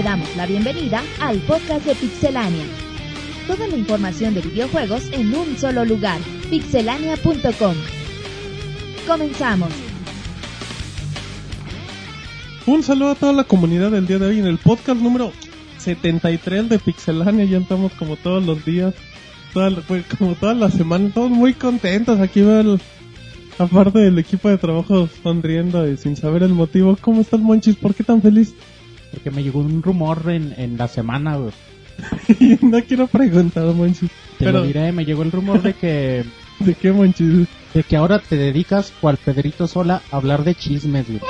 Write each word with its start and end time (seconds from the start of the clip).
te 0.00 0.04
damos 0.04 0.34
la 0.34 0.46
bienvenida 0.46 1.02
al 1.20 1.40
podcast 1.40 1.84
de 1.84 1.94
Pixelania. 1.94 2.64
Toda 3.46 3.68
la 3.68 3.76
información 3.76 4.32
de 4.32 4.40
videojuegos 4.40 5.02
en 5.12 5.34
un 5.34 5.58
solo 5.58 5.84
lugar, 5.84 6.18
pixelania.com. 6.48 7.74
Comenzamos. 9.06 9.68
Un 12.64 12.82
saludo 12.82 13.10
a 13.10 13.14
toda 13.14 13.34
la 13.34 13.44
comunidad 13.44 13.90
del 13.90 14.06
día 14.06 14.18
de 14.18 14.26
hoy 14.28 14.38
en 14.38 14.46
el 14.46 14.56
podcast 14.56 14.98
número 15.02 15.32
73 15.76 16.70
de 16.70 16.78
Pixelania. 16.78 17.44
Ya 17.44 17.58
estamos 17.58 17.92
como 17.92 18.16
todos 18.16 18.42
los 18.46 18.64
días, 18.64 18.94
pues, 19.52 20.06
como 20.18 20.34
todas 20.34 20.56
las 20.56 20.72
semanas, 20.72 21.12
todos 21.12 21.30
muy 21.30 21.52
contentos. 21.52 22.18
Aquí 22.20 22.40
veo 22.40 22.60
el, 22.60 22.80
aparte 23.58 23.98
del 23.98 24.18
equipo 24.18 24.48
de 24.48 24.56
trabajo 24.56 25.10
sonriendo 25.22 25.86
y 25.86 25.98
sin 25.98 26.16
saber 26.16 26.42
el 26.42 26.54
motivo. 26.54 26.96
¿Cómo 26.98 27.20
estás, 27.20 27.40
Monchis? 27.40 27.76
¿Por 27.76 27.94
qué 27.94 28.02
tan 28.02 28.22
feliz? 28.22 28.54
Porque 29.12 29.30
me 29.30 29.42
llegó 29.42 29.60
un 29.60 29.82
rumor 29.82 30.22
en, 30.28 30.54
en 30.56 30.76
la 30.76 30.88
semana, 30.88 31.36
güey. 31.36 31.52
no 32.62 32.82
quiero 32.82 33.06
preguntar, 33.06 33.64
Monchis. 33.66 34.10
Te 34.38 34.46
Pero, 34.46 34.60
lo 34.60 34.64
diré, 34.64 34.92
me 34.92 35.04
llegó 35.04 35.22
el 35.22 35.32
rumor 35.32 35.62
de 35.62 35.74
que 35.74 36.24
¿de 36.60 36.74
qué, 36.74 36.92
Monchis? 36.92 37.48
de 37.74 37.82
que 37.82 37.96
ahora 37.96 38.18
te 38.18 38.36
dedicas, 38.36 38.92
cual 39.00 39.16
Pedrito 39.16 39.66
Sola, 39.66 40.02
a 40.10 40.16
hablar 40.16 40.44
de 40.44 40.54
chismes, 40.54 41.06
güey. 41.06 41.20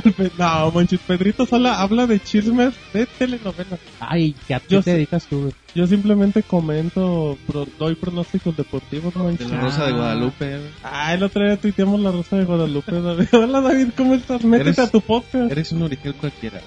¿Cuál 0.00 0.14
pe- 0.14 0.30
No, 0.38 0.70
Monchis, 0.70 1.00
Pedrito 1.00 1.46
sola 1.46 1.80
habla 1.80 2.06
de 2.06 2.20
chismes 2.20 2.74
de 2.92 3.06
telenovelas. 3.06 3.78
Ay, 4.00 4.34
que 4.46 4.54
a 4.54 4.60
ti 4.60 4.66
Yo 4.70 4.82
te 4.82 4.92
dedicas 4.94 5.26
tú, 5.26 5.40
güey. 5.42 5.52
Yo 5.74 5.86
simplemente 5.86 6.42
comento, 6.42 7.36
pro- 7.46 7.66
doy 7.78 7.94
pronósticos 7.94 8.56
deportivos, 8.56 9.12
De 9.14 9.48
la 9.48 9.60
Rosa 9.60 9.86
de 9.86 9.92
Guadalupe. 9.92 10.48
güey. 10.58 10.70
Ah, 10.82 11.14
el 11.14 11.22
otro 11.22 11.44
día 11.44 11.56
tuiteamos 11.56 12.00
la 12.00 12.10
Rosa 12.10 12.36
de 12.36 12.44
Guadalupe, 12.44 13.00
David. 13.00 13.28
Hola, 13.32 13.60
David, 13.60 13.88
¿cómo 13.96 14.14
estás? 14.14 14.44
Métete 14.44 14.70
Eres- 14.70 14.78
a 14.80 14.90
tu 14.90 15.00
podcast. 15.00 15.50
Eres 15.50 15.72
un 15.72 15.82
origen 15.82 16.12
cualquiera. 16.14 16.60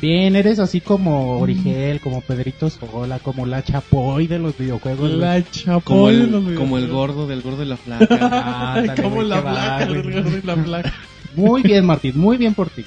Bien, 0.00 0.36
eres 0.36 0.58
así 0.58 0.82
como 0.82 1.38
Origel, 1.38 1.98
como 2.00 2.20
Pedrito 2.20 2.68
Sola, 2.68 3.18
como 3.18 3.46
la 3.46 3.64
Chapoy 3.64 4.26
de 4.26 4.38
los 4.38 4.58
videojuegos, 4.58 5.08
güey. 5.08 5.16
La 5.20 5.42
chapoy 5.50 5.80
Como 5.82 6.08
de 6.08 6.14
los 6.14 6.22
el, 6.22 6.28
videojuegos. 6.28 6.58
como 6.60 6.78
el 6.78 6.88
gordo 6.88 7.26
del 7.26 7.40
gordo 7.40 7.56
de 7.60 7.64
la 7.64 7.76
flaca. 7.78 8.84
Como 9.02 9.22
la 9.22 9.36
qué 9.36 9.42
va, 9.42 9.52
placa, 9.52 9.86
güey. 9.86 9.98
el 10.00 10.12
gordo 10.22 10.36
y 10.38 10.42
la 10.42 10.56
placa. 10.56 10.92
Muy 11.34 11.62
bien, 11.62 11.84
Martín, 11.84 12.12
muy 12.18 12.36
bien 12.36 12.54
por 12.54 12.70
ti. 12.70 12.84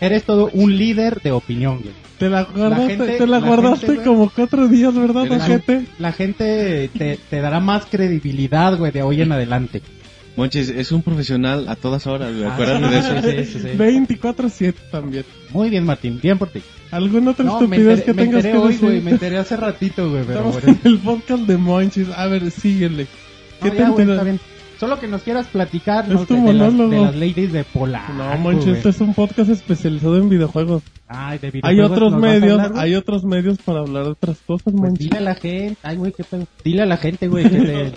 Eres 0.00 0.24
todo 0.24 0.50
un 0.52 0.76
líder 0.76 1.20
de 1.22 1.32
opinión, 1.32 1.78
güey. 1.80 1.94
Te 2.18 2.28
la 2.30 2.44
guardaste, 2.44 2.96
gente- 2.96 3.18
te 3.18 3.26
la, 3.26 3.40
la 3.40 3.46
guardaste 3.46 3.86
gente, 3.88 4.04
como 4.04 4.30
cuatro 4.30 4.68
días, 4.68 4.94
¿verdad, 4.94 5.22
un- 5.24 5.32
ojete? 5.32 5.84
La 5.98 6.12
gente 6.12 6.88
te, 6.96 7.18
te 7.28 7.40
dará 7.40 7.60
más 7.60 7.84
credibilidad, 7.86 8.76
güey, 8.78 8.92
de 8.92 9.02
hoy 9.02 9.20
en 9.22 9.32
adelante. 9.32 9.82
Monchis, 10.36 10.68
es 10.68 10.92
un 10.92 11.02
profesional 11.02 11.66
a 11.68 11.76
todas 11.76 12.06
horas, 12.06 12.32
güey. 12.34 12.44
Acuérdate 12.44 12.88
de 12.88 12.98
eso. 12.98 13.44
Sí, 13.46 13.52
sí, 13.52 13.60
sí. 13.62 13.68
24-7 13.78 14.74
también. 14.90 15.24
Muy 15.50 15.70
bien, 15.70 15.84
Martín, 15.84 16.20
bien 16.22 16.36
por 16.38 16.48
ti. 16.50 16.60
¿Alguna 16.90 17.30
otra 17.30 17.44
No, 17.46 17.58
estupidez 17.58 18.00
enteré, 18.00 18.04
que 18.04 18.14
tengas 18.24 18.42
que 18.44 18.56
hoy, 18.58 18.68
decir? 18.72 18.80
güey, 18.88 19.00
me 19.00 19.10
enteré 19.12 19.38
hace 19.38 19.56
ratito, 19.56 20.10
güey, 20.10 20.24
pero 20.26 20.38
Estamos 20.50 20.62
bueno. 20.62 20.78
en 20.84 20.90
el 20.92 20.98
podcast 20.98 21.42
de 21.44 21.56
Monchis. 21.56 22.08
A 22.14 22.26
ver, 22.26 22.50
síguele. 22.50 23.06
¿Qué 23.62 23.68
No, 23.68 23.72
te 23.72 23.78
ya, 23.78 23.88
güey, 23.88 24.10
está 24.10 24.22
bien. 24.24 24.40
Solo 24.78 24.98
que 25.00 25.08
nos 25.08 25.22
quieras 25.22 25.46
platicar, 25.46 26.06
¿no? 26.08 26.24
De, 26.24 26.34
de 26.36 26.52
las, 26.52 26.76
de 26.76 27.00
las 27.00 27.14
ladies 27.16 27.52
de 27.52 27.64
Pola. 27.64 28.08
No, 28.16 28.36
Monchis, 28.38 28.68
este 28.76 28.90
es 28.90 29.00
un 29.00 29.14
podcast 29.14 29.48
especializado 29.50 30.16
en 30.18 30.28
videojuegos. 30.28 30.82
Ay, 31.08 31.38
de 31.38 31.46
Hay 31.46 31.52
videojuegos 31.76 31.90
otros 31.92 32.12
vas 32.12 32.22
a 32.22 32.26
medios, 32.26 32.60
hablar, 32.60 32.82
hay 32.84 32.94
otros 32.94 33.24
medios 33.24 33.58
para 33.58 33.78
hablar 33.80 34.04
de 34.04 34.10
otras 34.10 34.38
cosas, 34.46 34.64
Pues 34.64 34.74
Monchis. 34.76 35.06
dile 35.06 35.18
a 35.18 35.20
la 35.22 35.34
gente, 35.34 35.76
ay, 35.82 35.96
güey, 35.96 36.12
qué 36.12 36.24
pedo. 36.24 36.46
Dile 36.64 36.82
a 36.82 36.86
la 36.86 36.96
gente, 36.98 37.28
güey, 37.28 37.48
que 37.48 37.58
te- 37.60 37.92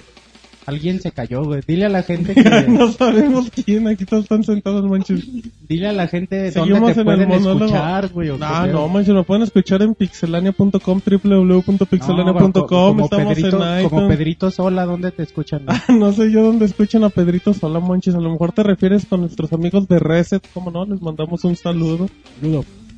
alguien 0.69 1.01
se 1.01 1.11
cayó, 1.11 1.43
güey. 1.43 1.61
Dile 1.67 1.85
a 1.85 1.89
la 1.89 2.03
gente 2.03 2.33
que, 2.41 2.67
no 2.67 2.91
sabemos 2.91 3.49
quién, 3.51 3.87
aquí 3.87 4.05
todos 4.05 4.23
están 4.23 4.43
sentados, 4.43 4.83
Monchis. 4.85 5.25
dile 5.67 5.87
a 5.87 5.93
la 5.93 6.07
gente 6.07 6.51
Seguimos 6.51 6.79
dónde 6.79 6.93
te 6.95 7.01
en 7.01 7.07
el 7.09 7.15
pueden 7.15 7.29
monólogo. 7.29 7.65
escuchar, 7.65 8.07
güey. 8.09 8.29
o 8.29 8.37
Ah, 8.41 8.63
qué 8.65 8.71
no. 8.71 8.87
Monchis, 8.87 9.13
lo 9.13 9.23
pueden 9.25 9.43
escuchar 9.43 9.81
en 9.81 9.93
pixelania.com, 9.95 11.01
www.pixelania.com, 11.05 12.53
No, 12.55 12.67
como 12.67 13.03
estamos 13.05 13.35
Pedrito, 13.35 13.57
en 13.77 13.83
como 13.89 14.01
iTunes. 14.01 14.17
Pedrito 14.17 14.51
Sola, 14.51 14.85
¿dónde 14.85 15.11
te 15.11 15.23
escuchan? 15.23 15.65
güey? 15.65 15.77
No 15.99 16.13
sé 16.13 16.31
yo 16.31 16.43
dónde 16.43 16.65
escuchan 16.65 17.03
a 17.03 17.09
Pedrito 17.09 17.53
Sola, 17.53 17.79
Monchis. 17.79 18.15
A 18.15 18.19
lo 18.19 18.31
mejor 18.31 18.51
te 18.51 18.63
refieres 18.63 19.05
con 19.05 19.21
nuestros 19.21 19.51
amigos 19.53 19.87
de 19.87 19.99
Reset, 19.99 20.43
¿cómo 20.53 20.71
no? 20.71 20.85
Les 20.85 21.01
mandamos 21.01 21.43
un 21.43 21.55
saludo. 21.55 22.09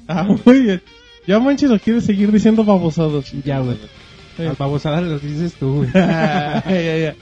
Ah, 0.08 0.24
muy 0.46 0.60
bien. 0.62 0.82
Ya 1.28 1.40
Monchis 1.40 1.70
lo 1.70 1.80
quiere 1.80 2.02
seguir 2.02 2.32
diciendo 2.32 2.64
babosados. 2.64 3.32
Ya, 3.46 3.60
güey. 3.60 3.78
Las 4.38 4.58
babosadas 4.58 5.04
las 5.04 5.22
dices 5.22 5.54
tú, 5.54 5.76
güey. 5.78 5.90
ya, 5.94 6.64
ya, 6.66 6.98
ya. 6.98 7.16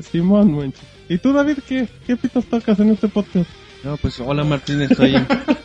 Simón, 0.00 0.52
Monchis. 0.52 0.82
¿Y 1.08 1.18
tú, 1.18 1.32
David, 1.32 1.58
qué, 1.68 1.88
qué 2.06 2.16
pitos 2.16 2.44
tocas 2.46 2.78
en 2.80 2.90
este 2.90 3.08
podcast? 3.08 3.48
No, 3.84 3.96
pues 3.96 4.18
hola 4.20 4.42
Martín, 4.44 4.80
estoy, 4.82 5.14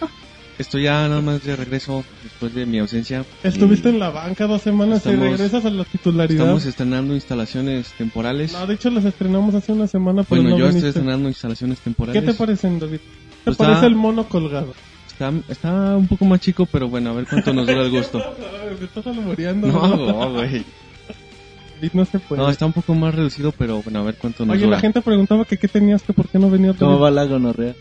estoy 0.60 0.84
ya 0.84 1.08
nada 1.08 1.22
más 1.22 1.44
de 1.44 1.56
regreso 1.56 2.04
después 2.24 2.54
de 2.54 2.66
mi 2.66 2.78
ausencia. 2.80 3.26
Estuviste 3.44 3.90
en 3.90 4.00
la 4.00 4.10
banca 4.12 4.46
dos 4.48 4.62
semanas 4.62 5.04
y 5.06 5.10
Estamos- 5.10 5.20
regresas 5.32 5.66
a 5.66 5.70
la 5.72 5.84
titularidad. 5.86 6.42
Estamos 6.44 6.66
estrenando 6.66 7.16
instalaciones 7.16 7.92
temporales. 7.98 8.54
No, 8.54 8.68
de 8.68 8.76
hecho 8.76 8.90
las 8.92 9.06
estrenamos 9.06 9.56
hace 9.56 9.72
una 9.72 9.88
semana, 9.88 10.24
pero 10.24 10.42
Bueno, 10.42 10.56
no 10.56 10.60
yo 10.60 10.66
estoy 10.68 10.82
viniste. 10.82 11.00
estrenando 11.00 11.30
instalaciones 11.30 11.80
¿Qué 11.80 11.84
temporales. 11.86 12.26
te 12.26 12.34
parecen, 12.34 12.80
David? 12.80 12.98
¿Te 13.00 13.46
Pues 13.46 13.58
parece 13.58 13.76
está- 13.76 13.88
el 13.88 13.96
mono 13.96 14.26
colgado? 14.30 14.74
Está, 15.08 15.32
está 15.50 15.98
un 15.98 16.08
poco 16.08 16.26
más 16.26 16.40
chico, 16.40 16.66
pero 16.72 16.90
bueno, 16.90 17.12
a 17.12 17.14
ver 17.14 17.26
cuánto 17.28 17.54
nos 17.54 17.66
dura 17.68 17.82
el 17.84 17.92
gusto. 17.92 18.20
Me 18.80 18.86
estás 18.86 19.06
no, 19.06 20.34
güey. 20.34 20.64
No 21.94 22.06
se 22.06 22.20
puede. 22.20 22.42
No, 22.42 22.50
está 22.50 22.66
un 22.66 22.74
poco 22.74 22.94
más 22.94 23.14
reducido, 23.16 23.52
pero 23.52 23.82
bueno, 23.82 24.00
a 24.00 24.04
ver 24.04 24.16
cuánto 24.16 24.46
nos 24.46 24.56
Oye, 24.56 24.66
dura. 24.66 24.78
la 24.78 24.82
gente 24.82 25.02
preguntaba 25.02 25.46
que 25.46 25.58
qué 25.58 25.68
tenías, 25.68 26.02
que 26.04 26.14
por 26.14 26.28
qué 26.28 26.40
no 26.40 26.50
venía 26.50 26.74
¿Cómo 26.74 27.00
va 27.00 27.12
la 27.12 27.26
gonorrea? 27.26 27.74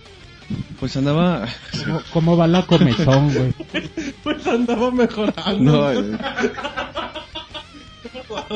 Pues 0.81 0.97
andaba... 0.97 1.47
¿Cómo, 1.85 2.01
cómo 2.13 2.37
va 2.37 2.47
la 2.49 2.67
comezón, 2.67 3.33
güey? 3.33 3.55
Pues 4.25 4.47
andaba 4.47 4.91
mejorando. 4.91 5.55
No, 5.63 5.93
eh. 5.93 6.19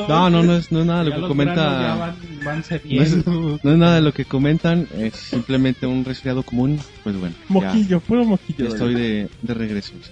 no, 0.07 0.29
no, 0.29 0.43
no 0.43 0.55
es, 0.55 0.71
no 0.71 0.79
es 0.81 0.85
nada 0.85 1.03
de 1.03 1.09
Ya 1.11 1.17
lo 1.17 1.21
que 1.23 1.27
comenta... 1.27 1.95
van, 1.95 2.15
van 2.43 2.63
No 2.83 3.01
es, 3.01 3.25
no 3.27 3.71
es 3.71 3.77
nada 3.77 3.95
de 3.95 4.01
lo 4.01 4.13
que 4.13 4.25
comentan, 4.25 4.87
es 4.97 5.15
simplemente 5.15 5.85
un 5.87 6.03
resfriado 6.03 6.43
común. 6.43 6.79
Pues 7.03 7.17
bueno, 7.17 7.35
ya, 7.37 7.45
Moquillo, 7.53 7.99
puro 8.01 8.23
ya 8.23 8.27
moquillo. 8.29 8.67
estoy 8.67 8.93
de, 8.93 9.29
de 9.41 9.53
regreso. 9.53 9.93
sí. 10.01 10.11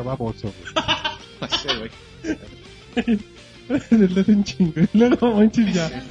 Baboso, 0.00 0.52
güey. 1.78 1.90
El 3.90 4.14
de 4.14 4.32
un 4.32 4.44
chingo. 4.44 4.80
Y 4.80 4.98
luego, 4.98 5.34
Monchis 5.34 5.74
ya. 5.74 6.04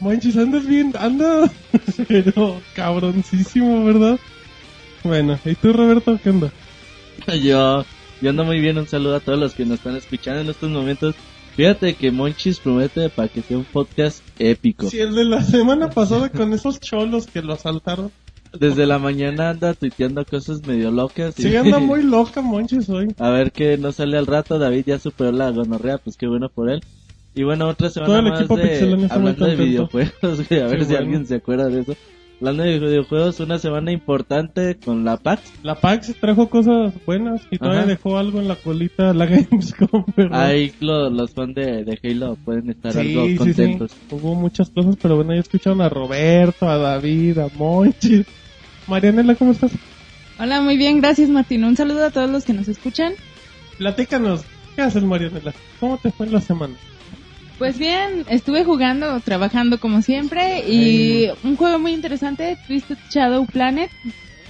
Monchis, 0.00 0.36
andas 0.36 0.66
bien, 0.66 0.92
anda. 0.98 1.50
Pero 2.08 2.60
cabroncísimo, 2.74 3.84
¿verdad? 3.84 4.18
Bueno, 5.02 5.38
¿y 5.44 5.54
tú, 5.54 5.72
Roberto, 5.72 6.18
qué 6.22 6.30
onda? 6.30 6.52
Yo, 7.42 7.84
yo 8.20 8.30
ando 8.30 8.44
muy 8.44 8.60
bien, 8.60 8.78
un 8.78 8.88
saludo 8.88 9.16
a 9.16 9.20
todos 9.20 9.38
los 9.38 9.54
que 9.54 9.64
nos 9.64 9.78
están 9.78 9.96
escuchando 9.96 10.40
en 10.40 10.48
estos 10.48 10.70
momentos. 10.70 11.14
Fíjate 11.56 11.94
que 11.94 12.10
Monchis 12.10 12.58
promete 12.58 13.08
para 13.10 13.28
que 13.28 13.42
sea 13.42 13.56
un 13.58 13.64
podcast 13.64 14.22
épico. 14.38 14.90
Si 14.90 14.98
el 14.98 15.14
de 15.14 15.24
la 15.24 15.42
semana 15.42 15.88
pasada 15.90 16.28
con 16.28 16.52
esos 16.52 16.80
cholos 16.80 17.26
que 17.26 17.42
lo 17.42 17.52
asaltaron. 17.52 18.10
Desde 18.58 18.86
la 18.86 18.98
mañana 18.98 19.50
anda 19.50 19.74
tuiteando 19.74 20.24
cosas 20.24 20.66
medio 20.66 20.90
locas. 20.90 21.38
y- 21.38 21.42
Sí, 21.42 21.56
anda 21.56 21.78
muy 21.78 22.02
loca, 22.02 22.40
Monchis, 22.40 22.88
hoy. 22.88 23.08
A 23.18 23.30
ver 23.30 23.52
que 23.52 23.76
no 23.78 23.92
sale 23.92 24.16
al 24.18 24.26
rato, 24.26 24.58
David 24.58 24.84
ya 24.86 24.98
superó 24.98 25.32
la 25.32 25.50
gonorrea, 25.50 25.98
pues 25.98 26.16
qué 26.16 26.26
bueno 26.26 26.48
por 26.48 26.70
él. 26.70 26.80
Y 27.34 27.42
bueno, 27.42 27.68
otra 27.68 27.90
semana 27.90 28.06
Todo 28.06 28.18
el 28.18 28.24
más 28.24 28.38
de, 29.08 29.08
hablando 29.10 29.46
de 29.46 29.56
videojuegos, 29.56 30.48
güey, 30.48 30.60
a 30.60 30.66
ver 30.66 30.78
Qué 30.78 30.84
si 30.84 30.90
bueno. 30.92 30.98
alguien 31.04 31.26
se 31.26 31.34
acuerda 31.36 31.66
de 31.68 31.80
eso. 31.80 31.96
Hablando 32.40 32.64
de 32.64 32.78
videojuegos, 32.78 33.40
una 33.40 33.58
semana 33.58 33.90
importante 33.90 34.76
con 34.84 35.04
la 35.04 35.16
PAX. 35.16 35.52
La 35.62 35.76
PAX 35.76 36.14
trajo 36.20 36.48
cosas 36.50 36.92
buenas 37.06 37.40
y 37.50 37.58
todavía 37.58 37.80
Ajá. 37.82 37.88
dejó 37.88 38.18
algo 38.18 38.38
en 38.40 38.48
la 38.48 38.56
colita 38.56 39.14
la 39.14 39.24
Gamescom, 39.26 40.04
¿verdad? 40.16 40.44
Ahí 40.46 40.72
lo- 40.80 41.08
los 41.10 41.30
fans 41.32 41.54
de, 41.54 41.84
de 41.84 41.98
Halo 42.02 42.36
pueden 42.44 42.70
estar 42.70 42.92
Sí, 42.92 42.98
algo 42.98 43.22
sí, 43.26 43.32
sí. 43.32 43.36
contentos. 43.38 43.92
Hubo 44.10 44.34
muchas 44.34 44.68
cosas, 44.70 44.96
pero 45.00 45.16
bueno, 45.16 45.32
ya 45.34 45.40
escucharon 45.40 45.80
a 45.80 45.88
Roberto, 45.88 46.68
a 46.68 46.76
David, 46.76 47.38
a 47.38 47.48
Monchis. 47.56 48.26
Marianela, 48.86 49.34
¿cómo 49.34 49.52
estás? 49.52 49.72
Hola, 50.38 50.60
muy 50.60 50.76
bien, 50.76 51.00
gracias 51.00 51.28
Martín. 51.28 51.64
Un 51.64 51.76
saludo 51.76 52.06
a 52.06 52.10
todos 52.10 52.30
los 52.30 52.44
que 52.44 52.52
nos 52.52 52.68
escuchan. 52.68 53.12
Platícanos, 53.78 54.42
¿qué 54.74 54.82
haces, 54.82 55.02
Marianela? 55.02 55.52
¿Cómo 55.80 55.98
te 55.98 56.10
fue 56.10 56.26
en 56.26 56.32
la 56.32 56.40
semana? 56.40 56.74
Pues 57.58 57.78
bien, 57.78 58.24
estuve 58.28 58.64
jugando, 58.64 59.20
trabajando 59.20 59.78
como 59.78 60.02
siempre 60.02 60.68
y 60.68 61.28
un 61.44 61.56
juego 61.56 61.78
muy 61.78 61.92
interesante, 61.92 62.58
Twisted 62.66 62.98
Shadow 63.10 63.46
Planet. 63.46 63.90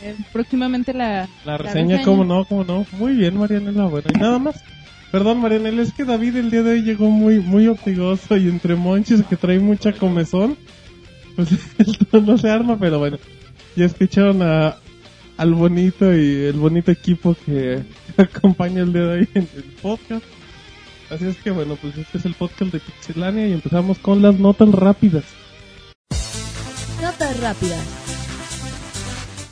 Eh, 0.03 0.15
próximamente 0.33 0.95
la, 0.95 1.29
La 1.45 1.59
reseña, 1.59 2.03
¿cómo 2.03 2.25
no? 2.25 2.45
¿Cómo 2.47 2.65
no? 2.65 2.87
Muy 2.93 3.15
bien, 3.15 3.37
Marianela, 3.37 3.85
bueno, 3.87 4.09
y 4.15 4.19
nada 4.19 4.39
más. 4.39 4.65
Perdón, 5.13 5.41
Marianela, 5.41 5.83
es 5.83 5.93
que 5.93 6.05
David 6.05 6.37
el 6.37 6.51
día 6.51 6.63
de 6.63 6.73
hoy 6.73 6.83
llegó 6.83 7.09
muy 7.09 7.39
muy 7.41 7.69
hostigoso 7.69 8.37
y 8.37 8.49
entre 8.49 8.75
monchis 8.75 9.23
que 9.23 9.37
trae 9.37 9.61
mucha 9.61 9.93
comezón, 9.93 10.57
pues 11.37 11.49
esto 11.79 12.21
no 12.21 12.39
se 12.39 12.51
arma, 12.51 12.79
pero 12.79 12.99
bueno, 12.99 13.19
ya 13.77 13.87
escucharon 13.87 14.43
a, 14.43 14.77
al 15.37 15.55
bonito 15.55 16.13
y 16.15 16.45
el 16.45 16.55
bonito 16.55 16.91
equipo 16.91 17.37
que 17.45 17.85
acompaña 18.17 18.83
el 18.83 18.93
día 18.93 19.03
de 19.03 19.19
hoy 19.19 19.29
en 19.35 19.49
el 19.55 19.65
podcast. 19.83 20.25
Así 21.11 21.27
es 21.27 21.37
que 21.37 21.51
bueno, 21.51 21.77
pues 21.81 21.97
este 21.97 22.19
es 22.19 22.25
el 22.25 22.35
podcast 22.35 22.73
de 22.73 22.81
Pixelania 22.81 23.47
y 23.47 23.53
empezamos 23.53 23.99
con 23.99 24.23
las 24.23 24.39
notas 24.39 24.71
rápidas. 24.71 25.25
Notas 27.01 27.41
rápidas. 27.41 27.87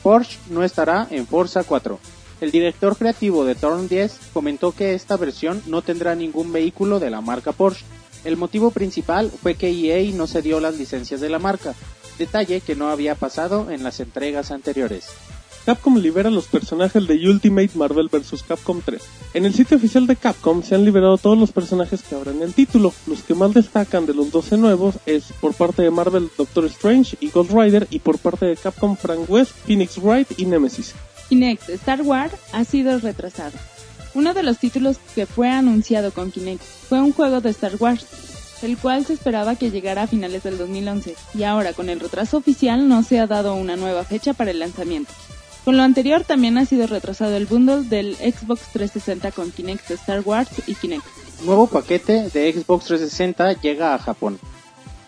Porsche 0.01 0.39
no 0.49 0.63
estará 0.63 1.07
en 1.11 1.27
Forza 1.27 1.63
4. 1.63 1.99
El 2.41 2.51
director 2.51 2.97
creativo 2.97 3.45
de 3.45 3.55
Turn 3.55 3.87
10 3.87 4.19
comentó 4.33 4.73
que 4.73 4.95
esta 4.95 5.15
versión 5.15 5.61
no 5.67 5.81
tendrá 5.81 6.15
ningún 6.15 6.51
vehículo 6.51 6.99
de 6.99 7.09
la 7.09 7.21
marca 7.21 7.53
Porsche. 7.53 7.85
El 8.25 8.35
motivo 8.35 8.71
principal 8.71 9.29
fue 9.29 9.55
que 9.55 9.69
EA 9.69 10.13
no 10.13 10.27
cedió 10.27 10.59
las 10.59 10.77
licencias 10.77 11.21
de 11.21 11.29
la 11.29 11.39
marca, 11.39 11.73
detalle 12.17 12.61
que 12.61 12.75
no 12.75 12.89
había 12.89 13.15
pasado 13.15 13.71
en 13.71 13.83
las 13.83 13.99
entregas 13.99 14.51
anteriores. 14.51 15.07
Capcom 15.65 15.97
libera 15.97 16.29
los 16.29 16.47
personajes 16.47 17.07
de 17.07 17.15
Ultimate 17.29 17.71
Marvel 17.75 18.09
vs. 18.09 18.43
Capcom 18.45 18.81
3. 18.83 19.01
En 19.33 19.45
el 19.45 19.53
sitio 19.53 19.77
oficial 19.77 20.05
de 20.07 20.17
Capcom 20.17 20.61
se 20.61 20.75
han 20.75 20.83
liberado 20.83 21.17
todos 21.17 21.37
los 21.37 21.53
personajes 21.53 22.01
que 22.03 22.15
habrá 22.15 22.31
en 22.31 22.41
el 22.41 22.53
título. 22.53 22.93
Los 23.07 23.23
que 23.23 23.33
más 23.33 23.53
destacan 23.53 24.05
de 24.05 24.13
los 24.13 24.29
12 24.31 24.57
nuevos 24.57 24.95
es 25.05 25.31
por 25.39 25.53
parte 25.53 25.81
de 25.81 25.89
Marvel 25.89 26.29
Doctor 26.37 26.65
Strange 26.65 27.15
y 27.21 27.29
Ghost 27.29 27.51
Rider 27.51 27.87
y 27.89 27.99
por 27.99 28.17
parte 28.17 28.45
de 28.45 28.57
Capcom 28.57 28.97
Frank 28.97 29.29
West, 29.29 29.51
Phoenix 29.65 29.97
Wright 29.99 30.37
y 30.37 30.45
Nemesis. 30.45 30.95
Kinect 31.29 31.69
Star 31.69 32.01
Wars 32.01 32.33
ha 32.51 32.65
sido 32.65 32.99
retrasado. 32.99 33.57
Uno 34.15 34.33
de 34.33 34.43
los 34.43 34.57
títulos 34.57 34.97
que 35.15 35.25
fue 35.25 35.49
anunciado 35.49 36.11
con 36.11 36.29
Kinect 36.29 36.61
fue 36.61 36.99
un 36.99 37.13
juego 37.13 37.39
de 37.39 37.51
Star 37.51 37.77
Wars, 37.79 38.05
el 38.63 38.77
cual 38.77 39.05
se 39.05 39.13
esperaba 39.13 39.55
que 39.55 39.71
llegara 39.71 40.03
a 40.03 40.07
finales 40.07 40.43
del 40.43 40.57
2011, 40.57 41.15
y 41.33 41.43
ahora 41.43 41.73
con 41.73 41.89
el 41.89 41.99
retraso 41.99 42.37
oficial 42.37 42.87
no 42.87 43.03
se 43.03 43.19
ha 43.19 43.27
dado 43.27 43.55
una 43.55 43.75
nueva 43.75 44.03
fecha 44.03 44.33
para 44.33 44.51
el 44.51 44.59
lanzamiento. 44.59 45.11
Con 45.65 45.77
lo 45.77 45.83
anterior 45.83 46.23
también 46.25 46.57
ha 46.57 46.65
sido 46.65 46.87
retrasado 46.87 47.37
el 47.37 47.45
bundle 47.45 47.83
del 47.83 48.15
Xbox 48.15 48.67
360 48.73 49.31
con 49.31 49.51
Kinect 49.51 49.91
Star 49.91 50.21
Wars 50.25 50.49
y 50.67 50.75
Kinect. 50.75 51.05
Nuevo 51.45 51.67
paquete 51.67 52.29
de 52.29 52.51
Xbox 52.51 52.85
360 52.85 53.61
llega 53.61 53.93
a 53.93 53.99
Japón. 53.99 54.39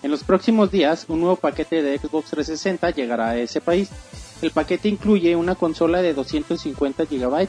En 0.01 0.12
los 0.12 0.24
próximos 0.24 0.72
días, 0.72 1.06
un 1.10 1.19
nuevo 1.19 1.36
paquete 1.36 1.81
de 1.81 1.98
Xbox 1.98 2.30
360 2.30 2.92
llegará 2.92 3.30
a 3.31 3.38
ese 3.38 3.60
país. 3.60 3.90
El 4.42 4.51
paquete 4.51 4.88
incluye 4.88 5.36
una 5.36 5.56
consola 5.56 6.01
de 6.01 6.13
250 6.13 7.04
GB, 7.06 7.48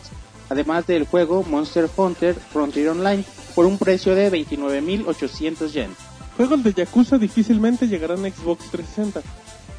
además 0.48 0.86
del 0.86 1.06
juego 1.06 1.42
Monster 1.42 1.88
Hunter 1.96 2.34
Frontier 2.34 2.90
Online, 2.90 3.24
por 3.54 3.66
un 3.66 3.78
precio 3.78 4.14
de 4.14 4.30
29.800 4.30 5.68
yen. 5.72 5.90
Juegos 6.36 6.62
de 6.62 6.74
Yakuza 6.74 7.16
difícilmente 7.18 7.88
llegarán 7.88 8.24
a 8.24 8.30
Xbox 8.30 8.70
360. 8.70 9.22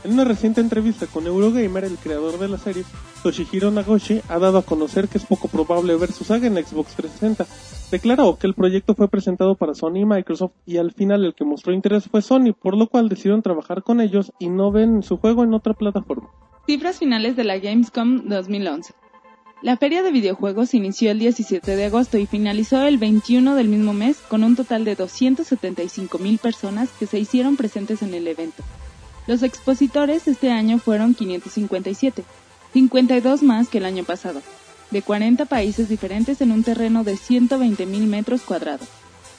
En 0.03 0.13
una 0.13 0.23
reciente 0.23 0.61
entrevista 0.61 1.05
con 1.07 1.25
Eurogamer, 1.27 1.83
el 1.83 1.97
creador 1.97 2.39
de 2.39 2.47
la 2.47 2.57
serie, 2.57 2.83
Toshihiro 3.23 3.71
Nagoshi, 3.71 4.21
ha 4.29 4.39
dado 4.39 4.59
a 4.59 4.61
conocer 4.63 5.07
que 5.07 5.17
es 5.17 5.25
poco 5.25 5.47
probable 5.47 5.95
ver 5.95 6.11
su 6.11 6.23
saga 6.23 6.47
en 6.47 6.55
Xbox 6.55 6.95
360. 6.95 7.45
Declaró 7.91 8.37
que 8.37 8.47
el 8.47 8.53
proyecto 8.53 8.95
fue 8.95 9.07
presentado 9.07 9.55
para 9.55 9.73
Sony 9.73 9.97
y 9.97 10.05
Microsoft 10.05 10.53
y 10.65 10.77
al 10.77 10.91
final 10.91 11.25
el 11.25 11.33
que 11.33 11.45
mostró 11.45 11.73
interés 11.73 12.05
fue 12.09 12.21
Sony, 12.21 12.53
por 12.53 12.77
lo 12.77 12.87
cual 12.87 13.09
decidieron 13.09 13.41
trabajar 13.41 13.83
con 13.83 14.01
ellos 14.01 14.31
y 14.39 14.49
no 14.49 14.71
ven 14.71 15.03
su 15.03 15.17
juego 15.17 15.43
en 15.43 15.53
otra 15.53 15.73
plataforma. 15.73 16.29
Cifras 16.65 16.99
finales 16.99 17.35
de 17.35 17.43
la 17.43 17.57
Gamescom 17.57 18.27
2011. 18.27 18.93
La 19.63 19.75
feria 19.75 20.03
de 20.03 20.11
videojuegos 20.11 20.75
inició 20.75 21.09
el 21.09 21.17
17 21.17 21.75
de 21.75 21.85
agosto 21.85 22.19
y 22.19 22.27
finalizó 22.27 22.83
el 22.83 22.99
21 22.99 23.55
del 23.55 23.67
mismo 23.67 23.91
mes 23.91 24.17
con 24.17 24.43
un 24.43 24.55
total 24.55 24.85
de 24.85 24.93
275 24.93 26.19
mil 26.19 26.37
personas 26.37 26.89
que 26.99 27.07
se 27.07 27.17
hicieron 27.17 27.57
presentes 27.57 28.03
en 28.03 28.13
el 28.13 28.27
evento. 28.27 28.63
Los 29.25 29.41
expositores 29.41 30.27
este 30.27 30.51
año 30.51 30.77
fueron 30.77 31.15
557, 31.15 32.23
52 32.71 33.41
más 33.41 33.67
que 33.67 33.79
el 33.79 33.85
año 33.85 34.03
pasado, 34.03 34.43
de 34.91 35.01
40 35.01 35.45
países 35.45 35.89
diferentes 35.89 36.39
en 36.41 36.51
un 36.51 36.61
terreno 36.61 37.03
de 37.03 37.17
120 37.17 37.87
mil 37.87 38.05
metros 38.05 38.41
cuadrados. 38.41 38.87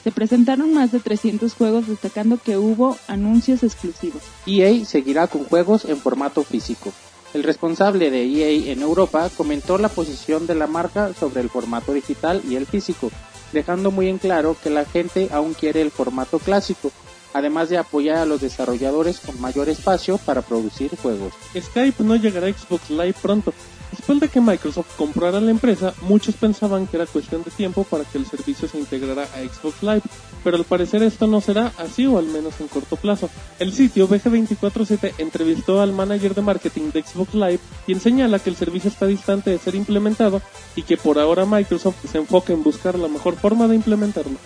Se 0.03 0.11
presentaron 0.11 0.73
más 0.73 0.91
de 0.91 0.99
300 0.99 1.53
juegos 1.53 1.87
destacando 1.87 2.37
que 2.37 2.57
hubo 2.57 2.97
anuncios 3.07 3.63
exclusivos. 3.63 4.23
EA 4.45 4.83
seguirá 4.83 5.27
con 5.27 5.45
juegos 5.45 5.85
en 5.85 5.95
formato 5.97 6.43
físico. 6.43 6.91
El 7.33 7.43
responsable 7.43 8.09
de 8.09 8.23
EA 8.23 8.71
en 8.71 8.81
Europa 8.81 9.29
comentó 9.37 9.77
la 9.77 9.89
posición 9.89 10.47
de 10.47 10.55
la 10.55 10.65
marca 10.65 11.13
sobre 11.13 11.41
el 11.41 11.49
formato 11.49 11.93
digital 11.93 12.41
y 12.49 12.55
el 12.55 12.65
físico, 12.65 13.11
dejando 13.53 13.91
muy 13.91 14.07
en 14.07 14.17
claro 14.17 14.57
que 14.61 14.71
la 14.71 14.85
gente 14.85 15.29
aún 15.31 15.53
quiere 15.53 15.81
el 15.81 15.91
formato 15.91 16.39
clásico, 16.39 16.91
además 17.33 17.69
de 17.69 17.77
apoyar 17.77 18.17
a 18.17 18.25
los 18.25 18.41
desarrolladores 18.41 19.19
con 19.19 19.39
mayor 19.39 19.69
espacio 19.69 20.17
para 20.17 20.41
producir 20.41 20.95
juegos. 20.97 21.33
Skype 21.55 22.03
no 22.03 22.15
llegará 22.15 22.47
a 22.47 22.53
Xbox 22.53 22.89
Live 22.89 23.15
pronto. 23.21 23.53
Después 23.91 24.19
de 24.19 24.29
que 24.29 24.39
Microsoft 24.39 24.95
comprara 24.97 25.41
la 25.41 25.51
empresa, 25.51 25.93
muchos 26.01 26.35
pensaban 26.35 26.87
que 26.87 26.97
era 26.97 27.05
cuestión 27.07 27.43
de 27.43 27.51
tiempo 27.51 27.83
para 27.83 28.03
que 28.03 28.17
el 28.17 28.25
servicio 28.25 28.67
se 28.67 28.77
integrara 28.77 29.23
a 29.23 29.39
Xbox 29.39 29.81
Live, 29.81 30.03
pero 30.43 30.57
al 30.57 30.63
parecer 30.63 31.01
esto 31.01 31.25
no 31.27 31.41
será 31.41 31.73
así 31.77 32.05
o 32.05 32.17
al 32.17 32.25
menos 32.25 32.59
en 32.59 32.67
corto 32.67 32.95
plazo. 32.95 33.29
El 33.57 33.73
sitio 33.73 34.07
BG247 34.07 35.13
entrevistó 35.17 35.81
al 35.81 35.93
manager 35.93 36.35
de 36.35 36.41
marketing 36.41 36.91
de 36.91 37.03
Xbox 37.03 37.33
Live, 37.33 37.59
quien 37.85 37.99
señala 37.99 38.39
que 38.39 38.51
el 38.51 38.55
servicio 38.55 38.89
está 38.89 39.07
distante 39.07 39.49
de 39.49 39.57
ser 39.57 39.75
implementado 39.75 40.41
y 40.75 40.83
que 40.83 40.97
por 40.97 41.17
ahora 41.17 41.45
Microsoft 41.45 42.05
se 42.09 42.19
enfoca 42.19 42.53
en 42.53 42.63
buscar 42.63 42.97
la 42.97 43.07
mejor 43.07 43.35
forma 43.37 43.67
de 43.67 43.75
implementarlo. 43.75 44.37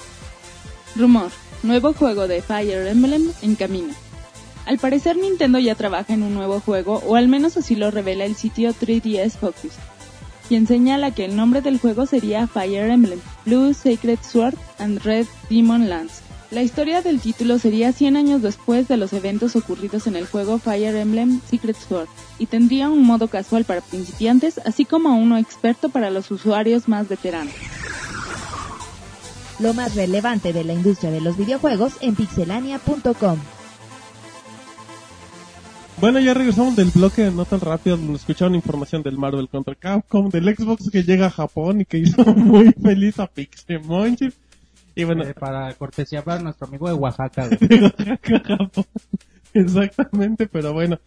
Rumor. 0.95 1.31
Nuevo 1.63 1.93
juego 1.93 2.27
de 2.27 2.41
Fire 2.41 2.87
Emblem 2.87 3.31
en 3.41 3.55
camino. 3.55 3.93
Al 4.65 4.77
parecer 4.77 5.17
Nintendo 5.17 5.59
ya 5.59 5.75
trabaja 5.75 6.13
en 6.13 6.23
un 6.23 6.33
nuevo 6.33 6.59
juego, 6.61 7.01
o 7.05 7.15
al 7.15 7.27
menos 7.27 7.57
así 7.57 7.75
lo 7.75 7.91
revela 7.91 8.25
el 8.25 8.35
sitio 8.35 8.73
3DS 8.73 9.31
Focus, 9.31 9.73
quien 10.47 10.67
señala 10.67 11.11
que 11.11 11.25
el 11.25 11.35
nombre 11.35 11.61
del 11.61 11.79
juego 11.79 12.05
sería 12.05 12.47
Fire 12.47 12.89
Emblem, 12.89 13.19
Blue 13.45 13.73
Sacred 13.73 14.19
Sword 14.21 14.55
and 14.79 14.99
Red 15.03 15.27
Demon 15.49 15.89
Lance. 15.89 16.21
La 16.49 16.61
historia 16.61 17.01
del 17.01 17.19
título 17.19 17.57
sería 17.59 17.91
100 17.91 18.15
años 18.15 18.41
después 18.41 18.87
de 18.87 18.95
los 18.95 19.11
eventos 19.11 19.55
ocurridos 19.55 20.07
en 20.07 20.15
el 20.15 20.27
juego 20.27 20.59
Fire 20.59 20.95
Emblem 20.95 21.41
Secret 21.49 21.75
Sword, 21.75 22.07
y 22.39 22.45
tendría 22.45 22.89
un 22.89 23.03
modo 23.03 23.27
casual 23.27 23.65
para 23.65 23.81
principiantes, 23.81 24.59
así 24.59 24.85
como 24.85 25.17
uno 25.17 25.37
experto 25.37 25.89
para 25.89 26.09
los 26.09 26.31
usuarios 26.31 26.87
más 26.87 27.09
veteranos. 27.09 27.53
Lo 29.59 29.73
más 29.73 29.95
relevante 29.95 30.53
de 30.53 30.63
la 30.63 30.73
industria 30.73 31.11
de 31.11 31.21
los 31.21 31.37
videojuegos 31.37 31.93
en 32.01 32.15
pixelania.com. 32.15 33.39
Bueno, 36.03 36.19
ya 36.19 36.33
regresamos 36.33 36.75
del 36.75 36.89
bloque 36.89 37.21
de 37.21 37.31
notas 37.31 37.63
rápidas 37.63 37.97
donde 37.97 38.15
escucharon 38.15 38.55
información 38.55 39.03
del 39.03 39.17
Marvel 39.17 39.47
contra 39.47 39.73
Capcom, 39.73 40.27
del 40.27 40.53
Xbox 40.53 40.91
que 40.91 41.03
llega 41.03 41.27
a 41.27 41.29
Japón 41.29 41.79
y 41.79 41.85
que 41.85 41.99
hizo 41.99 42.25
muy 42.35 42.73
feliz 42.73 43.21
a 43.21 43.27
Pixemonchi. 43.27 44.27
Y 44.95 45.05
bueno, 45.05 45.23
Eh, 45.23 45.33
para 45.33 45.73
cortesía 45.75 46.21
para 46.21 46.41
nuestro 46.41 46.67
amigo 46.67 46.89
de 46.89 46.93
Oaxaca. 46.95 47.47
de 47.57 47.83
Oaxaca, 47.83 48.41
Japón. 48.45 48.83
Exactamente, 49.53 50.49
pero 50.49 50.73
bueno. 50.73 50.99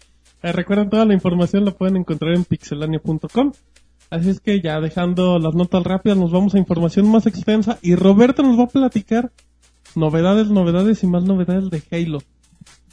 Eh, 0.43 0.53
recuerden, 0.53 0.89
toda 0.89 1.05
la 1.05 1.13
información 1.13 1.67
la 1.67 1.73
pueden 1.73 1.99
encontrar 1.99 2.35
en 2.35 2.47
pixelania.com. 2.47 3.53
Así 4.09 4.31
es 4.31 4.41
que 4.41 4.63
ya 4.63 4.81
dejando 4.81 5.39
las 5.39 5.55
notas 5.55 5.85
rápidas, 5.85 6.17
nos 6.17 6.33
vamos 6.33 6.55
a 6.55 6.59
información 6.59 7.07
más 7.11 7.27
extensa 7.27 7.79
y 7.83 7.97
Roberto 7.97 8.43
nos 8.43 8.59
va 8.59 8.65
a 8.65 8.69
platicar 8.69 9.31
novedades, 9.95 10.49
novedades 10.49 11.03
y 11.03 11.07
más 11.07 11.23
novedades 11.23 11.69
de 11.69 11.83
Halo. 11.91 12.21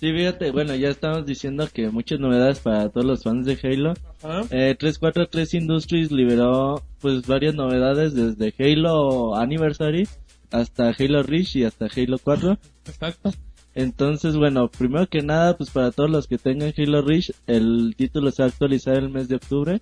Sí, 0.03 0.11
fíjate, 0.11 0.51
bueno, 0.51 0.75
ya 0.75 0.89
estamos 0.89 1.25
diciendo 1.25 1.65
que 1.73 1.89
muchas 1.89 2.19
novedades 2.19 2.59
para 2.59 2.89
todos 2.89 3.05
los 3.05 3.23
fans 3.23 3.45
de 3.45 3.57
Halo. 3.63 3.93
Ajá. 4.21 4.41
Eh, 4.51 4.75
343 4.77 5.53
Industries 5.53 6.11
liberó 6.11 6.83
pues 6.99 7.25
varias 7.25 7.55
novedades 7.55 8.13
desde 8.13 8.53
Halo 8.59 9.33
Anniversary 9.33 10.05
hasta 10.51 10.89
Halo 10.89 11.23
Reach 11.23 11.55
y 11.55 11.63
hasta 11.63 11.85
Halo 11.85 12.17
4. 12.21 12.59
Exacto. 12.85 13.31
Entonces, 13.75 14.35
bueno, 14.35 14.69
primero 14.69 15.07
que 15.07 15.21
nada, 15.21 15.55
pues 15.55 15.69
para 15.69 15.91
todos 15.91 16.09
los 16.09 16.27
que 16.27 16.37
tengan 16.37 16.73
Halo 16.77 17.01
Reach, 17.01 17.31
el 17.47 17.95
título 17.95 18.29
se 18.31 18.41
va 18.41 18.47
a 18.47 18.49
actualizar 18.49 18.97
el 18.97 19.07
mes 19.07 19.29
de 19.29 19.37
octubre. 19.37 19.81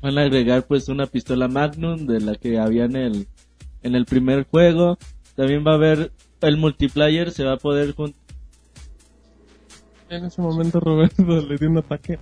Van 0.00 0.18
a 0.18 0.22
agregar 0.22 0.66
pues 0.66 0.88
una 0.88 1.06
pistola 1.06 1.46
Magnum 1.46 2.08
de 2.08 2.22
la 2.22 2.34
que 2.34 2.58
había 2.58 2.86
en 2.86 2.96
el, 2.96 3.28
en 3.84 3.94
el 3.94 4.04
primer 4.04 4.48
juego. 4.48 4.98
También 5.36 5.64
va 5.64 5.70
a 5.70 5.76
haber 5.76 6.10
el 6.40 6.56
multiplayer, 6.56 7.30
se 7.30 7.44
va 7.44 7.52
a 7.52 7.58
poder 7.58 7.94
En 10.08 10.24
ese 10.24 10.40
momento 10.40 10.80
Roberto 10.80 11.22
le 11.40 11.56
dio 11.56 11.68
un 11.68 11.78
ataque. 11.78 12.18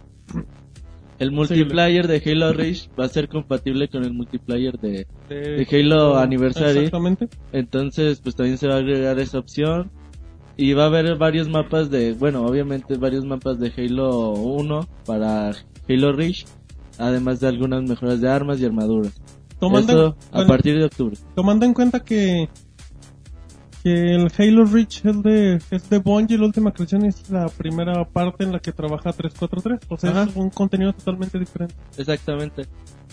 el 1.18 1.32
multiplayer 1.32 2.08
de 2.08 2.22
Halo 2.24 2.52
Reach 2.52 2.88
va 2.98 3.04
a 3.04 3.08
ser 3.08 3.28
compatible 3.28 3.88
con 3.88 4.04
el 4.04 4.12
multiplayer 4.12 4.78
de, 4.78 5.06
Halo 5.70 6.16
Anniversary. 6.16 6.78
Exactamente. 6.78 7.28
Entonces, 7.52 8.20
pues 8.20 8.34
también 8.34 8.58
se 8.58 8.68
va 8.68 8.74
a 8.74 8.78
agregar 8.78 9.18
esa 9.18 9.38
opción. 9.38 9.90
Y 10.56 10.72
va 10.72 10.84
a 10.84 10.86
haber 10.86 11.16
varios 11.16 11.48
mapas 11.48 11.90
de, 11.90 12.12
bueno, 12.12 12.46
obviamente 12.46 12.96
varios 12.96 13.24
mapas 13.24 13.58
de 13.58 13.72
Halo 13.76 14.30
1 14.34 14.88
para 15.04 15.50
Halo 15.88 16.12
Reach, 16.12 16.46
además 16.96 17.40
de 17.40 17.48
algunas 17.48 17.82
mejoras 17.82 18.20
de 18.20 18.28
armas 18.28 18.60
y 18.60 18.64
armaduras. 18.64 19.20
Tomando, 19.58 20.16
a 20.30 20.36
bueno, 20.36 20.48
partir 20.48 20.78
de 20.78 20.84
octubre. 20.84 21.16
tomando 21.34 21.66
en 21.66 21.74
cuenta 21.74 22.04
que 22.04 22.48
que 23.84 24.14
el 24.14 24.32
Halo 24.38 24.64
Reach 24.64 25.04
es 25.04 25.22
de, 25.22 25.60
es 25.70 25.90
de 25.90 25.98
Bungie, 25.98 26.38
la 26.38 26.46
última 26.46 26.72
creación 26.72 27.04
es 27.04 27.28
la 27.30 27.48
primera 27.50 28.02
parte 28.06 28.42
en 28.42 28.52
la 28.52 28.58
que 28.58 28.72
trabaja 28.72 29.12
343. 29.12 29.80
O 29.90 29.98
sea, 29.98 30.10
Ajá. 30.10 30.22
es 30.24 30.34
un 30.36 30.48
contenido 30.48 30.94
totalmente 30.94 31.38
diferente. 31.38 31.74
Exactamente. 31.98 32.64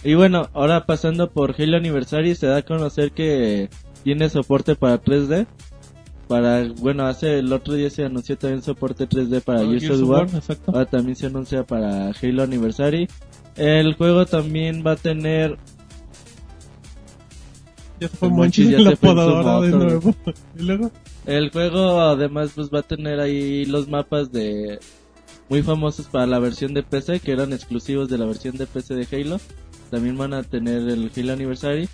Y 0.02 0.14
bueno, 0.14 0.50
ahora 0.54 0.86
pasando 0.86 1.30
por 1.30 1.54
Halo 1.60 1.76
Anniversary 1.76 2.36
se 2.36 2.48
da 2.48 2.58
a 2.58 2.62
conocer 2.62 3.12
que 3.12 3.70
tiene 4.04 4.30
soporte 4.30 4.76
para 4.76 5.02
3D. 5.02 5.46
Para, 6.30 6.66
bueno, 6.80 7.06
hace 7.06 7.40
el 7.40 7.52
otro 7.52 7.74
día 7.74 7.90
se 7.90 8.06
anunció 8.06 8.38
también 8.38 8.62
soporte 8.62 9.10
3D 9.10 9.42
para 9.42 9.60
Gears 9.66 9.82
Gears 9.84 10.02
of 10.02 10.10
War. 10.10 10.28
Ahora 10.68 10.86
también 10.86 11.18
se 11.18 11.26
anuncia 11.26 11.64
para 11.64 12.12
Halo 12.12 12.44
Anniversary. 12.44 13.10
El 13.58 13.96
juego 13.96 14.26
también 14.26 14.84
va 14.88 14.94
a 14.94 14.96
tener 14.96 15.58
Ya 18.02 18.10
fue 18.10 18.30
El 18.30 18.34
Monchis 18.34 18.66
Monchis 18.66 18.70
ya 18.72 18.78
en 18.78 18.84
la 18.84 18.90
se 18.90 18.96
fue 18.96 19.10
en 19.10 19.16
su 19.16 19.22
podadora 19.22 19.62
de 19.62 19.72
moto, 19.72 19.86
nuevo. 19.86 20.16
y 20.60 20.64
luego, 20.64 20.92
El 21.28 21.52
juego 21.52 22.02
además 22.02 22.52
pues 22.56 22.70
va 22.74 22.80
a 22.80 22.84
tener 22.84 23.20
ahí 23.20 23.66
los 23.66 23.88
mapas 23.88 24.32
de 24.32 24.80
muy 25.50 25.62
famosos 25.62 26.08
para 26.08 26.26
la 26.26 26.40
versión 26.40 26.74
de 26.74 26.82
PC 26.82 27.20
que 27.20 27.32
eran 27.32 27.54
exclusivos 27.54 28.10
de 28.10 28.18
la 28.18 28.26
versión 28.26 28.58
de 28.58 28.66
PC 28.66 28.96
de 28.96 29.08
Halo. 29.12 29.40
También 29.92 30.18
van 30.18 30.34
a 30.34 30.42
tener 30.42 30.90
el 30.90 31.12
Halo 31.16 31.34
Anniversary. 31.34 31.88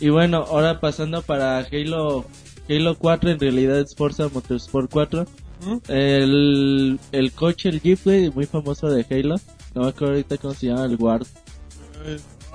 Y 0.00 0.08
bueno, 0.08 0.38
ahora 0.38 0.80
pasando 0.80 1.22
para 1.22 1.58
Halo 1.58 2.24
Halo 2.68 2.98
4 2.98 3.30
en 3.30 3.38
realidad 3.38 3.78
es 3.78 3.94
Forza 3.94 4.28
Motorsport 4.28 4.90
4. 4.90 5.26
¿Mm? 5.64 5.76
El, 5.92 7.00
el 7.12 7.32
coche, 7.32 7.68
el 7.68 7.80
Jeep, 7.80 8.34
muy 8.34 8.46
famoso 8.46 8.90
de 8.90 9.06
Halo. 9.08 9.36
No 9.74 9.82
me 9.82 9.88
acuerdo 9.88 10.14
ahorita 10.14 10.38
cómo 10.38 10.54
se 10.54 10.66
llama, 10.66 10.86
el 10.86 10.96
Ward. 10.96 11.26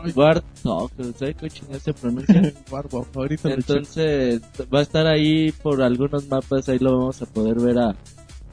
Ay, 0.03 0.11
Warthog, 0.15 0.91
¿sabes 1.17 1.35
cómo 1.37 1.47
chingada 1.49 1.79
se 1.79 1.93
pronuncia? 1.93 2.53
Barbo, 2.71 3.05
ahorita. 3.15 3.53
Entonces 3.53 4.41
va 4.73 4.79
a 4.79 4.83
estar 4.83 5.07
ahí 5.07 5.51
por 5.51 5.81
algunos 5.81 6.27
mapas, 6.27 6.67
ahí 6.69 6.79
lo 6.79 6.97
vamos 6.97 7.21
a 7.21 7.25
poder 7.25 7.59
ver 7.59 7.77
a, 7.79 7.95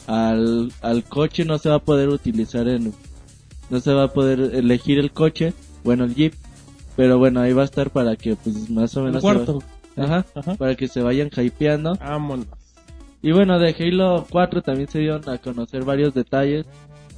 al, 0.06 0.72
al 0.82 1.04
coche, 1.04 1.44
no 1.44 1.58
se 1.58 1.68
va 1.68 1.76
a 1.76 1.82
poder 1.82 2.08
utilizar 2.08 2.68
en, 2.68 2.92
no 3.70 3.80
se 3.80 3.92
va 3.92 4.04
a 4.04 4.12
poder 4.12 4.40
elegir 4.54 4.98
el 4.98 5.12
coche, 5.12 5.52
bueno 5.84 6.04
el 6.04 6.14
jeep, 6.14 6.34
pero 6.96 7.18
bueno 7.18 7.40
ahí 7.40 7.52
va 7.52 7.62
a 7.62 7.66
estar 7.66 7.90
para 7.90 8.16
que 8.16 8.36
pues 8.36 8.70
más 8.70 8.96
o 8.96 9.02
menos 9.02 9.24
va- 9.24 9.34
cuarto. 9.34 9.62
ajá, 9.96 10.24
Ajá. 10.34 10.54
para 10.54 10.74
que 10.74 10.88
se 10.88 11.00
vayan 11.02 11.30
hypeando. 11.36 11.94
Vámonos. 11.96 12.46
Y 13.20 13.32
bueno, 13.32 13.58
de 13.58 13.74
Halo 13.78 14.26
4 14.30 14.62
también 14.62 14.88
se 14.88 15.00
dieron 15.00 15.28
a 15.28 15.38
conocer 15.38 15.84
varios 15.84 16.14
detalles. 16.14 16.66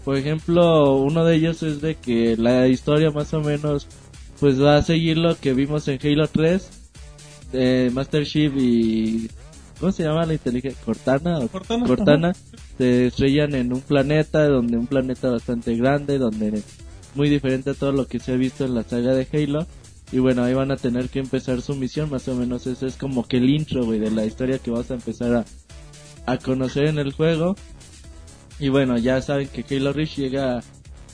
Por 0.04 0.16
ejemplo, 0.16 0.94
uno 0.96 1.26
de 1.26 1.36
ellos 1.36 1.62
es 1.62 1.82
de 1.82 1.94
que 1.94 2.38
la 2.38 2.66
historia 2.68 3.10
más 3.10 3.34
o 3.34 3.40
menos 3.42 3.86
pues 4.40 4.60
va 4.60 4.76
a 4.76 4.82
seguir 4.82 5.18
lo 5.18 5.38
que 5.38 5.52
vimos 5.52 5.86
en 5.86 5.98
Halo 6.02 6.26
3 6.26 6.70
de 7.52 7.90
Master 7.92 8.26
Chief 8.26 8.52
y 8.56 9.28
¿cómo 9.78 9.92
se 9.92 10.04
llama 10.04 10.24
la 10.24 10.32
inteligencia? 10.32 10.82
Cortana 10.82 11.38
o 11.38 11.48
Cortana, 11.48 11.86
Cortana 11.86 12.32
se 12.78 13.08
estrellan 13.08 13.54
en 13.54 13.72
un 13.74 13.82
planeta 13.82 14.48
donde 14.48 14.78
un 14.78 14.86
planeta 14.86 15.28
bastante 15.28 15.76
grande 15.76 16.16
donde 16.16 16.62
muy 17.14 17.28
diferente 17.28 17.70
a 17.70 17.74
todo 17.74 17.92
lo 17.92 18.06
que 18.06 18.18
se 18.18 18.32
ha 18.32 18.36
visto 18.36 18.64
en 18.64 18.74
la 18.74 18.82
saga 18.82 19.14
de 19.14 19.28
Halo. 19.30 19.66
Y 20.10 20.18
bueno 20.18 20.42
ahí 20.42 20.54
van 20.54 20.72
a 20.72 20.76
tener 20.76 21.08
que 21.08 21.20
empezar 21.20 21.60
su 21.60 21.76
misión 21.76 22.10
más 22.10 22.26
o 22.26 22.34
menos 22.34 22.66
ese 22.66 22.86
es 22.86 22.96
como 22.96 23.28
que 23.28 23.36
el 23.36 23.48
intro 23.48 23.84
güey 23.84 24.00
de 24.00 24.10
la 24.10 24.24
historia 24.24 24.58
que 24.58 24.70
vas 24.70 24.90
a 24.90 24.94
empezar 24.94 25.34
a, 25.34 25.44
a 26.26 26.38
conocer 26.38 26.86
en 26.86 26.98
el 26.98 27.12
juego. 27.12 27.56
Y 28.58 28.70
bueno 28.70 28.96
ya 28.96 29.20
saben 29.20 29.48
que 29.48 29.64
Halo 29.76 29.92
Reach 29.92 30.16
llega 30.16 30.62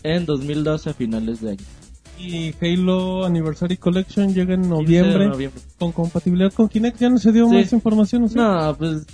en 0.04 0.26
2012 0.26 0.90
a 0.90 0.94
finales 0.94 1.40
de 1.40 1.50
año 1.50 1.75
Y 2.18 2.54
Halo 2.60 3.24
Anniversary 3.26 3.76
Collection 3.76 4.32
llega 4.34 4.54
en 4.54 4.62
15 4.62 4.68
de 4.68 4.82
noviembre 4.82 5.26
noviembre. 5.28 5.62
con 5.78 5.92
compatibilidad 5.92 6.52
con 6.52 6.68
Kinect. 6.68 6.98
Ya 6.98 7.10
no 7.10 7.18
se 7.18 7.30
dio 7.32 7.48
Sí. 7.48 7.54
más 7.56 7.72
información, 7.72 8.24
¿o 8.24 8.28
sí? 8.28 8.34
no 8.36 8.74
pues 8.78 9.04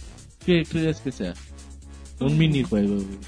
¿qué 0.46 0.64
crees 0.68 1.00
que 1.00 1.10
sea? 1.12 1.34
un 2.20 2.38
minijuego 2.38 2.94
güey. 2.94 3.18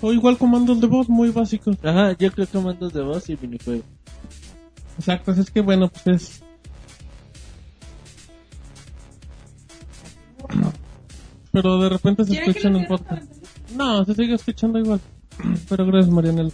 O 0.00 0.12
igual 0.12 0.38
comandos 0.38 0.80
de 0.80 0.86
voz 0.86 1.08
muy 1.08 1.30
básicos. 1.30 1.76
ajá 1.82 2.16
yo 2.18 2.30
creo 2.30 2.46
que 2.46 2.58
mandos 2.58 2.92
de 2.92 3.02
voz 3.02 3.28
y 3.28 3.36
minijuego 3.40 3.82
Exacto, 4.98 5.32
es 5.32 5.50
que 5.50 5.60
bueno, 5.60 5.88
pues 5.90 6.06
es. 6.06 6.42
Pero 11.52 11.78
de 11.80 11.88
repente 11.88 12.24
se 12.24 12.34
escucha 12.34 12.68
en 12.68 12.76
el 12.76 12.86
podcast. 12.86 13.22
No, 13.74 14.04
se 14.04 14.14
sigue 14.14 14.34
escuchando 14.34 14.78
igual. 14.78 15.00
Pero 15.68 15.86
gracias, 15.86 16.12
Marianel. 16.12 16.52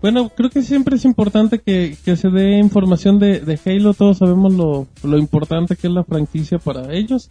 Bueno, 0.00 0.30
creo 0.30 0.48
que 0.48 0.62
siempre 0.62 0.96
es 0.96 1.04
importante 1.04 1.58
que, 1.58 1.96
que 2.04 2.16
se 2.16 2.30
dé 2.30 2.58
información 2.58 3.18
de, 3.18 3.40
de 3.40 3.60
Halo. 3.64 3.92
Todos 3.92 4.18
sabemos 4.18 4.54
lo, 4.54 4.86
lo 5.02 5.18
importante 5.18 5.76
que 5.76 5.88
es 5.88 5.92
la 5.92 6.04
franquicia 6.04 6.58
para 6.58 6.94
ellos. 6.94 7.28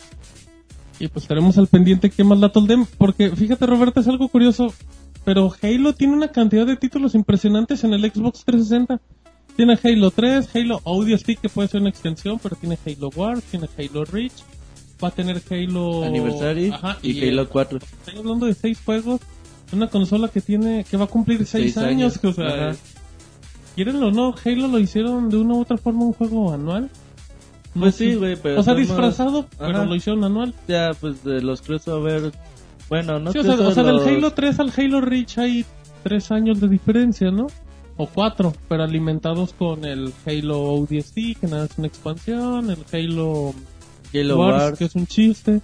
Y 1.00 1.08
pues 1.08 1.24
estaremos 1.24 1.58
al 1.58 1.68
pendiente 1.68 2.10
que 2.10 2.24
más 2.24 2.40
datos 2.40 2.68
den. 2.68 2.86
Porque 2.98 3.32
fíjate, 3.32 3.66
Roberto, 3.66 4.00
es 4.00 4.08
algo 4.08 4.28
curioso. 4.28 4.74
Pero 5.26 5.52
Halo 5.62 5.94
tiene 5.94 6.14
una 6.14 6.30
cantidad 6.30 6.66
de 6.66 6.76
títulos 6.76 7.16
impresionantes 7.16 7.84
en 7.84 7.94
el 7.94 8.02
Xbox 8.02 8.46
360. 8.46 9.00
Tiene 9.56 9.78
Halo 9.84 10.12
3, 10.12 10.56
Halo 10.56 10.82
Audio 10.86 11.18
Stick, 11.18 11.42
que 11.42 11.50
puede 11.50 11.68
ser 11.68 11.82
una 11.82 11.90
extensión, 11.90 12.40
pero 12.42 12.56
tiene 12.56 12.78
Halo 12.86 13.10
War, 13.16 13.42
tiene 13.42 13.68
Halo 13.78 14.06
Reach. 14.06 14.44
Va 15.04 15.10
a 15.10 15.12
tener 15.12 15.42
Halo 15.50 16.04
Anniversary 16.04 16.72
Ajá, 16.72 16.98
y, 17.02 17.28
Halo 17.28 17.48
4 17.48 17.78
Estoy 17.78 18.20
hablando 18.20 18.46
de 18.46 18.54
seis 18.54 18.80
juegos. 18.84 19.22
Una 19.72 19.88
consola 19.88 20.28
que 20.30 20.42
tiene, 20.42 20.84
que 20.90 20.98
va 20.98 21.06
a 21.06 21.08
cumplir 21.08 21.46
seis, 21.46 21.74
Seis 21.74 21.78
años. 21.78 21.90
años. 21.90 22.18
que, 22.20 22.28
o 22.28 22.34
sea, 22.34 22.70
Ajá. 22.70 22.76
quierenlo 23.76 24.08
o 24.08 24.12
no, 24.12 24.34
Halo 24.44 24.68
lo 24.68 24.80
hicieron 24.80 25.30
de 25.30 25.38
una 25.38 25.54
u 25.56 25.62
otra 25.62 25.78
forma 25.78 26.06
un 26.06 26.14
juego 26.14 26.52
anual. 26.54 26.90
No 27.76 27.82
Pues 27.82 27.96
sí, 27.96 28.16
güey, 28.16 28.36
pero 28.36 28.60
O 28.60 28.64
sea, 28.64 28.74
somos- 28.74 28.88
disfrazado, 28.88 29.46
pero 29.60 29.86
lo 29.86 29.96
hicieron 29.96 30.24
anual. 30.24 30.54
Ya, 30.68 30.92
pues 31.00 31.24
de 31.24 31.42
los 31.42 31.62
crossover. 31.62 32.32
Bueno, 32.90 33.20
no 33.20 33.32
Sí, 33.32 33.38
o 33.38 33.44
sea, 33.44 33.54
o 33.54 33.72
sea, 33.72 33.84
del 33.84 34.00
Halo 34.00 34.32
3 34.34 34.60
al 34.60 34.72
Halo 34.76 35.02
Reach 35.02 35.38
hay 35.38 35.64
tres 36.04 36.32
años 36.32 36.60
de 36.60 36.68
diferencia, 36.68 37.30
¿no? 37.30 37.46
O 37.98 38.08
cuatro, 38.08 38.54
pero 38.68 38.84
alimentados 38.84 39.54
con 39.54 39.86
el 39.86 40.12
Halo 40.26 40.64
ODST, 40.74 41.36
que 41.40 41.48
nada 41.48 41.66
es 41.66 41.78
una 41.78 41.88
expansión, 41.88 42.72
el 42.72 42.80
Halo, 42.92 43.54
Halo 44.14 44.40
Wars, 44.40 44.64
Wars. 44.64 44.80
que 44.80 44.86
es 44.86 44.96
un 44.96 45.06
chiste. 45.06 45.62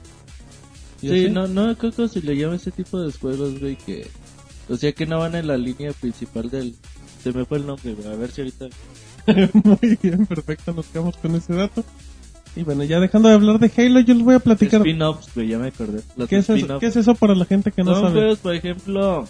Sí, 1.10 1.26
así. 1.26 1.30
no, 1.30 1.48
no 1.48 1.76
creo 1.78 1.92
que 1.92 2.08
se 2.08 2.22
le 2.22 2.38
llama 2.38 2.56
ese 2.56 2.72
tipo 2.72 3.00
de 3.00 3.12
juegos, 3.12 3.60
güey, 3.60 3.76
que... 3.76 4.08
O 4.70 4.76
sea, 4.78 4.92
que 4.94 5.06
no 5.06 5.20
van 5.20 5.36
en 5.36 5.48
la 5.48 5.58
línea 5.58 5.92
principal 5.94 6.50
del... 6.50 6.76
Se 7.24 7.32
me 7.32 7.46
fue 7.46 7.60
el 7.60 7.68
nombre, 7.68 7.94
güey. 7.94 8.08
A 8.08 8.16
ver 8.16 8.32
si 8.32 8.42
ahorita... 8.42 8.68
Muy 9.64 9.98
bien, 10.02 10.26
perfecto, 10.26 10.74
nos 10.74 10.88
quedamos 10.88 11.18
con 11.18 11.36
ese 11.36 11.54
dato. 11.54 11.84
Y 12.56 12.64
bueno, 12.64 12.84
ya 12.84 13.00
dejando 13.00 13.30
de 13.30 13.36
hablar 13.36 13.60
de 13.60 13.72
Halo, 13.76 14.00
yo 14.00 14.14
les 14.14 14.24
voy 14.24 14.36
a 14.36 14.40
platicar. 14.40 14.82
Spin-offs, 14.82 15.34
güey, 15.36 15.50
ya 15.50 15.60
me 15.60 15.68
acordé. 15.68 16.02
Los 16.16 16.30
¿Qué 16.30 16.38
es, 16.38 16.50
eso? 16.50 16.80
¿Qué 16.80 16.86
es 16.86 16.96
eso 16.96 17.16
para 17.16 17.36
la 17.36 17.46
gente 17.46 17.72
que 17.72 17.84
no 17.84 17.96
sabe? 17.96 18.12
juegos, 18.12 18.40
por 18.40 18.56
ejemplo... 18.56 19.28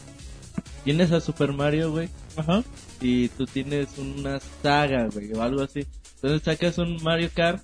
Tienes 0.84 1.12
a 1.12 1.20
Super 1.20 1.51
Mario, 1.51 1.91
güey, 1.91 2.10
Ajá. 2.38 2.63
y 3.01 3.27
tú 3.29 3.46
tienes 3.46 3.98
una 3.98 4.39
saga, 4.62 5.08
güey, 5.12 5.34
o 5.34 5.41
algo 5.41 5.63
así. 5.63 5.86
Entonces 6.15 6.44
sacas 6.44 6.77
un 6.77 7.01
Mario 7.03 7.29
Kart, 7.34 7.63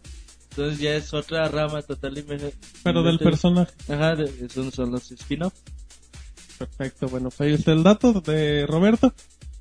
entonces 0.51 0.79
ya 0.79 0.96
es 0.96 1.13
otra 1.13 1.48
rama 1.48 1.81
totalmente... 1.81 2.53
Pero 2.84 3.01
del 3.03 3.17
personaje. 3.20 3.74
Ajá, 3.89 4.15
de- 4.15 4.31
esos 4.46 4.74
son 4.74 4.91
los 4.91 5.12
spin-offs. 5.12 5.62
Perfecto, 6.58 7.08
bueno, 7.08 7.29
pues 7.29 7.41
ahí 7.50 7.53
está 7.53 7.72
el 7.72 7.84
dato 7.84 8.22
de 8.22 8.65
Roberto. 8.67 9.13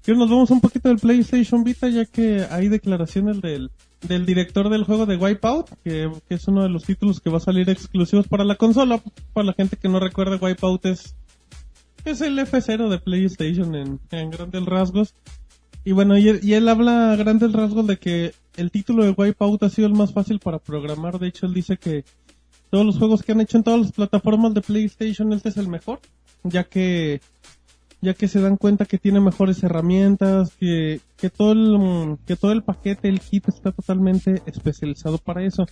Y 0.06 0.12
nos 0.12 0.28
vamos 0.28 0.50
un 0.50 0.60
poquito 0.60 0.88
del 0.88 0.98
PlayStation 0.98 1.62
Vita, 1.62 1.88
ya 1.88 2.04
que 2.04 2.44
hay 2.50 2.68
declaraciones 2.68 3.40
del, 3.40 3.70
del 4.00 4.26
director 4.26 4.68
del 4.68 4.82
juego 4.84 5.06
de 5.06 5.16
Wipeout, 5.16 5.70
que, 5.84 6.10
que 6.28 6.34
es 6.34 6.48
uno 6.48 6.62
de 6.64 6.68
los 6.68 6.82
títulos 6.84 7.20
que 7.20 7.30
va 7.30 7.36
a 7.36 7.40
salir 7.40 7.70
exclusivos 7.70 8.26
para 8.26 8.44
la 8.44 8.56
consola. 8.56 9.00
Para 9.32 9.46
la 9.46 9.52
gente 9.52 9.76
que 9.76 9.88
no 9.88 10.00
recuerda, 10.00 10.36
Wipeout 10.36 10.86
es, 10.86 11.14
es 12.04 12.20
el 12.22 12.36
F0 12.38 12.88
de 12.88 12.98
PlayStation 12.98 13.74
en, 13.76 14.00
en 14.10 14.30
grandes 14.30 14.64
rasgos. 14.64 15.14
Y 15.84 15.92
bueno, 15.92 16.18
y 16.18 16.28
él, 16.28 16.40
y 16.42 16.54
él 16.54 16.68
habla 16.68 17.12
a 17.12 17.16
grandes 17.16 17.52
rasgos 17.52 17.86
de 17.86 17.98
que 17.98 18.34
el 18.56 18.70
título 18.70 19.04
de 19.04 19.14
Wipeout 19.16 19.62
ha 19.62 19.70
sido 19.70 19.88
el 19.88 19.94
más 19.94 20.12
fácil 20.12 20.38
para 20.38 20.58
programar. 20.58 21.18
De 21.18 21.28
hecho, 21.28 21.46
él 21.46 21.54
dice 21.54 21.76
que 21.76 22.04
todos 22.70 22.86
los 22.86 22.98
juegos 22.98 23.22
que 23.22 23.32
han 23.32 23.40
hecho 23.40 23.56
en 23.56 23.64
todas 23.64 23.80
las 23.80 23.92
plataformas 23.92 24.54
de 24.54 24.60
PlayStation, 24.60 25.32
este 25.32 25.48
es 25.48 25.56
el 25.56 25.68
mejor 25.68 26.00
ya 26.44 26.64
que 26.64 27.20
ya 28.02 28.14
que 28.14 28.28
se 28.28 28.40
dan 28.40 28.56
cuenta 28.56 28.86
que 28.86 28.96
tiene 28.96 29.20
mejores 29.20 29.62
herramientas, 29.62 30.54
que, 30.56 31.00
que 31.18 31.28
todo 31.28 31.52
el 31.52 32.18
que 32.26 32.36
todo 32.36 32.52
el 32.52 32.62
paquete, 32.62 33.08
el 33.08 33.20
kit 33.20 33.48
está 33.48 33.72
totalmente 33.72 34.42
especializado 34.46 35.18
para 35.18 35.44
eso. 35.44 35.66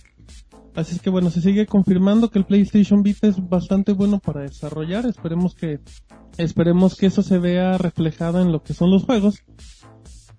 Así 0.75 0.95
es 0.95 1.01
que 1.01 1.09
bueno, 1.09 1.31
se 1.31 1.41
sigue 1.41 1.65
confirmando 1.65 2.29
que 2.29 2.37
el 2.37 2.45
PlayStation 2.45 3.01
Vita 3.01 3.27
es 3.27 3.49
bastante 3.49 3.93
bueno 3.93 4.19
para 4.19 4.41
desarrollar. 4.41 5.07
Esperemos 5.07 5.55
que 5.55 5.79
esperemos 6.37 6.95
que 6.95 7.07
eso 7.07 7.23
se 7.23 7.39
vea 7.39 7.79
reflejado 7.79 8.39
en 8.41 8.51
lo 8.51 8.61
que 8.61 8.75
son 8.75 8.91
los 8.91 9.05
juegos. 9.05 9.43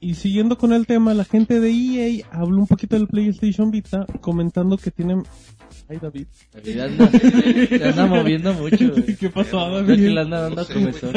Y 0.00 0.14
siguiendo 0.14 0.56
con 0.56 0.72
el 0.72 0.86
tema, 0.86 1.12
la 1.12 1.24
gente 1.24 1.60
de 1.60 1.70
EA 1.70 2.26
habló 2.32 2.58
un 2.58 2.66
poquito 2.66 2.96
del 2.96 3.06
PlayStation 3.06 3.70
Vita, 3.70 4.06
comentando 4.20 4.78
que 4.78 4.90
tienen... 4.90 5.22
Ay, 5.88 5.98
David. 6.00 6.26
David 6.54 6.80
anda, 6.80 7.10
se 7.10 7.84
anda 7.88 8.06
moviendo 8.06 8.54
mucho, 8.54 8.90
güey. 8.92 9.16
¿Qué 9.16 9.28
pasó, 9.28 9.58
Creo 9.66 9.82
David? 9.82 9.94
que 9.96 10.10
le 10.10 10.20
anda 10.20 10.40
dando 10.40 10.66
comezón. 10.66 11.12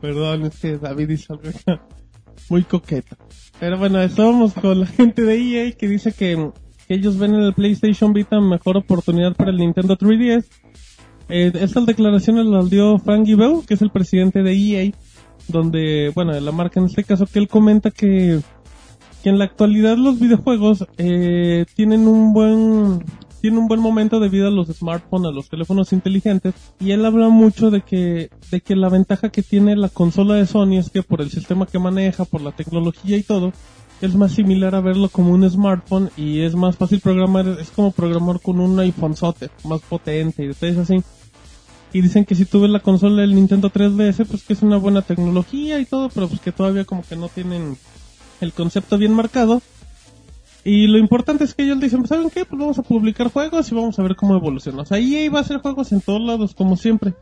Perdón, 0.00 0.46
es 0.46 0.58
que 0.58 0.78
David 0.78 1.10
hizo 1.10 1.34
algo 1.34 1.48
acá 1.48 1.82
muy 2.48 2.62
coqueta. 2.62 3.16
Pero 3.58 3.78
bueno, 3.78 4.00
estábamos 4.02 4.52
con 4.54 4.80
la 4.80 4.86
gente 4.86 5.22
de 5.22 5.36
EA 5.36 5.72
que 5.72 5.88
dice 5.88 6.12
que, 6.12 6.50
que 6.86 6.94
ellos 6.94 7.18
ven 7.18 7.34
en 7.34 7.42
el 7.42 7.54
PlayStation 7.54 8.12
Vita 8.12 8.40
mejor 8.40 8.76
oportunidad 8.76 9.34
para 9.34 9.50
el 9.50 9.56
Nintendo 9.56 9.96
3DS. 9.96 10.44
Eh, 11.28 11.52
estas 11.54 11.86
declaraciones 11.86 12.46
las 12.46 12.70
dio 12.70 12.98
Frank 12.98 13.26
Gibel, 13.26 13.60
que 13.66 13.74
es 13.74 13.82
el 13.82 13.90
presidente 13.90 14.42
de 14.42 14.52
EA, 14.52 14.92
donde, 15.48 16.12
bueno, 16.14 16.38
la 16.38 16.52
marca 16.52 16.80
en 16.80 16.86
este 16.86 17.04
caso, 17.04 17.26
que 17.26 17.38
él 17.38 17.48
comenta 17.48 17.90
que, 17.90 18.40
que 19.22 19.28
en 19.28 19.38
la 19.38 19.44
actualidad 19.44 19.96
los 19.96 20.18
videojuegos 20.20 20.86
eh, 20.98 21.64
tienen 21.74 22.08
un 22.08 22.32
buen 22.32 23.04
tiene 23.40 23.58
un 23.58 23.68
buen 23.68 23.80
momento 23.80 24.18
debido 24.18 24.48
a 24.48 24.50
los 24.50 24.66
smartphones, 24.68 25.28
a 25.28 25.32
los 25.32 25.48
teléfonos 25.48 25.92
inteligentes, 25.92 26.54
y 26.80 26.90
él 26.90 27.04
habla 27.04 27.28
mucho 27.28 27.70
de 27.70 27.82
que, 27.82 28.28
de 28.50 28.60
que 28.60 28.74
la 28.74 28.88
ventaja 28.88 29.28
que 29.28 29.42
tiene 29.42 29.76
la 29.76 29.88
consola 29.88 30.34
de 30.34 30.46
Sony 30.46 30.78
es 30.78 30.90
que 30.90 31.04
por 31.04 31.20
el 31.20 31.30
sistema 31.30 31.66
que 31.66 31.78
maneja, 31.78 32.24
por 32.24 32.40
la 32.40 32.50
tecnología 32.52 33.16
y 33.16 33.22
todo, 33.22 33.52
es 34.00 34.14
más 34.14 34.32
similar 34.32 34.74
a 34.74 34.80
verlo 34.80 35.08
como 35.08 35.32
un 35.32 35.48
smartphone 35.48 36.10
y 36.16 36.40
es 36.40 36.54
más 36.54 36.76
fácil 36.76 37.00
programar, 37.00 37.46
es 37.60 37.70
como 37.70 37.92
programar 37.92 38.40
con 38.40 38.60
un 38.60 38.78
iPhone 38.80 39.16
sote, 39.16 39.50
más 39.64 39.80
potente 39.82 40.44
y 40.44 40.48
detalles 40.48 40.78
así. 40.78 40.96
Y 41.96 42.02
dicen 42.02 42.26
que 42.26 42.34
si 42.34 42.44
tú 42.44 42.60
ves 42.60 42.70
la 42.70 42.80
consola 42.80 43.22
del 43.22 43.34
Nintendo 43.34 43.70
3DS, 43.70 44.26
pues 44.26 44.44
que 44.44 44.52
es 44.52 44.60
una 44.60 44.76
buena 44.76 45.00
tecnología 45.00 45.80
y 45.80 45.86
todo, 45.86 46.10
pero 46.10 46.28
pues 46.28 46.42
que 46.42 46.52
todavía 46.52 46.84
como 46.84 47.02
que 47.02 47.16
no 47.16 47.30
tienen 47.30 47.78
el 48.42 48.52
concepto 48.52 48.98
bien 48.98 49.14
marcado. 49.14 49.62
Y 50.62 50.88
lo 50.88 50.98
importante 50.98 51.44
es 51.44 51.54
que 51.54 51.62
ellos 51.62 51.80
dicen, 51.80 52.00
pues, 52.00 52.10
¿saben 52.10 52.28
qué? 52.28 52.44
Pues 52.44 52.60
vamos 52.60 52.78
a 52.78 52.82
publicar 52.82 53.32
juegos 53.32 53.72
y 53.72 53.74
vamos 53.74 53.98
a 53.98 54.02
ver 54.02 54.14
cómo 54.14 54.36
evoluciona. 54.36 54.82
O 54.82 54.84
sea, 54.84 54.98
EA 54.98 55.30
va 55.30 55.38
a 55.38 55.40
hacer 55.40 55.56
juegos 55.62 55.90
en 55.90 56.02
todos 56.02 56.20
lados, 56.20 56.54
como 56.54 56.76
siempre. 56.76 57.14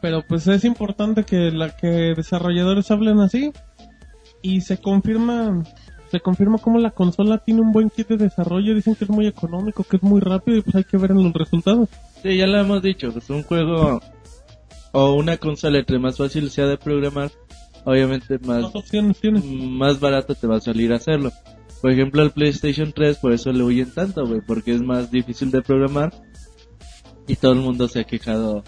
Pero 0.00 0.24
pues 0.26 0.46
es 0.46 0.64
importante 0.64 1.24
que 1.24 1.50
la 1.50 1.76
que 1.76 2.14
desarrolladores 2.16 2.90
hablen 2.90 3.20
así 3.20 3.52
y 4.40 4.62
se 4.62 4.78
confirma 4.78 5.62
se 6.10 6.20
confirma 6.20 6.58
como 6.58 6.78
la 6.78 6.90
consola 6.90 7.38
tiene 7.38 7.60
un 7.60 7.72
buen 7.72 7.88
kit 7.88 8.08
de 8.08 8.16
desarrollo, 8.16 8.74
dicen 8.74 8.96
que 8.96 9.04
es 9.04 9.10
muy 9.10 9.26
económico, 9.26 9.84
que 9.84 9.96
es 9.96 10.02
muy 10.02 10.20
rápido 10.20 10.56
y 10.58 10.62
pues 10.62 10.74
hay 10.76 10.84
que 10.84 10.96
ver 10.96 11.12
en 11.12 11.22
los 11.22 11.32
resultados. 11.32 11.88
Sí, 12.22 12.36
ya 12.36 12.46
lo 12.46 12.58
hemos 12.58 12.82
dicho, 12.82 13.12
pues 13.12 13.30
un 13.30 13.42
juego 13.42 14.00
o 14.92 15.14
una 15.14 15.36
consola 15.36 15.78
entre 15.78 15.98
más 15.98 16.16
fácil 16.18 16.50
sea 16.50 16.66
de 16.66 16.76
programar, 16.76 17.30
obviamente 17.84 18.38
más, 18.40 18.62
Más 18.62 18.74
opciones 18.74 19.18
tienes. 19.20 19.44
más 19.44 20.00
barato 20.00 20.34
te 20.34 20.46
va 20.46 20.56
a 20.56 20.60
salir 20.60 20.92
hacerlo. 20.92 21.32
Por 21.80 21.92
ejemplo, 21.92 22.22
el 22.22 22.30
PlayStation 22.30 22.92
3 22.92 23.16
por 23.18 23.32
eso 23.32 23.52
le 23.52 23.62
huyen 23.62 23.90
tanto, 23.92 24.26
güey, 24.26 24.40
porque 24.46 24.74
es 24.74 24.82
más 24.82 25.10
difícil 25.10 25.50
de 25.50 25.62
programar 25.62 26.12
y 27.26 27.36
todo 27.36 27.52
el 27.52 27.60
mundo 27.60 27.88
se 27.88 28.00
ha 28.00 28.04
quejado, 28.04 28.64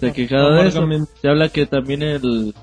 se 0.00 0.08
ha 0.08 0.12
quejado 0.12 0.54
de 0.54 0.68
eso. 0.68 0.84
Se 1.20 1.28
habla 1.28 1.48
que 1.48 1.66
también 1.66 2.02
el, 2.02 2.54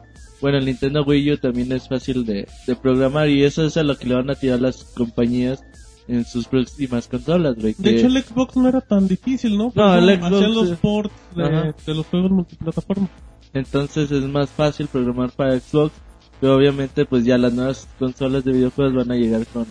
bueno, 0.42 0.58
el 0.58 0.66
Nintendo 0.66 1.04
Wii 1.04 1.32
U 1.34 1.38
también 1.38 1.72
es 1.72 1.88
fácil 1.88 2.26
de, 2.26 2.48
de 2.68 2.76
programar 2.76 3.30
y 3.30 3.44
eso 3.44 3.64
es 3.66 3.78
a 3.78 3.84
lo 3.84 3.98
que 3.98 4.08
le 4.08 4.16
van 4.16 4.30
a 4.30 4.36
tirar 4.36 4.60
las 4.60 4.84
compañías 4.84 5.64
en 6.08 6.26
sus 6.26 6.48
próximas 6.48 7.08
consolas, 7.08 7.56
güey. 7.56 7.76
De 7.78 7.92
que- 7.92 7.98
hecho 7.98 8.08
el 8.08 8.22
Xbox 8.22 8.56
no 8.58 8.68
era 8.70 8.82
tan 8.82 9.08
difícil, 9.08 9.58
¿no? 9.58 9.72
No, 9.74 9.96
el 9.96 10.10
Hacían 10.10 10.30
Xbox, 10.32 10.56
los 10.56 10.70
sí. 10.70 10.76
ports 10.82 11.14
de, 11.36 11.94
los 11.94 12.06
juegos 12.08 12.32
multiplataforma. 12.32 13.10
Entonces 13.54 14.12
es 14.12 14.24
más 14.24 14.50
fácil 14.50 14.88
programar 14.88 15.32
para 15.32 15.60
Xbox. 15.60 15.94
Pero 16.42 16.58
obviamente 16.58 17.06
pues 17.06 17.24
ya 17.24 17.38
las 17.38 17.54
nuevas 17.54 17.88
consolas 17.98 18.44
de 18.44 18.52
videojuegos 18.52 18.94
van 18.96 19.12
a 19.12 19.16
llegar 19.16 19.46
con 19.48 19.66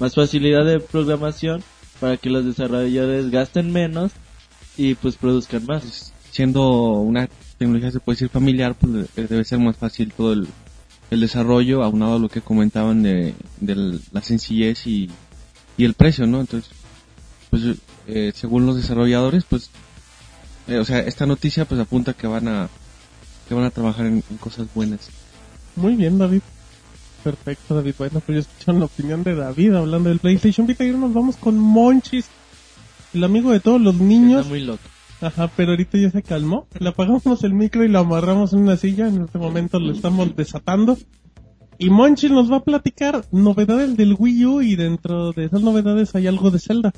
más 0.00 0.14
facilidad 0.14 0.64
de 0.64 0.80
programación 0.80 1.62
para 2.00 2.16
que 2.16 2.30
los 2.30 2.46
desarrolladores 2.46 3.30
gasten 3.30 3.70
menos 3.72 4.12
y 4.78 4.94
pues 4.94 5.16
produzcan 5.16 5.66
más. 5.66 6.14
Siendo 6.30 6.92
una 6.92 7.28
tecnología, 7.58 7.90
se 7.90 8.00
puede 8.00 8.16
decir 8.16 8.28
familiar, 8.30 8.74
pues 8.74 9.06
eh, 9.16 9.26
debe 9.28 9.44
ser 9.44 9.58
más 9.58 9.76
fácil 9.76 10.12
todo 10.16 10.32
el, 10.32 10.46
el 11.10 11.20
desarrollo, 11.20 11.82
aunado 11.84 12.16
a 12.16 12.18
lo 12.18 12.28
que 12.30 12.40
comentaban 12.40 13.02
de, 13.02 13.34
de 13.60 14.00
la 14.10 14.22
sencillez 14.22 14.86
y, 14.86 15.10
y 15.76 15.84
el 15.84 15.94
precio, 15.94 16.26
¿no? 16.26 16.40
Entonces, 16.40 16.70
pues 17.50 17.62
eh, 18.06 18.32
según 18.34 18.66
los 18.66 18.76
desarrolladores, 18.76 19.44
pues, 19.44 19.70
eh, 20.68 20.78
o 20.78 20.84
sea, 20.84 21.00
esta 21.00 21.26
noticia 21.26 21.64
pues 21.64 21.80
apunta 21.80 22.12
que 22.14 22.26
van 22.26 22.48
a 22.48 22.68
que 23.48 23.54
van 23.54 23.64
a 23.64 23.70
trabajar 23.70 24.06
en, 24.06 24.22
en 24.28 24.36
cosas 24.38 24.66
buenas. 24.74 25.10
Muy 25.76 25.96
bien, 25.96 26.18
David. 26.18 26.40
Perfecto, 27.22 27.74
David. 27.74 27.94
Bueno, 27.98 28.20
pues 28.20 28.36
ya 28.36 28.40
escucharon 28.40 28.80
la 28.80 28.86
opinión 28.86 29.22
de 29.22 29.34
David 29.34 29.74
hablando 29.74 30.10
del 30.10 30.18
PlayStation 30.18 30.66
Vita 30.66 30.84
y 30.84 30.88
ahora 30.88 31.00
nos 31.00 31.14
vamos 31.14 31.36
con 31.36 31.58
Monchis, 31.58 32.26
el 33.14 33.24
amigo 33.24 33.50
de 33.50 33.60
todos 33.60 33.80
los 33.80 33.94
niños. 33.94 34.40
Está 34.40 34.50
muy 34.50 34.60
loco. 34.60 34.82
Ajá, 35.20 35.50
pero 35.56 35.70
ahorita 35.70 35.96
ya 35.96 36.10
se 36.10 36.22
calmó. 36.22 36.66
Le 36.78 36.88
apagamos 36.88 37.42
el 37.44 37.54
micro 37.54 37.82
y 37.82 37.88
lo 37.88 38.00
amarramos 38.00 38.52
en 38.52 38.60
una 38.60 38.76
silla. 38.76 39.08
En 39.08 39.22
este 39.22 39.38
momento 39.38 39.78
lo 39.78 39.92
estamos 39.92 40.36
desatando. 40.36 40.98
Y 41.78 41.90
Monchis 41.90 42.30
nos 42.30 42.50
va 42.50 42.58
a 42.58 42.64
platicar 42.64 43.24
novedades 43.32 43.96
del 43.96 44.14
Wii 44.18 44.44
U 44.46 44.62
y 44.62 44.76
dentro 44.76 45.32
de 45.32 45.46
esas 45.46 45.60
novedades 45.62 46.14
hay 46.14 46.26
algo 46.26 46.50
de 46.50 46.58
Zelda. 46.58 46.92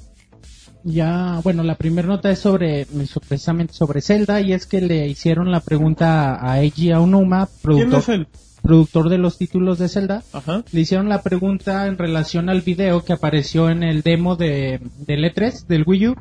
Ya, 0.84 1.40
bueno, 1.42 1.62
la 1.64 1.74
primera 1.74 2.06
nota 2.06 2.30
es 2.30 2.38
sobre, 2.38 2.84
so- 3.06 3.20
precisamente 3.20 3.72
sobre 3.72 4.00
Zelda 4.00 4.40
y 4.40 4.52
es 4.52 4.66
que 4.66 4.80
le 4.80 5.08
hicieron 5.08 5.50
la 5.50 5.60
pregunta 5.60 6.38
a 6.40 6.60
Eiji 6.60 6.92
Aonuma, 6.92 7.46
¿Quién 7.46 7.88
productor, 7.90 8.20
es 8.20 8.26
productor 8.62 9.08
de 9.08 9.18
los 9.18 9.36
títulos 9.38 9.78
de 9.78 9.88
Zelda. 9.88 10.22
Ajá. 10.32 10.62
Le 10.72 10.80
hicieron 10.80 11.08
la 11.08 11.22
pregunta 11.22 11.86
en 11.88 11.98
relación 11.98 12.48
al 12.48 12.60
video 12.60 13.04
que 13.04 13.12
apareció 13.14 13.68
en 13.70 13.82
el 13.82 14.02
demo 14.02 14.36
de, 14.36 14.80
del 15.06 15.24
E3 15.24 15.66
del 15.66 15.84
Wii 15.86 16.08
U. 16.08 16.14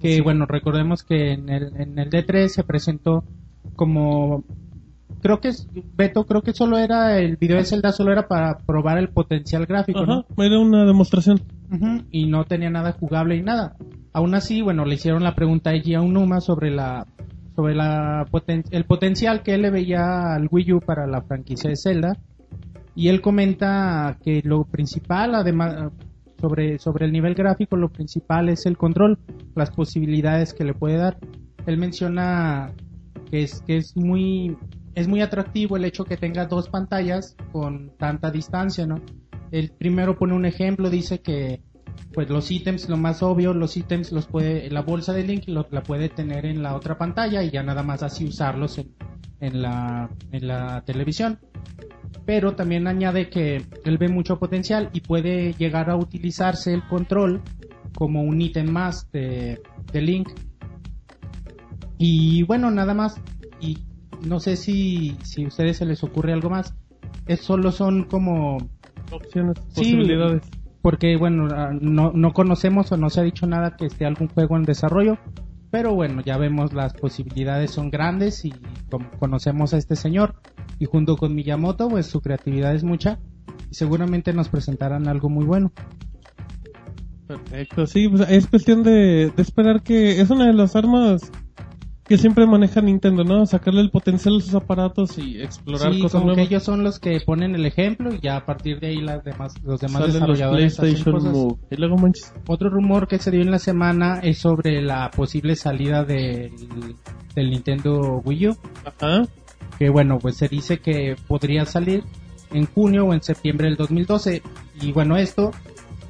Que 0.00 0.22
bueno, 0.22 0.46
recordemos 0.46 1.02
que 1.04 1.32
en 1.32 1.48
el, 1.50 1.76
en 1.76 1.98
el 1.98 2.10
D3 2.10 2.48
se 2.48 2.64
presentó 2.64 3.22
como 3.76 4.44
creo 5.20 5.40
que 5.40 5.50
Beto, 5.96 6.24
creo 6.24 6.42
que 6.42 6.52
solo 6.52 6.78
era 6.78 7.18
el 7.18 7.36
video 7.36 7.58
de 7.58 7.64
Zelda 7.64 7.92
solo 7.92 8.12
era 8.12 8.26
para 8.28 8.58
probar 8.58 8.98
el 8.98 9.08
potencial 9.08 9.66
gráfico, 9.66 10.04
¿no? 10.06 10.24
Ajá, 10.30 10.44
era 10.44 10.58
una 10.58 10.84
demostración. 10.84 11.40
Ujú, 11.72 12.02
y 12.10 12.26
no 12.26 12.44
tenía 12.44 12.70
nada 12.70 12.92
jugable 12.92 13.36
y 13.36 13.42
nada. 13.42 13.76
Aún 14.12 14.34
así, 14.34 14.60
bueno, 14.62 14.84
le 14.84 14.94
hicieron 14.94 15.22
la 15.22 15.34
pregunta 15.34 15.70
a 15.70 15.74
Eiji 15.74 15.94
Aonuma 15.94 16.40
sobre 16.40 16.70
la 16.70 17.06
sobre 17.54 17.74
la 17.74 18.26
poten- 18.30 18.64
el 18.70 18.84
potencial 18.84 19.42
que 19.42 19.54
él 19.54 19.62
le 19.62 19.70
veía 19.70 20.34
al 20.34 20.48
Wii 20.50 20.72
U 20.74 20.80
para 20.80 21.06
la 21.06 21.20
franquicia 21.22 21.68
de 21.68 21.76
Zelda 21.76 22.16
y 22.94 23.08
él 23.08 23.20
comenta 23.20 24.16
que 24.24 24.40
lo 24.44 24.64
principal 24.64 25.34
además 25.34 25.92
sobre 26.40 26.78
sobre 26.78 27.04
el 27.06 27.12
nivel 27.12 27.34
gráfico 27.34 27.76
lo 27.76 27.88
principal 27.90 28.48
es 28.48 28.64
el 28.66 28.76
control, 28.78 29.18
las 29.54 29.70
posibilidades 29.70 30.54
que 30.54 30.64
le 30.64 30.74
puede 30.74 30.96
dar. 30.96 31.18
Él 31.66 31.76
menciona 31.76 32.72
que 33.30 33.42
es 33.42 33.60
que 33.66 33.76
es 33.76 33.94
muy 33.96 34.56
es 34.94 35.08
muy 35.08 35.20
atractivo 35.20 35.76
el 35.76 35.84
hecho 35.84 36.04
que 36.04 36.16
tenga 36.16 36.46
dos 36.46 36.68
pantallas 36.68 37.36
con 37.52 37.92
tanta 37.96 38.30
distancia, 38.30 38.86
¿no? 38.86 39.00
El 39.50 39.70
primero 39.70 40.16
pone 40.18 40.34
un 40.34 40.46
ejemplo, 40.46 40.90
dice 40.90 41.20
que 41.20 41.62
pues 42.12 42.28
los 42.28 42.50
ítems, 42.50 42.88
lo 42.88 42.96
más 42.96 43.22
obvio, 43.22 43.54
los 43.54 43.76
ítems 43.76 44.10
los 44.12 44.26
puede, 44.26 44.68
la 44.70 44.82
bolsa 44.82 45.12
de 45.12 45.24
Link 45.24 45.44
la 45.46 45.82
puede 45.82 46.08
tener 46.08 46.46
en 46.46 46.62
la 46.62 46.74
otra 46.74 46.98
pantalla 46.98 47.42
y 47.42 47.50
ya 47.50 47.62
nada 47.62 47.82
más 47.82 48.02
así 48.02 48.24
usarlos 48.24 48.78
en, 48.78 48.94
en 49.40 49.62
la, 49.62 50.10
en 50.32 50.48
la 50.48 50.82
televisión. 50.84 51.38
Pero 52.26 52.54
también 52.54 52.86
añade 52.86 53.28
que 53.28 53.64
él 53.84 53.98
ve 53.98 54.08
mucho 54.08 54.38
potencial 54.38 54.90
y 54.92 55.00
puede 55.00 55.54
llegar 55.54 55.90
a 55.90 55.96
utilizarse 55.96 56.74
el 56.74 56.86
control 56.86 57.42
como 57.94 58.22
un 58.22 58.40
ítem 58.40 58.68
más 58.68 59.10
de, 59.12 59.60
de 59.92 60.00
Link. 60.00 60.30
Y 61.98 62.42
bueno, 62.44 62.70
nada 62.70 62.94
más. 62.94 63.20
Y 63.60 63.78
no 64.24 64.40
sé 64.40 64.56
si, 64.56 65.16
si 65.22 65.44
a 65.44 65.48
ustedes 65.48 65.76
se 65.78 65.86
les 65.86 66.02
ocurre 66.04 66.32
algo 66.32 66.50
más. 66.50 66.74
Es 67.26 67.40
solo 67.40 67.72
son 67.72 68.04
como 68.04 68.58
Opciones, 69.12 69.56
Sí, 69.70 69.80
posibilidades. 69.80 70.42
porque 70.82 71.16
bueno, 71.16 71.48
ah, 71.52 71.70
no, 71.80 72.12
no 72.14 72.32
conocemos 72.32 72.92
o 72.92 72.96
no 72.96 73.10
se 73.10 73.20
ha 73.20 73.24
dicho 73.24 73.46
nada 73.46 73.76
que 73.76 73.86
esté 73.86 74.06
algún 74.06 74.28
juego 74.28 74.56
en 74.56 74.62
desarrollo, 74.62 75.18
pero 75.70 75.94
bueno, 75.94 76.22
ya 76.24 76.36
vemos 76.36 76.72
las 76.72 76.94
posibilidades 76.94 77.72
son 77.72 77.90
grandes 77.90 78.44
y 78.44 78.52
como 78.90 79.10
conocemos 79.18 79.74
a 79.74 79.78
este 79.78 79.96
señor 79.96 80.36
y 80.78 80.84
junto 80.86 81.16
con 81.16 81.34
Miyamoto, 81.34 81.88
pues 81.88 82.06
su 82.06 82.20
creatividad 82.20 82.74
es 82.74 82.84
mucha 82.84 83.18
y 83.70 83.74
seguramente 83.74 84.32
nos 84.32 84.48
presentarán 84.48 85.08
algo 85.08 85.28
muy 85.28 85.44
bueno. 85.44 85.72
Perfecto, 87.26 87.86
sí, 87.86 88.08
pues 88.08 88.28
es 88.28 88.46
cuestión 88.48 88.82
de, 88.82 89.30
de 89.34 89.42
esperar 89.42 89.82
que 89.82 90.20
es 90.20 90.30
una 90.30 90.46
de 90.46 90.52
las 90.52 90.74
armas 90.74 91.30
que 92.10 92.18
siempre 92.18 92.44
maneja 92.44 92.80
Nintendo, 92.80 93.22
¿no? 93.22 93.46
Sacarle 93.46 93.82
el 93.82 93.90
potencial 93.92 94.36
a 94.36 94.40
sus 94.40 94.52
aparatos 94.56 95.16
y 95.16 95.40
explorar 95.40 95.94
Sí, 95.94 96.02
cosas 96.02 96.20
como 96.20 96.32
que 96.32 96.36
nuevas. 96.38 96.50
ellos 96.50 96.62
son 96.64 96.82
los 96.82 96.98
que 96.98 97.20
ponen 97.24 97.54
el 97.54 97.64
ejemplo 97.64 98.12
y 98.12 98.18
ya 98.20 98.36
a 98.36 98.44
partir 98.44 98.80
de 98.80 98.88
ahí 98.88 99.00
las 99.00 99.22
demás, 99.22 99.54
los 99.62 99.78
demás 99.78 99.92
Salen 100.00 100.06
los 100.08 100.14
desarrolladores 100.14 100.72
hacen 100.72 100.82
PlayStation 100.82 101.14
cosas. 101.14 101.32
Move. 101.32 101.56
Y 101.70 101.76
luego 101.76 101.96
manches. 101.98 102.34
Otro 102.48 102.68
rumor 102.68 103.06
que 103.06 103.20
se 103.20 103.30
dio 103.30 103.42
en 103.42 103.52
la 103.52 103.60
semana 103.60 104.18
es 104.24 104.38
sobre 104.38 104.82
la 104.82 105.08
posible 105.12 105.54
salida 105.54 106.02
del, 106.02 106.50
del 107.36 107.50
Nintendo 107.50 108.20
Wii 108.24 108.48
U. 108.48 108.56
Ajá. 108.84 109.22
que 109.78 109.88
bueno, 109.88 110.18
pues 110.18 110.36
se 110.36 110.48
dice 110.48 110.80
que 110.80 111.14
podría 111.28 111.64
salir 111.64 112.02
en 112.52 112.66
junio 112.66 113.04
o 113.06 113.14
en 113.14 113.22
septiembre 113.22 113.68
del 113.68 113.76
2012. 113.76 114.42
Y 114.82 114.90
bueno, 114.90 115.16
esto 115.16 115.52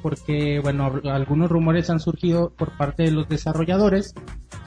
porque 0.01 0.59
bueno, 0.63 0.91
algunos 1.11 1.51
rumores 1.51 1.91
han 1.91 1.99
surgido 1.99 2.51
por 2.57 2.75
parte 2.75 3.03
de 3.03 3.11
los 3.11 3.29
desarrolladores 3.29 4.15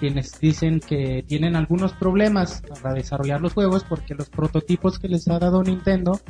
quienes 0.05 0.39
dicen 0.39 0.81
que 0.81 1.25
tienen 1.27 1.57
algunos 1.57 1.95
problemas 1.95 2.63
para 2.83 2.93
desarrollar 2.93 3.41
los 3.41 3.55
juegos 3.55 3.85
porque 3.89 4.15
los 4.15 4.29
prototipos 4.29 4.99
que 4.99 5.09
les 5.09 5.27
ha 5.29 5.39
dado 5.39 5.63
Nintendo 5.63 6.21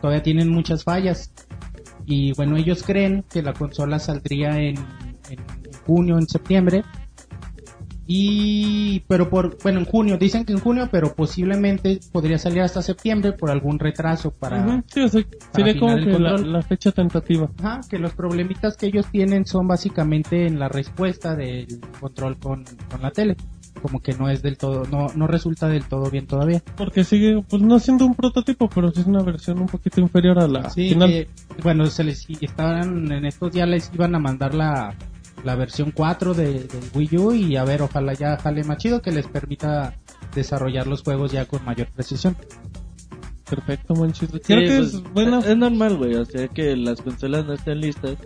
todavía 0.00 0.22
tienen 0.22 0.48
muchas 0.50 0.84
fallas. 0.84 1.32
Y 2.06 2.32
bueno, 2.34 2.56
ellos 2.56 2.84
creen 2.84 3.24
que 3.28 3.42
la 3.42 3.52
consola 3.52 3.98
saldría 3.98 4.60
en, 4.60 4.76
en 5.30 5.38
junio, 5.84 6.16
en 6.16 6.28
septiembre. 6.28 6.84
Y, 8.06 9.00
pero 9.08 9.30
por, 9.30 9.56
bueno, 9.62 9.80
en 9.80 9.86
junio, 9.86 10.18
dicen 10.18 10.44
que 10.44 10.52
en 10.52 10.60
junio, 10.60 10.88
pero 10.90 11.14
posiblemente 11.14 12.00
podría 12.12 12.38
salir 12.38 12.60
hasta 12.62 12.82
septiembre 12.82 13.32
por 13.32 13.50
algún 13.50 13.78
retraso 13.78 14.30
para, 14.30 14.60
Ujú, 14.60 14.82
Sí, 14.86 15.00
o 15.00 15.08
sea, 15.08 15.22
sería 15.54 15.78
como 15.78 15.96
que 15.96 16.18
la, 16.18 16.62
fecha 16.62 16.92
tentativa. 16.92 17.50
Ajá, 17.58 17.80
que 17.88 17.98
los 17.98 18.12
problemitas 18.12 18.76
que 18.76 18.86
ellos 18.86 19.06
tienen 19.10 19.46
son 19.46 19.66
básicamente 19.66 20.46
en 20.46 20.58
la 20.58 20.68
respuesta 20.68 21.34
del 21.34 21.80
control 22.00 22.36
con, 22.38 22.64
con 22.90 23.02
la 23.02 23.10
tele. 23.10 23.36
Como 23.80 24.00
que 24.00 24.14
no 24.14 24.30
es 24.30 24.40
del 24.40 24.56
todo, 24.56 24.84
no, 24.90 25.08
no 25.14 25.26
resulta 25.26 25.68
del 25.68 25.84
todo 25.84 26.10
bien 26.10 26.26
todavía. 26.26 26.62
Porque 26.76 27.04
sigue, 27.04 27.42
pues 27.48 27.60
no 27.60 27.78
siendo 27.78 28.06
un 28.06 28.14
prototipo, 28.14 28.68
pero 28.68 28.90
sí 28.92 29.00
es 29.00 29.06
una 29.06 29.22
versión 29.22 29.58
un 29.58 29.66
poquito 29.66 30.00
inferior 30.00 30.38
a 30.38 30.46
la 30.46 30.70
Sí, 30.70 30.90
final. 30.90 31.10
que, 31.10 31.28
bueno, 31.62 31.86
se 31.86 32.04
les 32.04 32.26
estaban 32.40 33.10
en 33.10 33.26
estos 33.26 33.52
días 33.52 33.68
les 33.68 33.90
iban 33.92 34.14
a 34.14 34.18
mandar 34.18 34.54
la, 34.54 34.94
la 35.44 35.54
versión 35.56 35.92
4 35.92 36.34
de, 36.34 36.52
del 36.64 36.84
Wii 36.94 37.18
U 37.18 37.32
y 37.32 37.56
a 37.56 37.64
ver, 37.64 37.82
ojalá 37.82 38.14
ya 38.14 38.36
jale 38.36 38.64
más 38.64 38.78
chido 38.78 39.02
que 39.02 39.12
les 39.12 39.26
permita 39.26 39.94
desarrollar 40.34 40.86
los 40.86 41.02
juegos 41.02 41.32
ya 41.32 41.46
con 41.46 41.64
mayor 41.64 41.88
precisión. 41.88 42.36
Perfecto, 43.48 43.94
Monchis. 43.94 44.30
Sí, 44.30 44.40
Creo 44.40 44.60
que 44.60 44.76
pues, 44.78 44.94
es 44.94 45.12
bueno. 45.12 45.38
es 45.40 45.56
normal, 45.56 45.96
güey. 45.96 46.14
O 46.14 46.24
sea 46.24 46.48
que 46.48 46.74
las 46.76 47.00
consolas 47.02 47.44
no 47.44 47.52
estén 47.52 47.80
listas 47.80 48.16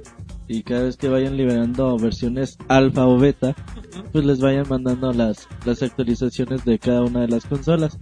y 0.46 0.62
cada 0.62 0.84
vez 0.84 0.96
que 0.96 1.08
vayan 1.08 1.36
liberando 1.36 1.98
versiones 1.98 2.56
alfa 2.68 3.06
o 3.06 3.18
beta, 3.18 3.54
pues 4.12 4.24
les 4.24 4.40
vayan 4.40 4.66
mandando 4.68 5.12
las, 5.12 5.48
las 5.66 5.82
actualizaciones 5.82 6.64
de 6.64 6.78
cada 6.78 7.02
una 7.02 7.22
de 7.22 7.28
las 7.28 7.44
consolas. 7.44 7.98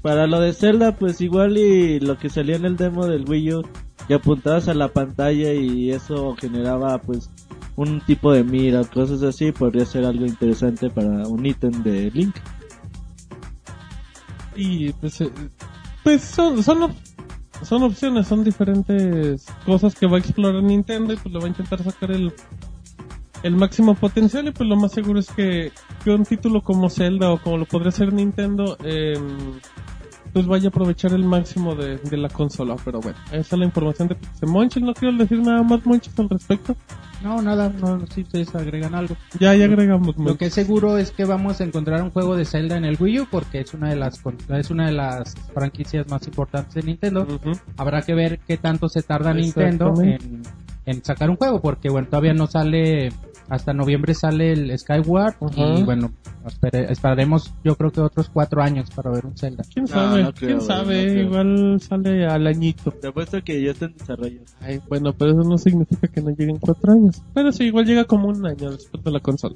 Para 0.00 0.26
lo 0.26 0.38
de 0.40 0.52
Zelda, 0.52 0.96
pues 0.96 1.20
igual 1.20 1.58
y 1.58 1.98
lo 1.98 2.18
que 2.18 2.30
salía 2.30 2.56
en 2.56 2.66
el 2.66 2.76
demo 2.76 3.06
del 3.06 3.28
Wii 3.28 3.54
U, 3.54 3.62
que 4.06 4.14
apuntabas 4.14 4.68
a 4.68 4.74
la 4.74 4.88
pantalla 4.88 5.52
y 5.52 5.90
eso 5.90 6.34
generaba 6.36 6.98
pues 6.98 7.30
un 7.76 8.00
tipo 8.00 8.32
de 8.32 8.44
mira 8.44 8.80
o 8.82 8.88
cosas 8.88 9.22
así, 9.22 9.52
podría 9.52 9.84
ser 9.86 10.04
algo 10.04 10.24
interesante 10.26 10.90
para 10.90 11.26
un 11.28 11.44
ítem 11.44 11.82
de 11.82 12.10
Link. 12.10 12.36
Y 14.56 14.92
pues, 14.94 15.20
eh, 15.20 15.30
pues 16.04 16.22
son, 16.22 16.62
son, 16.62 16.82
op- 16.84 16.96
son 17.62 17.82
opciones, 17.82 18.26
son 18.28 18.44
diferentes 18.44 19.46
cosas 19.66 19.94
que 19.94 20.06
va 20.06 20.16
a 20.18 20.20
explorar 20.20 20.62
Nintendo 20.62 21.12
y 21.12 21.16
pues 21.16 21.32
le 21.32 21.40
va 21.40 21.46
a 21.46 21.48
intentar 21.48 21.82
sacar 21.82 22.12
el, 22.12 22.32
el 23.42 23.56
máximo 23.56 23.94
potencial 23.96 24.46
y 24.46 24.52
pues 24.52 24.68
lo 24.68 24.76
más 24.76 24.92
seguro 24.92 25.18
es 25.18 25.26
que, 25.32 25.72
que 26.04 26.10
un 26.10 26.24
título 26.24 26.62
como 26.62 26.88
Zelda 26.88 27.32
o 27.32 27.38
como 27.42 27.58
lo 27.58 27.66
podría 27.66 27.90
ser 27.90 28.12
Nintendo, 28.12 28.76
eh, 28.84 29.18
pues 30.34 30.46
vaya 30.48 30.66
a 30.66 30.68
aprovechar 30.68 31.12
el 31.12 31.24
máximo 31.24 31.76
de, 31.76 31.96
de 31.96 32.16
la 32.16 32.28
consola. 32.28 32.74
Pero 32.84 33.00
bueno, 33.00 33.16
esa 33.28 33.54
es 33.54 33.58
la 33.58 33.64
información 33.64 34.08
de 34.08 34.16
Pixel 34.16 34.48
Monchis. 34.48 34.82
No 34.82 34.92
quiero 34.92 35.16
decir 35.16 35.38
nada 35.38 35.62
más 35.62 35.86
Monchis 35.86 36.18
al 36.18 36.28
respecto. 36.28 36.76
No, 37.22 37.40
nada, 37.40 37.68
no, 37.70 38.04
si 38.08 38.22
ustedes 38.22 38.52
agregan 38.54 38.96
algo. 38.96 39.16
Ya, 39.38 39.54
ya 39.54 39.66
agregamos 39.66 40.16
Lo 40.18 40.36
que 40.36 40.46
es 40.46 40.54
seguro 40.54 40.98
es 40.98 41.12
que 41.12 41.24
vamos 41.24 41.60
a 41.60 41.64
encontrar 41.64 42.02
un 42.02 42.10
juego 42.10 42.36
de 42.36 42.44
Zelda 42.44 42.76
en 42.76 42.84
el 42.84 43.00
Wii 43.00 43.20
U 43.20 43.26
porque 43.30 43.60
es 43.60 43.72
una 43.74 43.88
de 43.90 43.96
las 43.96 44.20
es 44.48 44.70
una 44.70 44.86
de 44.86 44.92
las 44.92 45.36
franquicias 45.54 46.08
más 46.10 46.26
importantes 46.26 46.74
de 46.74 46.82
Nintendo. 46.82 47.26
Habrá 47.76 48.02
que 48.02 48.14
ver 48.14 48.40
qué 48.40 48.56
tanto 48.56 48.88
se 48.88 49.02
tarda 49.02 49.32
Nintendo 49.32 49.94
en, 50.02 50.42
en 50.84 51.04
sacar 51.04 51.30
un 51.30 51.36
juego 51.36 51.62
porque 51.62 51.88
bueno, 51.88 52.08
todavía 52.08 52.34
no 52.34 52.48
sale 52.48 53.12
hasta 53.48 53.72
noviembre 53.74 54.14
sale 54.14 54.52
el 54.52 54.78
Skyward 54.78 55.34
y 55.56 55.82
bueno, 55.82 56.10
espere- 56.44 56.90
esperaremos 56.90 57.52
yo 57.62 57.76
creo 57.76 57.90
que 57.92 58.00
otros 58.00 58.30
cuatro 58.30 58.62
años 58.62 58.90
para 58.90 59.10
ver 59.10 59.26
un 59.26 59.36
Zelda. 59.36 59.64
¿Quién 59.72 59.86
sabe? 59.86 60.22
no 60.22 60.32
creo, 60.32 60.48
¿Quién 60.48 60.60
sabe? 60.60 61.14
no. 61.14 61.20
Igual 61.22 61.80
sale 61.80 62.26
al 62.26 62.46
añito. 62.46 62.90
Te 62.90 63.08
apuesto 63.08 63.42
que 63.44 63.62
ya 63.62 63.72
está 63.72 63.86
en 63.86 63.96
desarrollo. 63.96 64.40
Ay, 64.60 64.80
bueno, 64.88 65.12
pero 65.12 65.32
eso 65.32 65.48
no 65.48 65.58
significa 65.58 66.08
que 66.08 66.20
no 66.22 66.30
lleguen 66.30 66.58
cuatro 66.58 66.92
años. 66.92 67.22
Pero 67.34 67.52
sí, 67.52 67.64
igual 67.64 67.84
llega 67.86 68.04
como 68.04 68.28
un 68.28 68.46
año 68.46 68.70
después 68.72 69.02
de 69.04 69.10
la 69.10 69.20
consola. 69.20 69.54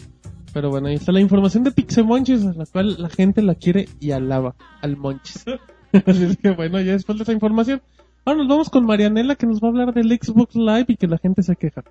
Pero 0.53 0.71
bueno, 0.71 0.89
ahí 0.89 0.95
está 0.95 1.13
la 1.13 1.21
información 1.21 1.63
de 1.65 1.73
Pixemonchis, 1.73 2.45
a 2.47 2.53
la 2.55 2.67
cual 2.67 2.97
la 3.01 3.09
gente 3.11 3.43
la 3.43 3.55
quiere 3.55 3.89
y 4.01 4.11
alaba 4.13 4.55
al 4.83 4.97
Monchis. 4.97 5.45
Así 6.07 6.25
es 6.25 6.37
que 6.39 6.51
bueno, 6.51 6.81
ya 6.81 6.93
después 6.93 7.19
de 7.19 7.23
esa 7.25 7.33
información, 7.33 7.81
ahora 8.25 8.39
nos 8.41 8.49
vamos 8.49 8.71
con 8.71 8.85
Marianela 8.87 9.35
que 9.37 9.47
nos 9.47 9.61
va 9.63 9.69
a 9.69 9.71
hablar 9.71 9.95
del 9.95 10.11
Xbox 10.11 10.55
Live 10.55 10.87
y 10.89 10.97
que 10.97 11.07
la 11.07 11.19
gente 11.19 11.43
se 11.43 11.55
queja. 11.57 11.83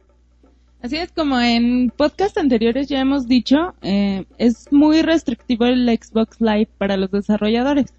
Así 0.81 0.97
es 0.97 1.11
como 1.11 1.39
en 1.39 1.91
podcast 1.95 2.37
anteriores 2.37 2.87
ya 2.87 2.99
hemos 2.99 3.27
dicho, 3.27 3.73
eh, 3.81 4.25
es 4.37 4.71
muy 4.71 5.01
restrictivo 5.01 5.65
el 5.65 5.87
Xbox 5.89 6.39
Live 6.39 6.69
para 6.77 6.97
los 6.97 7.09
desarrolladores. 7.11 7.93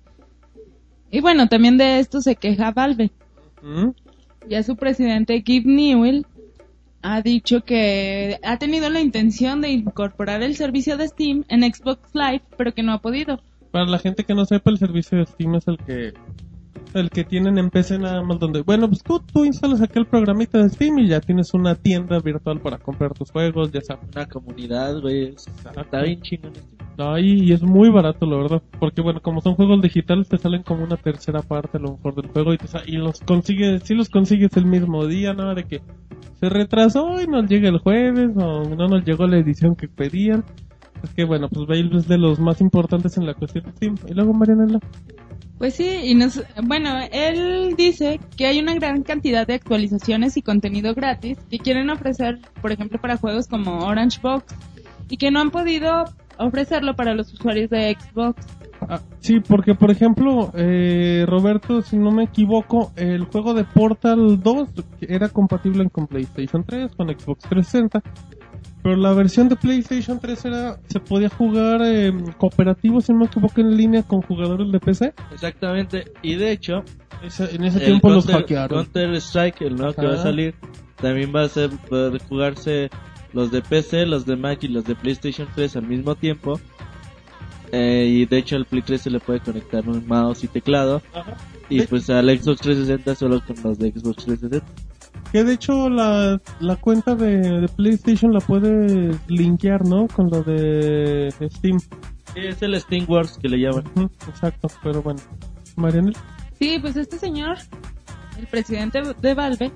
Y 1.11 1.21
bueno, 1.21 1.49
también 1.49 1.77
de 1.77 1.99
esto 1.99 2.21
se 2.21 2.37
queja 2.37 2.71
Valve. 2.71 3.11
¿Mm? 3.63 3.89
Ya 4.49 4.63
su 4.63 4.77
presidente 4.77 5.43
Gabe 5.45 5.65
Newell 5.65 6.27
ha 7.03 7.23
dicho 7.23 7.65
que 7.65 8.39
ha 8.43 8.59
tenido 8.59 8.91
la 8.91 9.01
intención 9.01 9.61
de 9.61 9.71
incorporar 9.71 10.43
el 10.43 10.57
servicio 10.57 10.97
de 10.97 11.09
Steam 11.09 11.45
en 11.49 11.63
Xbox 11.63 12.15
Live, 12.15 12.43
pero 12.57 12.73
que 12.75 12.83
no 12.83 12.93
ha 12.93 13.01
podido. 13.01 13.41
Para 13.71 13.87
la 13.87 13.99
gente 13.99 14.25
que 14.25 14.35
no 14.35 14.45
sepa, 14.45 14.71
el 14.71 14.79
servicio 14.79 15.19
de 15.19 15.27
Steam 15.27 15.55
es 15.57 15.69
el 15.69 15.79
que 15.79 16.15
el 16.95 17.11
que 17.11 17.25
tienen 17.25 17.59
en 17.59 17.71
PC 17.71 17.99
nada 17.99 18.23
más 18.23 18.39
donde, 18.39 18.63
bueno, 18.63 18.89
pues 18.89 19.03
tú, 19.03 19.21
tú 19.33 19.45
instalas 19.45 19.81
acá 19.83 20.01
el 20.01 20.07
programita 20.07 20.59
de 20.59 20.69
Steam 20.71 20.99
y 21.01 21.09
ya 21.09 21.21
tienes 21.21 21.53
una 21.55 21.75
tienda 21.75 22.19
virtual 22.21 22.61
para 22.61 22.79
comprar 22.79 23.13
tus 23.15 23.31
juegos, 23.31 23.71
ya 23.73 23.81
sabes. 23.81 24.09
Una 24.15 24.27
comunidad, 24.27 25.01
güey. 25.01 25.35
es- 25.35 25.47
Está 25.77 26.03
bien 26.03 26.21
chingón. 26.23 26.53
No, 26.97 27.17
y, 27.19 27.45
y 27.45 27.53
es 27.53 27.63
muy 27.63 27.91
barato, 27.91 28.27
la 28.27 28.37
verdad. 28.39 28.63
Porque, 28.81 29.01
bueno, 29.03 29.21
como 29.23 29.41
son 29.41 29.55
juegos 29.55 29.81
digitales, 29.83 30.29
te 30.29 30.37
salen 30.39 30.63
como 30.65 30.83
una 30.83 30.97
tercera 30.97 31.43
parte 31.43 31.77
a 31.77 31.81
lo 31.81 31.93
mejor 31.93 32.15
del 32.17 32.27
juego 32.33 32.53
y, 32.53 32.59
te 32.59 32.67
y 32.87 32.97
los 32.97 33.21
consigues, 33.21 33.83
si 33.85 33.95
los 33.95 34.09
consigues 34.09 34.57
el 34.57 34.67
mismo 34.67 35.07
día, 35.07 35.33
nada 35.33 35.55
de 35.55 35.65
que 35.65 35.81
se 36.41 36.49
retrasó 36.49 37.21
y 37.23 37.27
nos 37.27 37.49
llega 37.49 37.69
el 37.69 37.79
jueves 37.79 38.31
o 38.37 38.65
no 38.65 38.89
nos 38.89 39.05
llegó 39.05 39.27
la 39.29 39.39
edición 39.39 39.77
que 39.77 39.87
pedían. 39.89 40.45
Es 41.05 41.11
que, 41.11 41.25
bueno, 41.25 41.49
pues 41.49 41.69
Valve 41.69 41.99
es 41.99 42.09
de 42.09 42.19
los 42.19 42.41
más 42.41 42.61
importantes 42.61 43.17
en 43.17 43.27
la 43.27 43.35
cuestión 43.35 43.65
de 43.67 43.71
Steam. 43.73 43.95
Y 44.09 44.15
luego, 44.15 44.33
Marianela. 44.33 44.81
Pues 45.59 45.75
sí, 45.75 45.89
y 46.05 46.15
nos, 46.15 46.41
bueno, 46.63 46.91
él 47.11 47.75
dice 47.77 48.21
que 48.37 48.47
hay 48.47 48.61
una 48.61 48.75
gran 48.75 49.03
cantidad 49.03 49.45
de 49.45 49.55
actualizaciones 49.55 50.37
y 50.37 50.43
contenido 50.43 50.95
gratis 50.95 51.37
que 51.51 51.59
quieren 51.59 51.91
ofrecer, 51.91 52.39
por 52.63 52.71
ejemplo, 52.71 53.01
para 53.01 53.17
juegos 53.17 53.49
como 53.49 53.81
Orange 53.81 54.21
Box 54.23 54.55
y 55.11 55.17
que 55.17 55.33
no 55.33 55.41
han 55.41 55.51
podido 55.51 56.05
ofrecerlo 56.39 56.95
para 56.95 57.15
los 57.15 57.33
usuarios 57.33 57.71
de 57.71 57.97
Xbox. 57.99 58.47
Ah, 58.89 59.01
sí, 59.19 59.41
porque, 59.41 59.75
por 59.75 59.91
ejemplo, 59.91 60.53
eh, 60.55 61.25
Roberto, 61.27 61.83
si 61.83 61.99
no 61.99 62.13
me 62.13 62.25
equivoco, 62.25 62.93
el 62.95 63.25
juego 63.25 63.53
de 63.53 63.65
Portal 63.65 64.41
2 64.41 64.69
era 65.01 65.29
compatible 65.29 65.89
con 65.91 66.07
PlayStation 66.07 66.63
3, 66.65 66.95
con 66.95 67.09
Xbox 67.09 67.49
360. 67.49 68.03
Pero 68.83 68.97
la 68.97 69.13
versión 69.13 69.49
de 69.49 69.57
PlayStation 69.57 70.21
3 70.21 70.45
era, 70.45 70.79
se 70.89 71.01
podía 71.01 71.29
jugar 71.29 71.81
eh, 71.85 72.13
cooperativo, 72.39 73.01
si 73.01 73.13
no 73.13 73.19
me 73.21 73.25
equivoco, 73.27 73.61
en 73.61 73.77
línea 73.77 74.03
con 74.03 74.23
jugadores 74.23 74.71
de 74.71 74.79
PC. 74.81 75.15
Exactamente. 75.33 76.13
Y 76.23 76.37
de 76.37 76.53
hecho, 76.53 76.85
Ese- 77.23 77.55
en 77.55 77.65
ese 77.65 77.81
tiempo 77.81 78.09
los 78.11 78.27
hackearon. 78.27 78.85
Counter 78.85 79.15
Strike, 79.17 79.63
el 79.63 79.77
nuevo 79.77 79.93
que 79.95 80.07
va 80.07 80.15
a 80.15 80.23
salir, 80.23 80.55
también 80.97 81.33
va 81.35 81.43
a 81.43 81.49
ser 81.49 81.71
poder 81.71 82.21
jugarse 82.29 82.89
los 83.33 83.51
de 83.51 83.61
PC, 83.63 84.07
los 84.07 84.25
de 84.25 84.37
Mac 84.37 84.63
y 84.63 84.69
los 84.69 84.85
de 84.85 84.95
PlayStation 84.95 85.49
3 85.55 85.77
al 85.77 85.87
mismo 85.87 86.15
tiempo. 86.15 86.61
Eh, 87.73 88.07
y 88.09 88.27
de 88.27 88.39
hecho 88.39 88.57
al 88.57 88.65
Play 88.65 88.81
3 88.83 89.01
se 89.03 89.11
le 89.11 89.21
puede 89.21 89.41
conectar 89.41 89.87
un 89.89 90.07
mouse 90.07 90.45
y 90.45 90.49
teclado. 90.49 91.03
Ajá. 91.13 91.37
Y 91.69 91.83
pues 91.83 92.09
al 92.09 92.27
Xbox 92.31 92.61
360 92.63 93.15
solo 93.15 93.43
con 93.47 93.57
los 93.63 93.79
de 93.79 93.91
Xbox 93.93 94.25
360. 94.25 94.65
Que 95.33 95.45
de 95.45 95.53
hecho 95.55 95.89
la, 95.91 96.41
la 96.61 96.77
cuenta 96.77 97.15
de, 97.15 97.61
de 97.61 97.69
PlayStation 97.69 98.33
la 98.33 98.41
puedes 98.41 99.19
linkear, 99.29 99.85
¿no? 99.85 100.07
Con 100.09 100.31
lo 100.31 100.43
de 100.43 101.29
Steam. 101.53 101.79
Sí, 101.81 102.41
es 102.41 102.63
el 102.63 102.81
Steam 102.81 103.05
Wars 103.09 103.39
que 103.41 103.49
le 103.49 103.59
llaman. 103.59 103.85
Exacto, 104.29 104.69
pero 104.83 105.03
bueno. 105.03 105.21
Marianela. 105.77 106.19
Sí, 106.59 106.79
pues 106.81 106.97
este 106.97 107.19
señor, 107.19 107.59
el 108.39 108.47
presidente 108.47 109.01
de 109.21 109.35
Valve, 109.35 109.71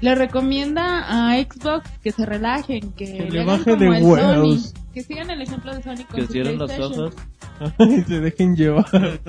le 0.00 0.14
recomienda 0.14 1.04
a 1.08 1.34
Xbox 1.42 1.90
que 2.02 2.10
se 2.12 2.24
relajen, 2.24 2.92
que, 2.92 3.04
Que 3.04 3.30
le 3.30 3.44
baje 3.44 3.64
como 3.64 3.76
de 3.76 3.88
huevos. 4.02 4.62
Sony, 4.62 4.80
que 4.92 5.02
sigan 5.02 5.30
el 5.30 5.42
ejemplo 5.42 5.74
de 5.74 5.82
Sony 5.82 6.04
con 6.08 6.16
Que 6.20 6.26
su 6.26 6.32
cierren 6.32 6.58
los 6.58 6.70
PlayStation. 6.72 7.06
ojos. 7.08 7.74
y 7.98 8.02
se 8.02 8.20
dejen 8.20 8.54
llevar. 8.56 8.86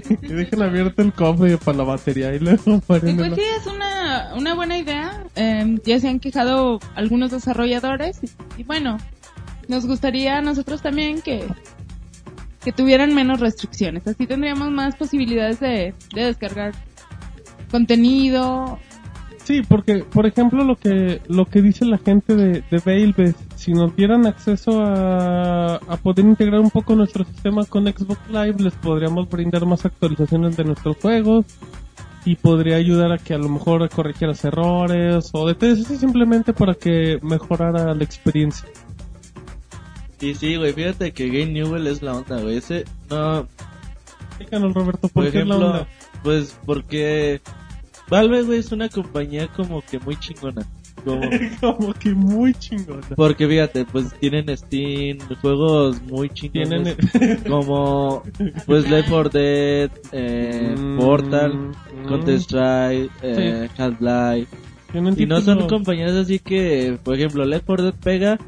que 0.00 0.34
dejen 0.34 0.62
abierto 0.62 1.02
el 1.02 1.12
cofre 1.12 1.58
para 1.58 1.78
la 1.78 1.84
batería 1.84 2.34
y 2.34 2.38
luego 2.38 2.76
Y 2.88 3.14
pues 3.14 3.34
sí, 3.34 3.42
es 3.58 3.66
una, 3.66 4.32
una 4.34 4.54
buena 4.54 4.78
idea. 4.78 5.24
Eh, 5.36 5.78
ya 5.84 6.00
se 6.00 6.08
han 6.08 6.20
quejado 6.20 6.80
algunos 6.94 7.30
desarrolladores 7.30 8.18
y, 8.22 8.60
y 8.60 8.64
bueno, 8.64 8.98
nos 9.68 9.86
gustaría 9.86 10.38
a 10.38 10.42
nosotros 10.42 10.82
también 10.82 11.22
que, 11.22 11.46
que 12.62 12.72
tuvieran 12.72 13.14
menos 13.14 13.40
restricciones. 13.40 14.06
Así 14.06 14.26
tendríamos 14.26 14.70
más 14.70 14.96
posibilidades 14.96 15.60
de, 15.60 15.94
de 16.14 16.24
descargar 16.24 16.72
contenido. 17.70 18.78
Sí, 19.46 19.62
porque, 19.62 19.98
por 19.98 20.26
ejemplo, 20.26 20.64
lo 20.64 20.74
que 20.74 21.20
lo 21.28 21.46
que 21.46 21.62
dice 21.62 21.84
la 21.84 21.98
gente 21.98 22.34
de, 22.34 22.64
de 22.68 22.78
Valve 22.84 23.32
si 23.54 23.72
nos 23.72 23.94
dieran 23.94 24.26
acceso 24.26 24.80
a, 24.84 25.76
a 25.76 25.96
poder 25.98 26.24
integrar 26.24 26.58
un 26.58 26.70
poco 26.70 26.96
nuestro 26.96 27.24
sistema 27.24 27.64
con 27.64 27.84
Xbox 27.86 28.18
Live, 28.28 28.56
les 28.58 28.74
podríamos 28.74 29.30
brindar 29.30 29.64
más 29.64 29.84
actualizaciones 29.86 30.56
de 30.56 30.64
nuestros 30.64 30.96
juegos 30.96 31.46
y 32.24 32.34
podría 32.34 32.74
ayudar 32.74 33.12
a 33.12 33.18
que 33.18 33.34
a 33.34 33.38
lo 33.38 33.48
mejor 33.48 33.88
corrigieras 33.88 34.44
errores 34.44 35.30
o 35.32 35.46
detalles 35.46 35.84
así 35.84 35.96
simplemente 35.96 36.52
para 36.52 36.74
que 36.74 37.20
mejorara 37.22 37.94
la 37.94 38.02
experiencia. 38.02 38.68
Y 40.20 40.34
sí, 40.34 40.56
güey, 40.56 40.72
fíjate 40.72 41.12
que 41.12 41.28
Game 41.28 41.52
Newell 41.52 41.86
es 41.86 42.02
la 42.02 42.14
onda, 42.16 42.40
güey. 42.40 42.56
Ese, 42.56 42.84
no, 43.10 43.46
Díganos, 44.40 44.74
Roberto, 44.74 45.08
por 45.08 45.22
¿por 45.22 45.30
qué 45.30 45.40
es 45.42 45.46
la 45.46 45.54
ejemplo, 45.54 45.66
onda? 45.68 45.86
pues 46.24 46.58
porque 46.66 47.40
Valve, 48.08 48.42
güey, 48.42 48.58
es 48.60 48.72
una 48.72 48.88
compañía 48.88 49.48
como 49.48 49.82
que 49.82 49.98
muy 49.98 50.16
chingona. 50.16 50.64
Como, 51.04 51.20
Como 51.60 51.92
que 51.94 52.10
muy 52.14 52.54
chingona. 52.54 53.02
porque 53.16 53.46
fíjate, 53.46 53.84
pues 53.84 54.12
tienen 54.18 54.56
Steam, 54.56 55.18
juegos 55.40 56.00
muy 56.02 56.28
chingones. 56.30 56.96
Tienen... 56.96 57.42
Como, 57.48 58.22
pues 58.66 58.88
Left 58.90 59.08
4 59.08 59.30
Dead, 59.30 59.90
eh, 60.12 60.74
Mm, 60.76 60.98
Portal. 60.98 61.72
Counter 62.08 62.34
Strike, 62.40 63.10
eh, 63.22 63.68
Half-Life. 63.76 64.56
Tienen 64.92 65.14
Y 65.20 65.26
no 65.26 65.40
son 65.40 65.68
compañías 65.68 66.12
así 66.12 66.38
que, 66.38 66.98
por 67.02 67.14
ejemplo, 67.16 67.44
Left 67.44 67.66
4 67.66 67.84
Dead 67.84 67.94
pega 68.02 68.38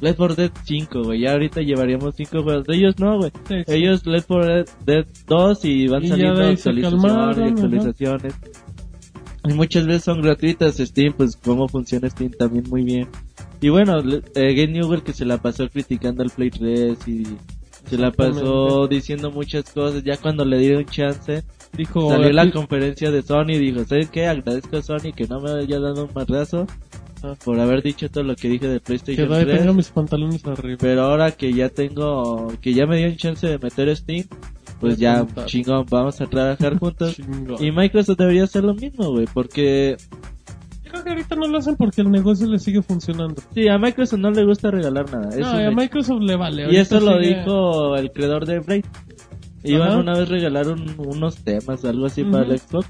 Left 0.00 0.18
4 0.18 0.34
Dead 0.34 0.50
5, 0.64 1.02
güey. 1.04 1.20
Ya 1.20 1.32
ahorita 1.32 1.60
llevaríamos 1.62 2.14
5 2.16 2.42
juegos. 2.42 2.66
De 2.66 2.76
ellos 2.76 2.98
no, 2.98 3.18
güey. 3.18 3.30
Sí, 3.48 3.54
sí. 3.66 3.72
Ellos 3.74 4.04
Left 4.06 4.26
4 4.28 4.64
Dead 4.84 5.06
2 5.26 5.64
y 5.64 5.88
van 5.88 6.04
Y 6.04 6.08
saliendo 6.08 6.42
actualizaciones 6.42 7.02
calmaron, 7.02 7.58
y 7.98 8.04
ajá. 8.06 8.63
Y 9.44 9.52
muchas 9.52 9.86
veces 9.86 10.04
son 10.04 10.22
gratuitas. 10.22 10.76
Steam, 10.76 11.12
pues 11.12 11.36
cómo 11.36 11.68
funciona 11.68 12.08
Steam 12.08 12.30
también 12.32 12.64
muy 12.68 12.82
bien. 12.82 13.08
Y 13.60 13.68
bueno, 13.68 13.98
eh, 14.34 14.54
Game 14.54 14.68
Newell 14.72 15.02
que 15.02 15.12
se 15.12 15.24
la 15.24 15.38
pasó 15.38 15.68
criticando 15.68 16.22
al 16.22 16.30
Play 16.30 16.50
3 16.50 17.08
y 17.08 17.24
se 17.88 17.98
la 17.98 18.10
pasó 18.10 18.86
diciendo 18.88 19.30
muchas 19.30 19.70
cosas. 19.70 20.02
Ya 20.02 20.16
cuando 20.16 20.44
le 20.44 20.58
dieron 20.58 20.84
chance, 20.86 21.42
Dijo, 21.76 22.08
salió 22.08 22.32
la 22.32 22.50
conferencia 22.52 23.10
de 23.10 23.22
Sony 23.22 23.50
y 23.54 23.58
dijo, 23.58 23.84
¿sabes 23.84 24.08
qué? 24.08 24.26
Agradezco 24.26 24.76
a 24.76 24.82
Sony 24.82 25.12
que 25.14 25.26
no 25.26 25.40
me 25.40 25.50
haya 25.50 25.80
dado 25.80 26.04
un 26.04 26.10
madrazo 26.14 26.66
Ah. 27.24 27.34
por 27.42 27.58
haber 27.58 27.82
dicho 27.82 28.10
todo 28.10 28.22
lo 28.22 28.36
que 28.36 28.48
dije 28.48 28.68
de 28.68 28.74
que 28.74 28.84
PlayStation 28.84 29.26
todavía 29.28 29.46
3. 29.54 29.60
tengo 29.60 29.74
mis 29.74 29.88
pantalones 29.88 30.44
arriba. 30.46 30.76
Pero 30.78 31.02
ahora 31.04 31.30
que 31.30 31.54
ya 31.54 31.70
tengo, 31.70 32.52
que 32.60 32.74
ya 32.74 32.86
me 32.86 32.98
dio 32.98 33.08
un 33.08 33.16
chance 33.16 33.46
de 33.46 33.58
meter 33.58 33.96
Steam, 33.96 34.26
pues 34.88 34.98
Ya 34.98 35.26
chingón, 35.46 35.86
vamos 35.90 36.20
a 36.20 36.26
trabajar 36.26 36.78
juntos. 36.78 37.14
Chingón. 37.16 37.62
Y 37.64 37.70
Microsoft 37.72 38.18
debería 38.18 38.44
hacer 38.44 38.64
lo 38.64 38.74
mismo, 38.74 39.10
güey, 39.10 39.26
porque 39.32 39.96
Yo 40.84 40.90
creo 40.90 41.04
que 41.04 41.10
ahorita 41.10 41.36
no 41.36 41.46
lo 41.46 41.58
hacen 41.58 41.76
porque 41.76 42.02
el 42.02 42.10
negocio 42.10 42.46
le 42.46 42.58
sigue 42.58 42.82
funcionando. 42.82 43.42
sí, 43.54 43.68
a 43.68 43.78
Microsoft 43.78 44.20
no 44.20 44.30
le 44.30 44.44
gusta 44.44 44.70
regalar 44.70 45.10
nada. 45.12 45.30
no, 45.36 45.68
a. 45.68 45.70
Microsoft 45.70 46.20
le 46.22 46.36
vale. 46.36 46.72
y 46.72 46.76
eso 46.76 47.00
lo 47.00 47.18
dijo 47.18 47.96
el 47.96 48.10
creador 48.12 48.46
de 48.46 48.60
Blade. 48.60 48.84
Iban 49.66 49.88
Ajá. 49.88 49.98
una 49.98 50.12
vez 50.18 50.28
regalaron 50.28 50.94
unos 50.98 51.36
temas, 51.36 51.82
algo 51.86 52.04
así 52.06 52.22
para 52.22 52.44
el 52.44 52.58
Xbox. 52.58 52.86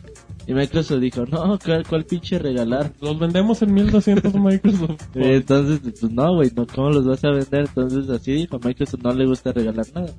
Y 0.46 0.52
Microsoft 0.52 1.00
dijo, 1.00 1.24
no, 1.24 1.58
¿cuál, 1.58 1.86
cuál 1.86 2.04
pinche 2.04 2.38
regalar? 2.38 2.92
Los 3.00 3.18
vendemos 3.18 3.62
en 3.62 3.72
1200 3.72 4.34
Microsoft. 4.34 5.00
Entonces, 5.14 5.80
pues 5.80 6.12
no, 6.12 6.34
güey, 6.34 6.50
no, 6.54 6.66
¿cómo 6.66 6.90
los 6.90 7.06
vas 7.06 7.24
a 7.24 7.30
vender? 7.30 7.66
Entonces, 7.66 8.10
así 8.10 8.32
dijo, 8.32 8.56
a 8.56 8.66
Microsoft 8.66 9.02
no 9.02 9.12
le 9.12 9.26
gusta 9.26 9.52
regalar 9.52 9.86
nada. 9.94 10.12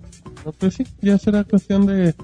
No, 0.44 0.52
pues 0.52 0.76
sí, 0.76 0.84
ya 1.02 1.18
será 1.20 1.44
cuestión 1.44 1.86
de, 1.86 2.16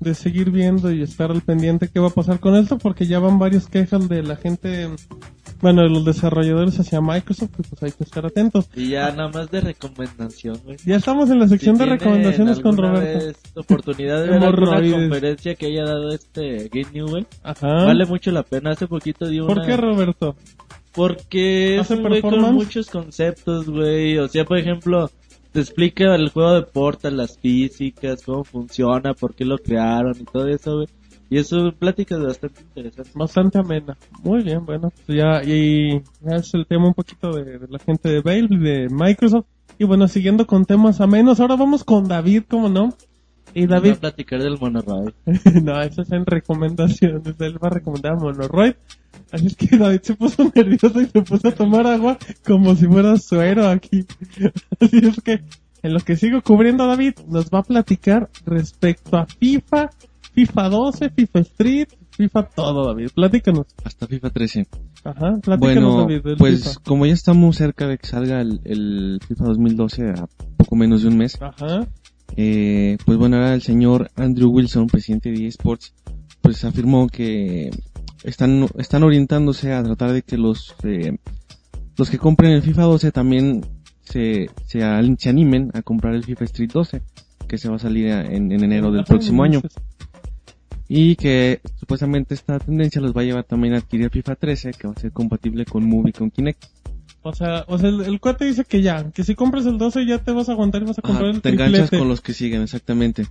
de 0.00 0.14
seguir 0.14 0.50
viendo 0.50 0.90
y 0.90 1.02
estar 1.02 1.30
al 1.30 1.42
pendiente 1.42 1.88
qué 1.88 2.00
va 2.00 2.08
a 2.08 2.10
pasar 2.14 2.40
con 2.40 2.56
esto, 2.56 2.78
porque 2.78 3.06
ya 3.06 3.18
van 3.18 3.38
varias 3.38 3.66
quejas 3.66 4.08
de 4.08 4.22
la 4.22 4.36
gente, 4.36 4.88
bueno, 5.60 5.86
los 5.88 6.04
desarrolladores 6.04 6.78
hacia 6.78 7.00
Microsoft, 7.00 7.50
y 7.58 7.62
pues 7.62 7.82
hay 7.82 7.92
que 7.92 8.04
estar 8.04 8.26
atentos. 8.26 8.68
Y 8.74 8.90
ya 8.90 9.10
nada 9.12 9.28
más 9.28 9.50
de 9.50 9.60
recomendación, 9.60 10.58
güey. 10.64 10.76
Ya 10.84 10.96
estamos 10.96 11.30
en 11.30 11.38
la 11.38 11.48
sección 11.48 11.76
Si 11.76 11.84
de 11.84 11.90
recomendaciones 11.90 12.60
con 12.60 12.76
Roberto. 12.76 13.26
vez 13.26 13.36
oportunidad 13.54 14.22
de 14.22 14.30
ver 14.30 14.44
alguna 14.44 14.90
conferencia 14.90 15.54
que 15.54 15.66
haya 15.66 15.84
dado 15.84 16.10
este 16.10 16.68
Game 16.68 16.92
Newell, 16.92 17.26
Ajá. 17.42 17.84
vale 17.84 18.04
mucho 18.06 18.30
la 18.30 18.42
pena. 18.42 18.72
Hace 18.72 18.86
poquito 18.86 19.28
dio 19.28 19.46
¿Por 19.46 19.58
una... 19.58 19.66
qué, 19.66 19.76
Roberto? 19.76 20.36
Porque 20.92 21.76
es 21.76 21.82
¿Hace 21.82 21.94
un 21.94 22.08
güey 22.08 22.22
con 22.22 22.54
muchos 22.54 22.88
conceptos, 22.88 23.68
güey. 23.68 24.18
O 24.18 24.28
sea, 24.28 24.44
por 24.44 24.58
ejemplo, 24.58 25.10
te 25.52 25.60
explica 25.60 26.14
el 26.14 26.30
juego 26.30 26.54
de 26.54 26.62
Portal, 26.62 27.16
las 27.18 27.38
físicas, 27.38 28.22
cómo 28.24 28.44
funciona, 28.44 29.14
por 29.14 29.34
qué 29.34 29.44
lo 29.44 29.58
crearon 29.58 30.14
y 30.18 30.24
todo 30.24 30.48
eso, 30.48 30.76
güey. 30.76 30.88
Y 31.28 31.38
eso 31.38 31.72
pláticas 31.78 32.20
bastante 32.20 32.60
interesantes. 32.62 33.14
Bastante 33.14 33.58
amena. 33.58 33.96
Muy 34.22 34.42
bien, 34.42 34.64
bueno, 34.64 34.92
pues 35.04 35.18
ya, 35.18 35.42
y 35.44 36.00
ya 36.20 36.36
es 36.36 36.54
el 36.54 36.66
tema 36.66 36.86
un 36.88 36.94
poquito 36.94 37.32
de, 37.32 37.58
de 37.58 37.66
la 37.68 37.78
gente 37.78 38.08
de 38.08 38.20
Valve 38.20 38.58
de 38.58 38.88
Microsoft. 38.88 39.46
Y 39.78 39.84
bueno, 39.84 40.08
siguiendo 40.08 40.46
con 40.46 40.64
temas 40.64 41.00
amenos, 41.00 41.40
ahora 41.40 41.56
vamos 41.56 41.84
con 41.84 42.08
David, 42.08 42.44
¿cómo 42.48 42.68
no? 42.68 42.90
Y 43.54 43.60
Voy 43.60 43.68
David, 43.68 43.92
a 43.92 44.00
platicar 44.00 44.42
del 44.42 44.58
monorail. 44.58 45.14
no, 45.62 45.80
eso 45.80 46.02
es 46.02 46.12
en 46.12 46.26
recomendaciones, 46.26 47.40
él 47.40 47.62
va 47.62 47.68
a 47.68 47.70
recomendar 47.70 48.12
a 48.12 48.16
Monoroid. 48.16 48.74
Así 49.32 49.46
es 49.46 49.56
que 49.56 49.76
David 49.76 50.00
se 50.02 50.14
puso 50.14 50.44
nervioso 50.54 51.00
y 51.00 51.06
se 51.06 51.22
puso 51.22 51.48
a 51.48 51.52
tomar 51.52 51.86
agua 51.86 52.18
como 52.44 52.74
si 52.76 52.86
fuera 52.86 53.16
suero 53.16 53.68
aquí. 53.68 54.04
Así 54.80 54.98
es 54.98 55.20
que, 55.22 55.42
en 55.82 55.94
lo 55.94 56.00
que 56.00 56.16
sigo 56.16 56.42
cubriendo 56.42 56.86
David, 56.86 57.14
nos 57.28 57.46
va 57.46 57.60
a 57.60 57.62
platicar 57.62 58.28
respecto 58.44 59.16
a 59.16 59.26
FIFA, 59.26 59.90
FIFA 60.36 60.68
12, 60.68 61.10
FIFA 61.16 61.38
Street, 61.40 61.88
FIFA 62.10 62.42
todo, 62.54 62.86
David. 62.86 63.08
Platícanos. 63.14 63.66
Hasta 63.82 64.06
FIFA 64.06 64.30
13. 64.30 64.66
Ajá, 65.04 65.38
platícanos, 65.42 65.58
Bueno, 65.58 65.96
David, 66.00 66.22
del 66.22 66.36
pues 66.36 66.62
FIFA. 66.68 66.80
como 66.84 67.06
ya 67.06 67.14
estamos 67.14 67.56
cerca 67.56 67.86
de 67.88 67.96
que 67.96 68.06
salga 68.06 68.42
el, 68.42 68.60
el 68.64 69.18
FIFA 69.26 69.44
2012 69.46 70.10
a 70.10 70.28
poco 70.58 70.76
menos 70.76 71.00
de 71.02 71.08
un 71.08 71.16
mes, 71.16 71.38
Ajá, 71.40 71.86
eh, 72.36 72.98
pues 73.06 73.16
bueno, 73.16 73.36
ahora 73.36 73.54
el 73.54 73.62
señor 73.62 74.10
Andrew 74.14 74.50
Wilson, 74.50 74.88
presidente 74.88 75.30
de 75.30 75.46
eSports, 75.46 75.94
pues 76.42 76.64
afirmó 76.64 77.08
que 77.08 77.70
están, 78.22 78.66
están 78.76 79.04
orientándose 79.04 79.72
a 79.72 79.82
tratar 79.82 80.12
de 80.12 80.20
que 80.22 80.36
los, 80.36 80.74
eh, 80.82 81.16
los 81.96 82.10
que 82.10 82.18
compren 82.18 82.52
el 82.52 82.62
FIFA 82.62 82.82
12 82.82 83.10
también 83.12 83.64
se, 84.02 84.50
se, 84.66 84.80
se 85.18 85.28
animen 85.30 85.70
a 85.72 85.80
comprar 85.80 86.14
el 86.14 86.24
FIFA 86.24 86.44
Street 86.44 86.70
12, 86.72 87.02
que 87.48 87.56
se 87.56 87.70
va 87.70 87.76
a 87.76 87.78
salir 87.78 88.08
en, 88.08 88.52
en 88.52 88.64
enero 88.64 88.90
del 88.90 89.00
Ajá, 89.00 89.08
próximo 89.08 89.44
año. 89.44 89.62
Y 90.88 91.16
que 91.16 91.60
supuestamente 91.80 92.34
esta 92.34 92.58
tendencia 92.58 93.00
los 93.00 93.12
va 93.16 93.22
a 93.22 93.24
llevar 93.24 93.44
también 93.44 93.74
a 93.74 93.78
adquirir 93.78 94.10
FIFA 94.10 94.36
13, 94.36 94.70
que 94.72 94.86
va 94.86 94.94
a 94.96 95.00
ser 95.00 95.12
compatible 95.12 95.64
con 95.64 95.84
Move 95.84 96.10
y 96.10 96.12
con 96.12 96.30
Kinect. 96.30 96.64
O 97.22 97.34
sea, 97.34 97.64
o 97.66 97.76
sea 97.76 97.88
el, 97.88 98.02
el 98.02 98.20
cuate 98.20 98.44
dice 98.44 98.64
que 98.64 98.82
ya, 98.82 99.10
que 99.10 99.24
si 99.24 99.34
compras 99.34 99.66
el 99.66 99.78
12 99.78 100.06
ya 100.06 100.18
te 100.18 100.30
vas 100.30 100.48
a 100.48 100.52
aguantar 100.52 100.82
y 100.82 100.84
vas 100.86 100.98
a 100.98 101.02
comprar 101.02 101.30
el 101.30 101.40
te 101.40 101.48
enganchas 101.48 101.90
con 101.90 102.08
los 102.08 102.20
que 102.20 102.32
siguen, 102.34 102.62
exactamente. 102.62 103.26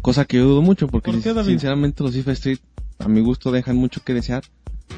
Cosa 0.00 0.24
que 0.26 0.36
yo 0.36 0.44
dudo 0.44 0.62
mucho, 0.62 0.86
porque 0.86 1.10
¿Por 1.10 1.20
qué, 1.20 1.32
David? 1.34 1.48
sinceramente 1.48 2.04
los 2.04 2.12
FIFA 2.14 2.32
Street, 2.32 2.58
a 3.00 3.08
mi 3.08 3.20
gusto, 3.20 3.50
dejan 3.50 3.74
mucho 3.76 4.00
que 4.04 4.14
desear. 4.14 4.44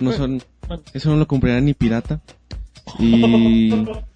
No 0.00 0.10
Bueno, 0.10 0.16
son, 0.18 0.42
bueno. 0.68 0.82
eso 0.92 1.08
no 1.08 1.16
lo 1.16 1.26
compraría 1.26 1.62
ni 1.62 1.72
pirata. 1.72 2.20
Y 2.98 3.70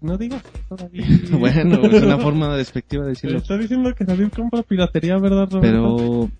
No 0.00 0.16
digas 0.16 0.42
eso, 0.54 0.76
David. 0.76 1.04
bueno, 1.38 1.82
es 1.84 2.02
una 2.02 2.18
forma 2.18 2.56
despectiva 2.56 3.04
de 3.04 3.10
decirlo. 3.10 3.38
Está 3.38 3.58
diciendo 3.58 3.94
que 3.94 4.04
David 4.04 4.28
compra 4.34 4.62
piratería, 4.62 5.18
¿verdad, 5.18 5.48
Roberto? 5.50 5.60
Pero, 5.60 6.30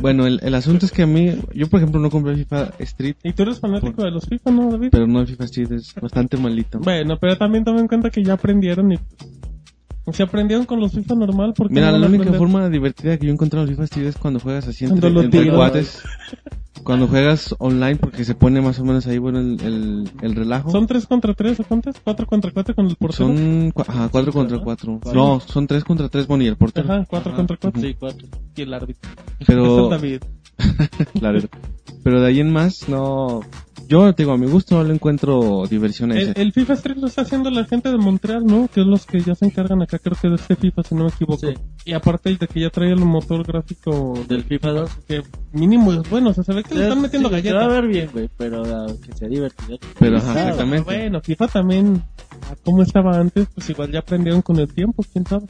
bueno, 0.00 0.26
el, 0.26 0.40
el 0.42 0.54
asunto 0.54 0.86
es 0.86 0.92
que 0.92 1.02
a 1.02 1.06
mí, 1.06 1.36
yo 1.54 1.68
por 1.68 1.78
ejemplo 1.80 2.00
no 2.00 2.10
compré 2.10 2.34
FIFA 2.36 2.72
Street, 2.78 3.16
Y 3.22 3.32
tú 3.34 3.42
eres 3.42 3.60
fanático 3.60 4.02
de 4.02 4.10
los 4.10 4.26
FIFA, 4.26 4.50
¿no, 4.50 4.70
David? 4.72 4.88
pero 4.90 5.06
no 5.06 5.20
el 5.20 5.26
FIFA 5.26 5.44
Street, 5.44 5.72
es 5.72 5.94
bastante 5.94 6.36
malito. 6.36 6.80
Bueno, 6.80 7.18
pero 7.20 7.36
también 7.36 7.64
toma 7.64 7.80
en 7.80 7.88
cuenta 7.88 8.10
que 8.10 8.24
ya 8.24 8.34
aprendieron 8.34 8.92
y... 8.92 8.98
Se 10.12 10.24
aprendieron 10.24 10.66
con 10.66 10.80
los 10.80 10.92
FIFA 10.92 11.14
normal 11.14 11.54
porque 11.56 11.74
Mira, 11.74 11.92
la 11.92 12.08
única 12.08 12.32
forma 12.32 12.68
divertida 12.68 13.16
que 13.18 13.26
yo 13.26 13.32
encontré 13.32 13.60
en 13.60 13.66
los 13.66 13.70
FIFA 13.70 13.84
Street 13.84 14.06
es 14.08 14.16
cuando 14.16 14.40
juegas 14.40 14.66
así 14.66 14.84
entre, 14.84 15.10
entre 15.10 15.52
cuates. 15.52 16.02
Cuando 16.84 17.06
juegas 17.06 17.54
online 17.58 17.96
porque 17.96 18.24
se 18.24 18.34
pone 18.34 18.60
más 18.60 18.78
o 18.78 18.84
menos 18.84 19.06
ahí 19.06 19.18
bueno 19.18 19.40
el, 19.40 19.60
el, 19.60 20.10
el 20.20 20.34
relajo. 20.34 20.70
¿Son 20.70 20.86
3 20.86 21.06
contra 21.06 21.34
3 21.34 21.60
o 21.60 21.64
cuántas? 21.64 22.04
¿4 22.04 22.26
contra 22.26 22.50
4 22.50 22.74
con 22.74 22.86
el 22.86 22.96
portero? 22.96 23.28
Son 23.28 23.72
ajá, 23.76 24.08
4 24.10 24.32
contra 24.32 24.58
¿verdad? 24.58 24.64
4. 24.64 25.00
No, 25.14 25.40
son 25.40 25.66
3 25.66 25.84
contra 25.84 26.08
3, 26.08 26.26
bueno, 26.26 26.44
y 26.44 26.48
el 26.48 26.56
portero. 26.56 26.92
Ajá, 26.92 27.06
4 27.08 27.34
contra 27.34 27.56
4. 27.56 27.80
Sí, 27.80 27.94
cuatro. 27.98 28.28
Y 28.56 28.62
el 28.62 28.74
árbitro. 28.74 29.10
Pero, 29.46 29.90
claro. 31.18 31.40
Pero 32.02 32.20
de 32.20 32.26
ahí 32.26 32.40
en 32.40 32.52
más, 32.52 32.88
no. 32.88 33.40
Yo, 33.92 34.14
te 34.14 34.22
digo, 34.22 34.32
a 34.32 34.38
mi 34.38 34.46
gusto 34.46 34.74
no 34.76 34.84
le 34.84 34.94
encuentro 34.94 35.64
diversión 35.68 36.12
a 36.12 36.14
El, 36.16 36.30
ese. 36.30 36.40
el 36.40 36.52
FIFA 36.52 36.72
Street 36.72 36.96
lo 36.96 37.08
está 37.08 37.22
haciendo 37.22 37.50
la 37.50 37.64
gente 37.66 37.90
de 37.90 37.98
Montreal, 37.98 38.46
¿no? 38.46 38.66
Que 38.72 38.80
es 38.80 38.86
los 38.86 39.04
que 39.04 39.20
ya 39.20 39.34
se 39.34 39.44
encargan 39.44 39.82
acá, 39.82 39.98
creo 39.98 40.16
que 40.20 40.28
de 40.28 40.36
este 40.36 40.56
FIFA, 40.56 40.82
si 40.82 40.94
no 40.94 41.04
me 41.04 41.10
equivoco. 41.10 41.46
Sí. 41.46 41.54
Y 41.84 41.92
aparte 41.92 42.34
de 42.34 42.48
que 42.48 42.60
ya 42.60 42.70
trae 42.70 42.90
el 42.90 43.00
motor 43.04 43.44
gráfico 43.46 44.14
Del 44.26 44.44
FIFA 44.44 44.70
2. 44.70 44.90
que 45.06 45.22
mínimo 45.52 45.92
es 45.92 46.08
bueno, 46.08 46.30
o 46.30 46.32
sea, 46.34 46.42
se 46.42 46.54
ve 46.54 46.62
que 46.64 46.74
le 46.74 46.84
están 46.84 47.02
metiendo 47.02 47.28
Sí, 47.28 47.42
Se 47.42 47.52
va 47.52 47.60
a 47.60 47.66
galletas. 47.68 47.82
ver 47.82 47.90
bien, 47.92 48.08
güey, 48.12 48.30
pero 48.38 48.62
ah, 48.64 48.86
que 49.04 49.12
sea 49.12 49.28
divertido. 49.28 49.78
Pero, 49.98 50.16
ajá, 50.16 50.32
Sí, 50.32 50.38
exactamente. 50.38 50.84
Bueno, 50.84 51.20
FIFA 51.20 51.48
también, 51.48 52.02
a 52.50 52.56
como 52.64 52.82
estaba 52.82 53.18
antes, 53.18 53.46
pues 53.54 53.68
igual 53.68 53.92
ya 53.92 53.98
aprendieron 53.98 54.40
con 54.40 54.58
el 54.58 54.72
tiempo, 54.72 55.04
quién 55.12 55.26
sabe. 55.26 55.44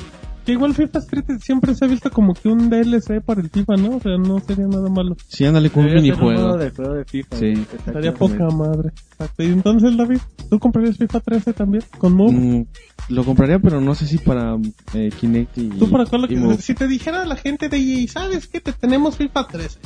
Que 0.45 0.53
igual 0.53 0.75
FIFA 0.75 0.99
Street 0.99 1.25
siempre 1.41 1.73
se 1.75 1.85
ha 1.85 1.89
visto 1.89 2.11
como 2.11 2.35
que 2.35 2.49
un 2.49 2.69
DLC 2.69 3.21
para 3.25 3.41
el 3.41 3.49
FIFA, 3.49 3.77
¿no? 3.77 3.97
O 3.97 4.01
sea, 4.01 4.17
no 4.19 4.41
sería 4.41 4.67
nada 4.67 4.89
malo. 4.91 5.17
Sí, 5.29 5.45
ándale 5.45 5.71
con 5.71 5.85
un 5.85 5.95
minijuego. 5.95 6.57
de 6.57 6.71
juego 6.71 6.95
de 6.95 7.05
FIFA. 7.05 7.37
Sí. 7.37 7.53
Estaría 7.87 8.13
poca 8.13 8.49
madre. 8.49 8.91
Exacto. 9.13 9.43
Y 9.45 9.47
entonces, 9.47 9.97
David, 9.97 10.19
¿tú 10.51 10.59
comprarías 10.59 10.97
FIFA 10.97 11.21
13 11.21 11.53
también? 11.53 11.85
¿Con 11.97 12.15
Move? 12.15 12.33
Mm, 12.33 12.67
lo 13.11 13.25
compraría, 13.25 13.61
pero 13.61 13.81
no 13.81 13.95
sé 13.95 14.07
si 14.07 14.19
para 14.19 14.57
eh, 14.95 15.11
Kinect 15.21 15.59
y. 15.59 15.69
¿Tú 15.69 15.89
para 15.89 16.07
cuál 16.07 16.23
lo 16.23 16.29
que-. 16.29 16.57
Si 16.61 16.75
te 16.75 16.89
dijera 16.89 17.25
la 17.25 17.37
gente 17.37 17.69
de 17.69 17.77
EA, 17.79 18.09
¿sabes 18.09 18.49
qué? 18.49 18.61
Te 18.61 18.73
tenemos 18.73 19.17
FIFA 19.17 19.47
13. 19.47 19.79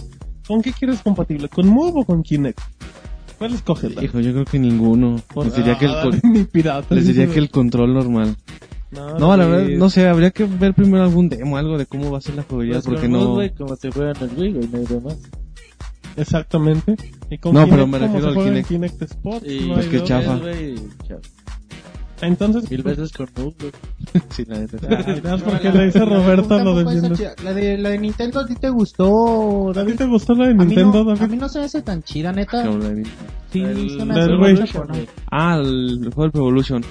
¿Con 0.48 0.62
qué 0.62 0.72
quieres 0.72 1.00
compatible? 1.02 1.48
¿Con 1.50 1.66
Move 1.68 2.00
o 2.00 2.04
con 2.04 2.22
Kinect? 2.22 2.60
¿Cuál 3.36 3.52
escoges? 3.52 3.92
Hijo, 4.02 4.20
yo 4.20 4.32
creo 4.32 4.44
que 4.46 4.58
ninguno. 4.58 5.16
Les 5.44 5.54
diría 5.54 5.76
que 5.76 5.84
el, 5.84 5.92
con- 6.02 6.20
ni 6.32 6.44
pirata. 6.44 6.94
les 6.94 7.06
diría 7.08 7.26
que 7.26 7.38
el 7.38 7.50
control 7.50 7.92
normal. 7.92 8.34
No, 8.96 9.18
No, 9.18 9.36
la 9.36 9.46
verdad, 9.46 9.68
no 9.76 9.90
sé, 9.90 10.08
habría 10.08 10.30
que 10.30 10.44
ver 10.44 10.74
primero 10.74 11.04
algún 11.04 11.28
demo, 11.28 11.56
algo 11.56 11.76
de 11.78 11.86
cómo 11.86 12.10
va 12.10 12.18
a 12.18 12.20
ser 12.20 12.34
la 12.34 12.42
jugabilidad, 12.42 12.82
Pues 12.82 12.94
porque 12.94 13.08
no... 13.08 13.36
como 13.56 13.76
se 13.76 13.90
juega 13.90 14.12
en 14.12 14.30
el 14.30 14.36
Wii, 14.38 14.52
güey, 14.54 14.68
no 14.68 14.78
hay 14.78 14.86
demás. 14.86 15.18
Exactamente. 16.16 16.96
¿Y 17.30 17.38
con 17.38 17.52
No, 17.54 17.64
Kinect, 17.64 17.70
pero 17.74 17.86
me 17.86 17.98
refiero 17.98 18.28
al 18.28 18.34
Kinect. 18.34 18.68
Kinect 18.68 19.02
Sports? 19.02 19.46
Y 19.50 19.68
No 19.68 19.74
Pues 19.74 19.86
que 19.86 20.02
chafa. 20.02 20.40
Entonces, 22.22 22.70
Mil 22.70 22.82
pues, 22.82 22.96
veces 22.96 23.12
con 23.14 23.28
Doom, 23.34 23.52
güey. 23.60 23.72
Sí, 24.30 24.44
la 24.46 24.58
neta. 24.60 24.78
dirás 25.12 25.42
porque 25.42 25.70
le 25.70 25.84
dice 25.86 26.02
Roberta 26.02 26.64
lo 26.64 26.74
defiende. 26.74 27.30
La 27.44 27.52
de, 27.52 27.76
la 27.76 27.90
de 27.90 27.98
Nintendo, 27.98 28.40
¿a 28.40 28.46
ti 28.46 28.54
te 28.54 28.70
gustó, 28.70 29.68
¿A 29.68 29.72
ti 29.74 29.78
David? 29.80 29.96
te 29.96 30.06
gustó 30.06 30.34
la 30.34 30.46
de 30.46 30.52
A 30.52 30.54
mí, 30.54 30.64
Nintendo, 30.64 31.04
no, 31.04 31.10
a 31.12 31.26
mí 31.26 31.36
no 31.36 31.48
se 31.50 31.58
me 31.58 31.66
hace 31.66 31.82
tan 31.82 32.02
chida, 32.02 32.32
neta. 32.32 32.62
De- 32.66 33.04
Sí, 33.52 33.60
El- 33.60 33.90
se 33.90 34.04
me 34.06 34.14
del 34.14 34.62
hace. 34.62 34.78
Ah, 35.30 35.60
el 35.62 36.10
juego 36.14 36.38
Evolution. 36.38 36.82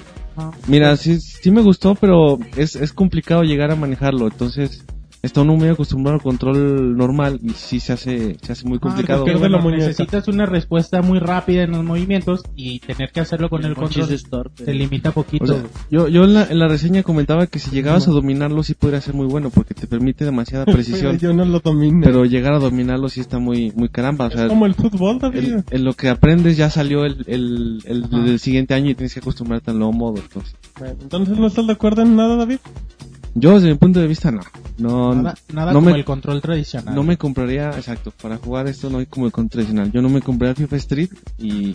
Mira, 0.66 0.96
sí, 0.96 1.20
sí 1.20 1.50
me 1.50 1.62
gustó, 1.62 1.94
pero 1.94 2.38
es, 2.56 2.76
es 2.76 2.92
complicado 2.92 3.42
llegar 3.42 3.70
a 3.70 3.76
manejarlo. 3.76 4.26
Entonces, 4.26 4.84
está 5.26 5.42
uno 5.42 5.54
muy 5.56 5.68
acostumbrado 5.68 6.16
al 6.16 6.22
control 6.22 6.96
normal 6.96 7.38
y 7.42 7.50
sí 7.50 7.80
se 7.80 7.92
hace, 7.92 8.36
se 8.40 8.52
hace 8.52 8.66
muy 8.66 8.78
Ah, 8.78 8.80
complicado. 8.80 9.24
bueno, 9.38 9.58
muñeca. 9.60 9.86
necesitas 9.86 10.28
una 10.28 10.46
respuesta 10.46 11.02
muy 11.02 11.18
rápida 11.18 11.62
en 11.64 11.72
los 11.72 11.84
movimientos 11.84 12.42
y 12.54 12.78
tener 12.80 13.10
que 13.12 13.20
hacerlo 13.20 13.48
con 13.50 13.64
el 13.64 13.76
Monchis 13.76 14.22
control 14.24 14.50
te 14.54 14.72
limita 14.74 15.12
poquito. 15.12 15.44
O 15.44 15.46
sea, 15.48 15.62
yo, 15.90 16.08
yo 16.08 16.24
en 16.24 16.34
la, 16.34 16.44
en 16.44 16.58
la 16.58 16.68
reseña 16.68 17.02
comentaba 17.02 17.46
que 17.46 17.58
si 17.58 17.70
llegabas 17.70 18.08
a 18.08 18.10
dominarlo 18.10 18.62
sí 18.62 18.74
podría 18.74 19.00
ser 19.00 19.14
muy 19.14 19.26
bueno 19.26 19.50
porque 19.50 19.74
te 19.74 19.86
permite 19.86 20.24
demasiada 20.24 20.64
precisión. 20.66 21.18
Yo 21.18 21.32
no 21.32 21.44
lo 21.44 21.60
domino. 21.60 22.00
pero 22.04 22.24
llegar 22.24 22.54
a 22.54 22.58
dominarlo 22.58 23.08
sí 23.08 23.20
está 23.20 23.38
muy, 23.38 23.72
muy 23.76 23.88
caramba. 23.88 24.26
O 24.26 24.30
sea, 24.30 24.42
es 24.44 24.48
como 24.48 24.66
el 24.66 24.74
fútbol, 24.74 25.18
David. 25.18 25.38
el- 25.38 25.64
en 25.70 25.84
lo 25.84 25.92
que 25.94 26.08
aprendes 26.08 26.56
ya 26.56 26.70
salió 26.70 27.04
el, 27.04 27.24
el, 27.26 27.82
el 27.84 28.08
del 28.10 28.38
siguiente 28.38 28.74
año 28.74 28.90
y 28.90 28.94
tienes 28.94 29.12
que 29.14 29.20
acostumbrarte 29.20 29.70
al 29.70 29.78
nuevo 29.78 29.92
modo. 29.92 30.18
Entonces, 30.18 30.54
Bueno, 30.78 30.94
entonces 31.02 31.38
no 31.38 31.46
estás 31.48 31.66
de 31.66 31.72
acuerdo 31.72 32.02
en 32.02 32.14
nada, 32.16 32.36
David. 32.36 32.58
Yo 33.38 33.54
desde 33.54 33.68
mi 33.68 33.74
punto 33.76 34.00
de 34.00 34.06
vista 34.06 34.30
no. 34.30 34.40
No, 34.78 35.14
nada 35.14 35.34
nada 35.52 35.72
no 35.72 35.78
como 35.78 35.90
me- 35.90 35.96
el 35.98 36.04
control 36.04 36.40
tradicional. 36.40 36.94
no 36.94 37.02
me 37.02 37.16
compraría, 37.16 37.70
exacto, 37.70 38.12
para 38.22 38.36
jugar 38.38 38.66
esto 38.66 38.90
no 38.90 38.98
hay 38.98 39.06
como 39.06 39.26
el 39.26 39.32
control 39.32 39.62
tradicional. 39.62 39.92
Yo 39.92 40.02
no 40.02 40.08
me 40.08 40.20
compraría 40.22 40.54
FIFA 40.54 40.76
Street 40.76 41.10
y, 41.38 41.74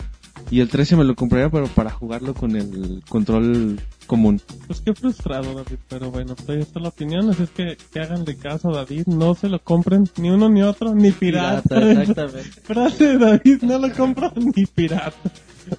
y 0.50 0.60
el 0.60 0.68
13 0.68 0.96
me 0.96 1.04
lo 1.04 1.14
compraría 1.14 1.48
pero 1.50 1.66
para 1.68 1.90
jugarlo 1.90 2.34
con 2.34 2.54
el 2.56 3.02
control 3.08 3.80
común. 4.06 4.40
Pues 4.66 4.80
qué 4.80 4.94
frustrado, 4.94 5.54
David. 5.54 5.78
Pero 5.88 6.10
bueno, 6.10 6.34
pues 6.34 6.48
ahí 6.50 6.60
está 6.60 6.80
la 6.80 6.88
opinión. 6.88 7.30
Así 7.30 7.44
es 7.44 7.50
que, 7.50 7.76
que 7.92 8.00
hagan 8.00 8.24
de 8.24 8.36
caso 8.36 8.70
a 8.70 8.76
David. 8.76 9.06
No 9.06 9.34
se 9.34 9.48
lo 9.48 9.58
compren 9.58 10.08
ni 10.16 10.30
uno 10.30 10.48
ni 10.48 10.62
otro, 10.62 10.94
ni 10.94 11.10
pirata. 11.10 11.62
Pirata, 11.62 12.00
exactamente. 12.00 12.50
Frase 12.62 13.06
de 13.06 13.18
David, 13.18 13.62
no 13.62 13.78
lo 13.78 13.92
compro 13.92 14.32
ni 14.56 14.66
pirata. 14.66 15.30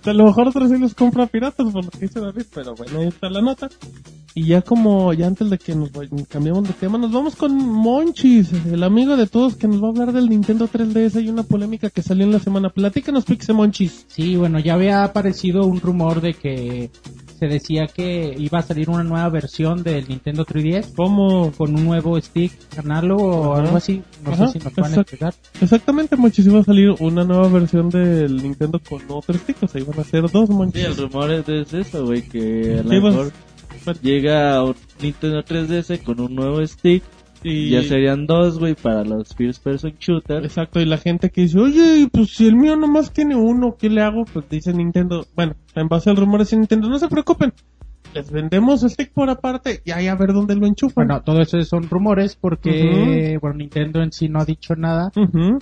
A 0.06 0.14
lo 0.14 0.26
mejor 0.26 0.48
otros 0.48 0.70
sí 0.70 0.78
los 0.78 0.94
compra 0.94 1.28
piratas 1.28 1.72
por 1.72 1.84
lo 1.84 1.92
que 1.92 2.00
dice 2.00 2.20
David, 2.20 2.46
pero 2.54 2.74
bueno, 2.76 3.00
ahí 3.00 3.08
está 3.08 3.30
la 3.30 3.42
nota. 3.42 3.70
Y 4.36 4.48
ya 4.48 4.62
como, 4.62 5.14
ya 5.14 5.28
antes 5.28 5.50
de 5.50 5.60
que 5.60 5.76
nos 5.76 5.92
cambiemos 6.28 6.68
de 6.68 6.74
tema, 6.74 6.98
nos 6.98 7.12
vamos 7.12 7.36
con 7.36 7.56
Monchis, 7.56 8.52
el 8.72 8.84
amigo 8.84 9.16
de 9.16 9.28
todos 9.28 9.56
que 9.56 9.68
nos 9.68 9.82
va 9.82 9.88
a 9.88 9.92
hablar 9.92 10.12
del 10.12 10.30
Nintendo 10.30 10.68
3DS 10.68 11.24
y 11.24 11.30
una 11.30 11.44
polémica 11.44 11.90
que 11.90 12.02
salió 12.02 12.26
en 12.26 12.32
la 12.32 12.40
semana. 12.40 12.70
Platícanos, 12.70 13.26
Pixe 13.26 13.54
Monchis. 13.54 14.06
Sí, 14.08 14.36
bueno, 14.36 14.58
ya 14.60 14.74
había 14.74 15.04
aparecido 15.04 15.66
un 15.66 15.80
rumor 15.80 16.22
de 16.22 16.34
que 16.34 16.90
se 17.44 17.50
decía 17.54 17.88
que 17.88 18.34
iba 18.38 18.60
a 18.60 18.62
salir 18.62 18.90
una 18.90 19.04
nueva 19.04 19.28
versión 19.30 19.84
del 19.84 20.08
Nintendo 20.08 20.46
3DS 20.46 20.94
¿Cómo? 20.96 21.52
con 21.52 21.76
un 21.76 21.84
nuevo 21.84 22.20
stick 22.22 22.54
análogo 22.78 23.26
o 23.26 23.54
Ajá. 23.54 23.64
algo 23.64 23.78
así. 23.78 24.02
No 24.24 24.32
Ajá, 24.32 24.48
sé 24.48 24.54
si 24.60 24.64
nos 24.64 24.74
pueden 24.74 24.92
exacto. 24.92 25.02
explicar. 25.02 25.34
Exactamente, 25.62 26.16
Monchis, 26.16 26.46
iba 26.46 26.60
a 26.62 26.64
salir 26.64 26.92
una 27.00 27.26
nueva 27.26 27.50
versión 27.50 27.90
del 27.90 28.38
Nintendo 28.42 28.80
con 28.80 29.02
otro 29.10 29.34
stick, 29.38 29.58
o 29.62 29.68
sea, 29.68 29.82
iban 29.82 30.00
a 30.00 30.04
ser 30.06 30.22
dos 30.32 30.48
Sí, 30.48 30.54
Monchis. 30.54 30.84
el 30.86 30.96
rumor 30.98 31.32
es 31.32 31.46
de 31.72 31.82
eso, 31.82 32.06
güey, 32.06 32.22
que 32.22 32.80
a 32.80 32.84
lo 32.84 32.90
Sí, 32.90 33.00
pues, 33.02 33.16
mejor 33.16 33.32
llega 34.02 34.64
un 34.64 34.76
Nintendo 35.02 35.44
3DS 35.44 36.04
con 36.04 36.20
un 36.22 36.34
nuevo 36.36 36.66
stick 36.66 37.04
y 37.44 37.70
ya 37.72 37.84
serían 37.84 38.26
dos, 38.26 38.60
güey, 38.60 38.76
para 38.76 39.04
los 39.04 39.36
first 39.36 39.64
person 39.64 39.94
shooters. 40.00 40.46
Exacto, 40.46 40.80
y 40.82 40.86
la 40.86 40.98
gente 40.98 41.30
que 41.30 41.42
dice, 41.42 41.60
oye, 41.60 42.08
pues 42.12 42.36
si 42.36 42.48
el 42.48 42.56
mío 42.56 42.76
nomás 42.76 43.12
tiene 43.12 43.36
uno, 43.36 43.76
¿qué 43.78 43.90
le 43.90 44.02
hago? 44.02 44.26
Pues 44.26 44.50
dice 44.50 44.74
Nintendo, 44.74 45.26
bueno, 45.36 45.54
en 45.76 45.88
base 45.88 46.10
al 46.10 46.18
rumor 46.18 46.46
de 46.46 46.58
Nintendo, 46.58 46.90
no 46.90 47.00
se 47.00 47.08
preocupen, 47.08 47.54
les 48.14 48.30
vendemos 48.30 48.82
stick 48.82 49.12
por 49.12 49.28
aparte 49.32 49.82
y 49.84 49.90
ahí 49.90 50.06
a 50.08 50.14
ver 50.14 50.34
dónde 50.34 50.56
lo 50.56 50.68
enchufan. 50.68 51.08
Bueno, 51.08 51.24
todo 51.24 51.42
eso 51.42 51.60
son 51.64 51.90
rumores 51.90 52.36
porque, 52.36 53.40
bueno, 53.42 53.58
Nintendo 53.58 54.04
en 54.04 54.12
sí 54.12 54.30
no 54.30 54.40
ha 54.40 54.46
dicho 54.46 54.76
nada. 54.76 55.12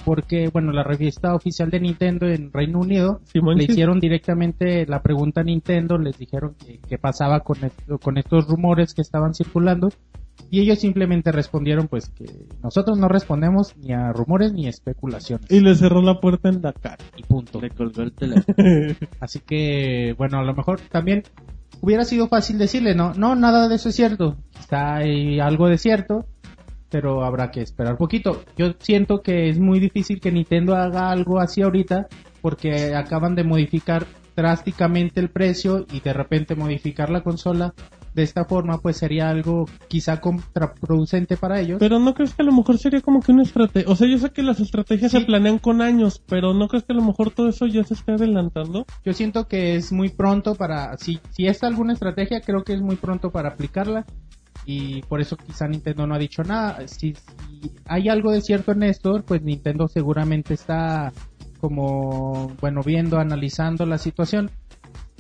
Porque, 0.04 0.50
bueno, 0.50 0.74
la 0.74 0.84
revista 0.84 1.34
oficial 1.34 1.70
de 1.70 1.80
Nintendo 1.80 2.28
en 2.28 2.52
Reino 2.52 2.80
Unido 2.80 3.22
Simón, 3.24 3.56
le 3.58 3.64
hicieron 3.64 4.02
directamente 4.02 4.86
la 4.86 5.02
pregunta 5.02 5.40
a 5.40 5.44
Nintendo, 5.46 5.98
les 5.98 6.18
dijeron 6.18 6.56
que 6.66 6.80
qué 6.90 6.98
pasaba 6.98 7.40
con, 7.40 7.64
esto- 7.64 7.98
con 8.00 8.18
estos 8.18 8.46
rumores 8.50 8.94
que 8.94 9.02
estaban 9.02 9.34
circulando 9.34 9.90
y 10.50 10.60
ellos 10.60 10.80
simplemente 10.80 11.32
respondieron 11.32 11.88
pues 11.88 12.10
que 12.10 12.26
nosotros 12.62 12.98
no 12.98 13.08
respondemos 13.08 13.76
ni 13.78 13.94
a 13.94 14.12
rumores 14.12 14.52
ni 14.52 14.68
a 14.68 14.70
especulaciones 14.70 15.50
Y 15.50 15.62
le 15.62 15.76
cerró 15.76 16.02
la 16.02 16.20
puerta 16.20 16.50
en 16.50 16.62
la 16.62 16.74
cara. 16.74 16.98
y 17.16 17.24
punto. 17.24 17.62
Le 17.62 17.70
colgó 17.70 18.02
el 18.02 18.12
teléfono. 18.12 18.56
Así 19.22 19.40
que, 19.40 20.14
bueno, 20.18 20.40
a 20.40 20.44
lo 20.44 20.54
mejor 20.54 20.82
también 20.92 21.24
hubiera 21.82 22.04
sido 22.04 22.28
fácil 22.28 22.58
decirle, 22.58 22.96
no, 22.96 23.14
no, 23.14 23.36
nada 23.36 23.70
de 23.70 23.76
eso 23.76 23.90
es 23.90 23.96
cierto. 23.96 24.36
Quizá 24.52 24.96
hay 24.96 25.40
algo 25.40 25.70
de 25.70 25.78
cierto, 25.78 26.26
pero 26.90 27.24
habrá 27.24 27.50
que 27.50 27.62
esperar 27.62 27.98
poquito. 27.98 28.44
Yo 28.58 28.74
siento 28.80 29.22
que 29.22 29.50
es 29.50 29.58
muy 29.58 29.80
difícil 29.80 30.20
que 30.20 30.32
Nintendo 30.32 30.76
haga 30.76 31.12
algo 31.12 31.40
así 31.40 31.62
ahorita, 31.62 32.08
porque 32.42 32.94
acaban 32.94 33.36
de 33.36 33.46
modificar 33.46 34.06
drásticamente 34.36 35.20
el 35.20 35.30
precio 35.30 35.86
y 35.92 36.02
de 36.02 36.14
repente 36.14 36.56
modificar 36.56 37.10
la 37.10 37.22
consola 37.22 37.74
de 38.14 38.24
esta 38.24 38.46
forma, 38.46 38.80
pues 38.80 38.98
sería 38.98 39.30
algo 39.30 39.66
quizá 39.88 40.20
contraproducente 40.20 41.38
para 41.38 41.60
ellos. 41.60 41.78
Pero 41.80 42.00
no 42.00 42.14
crees 42.14 42.34
que 42.34 42.42
a 42.42 42.46
lo 42.46 42.52
mejor 42.52 42.78
sería 42.78 43.02
como 43.02 43.22
que 43.22 43.32
una 43.32 43.44
estrategia, 43.44 43.90
o 43.92 43.96
sea, 43.96 44.08
yo 44.08 44.18
sé 44.18 44.32
que 44.32 44.44
las 44.44 44.60
estrategias 44.60 45.12
Sí. 45.12 45.20
se 45.20 45.26
planean 45.26 45.60
con 45.60 45.82
años, 45.82 46.22
pero 46.28 46.54
no 46.54 46.68
crees 46.68 46.84
que 46.84 46.94
a 46.94 46.96
lo 46.96 47.04
mejor 47.04 47.32
todo 47.32 47.50
eso 47.50 47.66
ya 47.68 47.84
se 47.84 47.94
está 47.94 48.14
adelantando. 48.14 48.86
Yo 49.06 49.14
siento 49.14 49.48
que 49.48 49.76
es 49.76 49.92
muy 49.92 50.10
pronto 50.10 50.56
para, 50.56 50.98
si, 50.98 51.20
si 51.32 51.48
es 51.48 51.64
alguna 51.64 51.94
estrategia, 51.94 52.42
creo 52.42 52.64
que 52.64 52.74
es 52.74 52.82
muy 52.82 52.96
pronto 52.98 53.32
para 53.32 53.50
aplicarla 53.50 54.06
y 54.66 55.02
por 55.04 55.22
eso 55.22 55.38
quizá 55.38 55.68
Nintendo 55.68 56.06
no 56.06 56.14
ha 56.16 56.20
dicho 56.20 56.44
nada. 56.44 56.88
Si, 56.88 57.14
si 57.16 57.72
hay 57.86 58.10
algo 58.10 58.32
de 58.32 58.42
cierto 58.42 58.74
en 58.74 58.84
esto, 58.84 59.24
pues 59.26 59.42
Nintendo 59.42 59.88
seguramente 59.88 60.54
está 60.54 61.12
como, 61.60 62.52
bueno, 62.60 62.82
viendo, 62.84 63.20
analizando 63.20 63.86
la 63.86 63.98
situación 63.98 64.52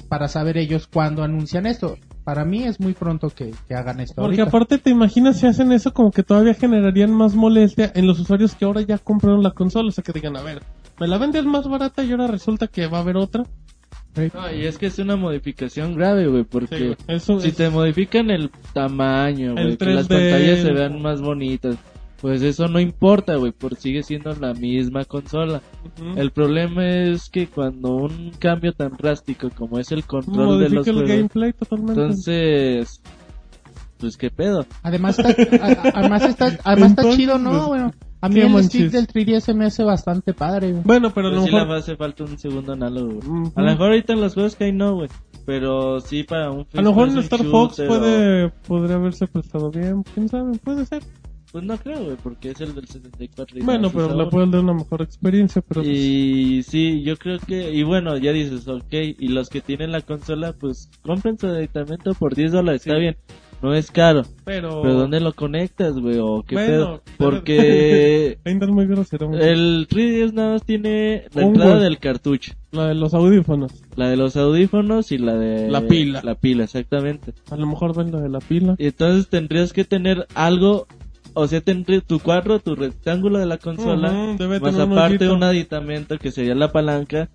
para 0.09 0.27
saber 0.27 0.57
ellos 0.57 0.87
cuándo 0.91 1.23
anuncian 1.23 1.65
esto. 1.65 1.97
Para 2.23 2.45
mí 2.45 2.63
es 2.63 2.79
muy 2.79 2.93
pronto 2.93 3.29
que, 3.29 3.51
que 3.67 3.73
hagan 3.75 3.99
esto. 3.99 4.15
Porque 4.15 4.41
ahorita. 4.41 4.43
aparte 4.57 4.77
te 4.77 4.89
imaginas 4.91 5.39
si 5.39 5.47
hacen 5.47 5.71
eso 5.71 5.91
como 5.93 6.11
que 6.11 6.21
todavía 6.23 6.53
generarían 6.53 7.11
más 7.11 7.33
molestia 7.35 7.91
en 7.95 8.05
los 8.07 8.19
usuarios 8.19 8.53
que 8.55 8.65
ahora 8.65 8.81
ya 8.81 8.97
compraron 8.99 9.41
la 9.43 9.51
consola, 9.51 9.89
o 9.89 9.91
sea 9.91 10.03
que 10.03 10.13
digan, 10.13 10.37
a 10.37 10.41
ver, 10.43 10.61
me 10.99 11.07
la 11.07 11.17
vendes 11.17 11.43
más 11.45 11.67
barata 11.67 12.03
y 12.03 12.11
ahora 12.11 12.27
resulta 12.27 12.67
que 12.67 12.85
va 12.87 12.99
a 12.99 13.01
haber 13.01 13.17
otra. 13.17 13.43
No, 14.15 14.53
y 14.53 14.65
es 14.65 14.77
que 14.77 14.87
es 14.87 14.99
una 14.99 15.15
modificación 15.15 15.95
grave, 15.95 16.27
güey, 16.27 16.43
porque 16.43 16.77
Sí, 16.77 16.83
güey, 16.85 16.97
eso 17.07 17.39
si 17.39 17.47
es- 17.49 17.55
te 17.55 17.69
modifican 17.69 18.29
el 18.29 18.51
tamaño, 18.73 19.53
güey, 19.53 19.77
que 19.77 19.85
las 19.85 20.07
3D, 20.09 20.31
pantallas 20.31 20.59
se 20.59 20.71
vean 20.73 21.01
más 21.01 21.21
bonitas, 21.21 21.77
pues 22.21 22.41
eso 22.43 22.67
no 22.67 22.79
importa, 22.79 23.35
güey, 23.35 23.51
porque 23.51 23.81
sigue 23.81 24.03
siendo 24.03 24.33
la 24.35 24.53
misma 24.53 25.05
consola. 25.05 25.61
Ujú. 25.99 26.19
El 26.19 26.31
problema 26.31 26.87
es 26.87 27.29
que 27.29 27.47
cuando 27.47 27.95
un 27.95 28.31
cambio 28.39 28.73
tan 28.73 28.93
drástico 28.95 29.49
como 29.49 29.79
es 29.79 29.91
el 29.91 30.03
control 30.05 30.59
de 30.59 30.69
los 30.69 30.85
modifica 30.85 30.89
el 30.91 30.95
juegos, 30.95 31.09
gameplay 31.09 31.53
totalmente. 31.53 32.01
entonces, 32.01 33.01
pues 33.97 34.17
qué 34.17 34.29
pedo. 34.29 34.65
Además 34.83 35.17
está, 35.19 35.29
a- 35.65 35.91
además 35.95 36.23
está, 36.23 36.45
además 36.63 36.89
está 36.91 37.01
Entonces, 37.01 37.15
chido, 37.17 37.37
¿no? 37.39 37.67
Bueno, 37.67 37.91
a 38.23 38.29
mí 38.29 38.39
el 38.39 38.63
stick 38.65 38.91
del 38.91 39.07
3DS 39.07 39.39
se 39.41 39.53
me 39.55 39.65
hace 39.65 39.83
bastante 39.83 40.33
padre. 40.33 40.71
güey. 40.73 40.83
bueno, 40.83 41.11
pero 41.11 41.31
lo 41.31 41.41
sí 41.43 41.49
le 41.49 41.57
hace 41.73 41.95
falta 41.95 42.23
un 42.23 42.37
segundo 42.37 42.73
análogo, 42.73 43.13
güey. 43.15 43.27
Ujú. 43.27 43.51
A 43.55 43.61
lo 43.63 43.71
mejor 43.71 43.87
ahorita 43.87 44.13
en 44.13 44.21
los 44.21 44.33
juegos 44.35 44.55
que 44.55 44.65
hay 44.65 44.71
no, 44.73 44.93
güey. 44.95 45.09
Pero 45.43 45.99
sí 46.01 46.21
para 46.23 46.51
un 46.51 46.67
A 46.73 46.81
lo 46.83 46.89
mejor 46.91 47.07
en 47.07 47.15
first 47.15 47.29
person 47.31 47.47
Star 47.47 47.51
Fox 47.51 47.77
shooter 47.77 47.85
o- 47.85 47.99
puede, 47.99 48.49
podría 48.67 48.95
haberse 48.97 49.25
prestado 49.27 49.71
bien, 49.71 50.03
quién 50.13 50.29
sabe, 50.29 50.55
puede 50.59 50.85
ser. 50.85 51.01
Pues 51.51 51.63
no 51.65 51.77
creo, 51.77 52.03
güey, 52.05 52.15
porque 52.23 52.51
es 52.51 52.61
el 52.61 52.73
del 52.75 52.87
74. 52.87 53.59
y 53.59 53.61
Bueno, 53.61 53.89
pero 53.91 54.05
es 54.05 54.11
le 54.11 54.17
ahora. 54.19 54.29
puede 54.29 54.47
dar 54.51 54.61
una 54.63 54.73
mejor 54.73 55.01
experiencia, 55.01 55.61
pero... 55.67 55.83
Y 55.83 56.63
sí, 56.63 57.01
yo 57.03 57.17
creo 57.17 57.39
que, 57.39 57.71
y 57.73 57.83
bueno, 57.83 58.15
ya 58.17 58.31
dices, 58.31 58.67
ok, 58.67 58.93
y 59.19 59.27
los 59.27 59.49
que 59.49 59.59
tienen 59.61 59.91
la 59.91 60.01
consola, 60.01 60.53
pues 60.53 60.89
compren 61.03 61.37
su 61.37 61.47
aditamento 61.47 62.13
por 62.13 62.35
10 62.35 62.53
dólares, 62.53 62.85
está 62.85 62.97
bien, 62.97 63.17
no 63.61 63.75
es 63.75 63.91
caro, 63.91 64.23
Pero... 64.45 64.81
pero 64.81 64.93
¿dónde 64.95 65.19
lo 65.19 65.33
conectas, 65.33 65.93
güey? 65.99 66.17
O 66.19 66.43
qué 66.47 66.55
Bueno, 66.55 66.71
pedo, 66.71 67.01
porque 67.17 68.39
muy 68.71 68.87
grosero. 68.87 69.27
mucho. 69.29 69.41
el 69.43 69.87
3DS 69.89 70.31
nada 70.33 70.53
más 70.53 70.63
tiene 70.63 71.25
la 71.33 71.41
entrada 71.43 71.79
del 71.79 71.99
cartucho, 71.99 72.53
La 72.71 72.87
de 72.87 72.95
los 72.95 73.13
audífonos. 73.13 73.71
la 73.97 74.09
de 74.09 74.15
los 74.17 74.37
audífonos 74.37 75.11
y 75.11 75.17
la 75.17 75.35
de... 75.35 75.69
La 75.69 75.85
pila. 75.85 76.21
La 76.23 76.35
pila, 76.35 76.63
exactamente. 76.63 77.33
A 77.51 77.57
lo 77.57 77.67
mejor 77.67 77.95
ven 77.95 78.11
la 78.13 78.21
de 78.21 78.29
la 78.29 78.39
pila. 78.39 78.75
Y 78.79 78.85
entonces 78.87 79.27
tendrías 79.29 79.73
que 79.73 79.83
tener 79.83 80.25
algo, 80.33 80.87
o 81.33 81.47
sea, 81.47 81.61
tendría 81.61 82.01
tu 82.01 82.19
cuadro, 82.19 82.59
tu 82.59 82.75
rectángulo 82.75 83.39
de 83.39 83.45
la 83.45 83.57
consola, 83.57 84.35
debe 84.37 84.59
más 84.59 84.75
un 84.75 84.81
aparte 84.81 85.17
hoyito. 85.17 85.33
un 85.33 85.43
aditamento 85.43 86.17
que 86.17 86.31
sería 86.31 86.55
la 86.55 86.71
palanca, 86.71 87.29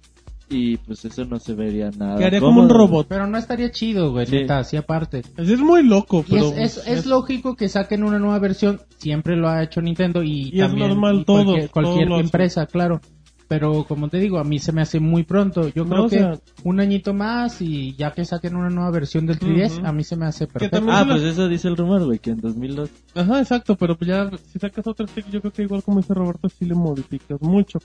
y 0.49 0.77
pues 0.77 1.05
eso 1.05 1.25
no 1.25 1.39
se 1.41 1.55
vería 1.55 1.91
nada. 1.91 2.19
Que 2.19 2.25
haría 2.25 2.41
como 2.41 2.61
un 2.61 2.69
robot. 2.69 3.07
Pero 3.09 3.27
no 3.27 3.37
estaría 3.37 3.71
chido, 3.71 4.13
güey, 4.13 4.27
Sí. 4.27 4.37
neta, 4.37 4.59
así 4.59 4.77
aparte. 4.77 5.23
Es, 5.37 5.49
es 5.49 5.61
muy 5.61 5.83
loco, 5.83 6.25
pero... 6.29 6.47
es, 6.55 6.79
es, 6.79 6.87
es 6.87 7.07
lógico 7.07 7.57
que 7.57 7.69
saquen 7.69 8.05
una 8.05 8.19
nueva 8.19 8.39
versión, 8.39 8.81
siempre 8.99 9.37
lo 9.37 9.49
ha 9.49 9.63
hecho 9.63 9.81
Nintendo 9.81 10.23
y, 10.23 10.51
Y 10.53 10.61
es 10.61 10.73
normal, 10.73 11.21
y 11.21 11.25
todos, 11.25 11.69
cualquier, 11.71 12.11
empresa, 12.13 12.67
claro. 12.67 13.01
Pero 13.49 13.85
como 13.85 14.09
te 14.09 14.19
digo, 14.19 14.39
a 14.39 14.45
mí 14.45 14.59
se 14.59 14.73
me 14.73 14.83
hace 14.83 14.99
muy 14.99 15.23
pronto. 15.23 15.69
Yo 15.69 15.85
No, 15.85 15.91
creo 15.91 16.05
o 16.05 16.09
que 16.09 16.19
sea- 16.19 16.41
un 16.65 16.81
añito 16.81 17.15
más 17.15 17.61
y 17.63 17.95
ya 17.95 18.11
que 18.13 18.25
saquen 18.25 18.57
una 18.57 18.71
nueva 18.71 18.91
versión 18.91 19.25
del 19.27 19.39
3DS, 19.39 19.79
Ujú. 19.79 19.87
a 19.87 19.93
mí 19.93 20.03
se 20.03 20.17
me 20.17 20.27
hace 20.27 20.47
perfecto. 20.49 20.79
Ah, 20.91 21.05
la- 21.05 21.15
pues 21.15 21.23
eso 21.23 21.47
dice 21.49 21.69
el 21.69 21.77
rumor, 21.77 22.05
güey, 22.05 22.19
que 22.19 22.31
en 22.31 22.41
2002. 22.41 22.91
Ajá, 23.15 23.39
exacto, 23.41 23.77
pero 23.77 23.97
pues 23.97 24.09
ya 24.09 24.29
si 24.53 24.59
sacas 24.59 24.87
otro 24.89 25.07
stick, 25.07 25.31
yo 25.31 25.41
creo 25.41 25.53
que 25.53 25.63
igual 25.63 25.83
como 25.85 26.01
dice 26.01 26.13
Roberto, 26.15 26.49
sí 26.49 26.65
le 26.65 26.75
modificas 26.75 27.41
mucho. 27.41 27.79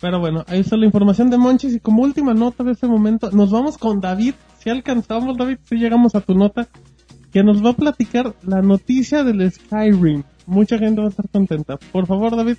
Pero 0.00 0.20
bueno, 0.20 0.44
ahí 0.46 0.60
está 0.60 0.76
la 0.76 0.84
información 0.86 1.30
de 1.30 1.38
Monchis 1.38 1.74
y 1.76 1.80
como 1.80 2.02
última 2.02 2.34
nota 2.34 2.62
de 2.62 2.72
este 2.72 2.86
momento, 2.86 3.30
nos 3.30 3.50
vamos 3.50 3.78
con 3.78 4.00
David. 4.00 4.34
Si 4.58 4.68
alcanzamos, 4.70 5.36
David, 5.38 5.56
si 5.64 5.76
llegamos 5.76 6.14
a 6.14 6.20
tu 6.20 6.34
nota, 6.34 6.68
que 7.32 7.42
nos 7.42 7.64
va 7.64 7.70
a 7.70 7.74
platicar 7.76 8.34
la 8.42 8.60
noticia 8.62 9.24
del 9.24 9.50
Skyrim. 9.50 10.22
Mucha 10.46 10.78
gente 10.78 11.00
va 11.00 11.06
a 11.08 11.10
estar 11.10 11.28
contenta. 11.30 11.76
Por 11.92 12.06
favor, 12.06 12.36
David, 12.36 12.56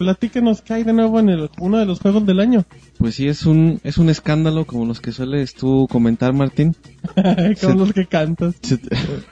platíquenos 0.00 0.62
qué 0.62 0.72
hay 0.72 0.82
de 0.82 0.94
nuevo 0.94 1.20
en 1.20 1.28
el, 1.28 1.50
uno 1.60 1.76
de 1.76 1.84
los 1.84 2.00
juegos 2.00 2.24
del 2.24 2.40
año. 2.40 2.64
Pues 2.96 3.16
sí, 3.16 3.28
es 3.28 3.44
un, 3.44 3.80
es 3.84 3.98
un 3.98 4.08
escándalo 4.08 4.64
como 4.64 4.86
los 4.86 4.98
que 5.02 5.12
sueles 5.12 5.52
tú 5.52 5.86
comentar, 5.90 6.32
Martín. 6.32 6.74
Se- 7.56 7.74
los 7.74 7.92
que 7.92 8.06
cantas. 8.06 8.54
Se- 8.62 8.80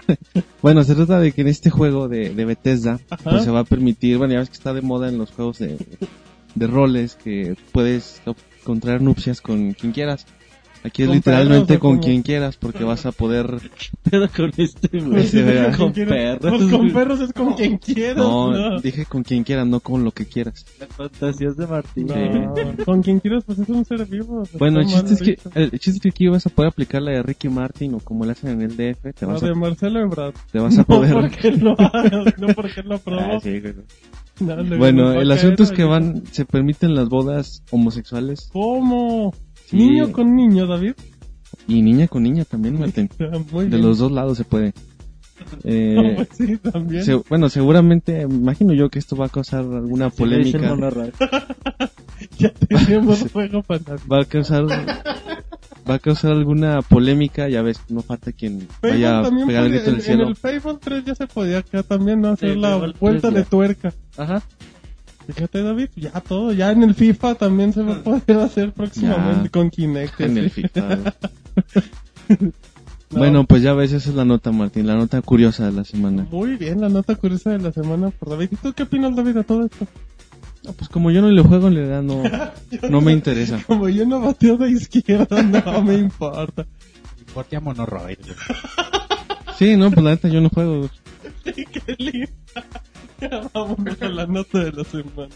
bueno, 0.63 0.85
se 0.85 0.95
trata 0.95 1.21
de 1.21 1.33
que 1.33 1.41
en 1.41 1.49
este 1.49 1.71
juego 1.71 2.07
de, 2.09 2.35
de 2.35 2.45
Bethesda, 2.45 3.01
pues 3.25 3.45
se 3.45 3.51
va 3.51 3.61
a 3.61 3.65
permitir, 3.65 4.19
bueno, 4.19 4.35
ya 4.35 4.41
ves 4.41 4.51
que 4.51 4.57
está 4.57 4.75
de 4.75 4.83
moda 4.83 5.09
en 5.09 5.17
los 5.17 5.31
juegos 5.33 5.59
de, 5.59 5.79
de 6.55 6.67
roles 6.67 7.15
que 7.15 7.57
puedes 7.73 8.21
contraer 8.63 9.01
nupcias 9.01 9.41
con 9.41 9.73
quien 9.73 9.93
quieras. 9.93 10.27
Aquí 10.85 11.03
es 11.03 11.09
¿Con 11.09 11.17
literalmente 11.17 11.79
con 11.79 11.99
quien 11.99 12.23
quieras 12.23 12.57
porque 12.57 12.85
vas 12.85 13.05
a 13.07 13.13
poder... 13.13 13.47
Pero 14.11 14.29
con 14.35 14.53
este, 14.57 14.89
güey. 15.01 15.29
Pues 15.29 15.77
con 15.77 15.93
perros. 15.93 16.39
Pues 16.41 16.71
con 16.71 16.93
perros 16.93 17.21
es 17.21 17.33
con 17.33 17.55
quien 17.55 17.79
quieras. 17.79 18.17
No, 18.17 18.53
no. 18.53 18.81
dije 18.81 19.05
con 19.05 19.23
quien 19.23 19.45
quieras, 19.45 19.67
no 19.67 19.81
con 19.81 20.05
lo 20.05 20.13
que 20.13 20.27
quieras. 20.27 20.65
Las 20.79 20.89
fantasías 20.91 21.57
de 21.57 21.67
Martín. 21.67 22.07
No, 22.07 22.85
con 22.85 23.03
quien 23.03 23.21
quieras, 23.21 23.45
pues 23.45 23.59
es 23.59 23.69
un 23.69 23.85
ser 23.85 24.07
vivo. 24.07 24.45
Bueno, 24.59 24.81
el 24.81 24.87
chiste, 24.87 25.15
es 25.15 25.23
que, 25.23 25.39
el 25.55 25.71
chiste 25.73 25.91
es 25.91 26.01
que 26.01 26.09
aquí 26.09 26.29
vas 26.29 26.47
a 26.47 26.51
poder 26.51 26.71
aplicar 26.71 27.03
la 27.03 27.13
de 27.13 27.23
Ricky 27.23 27.49
Martin 27.49 27.95
o 27.95 27.99
como 28.01 28.25
le 28.25 28.33
hacen 28.33 28.51
en 28.51 28.63
el 28.63 28.77
DF, 28.77 29.15
te 29.15 29.27
La 29.27 29.33
vas 29.33 29.41
de 29.43 29.51
a, 29.51 29.55
Marcelo 29.55 30.01
Ebrard. 30.01 30.35
te 30.51 30.59
vas 30.59 30.79
a 30.79 30.79
No 30.83 30.85
poder... 30.87 31.13
porque 31.13 31.53
lo 31.53 31.77
no 32.39 32.55
porque 32.55 32.83
lo 32.83 32.95
aprobó. 32.97 33.19
Ah, 33.29 33.41
sí. 33.43 33.61
Dale, 34.41 34.79
Bueno, 34.79 35.13
el 35.13 35.31
asunto 35.33 35.65
es 35.65 35.73
que 35.73 35.85
van, 35.85 36.25
se 36.31 36.45
permiten 36.45 36.95
las 36.95 37.09
bodas 37.09 37.63
homosexuales 37.71 38.49
¿Cómo? 38.53 39.35
Sí. 39.69 39.77
Niño 39.77 40.13
con 40.13 40.35
niño, 40.35 40.67
David. 40.67 40.93
y 41.67 41.83
niña 41.83 42.09
con 42.09 42.23
niña 42.23 42.45
también, 42.45 42.79
Martín. 42.79 43.09
Muy 43.53 43.65
De 43.65 43.71
bien. 43.77 43.83
los 43.83 43.99
dos 43.99 44.11
lados 44.13 44.39
se 44.39 44.45
puede. 44.45 44.73
Eh, 45.65 45.95
No, 45.95 46.17
pues 46.17 46.29
sí, 46.37 46.57
también. 46.57 47.05
se- 47.05 47.15
bueno, 47.15 47.49
seguramente, 47.49 48.27
me 48.27 48.35
imagino 48.35 48.75
yo 48.75 48.91
que 48.91 48.99
esto 48.99 49.15
va 49.17 49.27
a 49.27 49.29
causar 49.29 49.61
alguna 49.61 50.11
polémica. 50.11 50.59
Ya 52.39 52.51
tenemos 52.53 53.25
juego 53.33 53.63
para. 53.63 53.97
Va 54.11 54.23
a 54.23 54.25
causar, 54.25 54.65
va 54.69 55.95
a 55.95 55.99
causar 56.01 56.33
alguna 56.33 56.83
polémica, 56.83 57.49
ya 57.49 57.63
ves, 57.63 57.81
no 57.89 58.03
falta 58.03 58.33
quien 58.33 58.63
Fable 58.81 58.91
vaya 58.91 59.21
a 59.21 59.31
pegar 59.47 59.65
el 59.65 59.71
grito 59.73 59.87
en, 59.91 59.93
del 59.95 60.03
cielo. 60.03 60.23
en 60.25 60.29
el 60.31 60.37
Fable 60.37 60.79
3 60.81 61.05
ya 61.05 61.15
se 61.15 61.27
podía 61.29 61.59
acá 61.59 61.83
también, 61.85 62.21
¿no? 62.21 62.31
Hacer 62.31 62.55
Sí, 62.55 62.59
la 62.61 62.71
Fable 62.71 62.89
3 62.89 63.01
vuelta 63.01 63.31
de 63.31 63.45
tuerca. 63.45 63.95
Ajá. 64.17 64.43
Fíjate, 65.29 65.63
David, 65.63 65.89
ya 65.95 66.11
todo. 66.21 66.53
Ya 66.53 66.71
en 66.73 66.83
el 66.83 66.95
FIFA 66.95 67.35
también 67.35 67.73
se 67.73 67.83
va 67.83 67.97
a 67.97 68.03
poder 68.03 68.39
hacer 68.39 68.73
próximamente 68.73 69.45
Ya. 69.45 69.51
con 69.51 69.71
Kinect. 69.71 70.21
En 70.21 70.39
el. 70.39 70.51
FIFA. 70.51 71.15
No. 73.11 73.21
Bueno, 73.21 73.45
pues 73.45 73.63
ya 73.63 73.73
ves, 73.73 73.93
esa 73.93 74.11
es 74.11 74.15
la 74.15 74.27
nota, 74.27 74.53
Martín, 74.53 74.87
la 74.87 74.95
nota 74.95 75.23
curiosa 75.23 75.65
de 75.65 75.73
la 75.73 75.85
semana. 75.85 76.27
Muy 76.31 76.57
bien, 76.57 76.79
la 76.83 76.91
nota 76.91 77.15
curiosa 77.15 77.49
de 77.53 77.59
la 77.59 77.73
semana 77.73 78.11
por 78.11 78.29
David. 78.29 78.51
¿Y 78.53 78.57
tú 78.57 78.75
qué 78.75 78.83
opinas, 78.83 79.17
David, 79.17 79.33
de 79.33 79.45
todo 79.45 79.65
esto? 79.65 79.87
No, 80.63 80.73
pues 80.75 80.91
como 80.91 81.11
yo 81.11 81.23
no 81.23 81.31
le 81.31 81.41
juego, 81.43 81.69
en 81.69 81.75
realidad 81.77 82.03
no, 82.03 82.23
no 82.91 83.01
me 83.01 83.13
interesa. 83.13 83.63
Como 83.67 83.89
yo 83.89 84.05
no 84.05 84.21
bateo 84.21 84.59
de 84.59 84.73
izquierda, 84.73 85.43
no 85.43 85.83
me 85.83 85.95
importa. 85.95 86.67
Corte 87.33 87.57
a 87.57 87.61
Monoroid. 87.61 88.19
Sí, 89.59 89.75
no, 89.79 89.91
pues 89.91 90.05
la 90.05 90.11
neta 90.11 90.29
yo 90.29 90.43
no 90.43 90.51
juego. 90.51 90.91
qué 91.45 91.95
lindo. 91.97 92.29
Vámonos 93.55 94.03
a 94.03 94.09
la 94.09 94.27
nota 94.27 94.59
de 94.59 94.73
la 94.73 94.85
semana. 94.85 95.35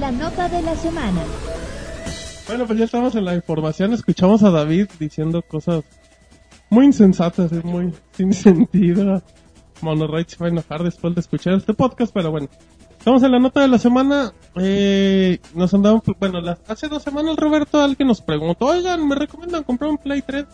La 0.00 0.10
nota 0.12 0.48
de 0.48 0.62
la 0.62 0.74
semana. 0.76 1.20
Bueno, 2.46 2.66
pues 2.66 2.78
ya 2.78 2.84
estamos 2.86 3.14
en 3.14 3.24
la 3.24 3.34
información. 3.34 3.92
Escuchamos 3.92 4.42
a 4.42 4.50
David 4.50 4.88
diciendo 4.98 5.42
cosas 5.42 5.84
muy 6.70 6.86
insensatas 6.86 7.52
y 7.52 7.66
muy 7.66 7.92
sin 8.12 8.32
sentido. 8.32 9.22
Monorite 9.80 10.30
se 10.32 10.38
va 10.38 10.46
a 10.46 10.50
enojar 10.50 10.82
después 10.82 11.14
de 11.14 11.20
escuchar 11.20 11.54
este 11.54 11.74
podcast, 11.74 12.12
pero 12.12 12.30
bueno. 12.30 12.48
Estamos 12.98 13.22
en 13.22 13.30
la 13.32 13.38
nota 13.38 13.60
de 13.60 13.68
la 13.68 13.78
semana. 13.78 14.32
Eh, 14.56 15.38
nos 15.54 15.72
andamos, 15.72 16.02
bueno, 16.18 16.40
las- 16.40 16.58
hace 16.68 16.88
dos 16.88 17.02
semanas 17.02 17.36
Roberto 17.36 17.80
alguien 17.80 18.08
nos 18.08 18.20
preguntó, 18.20 18.66
oigan, 18.66 19.06
¿me 19.06 19.14
recomiendan 19.14 19.62
comprar 19.62 19.90
un 19.90 19.98
Play 19.98 20.20
3? 20.22 20.44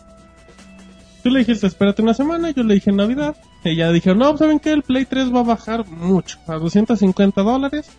Tú 1.25 1.31
le 1.31 1.39
dijiste, 1.39 1.65
espérate 1.65 2.03
una 2.03 2.13
semana, 2.13 2.51
yo 2.51 2.61
le 2.61 2.75
dije 2.75 2.91
Navidad. 2.91 3.35
Ya 3.63 3.91
dijeron, 3.91 4.19
no, 4.19 4.37
¿saben 4.37 4.59
qué? 4.59 4.73
El 4.73 4.83
Play 4.83 5.05
3 5.05 5.33
va 5.33 5.39
a 5.39 5.43
bajar 5.43 5.83
mucho, 5.87 6.37
a 6.45 6.53
250 6.53 7.41
dólares. 7.41 7.89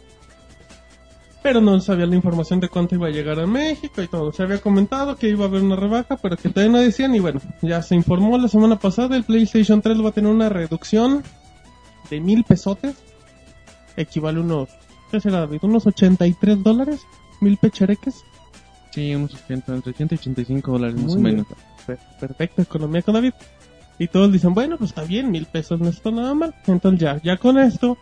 Pero 1.43 1.61
no 1.61 1.81
sabía 1.81 2.07
la 2.07 2.15
información 2.15 2.61
de 2.61 2.69
cuánto 2.69 2.95
iba 2.95 3.09
a 3.09 3.11
llegar 3.11 3.41
a 3.41 3.47
México 3.49 4.01
y 4.01 4.07
todo. 4.07 4.31
Se 4.31 4.45
había 4.45 4.61
comentado 4.61 5.17
que 5.17 5.29
iba 5.29 5.45
a 5.45 5.49
haber 5.49 5.65
una 5.65 5.75
rebaja, 5.75 6.17
pero 6.19 6.37
que 6.37 6.51
todavía 6.51 6.71
no 6.71 6.79
decían. 6.79 7.17
Y 7.17 7.19
bueno, 7.19 7.41
ya 7.63 7.83
se 7.83 7.97
informó 7.97 8.39
la 8.39 8.47
semana 8.47 8.79
pasada, 8.79 9.17
el 9.17 9.25
PlayStation 9.25 9.83
3 9.83 10.05
va 10.05 10.11
a 10.11 10.13
tener 10.13 10.31
una 10.31 10.49
reducción 10.49 11.25
de 12.09 12.21
mil 12.21 12.45
pesotes. 12.45 12.95
Equivale 13.97 14.39
a 14.39 14.43
unos, 14.43 14.69
¿qué 15.11 15.19
será 15.19 15.41
David? 15.41 15.59
Unos 15.63 15.85
83 15.85 16.63
dólares, 16.63 17.01
mil 17.41 17.57
pechereques. 17.57 18.23
Sí, 18.93 19.13
unos 19.17 19.35
80, 19.35 19.75
entre 19.75 19.91
80 19.91 20.15
y 20.15 20.19
85 20.19 20.71
dólares 20.71 21.03
más 21.03 21.17
o 21.17 21.19
menos. 21.19 21.45
bien. 21.49 21.66
Per- 21.87 21.99
Perfecto, 22.21 22.63
economía 22.63 23.03
con 23.03 23.15
David. 23.15 23.33
Y 23.99 24.09
todos 24.09 24.31
dicen, 24.31 24.53
bueno, 24.53 24.77
pues 24.77 24.91
está 24.91 25.05
bien, 25.05 25.31
mil 25.31 25.47
pesos 25.47 25.81
no 25.81 25.89
está 25.89 26.11
nada 26.11 26.35
mal. 26.35 26.55
Entonces 26.67 27.01
ya, 27.01 27.21
ya 27.23 27.37
con 27.39 27.59
esto 27.59 27.97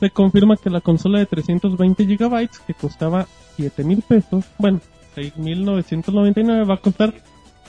se 0.00 0.10
confirma 0.10 0.56
que 0.56 0.68
la 0.70 0.80
consola 0.80 1.18
de 1.18 1.26
320 1.26 2.04
gigabytes 2.06 2.58
que 2.60 2.74
costaba 2.74 3.26
7 3.56 3.84
mil 3.84 4.02
pesos, 4.02 4.44
bueno, 4.58 4.80
6.999 5.16 6.68
va 6.68 6.74
a 6.74 6.80
costar 6.80 7.14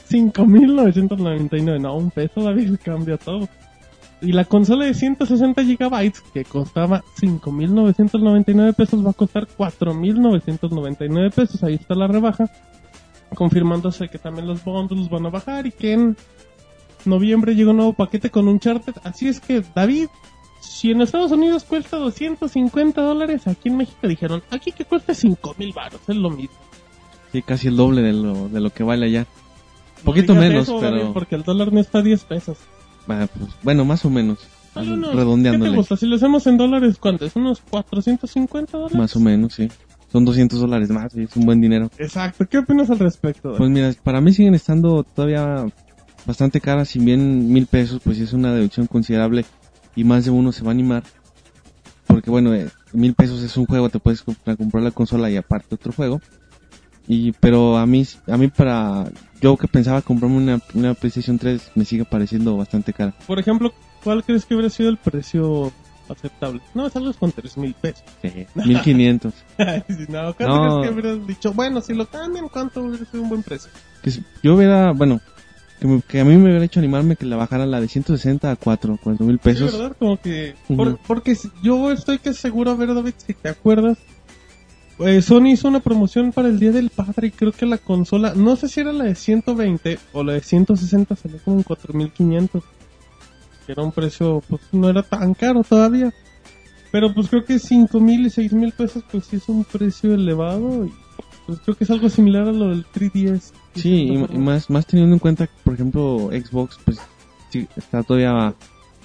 5.999. 0.09 1.79
No, 1.79 1.95
un 1.95 2.11
peso, 2.11 2.41
David, 2.43 2.77
cambia 2.83 3.17
todo. 3.17 3.47
Y 4.21 4.31
la 4.31 4.45
consola 4.45 4.85
de 4.85 4.93
160 4.93 5.63
gigabytes 5.63 6.21
que 6.33 6.43
costaba 6.45 7.03
5.999 7.21 8.73
pesos 8.73 9.05
va 9.05 9.11
a 9.11 9.13
costar 9.13 9.47
4.999 9.47 11.33
pesos. 11.33 11.63
Ahí 11.63 11.75
está 11.75 11.95
la 11.95 12.07
rebaja 12.07 12.49
confirmándose 13.33 14.07
que 14.09 14.17
también 14.19 14.47
los 14.47 14.63
bundles 14.63 15.09
van 15.09 15.25
a 15.25 15.29
bajar 15.29 15.65
y 15.67 15.71
que 15.71 15.93
en 15.93 16.17
noviembre 17.05 17.55
llega 17.55 17.71
un 17.71 17.77
nuevo 17.77 17.93
paquete 17.93 18.29
con 18.29 18.47
Uncharted. 18.47 18.93
Así 19.03 19.27
es 19.27 19.39
que, 19.39 19.63
David, 19.75 20.07
si 20.61 20.91
en 20.91 21.01
Estados 21.01 21.31
Unidos 21.31 21.63
cuesta 21.63 21.97
250 21.97 23.01
dólares, 23.01 23.47
aquí 23.47 23.69
en 23.69 23.77
México 23.77 24.07
dijeron, 24.07 24.43
aquí 24.51 24.71
que 24.71 24.85
cuesta 24.85 25.13
5 25.13 25.55
mil 25.57 25.73
baros, 25.73 26.01
es 26.07 26.15
lo 26.15 26.29
mismo. 26.29 26.55
Sí, 27.31 27.41
casi 27.41 27.67
el 27.67 27.75
doble 27.75 28.01
de 28.01 28.13
lo, 28.13 28.47
de 28.49 28.59
lo 28.61 28.69
que 28.69 28.83
vale 28.83 29.07
allá. 29.07 29.21
No 29.97 30.03
Poquito 30.05 30.35
menos, 30.35 30.63
eso, 30.63 30.79
pero- 30.79 30.97
David, 30.97 31.13
porque 31.13 31.35
el 31.35 31.43
dólar 31.43 31.73
no 31.73 31.79
está 31.79 31.99
a 31.99 32.01
10 32.01 32.23
pesos. 32.25 32.57
Ah, 33.07 33.27
pues, 33.37 33.49
bueno, 33.63 33.85
más 33.85 34.05
o 34.05 34.09
menos. 34.09 34.39
Unos- 34.75 34.99
¿Qué 34.99 35.11
te 35.11 35.15
redondeándole. 35.15 35.75
gusta? 35.77 35.95
Si 35.95 36.05
lo 36.05 36.15
hacemos 36.17 36.45
en 36.47 36.57
dólares, 36.57 36.97
¿cuánto 36.99 37.25
es? 37.25 37.35
¿Unos 37.35 37.61
450 37.69 38.77
dólares? 38.77 38.97
Más 38.97 39.15
o 39.15 39.19
menos, 39.19 39.53
sí. 39.53 39.69
Son 40.15 40.23
200 40.23 40.61
dólares 40.61 40.89
más 40.91 41.13
y 41.13 41.23
es 41.23 41.35
un 41.35 41.45
buen 41.45 41.59
dinero. 41.59 41.91
Exacto. 41.97 42.45
¿Qué 42.47 42.59
opinas 42.59 42.89
al 42.89 42.99
respecto? 42.99 43.53
Pues 43.57 43.69
mira, 43.69 43.91
para 44.01 44.21
mí 44.21 44.31
siguen 44.31 44.55
estando 44.55 45.03
todavía 45.03 45.65
bastante 46.25 46.61
caras, 46.61 46.87
si 46.87 46.99
bien 46.99 47.51
mil 47.51 47.67
pesos, 47.67 47.99
pues 48.01 48.21
es 48.21 48.31
una 48.31 48.53
deducción 48.53 48.87
considerable 48.87 49.43
y 49.93 50.05
más 50.05 50.23
de 50.23 50.31
uno 50.31 50.53
se 50.53 50.63
va 50.63 50.69
a 50.69 50.71
animar. 50.71 51.03
Porque 52.07 52.29
bueno, 52.29 52.53
eh, 52.53 52.69
mil 52.93 53.13
pesos 53.13 53.43
es 53.43 53.57
un 53.57 53.65
juego, 53.65 53.89
te 53.89 53.99
puedes 53.99 54.21
comprar, 54.21 54.55
comprar 54.55 54.83
la 54.83 54.91
consola 54.91 55.29
y 55.29 55.35
aparte 55.35 55.75
otro 55.75 55.91
juego. 55.91 56.21
Y, 57.09 57.33
pero 57.33 57.75
a 57.75 57.85
mí, 57.85 58.05
a 58.27 58.37
mí 58.37 58.47
para, 58.47 59.11
yo 59.41 59.57
que 59.57 59.67
pensaba 59.67 60.01
comprarme 60.01 60.37
una, 60.37 60.61
una 60.75 60.93
PlayStation 60.93 61.37
3 61.37 61.73
me 61.75 61.83
sigue 61.83 62.05
pareciendo 62.05 62.55
bastante 62.55 62.93
cara. 62.93 63.13
Por 63.27 63.37
ejemplo, 63.37 63.73
¿cuál 64.01 64.23
crees 64.23 64.45
que 64.45 64.53
hubiera 64.53 64.69
sido 64.69 64.87
el 64.87 64.95
precio 64.97 65.73
aceptable? 66.09 66.61
No, 66.73 66.87
es 66.87 66.95
algo 66.95 67.13
con 67.13 67.31
3 67.31 67.57
mil 67.57 67.73
pesos. 67.73 68.03
1500. 68.53 69.33
Ay, 69.57 69.83
sí, 69.87 70.05
no, 70.09 70.33
¿cuánto 70.35 70.47
No. 70.47 70.79
crees 70.81 70.87
que 70.87 70.93
hubieras 70.99 71.27
dicho? 71.27 71.53
Bueno, 71.53 71.81
si 71.81 71.93
lo 71.93 72.05
cambian, 72.07 72.47
¿cuánto 72.49 72.81
hubiera 72.81 73.05
sido 73.05 73.23
un 73.23 73.29
buen 73.29 73.43
precio? 73.43 73.69
Que 74.01 74.11
si- 74.11 74.23
yo 74.43 74.55
hubiera, 74.55 74.91
bueno, 74.91 75.19
que, 75.79 75.87
me- 75.87 76.01
que 76.01 76.19
a 76.19 76.25
mí 76.25 76.35
me 76.37 76.43
hubiera 76.49 76.63
hecho 76.63 76.79
animarme 76.79 77.15
que 77.15 77.25
la 77.25 77.35
bajaran 77.35 77.69
la 77.71 77.81
de 77.81 77.87
160 77.87 78.51
a 78.51 78.55
4, 78.55 78.99
4 79.03 79.25
mil 79.25 79.39
pesos. 79.39 79.71
Sí, 79.71 79.77
¿verdad? 79.77 79.95
Como 79.97 80.19
que... 80.19 80.55
Ujú. 80.69 80.75
por- 80.77 80.97
porque 80.99 81.37
yo 81.63 81.91
estoy 81.91 82.19
que 82.19 82.33
seguro, 82.33 82.71
a 82.71 82.75
ver, 82.75 82.93
David, 82.93 83.13
si 83.17 83.33
te 83.33 83.49
acuerdas, 83.49 83.97
eh, 84.99 85.21
Sony 85.21 85.47
hizo 85.47 85.67
una 85.67 85.81
promoción 85.81 86.31
para 86.31 86.47
el 86.47 86.57
Día 86.59 86.71
del 86.71 86.89
Padre 86.89 87.27
y 87.27 87.31
creo 87.31 87.51
que 87.51 87.65
la 87.65 87.77
consola, 87.77 88.33
no 88.33 88.55
sé 88.55 88.69
si 88.69 88.79
era 88.79 88.93
la 88.93 89.03
de 89.03 89.15
120 89.15 89.99
o 90.13 90.23
la 90.23 90.33
de 90.33 90.41
160, 90.41 91.15
salió 91.17 91.37
como 91.43 91.57
en 91.57 91.63
4500. 91.63 92.63
Que 93.65 93.71
era 93.71 93.83
un 93.83 93.91
precio, 93.91 94.41
pues 94.47 94.61
no 94.71 94.89
era 94.89 95.03
tan 95.03 95.33
caro 95.33 95.63
todavía. 95.63 96.13
Pero 96.91 97.13
pues 97.13 97.29
creo 97.29 97.43
que 97.43 97.59
5 97.59 97.99
mil 97.99 98.25
y 98.25 98.29
6 98.29 98.53
mil 98.53 98.71
pesos 98.71 99.03
pues 99.11 99.25
sí 99.25 99.37
es 99.37 99.49
un 99.49 99.63
precio 99.65 100.13
elevado 100.13 100.85
y 100.85 100.93
pues 101.45 101.59
creo 101.59 101.75
que 101.75 101.83
es 101.83 101.89
algo 101.89 102.09
similar 102.09 102.47
a 102.47 102.51
lo 102.51 102.69
del 102.69 102.85
3DS. 102.85 103.51
Sí, 103.75 103.89
y, 103.89 104.13
y 104.13 104.37
más, 104.37 104.69
más 104.69 104.85
teniendo 104.85 105.15
en 105.15 105.19
cuenta 105.19 105.47
que, 105.47 105.53
por 105.63 105.73
ejemplo, 105.73 106.29
Xbox, 106.31 106.79
pues 106.83 106.97
sí, 107.49 107.67
está 107.75 108.01
todavía 108.03 108.55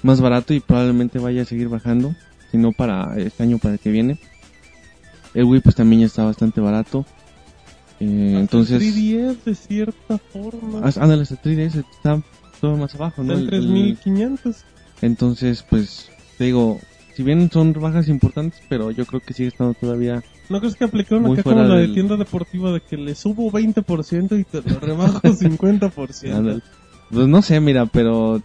más 0.03 0.21
barato 0.21 0.55
y 0.55 0.61
probablemente 0.61 1.19
vaya 1.19 1.43
a 1.43 1.45
seguir 1.45 1.69
bajando, 1.69 2.15
si 2.51 2.57
no 2.57 2.73
para 2.73 3.17
este 3.19 3.43
año, 3.43 3.59
para 3.59 3.75
el 3.75 3.81
que 3.81 3.91
viene. 3.91 4.19
El 5.35 5.45
Wii, 5.45 5.61
pues 5.61 5.77
también 5.77 6.01
ya 6.01 6.07
está 6.07 6.25
bastante 6.25 6.61
barato. 6.61 7.05
Eh, 8.01 8.37
entonces, 8.39 8.81
3DS 8.83 9.45
de 9.45 9.55
cierta 9.55 10.19
forma. 10.19 10.81
ándale, 10.97 11.23
hasta 11.23 11.41
3DS 11.41 11.85
está 11.91 12.23
todo 12.61 12.77
más 12.77 12.95
abajo, 12.95 13.23
¿no? 13.23 13.33
El- 13.35 13.47
3500. 13.47 14.65
entonces, 15.03 15.65
pues, 15.69 16.11
te 16.39 16.45
digo, 16.45 16.79
si 17.15 17.23
bien 17.23 17.51
son 17.51 17.73
bajas 17.73 18.09
importantes, 18.09 18.61
pero 18.69 18.91
yo 18.91 19.05
creo 19.07 19.21
que 19.21 19.35
sigue 19.35 19.49
estando 19.49 19.75
todavía 19.75 20.23
¿No 20.49 20.59
crees 20.59 20.75
que 20.75 20.85
aplicaron 20.85 21.27
acá 21.33 21.43
como 21.45 21.63
la 21.63 21.75
de 21.77 21.83
del- 21.83 21.95
tienda 21.95 22.17
deportiva 22.17 22.73
de 22.73 22.81
que 22.81 22.97
le 22.97 23.15
subo 23.15 23.51
20% 23.53 24.37
y 24.37 24.45
te 24.45 24.63
lo 24.69 24.81
rebajo 24.81 25.21
50%? 25.23 26.35
Ándale. 26.35 26.61
Pues 27.11 27.27
no 27.29 27.41
sé, 27.43 27.61
mira, 27.61 27.87
pero 27.87 28.43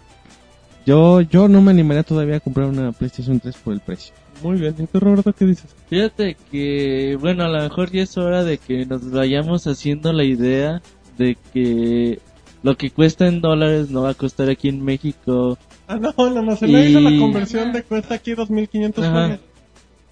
yo 0.86 1.22
yo 1.22 1.47
no 1.47 1.61
me 1.61 1.72
animaría 1.72 2.03
todavía 2.03 2.38
a 2.38 2.39
comprar 2.39 2.68
una 2.68 2.91
PlayStation 2.91 3.39
3 3.39 3.55
por 3.57 3.74
el 3.74 3.80
precio. 3.80 4.13
Muy 4.43 4.57
bien. 4.59 4.76
¿Y 4.78 4.86
tú, 4.86 4.99
Roberto, 4.99 5.34
qué 5.34 5.45
dices? 5.45 5.74
Fíjate 5.89 6.36
que, 6.51 7.18
bueno, 7.20 7.43
a 7.45 7.49
lo 7.49 7.59
mejor 7.63 7.89
ya 7.91 8.03
es 8.03 8.18
hora 8.18 8.43
de 8.43 8.57
que 8.59 8.86
nos 8.86 9.09
vayamos 9.09 9.66
haciendo 9.66 10.11
la 10.13 10.26
idea 10.26 10.82
de 11.18 11.38
que 11.53 12.20
lo 12.66 12.76
que 12.76 12.89
cuesta 12.89 13.28
en 13.28 13.41
dólares 13.41 13.91
no 13.91 14.01
va 14.01 14.09
a 14.09 14.13
costar 14.16 14.49
aquí 14.49 14.70
en 14.70 14.84
México 14.84 15.57
Ah, 15.88 15.97
no, 15.97 16.11
la 16.32 16.41
Macedonia 16.41 16.89
hizo 16.89 16.99
la 16.99 17.11
Y- 17.11 17.20
conversión 17.20 17.72
de 17.72 17.84
cuesta 17.84 18.16
aquí 18.16 18.34
2500 18.34 19.05
Ajá. 19.05 19.28
pesos. 19.28 19.45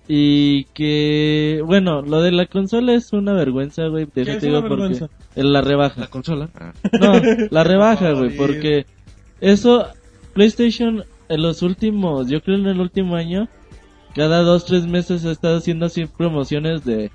y 0.07 0.65
que, 0.73 1.63
bueno, 1.65 2.01
lo 2.01 2.21
de 2.21 2.31
la 2.31 2.45
consola 2.45 2.93
es 2.93 3.11
una 3.13 3.33
vergüenza, 3.33 3.87
güey, 3.87 4.05
¿Qué 4.05 4.21
es 4.21 4.43
una 4.43 4.59
porque 4.61 4.75
vergüenza? 4.75 5.09
en 5.35 5.53
la 5.53 5.61
rebaja. 5.61 6.07
consola? 6.07 6.49
Ah. 6.55 6.73
No, 7.01 7.13
la 7.49 7.63
rebaja, 7.73 8.11
güey, 8.11 8.35
porque 8.35 8.85
eso, 9.41 9.87
PlayStation 10.33 11.05
en 11.29 11.41
los 11.41 11.61
últimos, 11.63 12.27
yo 12.29 12.41
creo 12.41 12.57
en 12.57 12.67
el 12.67 12.79
último 12.81 13.15
año, 13.15 13.47
cada 14.13 14.41
dos, 14.43 14.65
tres 14.65 14.85
meses 14.85 15.25
ha 15.25 15.31
estado 15.31 15.57
haciendo 15.57 15.85
así 15.87 16.05
promociones 16.05 16.83
de, 16.85 17.09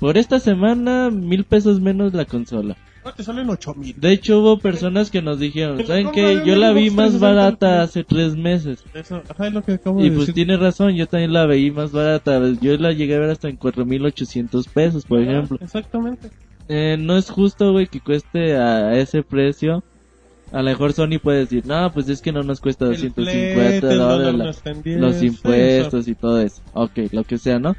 por 0.00 0.16
esta 0.16 0.40
semana, 0.40 1.10
mil 1.10 1.44
pesos 1.44 1.80
menos 1.80 2.14
la 2.14 2.24
consola. 2.24 2.76
No, 3.04 3.12
te 3.12 3.22
salen 3.24 3.48
8000. 3.48 3.94
De 3.98 4.12
hecho, 4.12 4.40
hubo 4.40 4.58
personas 4.58 5.10
que 5.10 5.22
nos 5.22 5.38
dijeron, 5.38 5.84
¿saben 5.86 6.10
qué? 6.12 6.42
Yo 6.44 6.54
la 6.56 6.72
vi 6.72 6.90
más 6.90 7.12
360 7.12 7.26
barata 7.26 7.82
hace 7.82 8.04
tres 8.04 8.36
meses. 8.36 8.84
Eso, 8.92 9.22
ajá, 9.28 9.46
es 9.46 9.52
lo 9.54 9.62
que 9.62 9.72
acabo 9.72 10.04
Y 10.04 10.10
pues 10.10 10.32
tiene 10.34 10.56
razón, 10.56 10.94
yo 10.94 11.06
también 11.06 11.32
la 11.32 11.46
veí 11.46 11.70
más 11.70 11.92
barata. 11.92 12.40
Yo 12.60 12.76
la 12.76 12.92
llegué 12.92 13.14
a 13.16 13.20
ver 13.20 13.30
hasta 13.30 13.48
en 13.48 13.56
4.800 13.56 14.68
pesos, 14.68 15.04
por 15.06 15.20
Ajá, 15.22 15.30
ejemplo. 15.30 15.58
Exactamente. 15.60 16.28
Eh, 16.68 16.96
no 17.00 17.16
es 17.16 17.30
justo, 17.30 17.72
güey, 17.72 17.86
que 17.86 18.00
cueste 18.00 18.56
a 18.56 18.94
ese 18.98 19.22
precio. 19.22 19.82
A 20.52 20.58
lo 20.58 20.64
mejor 20.70 20.92
Sony 20.92 21.18
puede 21.22 21.40
decir, 21.40 21.64
no, 21.64 21.90
pues 21.92 22.08
es 22.08 22.20
que 22.20 22.32
no 22.32 22.42
nos 22.42 22.60
cuesta 22.60 22.84
El 22.86 22.90
250 22.92 23.54
flete, 23.54 23.86
el 23.92 23.98
dólar 23.98 24.10
dólares 24.18 24.32
no 24.38 24.44
la- 24.44 24.50
está 24.50 24.70
en 24.72 24.82
10, 24.82 25.00
los 25.00 25.22
impuestos 25.22 26.08
y 26.08 26.14
todo 26.14 26.40
eso. 26.40 26.60
Ok, 26.74 26.98
lo 27.12 27.24
que 27.24 27.38
sea, 27.38 27.58
¿no? 27.58 27.76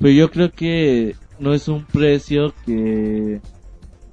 Pero 0.00 0.10
yo 0.12 0.30
creo 0.30 0.50
que 0.50 1.14
no 1.38 1.52
es 1.54 1.68
un 1.68 1.84
precio 1.84 2.54
que, 2.64 3.40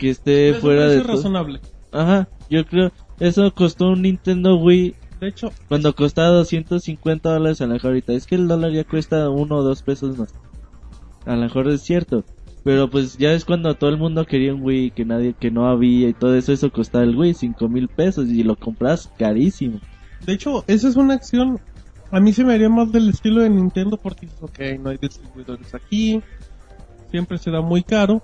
que 0.02 0.10
esté 0.10 0.56
fuera 0.56 0.88
de 0.88 1.00
todo. 1.02 1.16
razonable. 1.16 1.62
Ajá, 1.92 2.28
yo 2.50 2.66
creo, 2.66 2.92
eso 3.20 3.54
costó 3.54 3.90
un 3.90 4.02
Nintendo 4.02 4.58
Wii 4.58 4.96
De 5.20 5.28
hecho, 5.28 5.54
cuando 5.68 5.94
costaba 5.94 6.30
250 6.30 7.32
dólares 7.32 7.62
a 7.62 7.68
lo 7.68 7.74
mejor 7.74 7.92
ahorita. 7.92 8.14
Es 8.14 8.26
que 8.26 8.34
el 8.34 8.48
dólar 8.48 8.72
ya 8.72 8.84
cuesta 8.84 9.30
uno 9.30 9.58
o 9.58 9.64
dos 9.64 9.84
pesos 9.84 10.18
más. 10.18 10.34
A 11.28 11.36
lo 11.36 11.42
mejor 11.44 11.70
es 11.70 11.82
cierto. 11.82 12.24
Pero 12.64 12.90
pues 12.90 13.18
ya 13.20 13.34
es 13.34 13.46
cuando 13.46 13.76
todo 13.76 13.92
el 13.92 13.98
mundo 13.98 14.26
quería 14.26 14.56
un 14.56 14.64
Wii 14.64 14.92
que 14.92 15.06
nadie, 15.06 15.36
que 15.40 15.52
no 15.52 15.68
había 15.68 16.10
y 16.10 16.14
todo 16.14 16.36
eso, 16.36 16.52
eso 16.52 16.72
costaba 16.72 17.04
el 17.04 17.16
Wii 17.16 17.36
cinco 17.36 17.70
mil 17.70 17.88
pesos 17.88 18.28
y 18.28 18.44
lo 18.44 18.56
compras 18.56 19.12
carísimo. 19.20 19.80
de 20.26 20.34
hecho, 20.34 20.64
esa 20.66 20.88
es 20.88 20.96
una 20.96 21.14
acción. 21.14 21.60
A 22.10 22.20
mí 22.20 22.34
se 22.34 22.44
me 22.44 22.54
haría 22.54 22.70
más 22.70 22.92
del 22.92 23.10
estilo 23.10 23.42
de 23.42 23.52
Nintendo 23.52 23.98
porque 23.98 24.26
dices, 24.26 24.42
ok, 24.42 24.60
no 24.80 24.90
hay 24.90 24.98
distribuidores 24.98 25.74
aquí. 25.76 26.22
Siempre 27.12 27.38
será 27.38 27.62
muy 27.62 27.84
caro. 27.84 28.24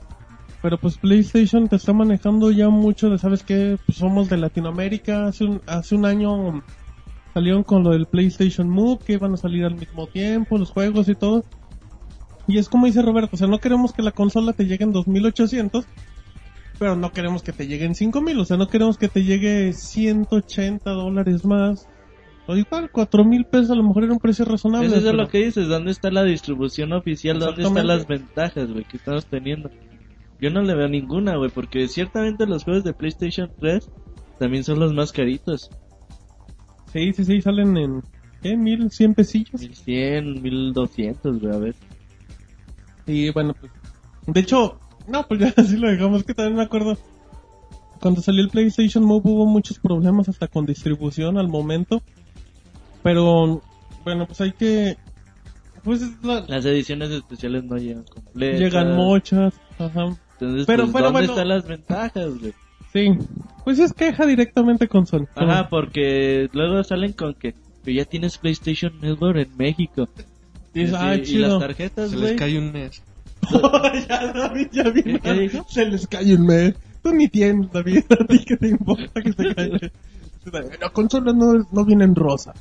Pero 0.62 0.78
pues 0.80 0.98
PlayStation 0.98 1.68
te 1.68 1.76
está 1.76 1.94
manejando 1.94 2.52
ya 2.52 2.70
mucho 2.70 3.10
de, 3.10 3.18
¿sabes 3.20 3.44
qué? 3.44 3.78
Pues 3.86 3.98
somos 4.00 4.30
de 4.30 4.38
Latinoamérica. 4.38 5.28
Hace 5.28 5.46
un, 5.46 5.62
hace 5.68 5.96
un 5.96 6.06
año 6.06 6.64
salieron 7.34 7.64
con 7.64 7.84
lo 7.84 7.92
del 7.92 8.08
PlayStation 8.08 8.68
Move, 8.68 9.00
que 9.06 9.14
iban 9.14 9.34
a 9.34 9.38
salir 9.38 9.64
al 9.66 9.76
mismo 9.76 10.08
tiempo, 10.08 10.58
los 10.58 10.72
juegos 10.72 11.08
y 11.10 11.16
todo. 11.16 11.44
Y 12.48 12.58
es 12.58 12.70
como 12.70 12.86
dice 12.88 13.02
Roberto, 13.02 13.32
o 13.34 13.38
sea, 13.38 13.48
no 13.48 13.60
queremos 13.60 13.94
que 13.94 14.02
la 14.02 14.12
consola 14.12 14.54
te 14.54 14.66
llegue 14.66 14.86
en 14.86 14.94
2800, 14.94 15.86
pero 16.80 16.96
no 16.96 17.12
queremos 17.12 17.44
que 17.44 17.52
te 17.52 17.68
llegue 17.68 17.86
en 17.86 17.94
5000, 17.94 18.40
o 18.40 18.46
sea, 18.46 18.58
no 18.58 18.68
queremos 18.68 18.98
que 18.98 19.10
te 19.10 19.24
llegue 19.24 19.74
180 19.74 20.90
dólares 20.92 21.46
más. 21.46 21.88
O 22.48 22.56
igual, 22.56 22.90
4000 22.90 23.44
pesos 23.46 23.72
a 23.72 23.76
lo 23.76 23.84
mejor 23.84 24.06
era 24.06 24.14
un 24.14 24.20
precio 24.20 24.46
razonable. 24.46 24.88
Eso 24.88 24.96
es 24.96 25.04
pero- 25.04 25.18
lo 25.18 25.28
que 25.28 25.40
dices, 25.40 25.68
¿dónde 25.68 25.92
está 25.92 26.10
la 26.10 26.24
distribución 26.24 26.94
oficial? 26.94 27.38
¿Dónde 27.40 27.64
están 27.64 27.86
las 27.86 28.08
ventajas, 28.08 28.72
güey, 28.72 28.86
que 28.86 28.96
estamos 28.98 29.26
teniendo? 29.26 29.70
Yo 30.40 30.50
no 30.52 30.62
le 30.62 30.76
veo 30.76 30.88
ninguna, 30.88 31.36
güey, 31.38 31.50
porque 31.50 31.88
ciertamente 31.88 32.46
los 32.46 32.64
juegos 32.64 32.84
de 32.84 32.94
PlayStation 32.94 33.52
3 33.60 33.90
también 34.40 34.64
son 34.64 34.80
los 34.80 34.94
más 34.94 35.12
caritos. 35.12 35.70
Sí, 36.94 37.12
sí, 37.14 37.26
sí, 37.26 37.42
salen 37.42 37.76
en, 37.78 38.04
¿qué? 38.42 38.56
1100 38.56 39.14
pesillos. 39.16 39.60
1100, 39.60 40.42
1200, 40.42 41.40
güey, 41.42 41.54
a 41.56 41.58
ver. 41.58 41.76
Y 43.08 43.30
bueno, 43.32 43.56
pues, 43.60 43.72
de 44.28 44.40
hecho, 44.42 44.80
no, 45.08 45.26
pues 45.28 45.40
ya 45.40 45.54
así 45.58 45.76
lo 45.78 45.90
dejamos, 45.90 46.24
que 46.24 46.34
también 46.34 46.58
me 46.58 46.64
acuerdo, 46.64 46.98
cuando 48.00 48.22
salió 48.22 48.44
el 48.44 48.50
PlayStation 48.50 49.04
Move 49.04 49.24
hubo 49.26 49.46
muchos 49.48 49.80
problemas 49.80 50.30
hasta 50.30 50.48
con 50.48 50.66
distribución 50.66 51.38
al 51.38 51.48
momento, 51.48 52.02
pero, 53.02 53.62
bueno, 54.04 54.28
pues 54.28 54.40
hay 54.42 54.52
que, 54.52 54.98
pues 55.84 56.02
es 56.04 56.24
la- 56.24 56.46
Las 56.48 56.66
ediciones 56.66 57.10
especiales 57.12 57.64
no 57.64 57.78
llegan 57.78 58.04
completas. 58.04 58.60
llegan 58.60 58.96
muchas, 58.96 59.54
ajá, 59.80 60.16
Entonces, 60.40 60.66
Pero, 60.68 60.84
pues, 60.84 60.94
pero 60.94 61.06
¿dónde 61.06 61.20
bueno. 61.20 61.34
están 61.34 61.48
las 61.48 61.68
ventajas, 61.68 62.40
güey? 62.40 62.54
sí, 62.94 63.10
pues 63.64 63.80
es 63.80 63.92
queja 63.94 64.26
directamente 64.26 64.88
con 64.88 65.06
Sony. 65.08 65.26
Ajá, 65.36 65.68
porque 65.70 66.48
luego 66.54 66.84
salen 66.84 67.14
con 67.14 67.34
que, 67.34 67.54
que 67.84 67.94
ya 67.94 68.06
tienes 68.06 68.38
PlayStation 68.38 68.94
Network 69.02 69.38
en 69.38 69.58
México. 69.58 70.08
Y 70.74 70.82
es, 70.84 70.94
ah, 70.94 71.16
y 71.16 71.24
chido. 71.24 71.48
las 71.50 71.60
tarjetas, 71.60 72.10
Se 72.12 72.16
güey. 72.18 72.30
les 72.30 72.40
cae 72.40 72.58
un 72.58 72.72
mes. 72.72 73.02
ya, 74.10 74.32
David, 74.34 74.68
ya 74.72 74.84
vi. 74.90 75.04
¿Qué- 75.04 75.20
qué? 75.20 75.62
Se 75.70 75.86
les 75.86 76.08
cae 76.08 76.36
un 76.36 76.46
mes. 76.46 76.76
Tú 77.04 77.14
ni 77.14 77.28
tienes, 77.28 77.72
David. 77.72 78.04
A 78.10 78.26
ti 78.26 78.46
que 78.46 78.58
te 78.58 78.68
importa 78.70 79.22
que 79.22 79.34
se 79.34 79.56
caiga. 79.56 79.92
La 80.80 80.90
consola 80.92 81.34
no, 81.34 81.68
no 81.72 81.86
viene 81.86 82.04
en 82.06 82.16
rosa. 82.16 82.54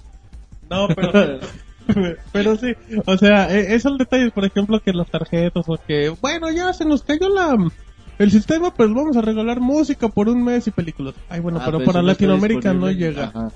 No, 0.70 0.88
pero... 0.88 1.38
pero 2.32 2.57
sí, 2.57 2.74
o 3.05 3.16
sea, 3.16 3.55
eh, 3.55 3.74
esos 3.74 3.97
detalles, 3.99 4.32
por 4.32 4.45
ejemplo, 4.45 4.80
que 4.80 4.93
las 4.93 5.11
tarjetas 5.11 5.64
o 5.68 5.78
que, 5.87 6.11
bueno, 6.20 6.51
ya 6.51 6.72
se 6.72 6.84
nos 6.84 7.03
cayó 7.03 7.28
la 7.28 7.57
el 8.18 8.30
sistema, 8.30 8.72
pues 8.72 8.89
vamos 8.95 9.16
a 9.16 9.20
regalar 9.20 9.61
música 9.61 10.09
por 10.09 10.28
un 10.28 10.43
mes 10.43 10.66
y 10.66 10.70
películas. 10.70 11.14
Ay, 11.28 11.41
bueno, 11.41 11.59
Ah, 11.61 11.66
pero 11.66 11.78
pues 11.78 11.87
para 11.87 12.03
Latinoamérica 12.03 12.72
no 12.72 12.91
llega. 12.91 13.24
Ajá. 13.26 13.51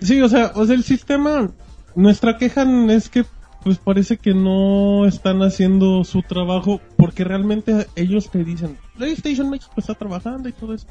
Sí, 0.00 0.20
o 0.20 0.28
sea, 0.28 0.52
o 0.54 0.66
sea, 0.66 0.74
el 0.74 0.84
sistema, 0.84 1.50
nuestra 1.94 2.36
queja 2.36 2.66
es 2.90 3.08
que 3.08 3.24
pues 3.62 3.78
parece 3.78 4.18
que 4.18 4.34
no 4.34 5.06
están 5.06 5.42
haciendo 5.42 6.04
su 6.04 6.20
trabajo 6.20 6.82
porque 6.98 7.24
realmente 7.24 7.86
ellos 7.96 8.30
te 8.30 8.44
dicen, 8.44 8.76
PlayStation 8.98 9.48
México 9.48 9.72
está 9.78 9.94
trabajando 9.94 10.50
y 10.50 10.52
todo 10.52 10.74
eso. 10.74 10.86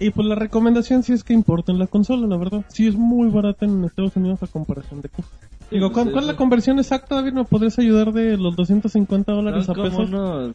Y 0.00 0.10
pues 0.10 0.26
la 0.26 0.34
recomendación 0.34 1.02
sí 1.02 1.12
es 1.12 1.22
que 1.22 1.34
importen 1.34 1.78
la 1.78 1.86
consola, 1.86 2.26
la 2.26 2.36
verdad. 2.38 2.64
Sí 2.68 2.86
es 2.86 2.96
muy 2.96 3.28
barata 3.30 3.66
en 3.66 3.84
Estados 3.84 4.16
Unidos 4.16 4.42
a 4.42 4.46
comparación 4.46 5.02
de 5.02 5.10
aquí. 5.12 5.22
Digo, 5.70 5.88
pues 5.88 5.92
¿cuál, 6.02 6.12
cuál 6.12 6.24
es 6.24 6.28
la 6.28 6.36
conversión 6.36 6.78
exacta, 6.78 7.16
David? 7.16 7.32
¿Me 7.34 7.44
podrías 7.44 7.78
ayudar 7.78 8.12
de 8.12 8.36
los 8.38 8.56
250 8.56 9.30
dólares 9.32 9.68
a 9.68 9.74
como 9.74 9.88
pesos? 9.88 10.08
unos 10.08 10.54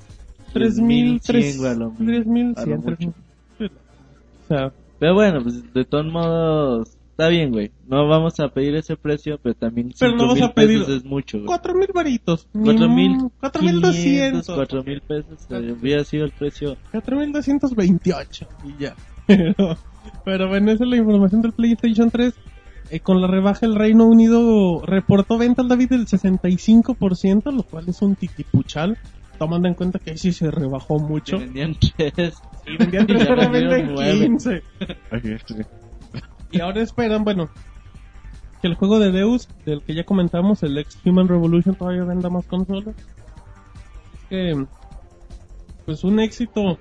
3.000, 0.54 1.22
3.100, 1.22 1.58
güey, 1.58 1.72
a 1.72 1.76
lo- 1.76 1.92
3.100, 1.94 2.58
a 2.58 2.66
lo 2.66 2.78
mucho. 2.78 3.14
3.000. 3.60 3.70
O 3.70 4.48
sea, 4.48 4.72
Pero 5.00 5.14
bueno, 5.14 5.42
pues 5.44 5.74
de 5.74 5.86
todos 5.86 6.06
modos, 6.06 6.90
está 7.12 7.28
bien, 7.28 7.52
güey. 7.52 7.72
No 7.88 8.08
vamos 8.08 8.40
a 8.40 8.48
pedir 8.50 8.76
ese 8.76 8.96
precio, 8.98 9.38
pero 9.42 9.54
también 9.56 9.94
Pero 10.00 10.12
no 10.14 10.18
5 10.20 10.28
vas 10.28 10.36
mil 10.36 10.44
a 10.44 10.54
pedir 10.54 10.80
pesos 10.80 10.96
es 10.98 11.06
mucho, 11.06 11.38
güey. 11.38 11.48
cuatro 11.48 11.74
mil 11.76 11.90
varitos. 11.94 12.48
Ni 12.54 12.64
Cuatro 12.64 12.88
mo- 12.90 12.96
mil 12.96 13.18
cuatro 13.40 13.62
mil 13.62 13.82
doscientos. 13.82 14.50
cuatro 14.56 14.84
mil 14.84 15.02
pesos 15.02 15.48
hubiera 15.82 16.04
sido 16.04 16.26
el 16.26 16.32
precio. 16.32 16.78
4228 16.92 18.48
y 18.66 18.82
ya. 18.84 18.96
Pero, 19.28 19.78
pero 20.24 20.48
bueno, 20.48 20.72
esa 20.72 20.84
es 20.84 20.90
la 20.90 20.98
información 20.98 21.42
del 21.42 21.54
PlayStation 21.54 22.12
3. 22.12 22.34
Eh, 22.92 23.00
con 23.00 23.22
la 23.22 23.28
rebaja 23.28 23.66
el 23.66 23.76
Reino 23.76 24.06
Unido 24.06 24.82
reportó 24.86 25.38
ventas 25.40 25.68
David 25.68 25.90
del 25.90 26.06
65%, 26.06 27.52
lo 27.52 27.64
cual 27.64 27.90
es 27.90 28.02
un 28.04 28.16
titipuchal, 28.16 28.98
tomando 29.40 29.68
en 29.68 29.74
cuenta 29.74 29.98
que 29.98 30.12
ahí 30.12 30.18
sí 30.18 30.32
se 30.32 30.52
rebajó 30.52 31.00
mucho. 31.00 31.40
Vendían 31.40 31.76
tres. 31.76 32.38
Y 32.68 32.78
vendían 32.78 33.06
Y 33.10 33.14
ya 33.14 33.18
tres, 33.18 33.30
ahora 33.30 33.48
vendieron 33.48 33.96
venden 33.96 33.96
nueve. 33.96 34.28
15. 34.28 34.64
Y 36.52 36.60
ahora 36.62 36.82
esperan, 36.82 37.24
bueno, 37.24 37.50
que 38.62 38.68
el 38.68 38.76
juego 38.76 39.00
de 39.00 39.12
Deus, 39.12 39.50
del 39.66 39.82
que 39.82 39.96
ya 39.96 40.04
comentamos, 40.04 40.64
el 40.64 40.78
ex 40.78 41.00
Human 41.06 41.28
Revolution, 41.28 41.76
todavía 41.76 42.04
venda 42.04 42.30
más 42.30 42.46
consolas. 42.46 42.96
Es 44.14 44.30
que, 44.30 44.66
pues 45.86 46.04
un 46.04 46.20
éxito, 46.20 46.78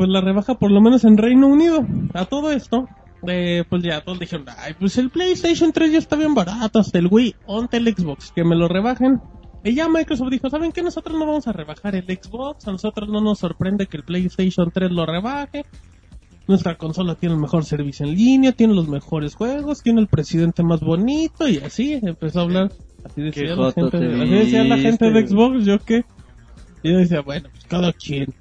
pues 0.00 0.08
la 0.08 0.22
rebaja 0.22 0.54
por 0.54 0.70
lo 0.70 0.80
menos 0.80 1.04
en 1.04 1.18
Reino 1.18 1.46
Unido. 1.46 1.86
A 2.14 2.24
todo 2.24 2.50
esto, 2.52 2.88
eh, 3.28 3.64
pues 3.68 3.82
ya 3.82 4.00
todos 4.00 4.18
dijeron, 4.18 4.46
ay, 4.56 4.72
pues 4.78 4.96
el 4.96 5.10
PlayStation 5.10 5.72
3 5.72 5.92
ya 5.92 5.98
está 5.98 6.16
bien 6.16 6.34
barato, 6.34 6.78
hasta 6.78 6.98
el 6.98 7.08
Wii, 7.10 7.34
onte 7.44 7.76
el 7.76 7.94
Xbox, 7.94 8.32
que 8.34 8.42
me 8.42 8.56
lo 8.56 8.66
rebajen. 8.66 9.20
Y 9.62 9.74
ya 9.74 9.90
Microsoft 9.90 10.30
dijo, 10.30 10.48
¿saben 10.48 10.72
qué? 10.72 10.82
Nosotros 10.82 11.18
no 11.18 11.26
vamos 11.26 11.46
a 11.48 11.52
rebajar 11.52 11.96
el 11.96 12.06
Xbox, 12.06 12.66
a 12.66 12.72
nosotros 12.72 13.10
no 13.10 13.20
nos 13.20 13.40
sorprende 13.40 13.88
que 13.88 13.98
el 13.98 14.04
PlayStation 14.04 14.70
3 14.72 14.90
lo 14.90 15.04
rebaje. 15.04 15.66
Nuestra 16.48 16.78
consola 16.78 17.16
tiene 17.16 17.34
el 17.34 17.40
mejor 17.42 17.66
servicio 17.66 18.06
en 18.06 18.14
línea, 18.14 18.52
tiene 18.52 18.72
los 18.72 18.88
mejores 18.88 19.34
juegos, 19.34 19.82
tiene 19.82 20.00
el 20.00 20.08
presidente 20.08 20.62
más 20.62 20.80
bonito 20.80 21.46
y 21.46 21.58
así 21.58 22.00
empezó 22.02 22.40
a 22.40 22.42
hablar. 22.44 22.72
Así 23.04 23.20
decía, 23.20 23.48
Qué 23.48 23.54
la 23.54 23.72
gente, 23.72 23.96
así 23.98 24.30
decía 24.30 24.64
la 24.64 24.78
gente 24.78 25.10
de 25.10 25.26
Xbox, 25.26 25.66
yo 25.66 25.78
que... 25.78 26.06
Y 26.82 26.90
yo 26.90 26.96
decía, 26.96 27.20
bueno, 27.20 27.50
pues 27.52 27.66
cada 27.66 27.92
quien. 27.92 28.32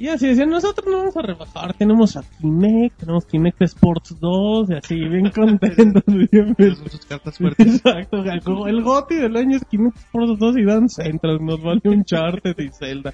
Y 0.00 0.08
así 0.08 0.28
decían, 0.28 0.48
nosotros 0.48 0.86
no 0.90 0.96
vamos 0.96 1.16
a 1.18 1.20
rebajar, 1.20 1.74
tenemos 1.74 2.16
a 2.16 2.22
Kinect, 2.22 3.00
tenemos 3.00 3.26
Kinect 3.26 3.60
Sports 3.60 4.16
2 4.18 4.70
y 4.70 4.72
así, 4.72 4.94
bien 4.94 5.30
contentos. 5.34 6.02
bien 6.06 6.56
sus 6.90 7.04
cartas 7.04 7.36
fuertes. 7.36 7.66
Exacto, 7.84 8.24
el 8.66 8.82
GOTY 8.82 9.16
del 9.16 9.36
año 9.36 9.58
es 9.58 9.64
Kinect 9.66 9.98
Sports 9.98 10.38
2 10.38 10.56
y 10.56 10.64
Dan 10.64 10.88
Central, 10.88 11.44
nos 11.44 11.62
vale 11.62 11.82
un 11.84 12.02
Charted 12.02 12.58
y 12.58 12.70
Zelda. 12.70 13.12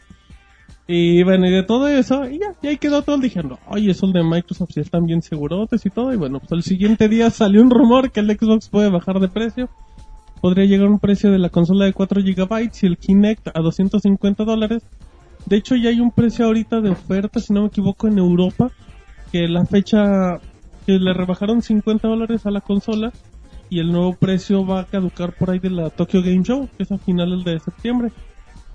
Y 0.87 1.25
bueno, 1.25 1.49
y 1.49 1.51
de 1.51 1.65
todo 1.65 1.89
eso, 1.89 2.25
y 2.31 2.39
ya, 2.39 2.55
y 2.63 2.69
ahí 2.69 2.77
quedó 2.77 3.03
todo 3.03 3.19
diciendo, 3.19 3.59
oye, 3.67 3.91
esos 3.91 4.13
de 4.13 4.23
Microsoft 4.23 4.71
sí 4.73 4.79
están 4.79 5.07
bien 5.07 5.23
segurotes 5.23 5.85
y 5.85 5.91
todo, 5.91 6.13
y 6.13 6.17
bueno, 6.17 6.39
pues 6.39 6.53
al 6.53 6.63
siguiente 6.63 7.09
día 7.09 7.31
salió 7.31 7.63
un 7.63 7.71
rumor 7.71 8.13
que 8.13 8.21
el 8.21 8.31
Xbox 8.31 8.69
puede 8.69 8.91
bajar 8.91 9.19
de 9.19 9.27
precio, 9.27 9.69
podría 10.41 10.67
llegar 10.67 10.87
a 10.87 10.91
un 10.91 11.01
precio 11.01 11.33
de 11.33 11.41
la 11.41 11.49
consola 11.49 11.87
de 11.87 11.93
4 11.93 12.23
GB 12.23 12.71
y 12.81 12.87
el 12.87 12.97
Kinect 12.97 13.49
a 13.49 13.61
250 13.61 14.45
dólares. 14.45 14.85
De 15.47 15.57
hecho, 15.57 15.77
ya 15.77 15.91
hay 15.91 16.01
un 16.01 16.11
precio 16.11 16.45
ahorita 16.47 16.81
de 16.81 16.91
oferta, 16.91 17.41
si 17.41 17.53
no 17.53 17.63
me 17.63 17.69
equivoco, 17.69 18.09
en 18.09 18.19
Europa, 18.19 18.71
que 19.31 19.49
la 19.49 19.65
fecha, 19.65 20.41
que 20.85 20.99
le 20.99 21.13
rebajaron 21.13 21.63
50 21.63 22.09
dólares 22.09 22.47
a 22.47 22.51
la 22.51 22.61
consola, 22.61 23.13
y 23.71 23.81
el 23.81 23.93
nuevo 23.93 24.15
precio 24.15 24.67
va 24.67 24.81
a 24.81 24.87
caducar 24.87 25.33
por 25.33 25.51
ahí 25.51 25.59
de 25.59 25.71
la 25.71 25.91
Tokyo 25.91 26.21
Game 26.21 26.43
Show, 26.43 26.69
que 26.77 26.83
es 26.83 26.93
a 26.93 26.99
finales 26.99 27.45
de 27.45 27.59
septiembre. 27.61 28.11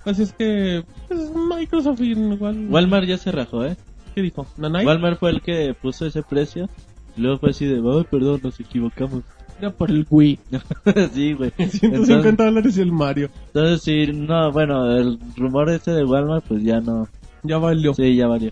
Así 0.05 0.23
es 0.23 0.33
que, 0.33 0.83
pues, 1.07 1.31
Microsoft 1.35 2.01
y 2.01 2.11
igual... 2.11 2.67
Walmart 2.69 3.05
ya 3.05 3.17
se 3.17 3.31
rajó, 3.31 3.65
¿eh? 3.65 3.75
¿Qué 4.15 4.21
dijo? 4.21 4.47
¿Nanai? 4.57 4.85
Walmart 4.85 5.19
fue 5.19 5.29
el 5.29 5.41
que 5.41 5.75
puso 5.79 6.05
ese 6.05 6.23
precio. 6.23 6.69
Y 7.15 7.21
luego 7.21 7.39
fue 7.39 7.49
así 7.51 7.65
de, 7.65 7.75
ay, 7.77 8.05
perdón, 8.09 8.39
nos 8.43 8.59
equivocamos. 8.59 9.23
Era 9.61 9.69
por 9.69 9.91
el 9.91 10.07
Wii. 10.09 10.39
sí, 11.13 11.33
güey. 11.33 11.51
150 11.57 11.85
Entonces, 11.85 12.37
dólares 12.37 12.77
y 12.77 12.81
el 12.81 12.91
Mario. 12.91 13.29
entonces, 13.53 13.83
sí, 13.83 14.11
no, 14.11 14.51
bueno, 14.51 14.89
el 14.97 15.19
rumor 15.37 15.69
ese 15.69 15.91
de 15.91 16.03
Walmart, 16.03 16.43
pues 16.47 16.63
ya 16.63 16.79
no. 16.79 17.07
Ya 17.43 17.59
valió. 17.59 17.93
Sí, 17.93 18.15
ya 18.15 18.25
valió. 18.25 18.51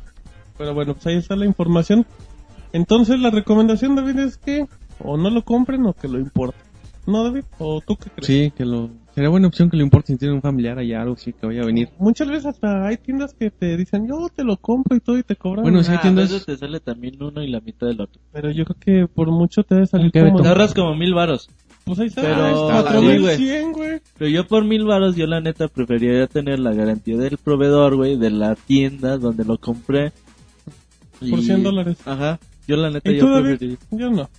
Pero 0.56 0.76
bueno, 0.76 0.94
pues 0.94 1.08
ahí 1.08 1.16
está 1.16 1.36
la 1.36 1.46
información. 1.46 2.06
Entonces 2.74 3.20
la 3.20 3.32
recomendación, 3.32 3.96
David, 3.96 4.20
es 4.20 4.38
que 4.38 4.68
o 5.00 5.18
no 5.18 5.32
lo 5.32 5.44
compren 5.44 5.84
o 5.88 5.94
que 5.94 6.08
lo 6.08 6.20
importen. 6.20 6.62
¿No, 7.08 7.24
David? 7.24 7.44
¿O 7.58 7.82
tú 7.82 7.96
qué 7.96 8.12
crees? 8.12 8.28
Sí, 8.28 8.54
que 8.56 8.66
lo... 8.66 8.92
Sería 9.16 9.30
buena 9.30 9.48
opción 9.48 9.70
que 9.70 9.76
lo 9.78 9.84
importe 9.84 10.14
si 10.14 10.20
tiene 10.20 10.34
un 10.36 10.42
familiar 10.42 10.78
allá, 10.80 11.02
algo 11.02 11.16
así, 11.16 11.34
que 11.34 11.46
vaya 11.46 11.62
a 11.64 11.66
venir. 11.66 11.90
Muchas 11.98 12.28
veces 12.30 12.46
hasta 12.46 12.88
hay 12.88 12.98
tiendas 12.98 13.34
que 13.34 13.50
te 13.52 13.76
dicen, 13.76 14.08
yo 14.08 14.30
te 14.34 14.44
lo 14.44 14.58
compro 14.58 14.96
y 14.96 15.00
todo 15.02 15.18
y 15.18 15.24
te 15.24 15.36
cobran. 15.36 15.64
Bueno, 15.64 15.84
sí 15.84 15.92
hay 15.92 15.98
Ah, 15.98 16.02
tiendas- 16.02 16.30
a 16.30 16.34
veces 16.34 16.46
te 16.46 16.58
sale 16.58 16.80
también 16.80 17.22
uno 17.22 17.44
y 17.44 17.50
la 17.50 17.60
mitad 17.60 17.88
del 17.88 18.00
otro. 18.02 18.22
Pero 18.32 18.52
yo 18.52 18.64
creo 18.66 18.78
que 18.80 19.08
por 19.14 19.30
mucho 19.32 19.64
te 19.64 19.76
debe 19.76 19.88
salir 19.88 20.12
¿Qué, 20.12 20.22
como... 20.24 20.42
Te 20.42 20.48
ahorras 20.48 20.74
como 20.74 20.96
mil 20.96 21.14
varos. 21.14 21.50
Pues 21.86 22.00
ahí 22.00 22.08
está, 22.08 22.22
Pero- 22.22 22.48
está, 22.78 22.92
sí, 22.92 22.98
güey. 22.98 23.20
4100, 23.20 23.72
güey. 23.74 24.02
Pero 24.18 24.30
yo 24.30 24.48
por 24.48 24.64
mil 24.64 24.86
varos, 24.86 25.16
yo 25.16 25.26
la 25.28 25.42
neta 25.42 25.68
preferiría 25.68 26.28
tener 26.28 26.60
la 26.60 26.74
garantía 26.74 27.18
del 27.18 27.38
proveedor, 27.38 27.96
güey, 27.96 28.16
de 28.18 28.30
la 28.30 28.56
tienda 28.56 29.18
donde 29.18 29.44
lo 29.44 29.58
compré. 29.58 30.12
Por 31.20 31.42
100 31.42 31.64
dólares. 31.64 31.98
Ajá. 32.06 32.40
Yo 32.68 32.78
la 32.78 32.92
neta, 32.92 33.12
¿Y 33.12 33.16
yo 33.18 33.22
tú, 33.26 33.32
David? 33.32 33.44
preferiría. 33.58 33.78
Yo 33.92 34.10
no. 34.12 34.30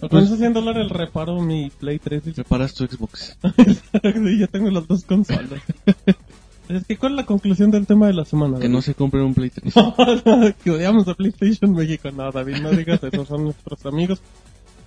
Con 0.00 0.08
Pues- 0.10 0.24
esos 0.26 0.38
100 0.38 0.52
dólares 0.52 0.88
reparo 0.90 1.40
mi 1.40 1.70
Play 1.70 1.98
3 1.98 2.26
y 2.28 2.30
Preparas 2.32 2.74
tu 2.74 2.86
Xbox. 2.86 3.36
Sí, 4.02 4.38
ya 4.38 4.46
tengo 4.46 4.70
las 4.70 4.86
dos 4.86 5.04
consolas. 5.04 5.60
es 6.68 6.84
que, 6.86 6.96
¿cuál 6.96 7.12
es 7.12 7.16
la 7.16 7.26
conclusión 7.26 7.70
del 7.70 7.86
tema 7.86 8.06
de 8.06 8.12
la 8.12 8.24
semana? 8.24 8.58
Que 8.58 8.68
no 8.68 8.80
se 8.80 8.94
compren 8.94 9.24
un 9.24 9.34
Play 9.34 9.50
3. 9.50 9.74
que 10.64 10.70
odiamos 10.70 11.08
a 11.08 11.14
PlayStation 11.14 11.72
México. 11.72 12.10
No, 12.12 12.30
David, 12.30 12.58
no 12.58 12.70
digas 12.70 13.02
eso, 13.02 13.24
son 13.24 13.44
nuestros 13.44 13.84
amigos. 13.86 14.20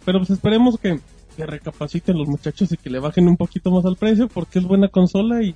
Pero 0.05 0.20
pues 0.20 0.30
esperemos 0.32 0.78
que, 0.80 0.99
que 1.36 1.45
recapaciten 1.45 2.18
los 2.18 2.28
muchachos 2.28 2.72
y 2.72 2.78
que 2.78 2.89
le 2.89 2.99
bajen 2.99 3.28
un 3.28 3.38
poquito 3.38 3.70
más 3.70 3.86
al 3.86 3.97
precio 3.97 4.28
porque 4.30 4.59
es 4.59 4.66
buena 4.66 4.88
consola 4.88 5.43
y 5.43 5.55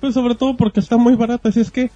pues 0.00 0.14
sobre 0.14 0.34
todo 0.34 0.56
porque 0.56 0.80
está 0.80 0.96
muy 0.96 1.14
barata. 1.16 1.50
Así 1.50 1.60
es 1.60 1.70
que, 1.70 1.90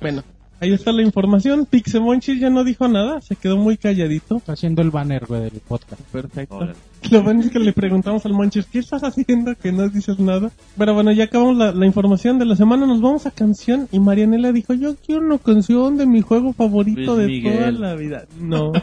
bueno, 0.00 0.22
ahí 0.60 0.72
está 0.72 0.92
la 0.92 1.02
información. 1.02 1.66
Pixemonchis 1.66 2.40
ya 2.40 2.50
no 2.50 2.64
dijo 2.64 2.86
nada, 2.88 3.20
se 3.20 3.36
quedó 3.36 3.56
muy 3.56 3.76
calladito. 3.76 4.36
Está 4.36 4.52
haciendo 4.52 4.82
el 4.82 4.90
banner, 4.90 5.26
güey, 5.26 5.42
del 5.42 5.60
podcast. 5.66 6.00
Perfecto. 6.12 6.56
Órale. 6.56 6.74
Lo 7.10 7.22
bueno 7.22 7.40
es 7.40 7.50
que 7.50 7.58
le 7.58 7.72
preguntamos 7.72 8.26
al 8.26 8.34
Monchis, 8.34 8.66
¿qué 8.66 8.78
estás 8.78 9.02
haciendo 9.02 9.54
que 9.54 9.72
no 9.72 9.88
dices 9.88 10.18
nada? 10.18 10.50
Pero 10.76 10.94
bueno, 10.94 11.12
ya 11.12 11.24
acabamos 11.24 11.56
la, 11.56 11.72
la 11.72 11.86
información 11.86 12.38
de 12.38 12.44
la 12.44 12.56
semana, 12.56 12.86
nos 12.86 13.00
vamos 13.00 13.24
a 13.26 13.30
canción 13.30 13.88
y 13.90 13.98
Marianela 13.98 14.52
dijo, 14.52 14.74
yo 14.74 14.94
quiero 14.96 15.22
una 15.22 15.38
canción 15.38 15.96
de 15.96 16.04
mi 16.04 16.20
juego 16.20 16.52
favorito 16.52 17.16
Luis 17.16 17.18
de 17.18 17.26
Miguel. 17.26 17.58
toda 17.58 17.70
la 17.70 17.94
vida. 17.94 18.26
No. 18.38 18.72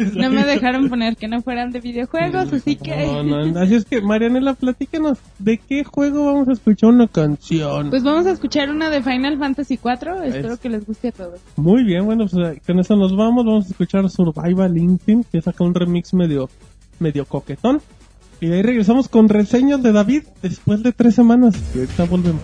No 0.16 0.30
me 0.30 0.44
dejaron 0.44 0.88
poner 0.88 1.16
que 1.16 1.28
no 1.28 1.42
fueran 1.42 1.70
de 1.70 1.80
videojuegos, 1.80 2.52
así 2.52 2.76
que... 2.76 3.06
No, 3.06 3.22
no, 3.22 3.60
así 3.60 3.74
es 3.74 3.84
que 3.84 4.00
Marianela, 4.00 4.54
platícanos, 4.54 5.18
¿de 5.38 5.58
qué 5.58 5.84
juego 5.84 6.24
vamos 6.26 6.48
a 6.48 6.52
escuchar 6.52 6.90
una 6.90 7.06
canción? 7.08 7.90
Pues 7.90 8.02
vamos 8.02 8.26
a 8.26 8.30
escuchar 8.32 8.70
una 8.70 8.90
de 8.90 9.02
Final 9.02 9.38
Fantasy 9.38 9.74
IV, 9.82 10.24
espero 10.26 10.54
Es- 10.54 10.60
que 10.60 10.68
les 10.68 10.86
guste 10.86 11.08
a 11.08 11.12
todos. 11.12 11.40
Muy 11.56 11.84
bien, 11.84 12.04
bueno, 12.06 12.26
pues 12.30 12.56
eh, 12.56 12.60
con 12.66 12.78
eso 12.78 12.96
nos 12.96 13.16
vamos, 13.16 13.44
vamos 13.44 13.66
a 13.66 13.68
escuchar 13.70 14.08
Survival 14.10 14.76
Instinct, 14.76 15.30
que 15.30 15.40
saca 15.40 15.64
un 15.64 15.74
remix 15.74 16.14
medio, 16.14 16.48
medio 16.98 17.24
coquetón. 17.24 17.80
Y 18.42 18.46
de 18.46 18.56
ahí 18.56 18.62
regresamos 18.62 19.08
con 19.08 19.28
reseñas 19.28 19.82
de 19.82 19.92
David 19.92 20.22
después 20.42 20.82
de 20.82 20.92
tres 20.92 21.14
semanas. 21.14 21.54
Y 21.74 21.80
ahorita 21.80 22.04
volvemos. 22.04 22.40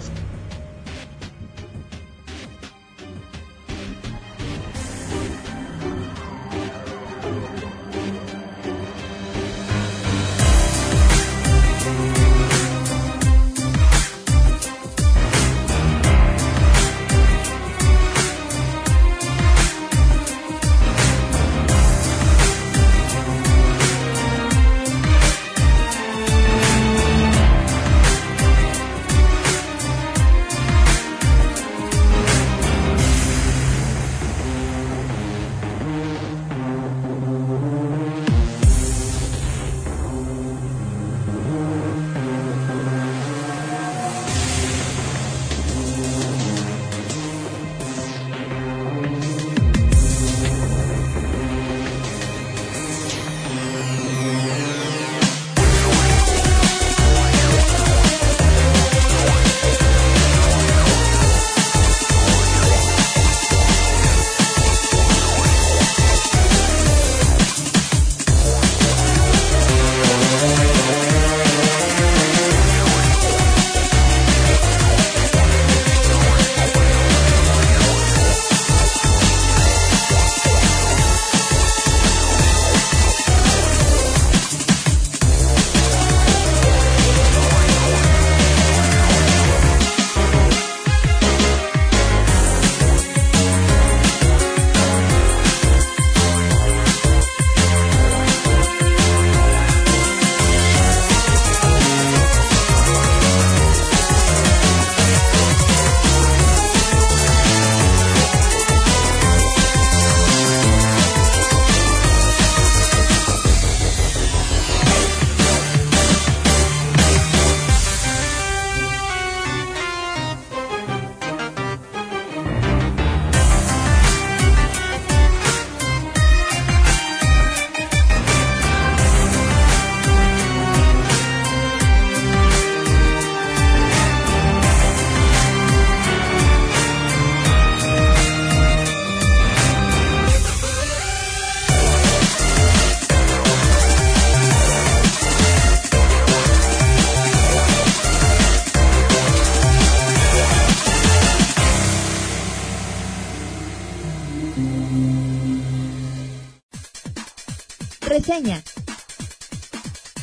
Reseña. 158.36 158.62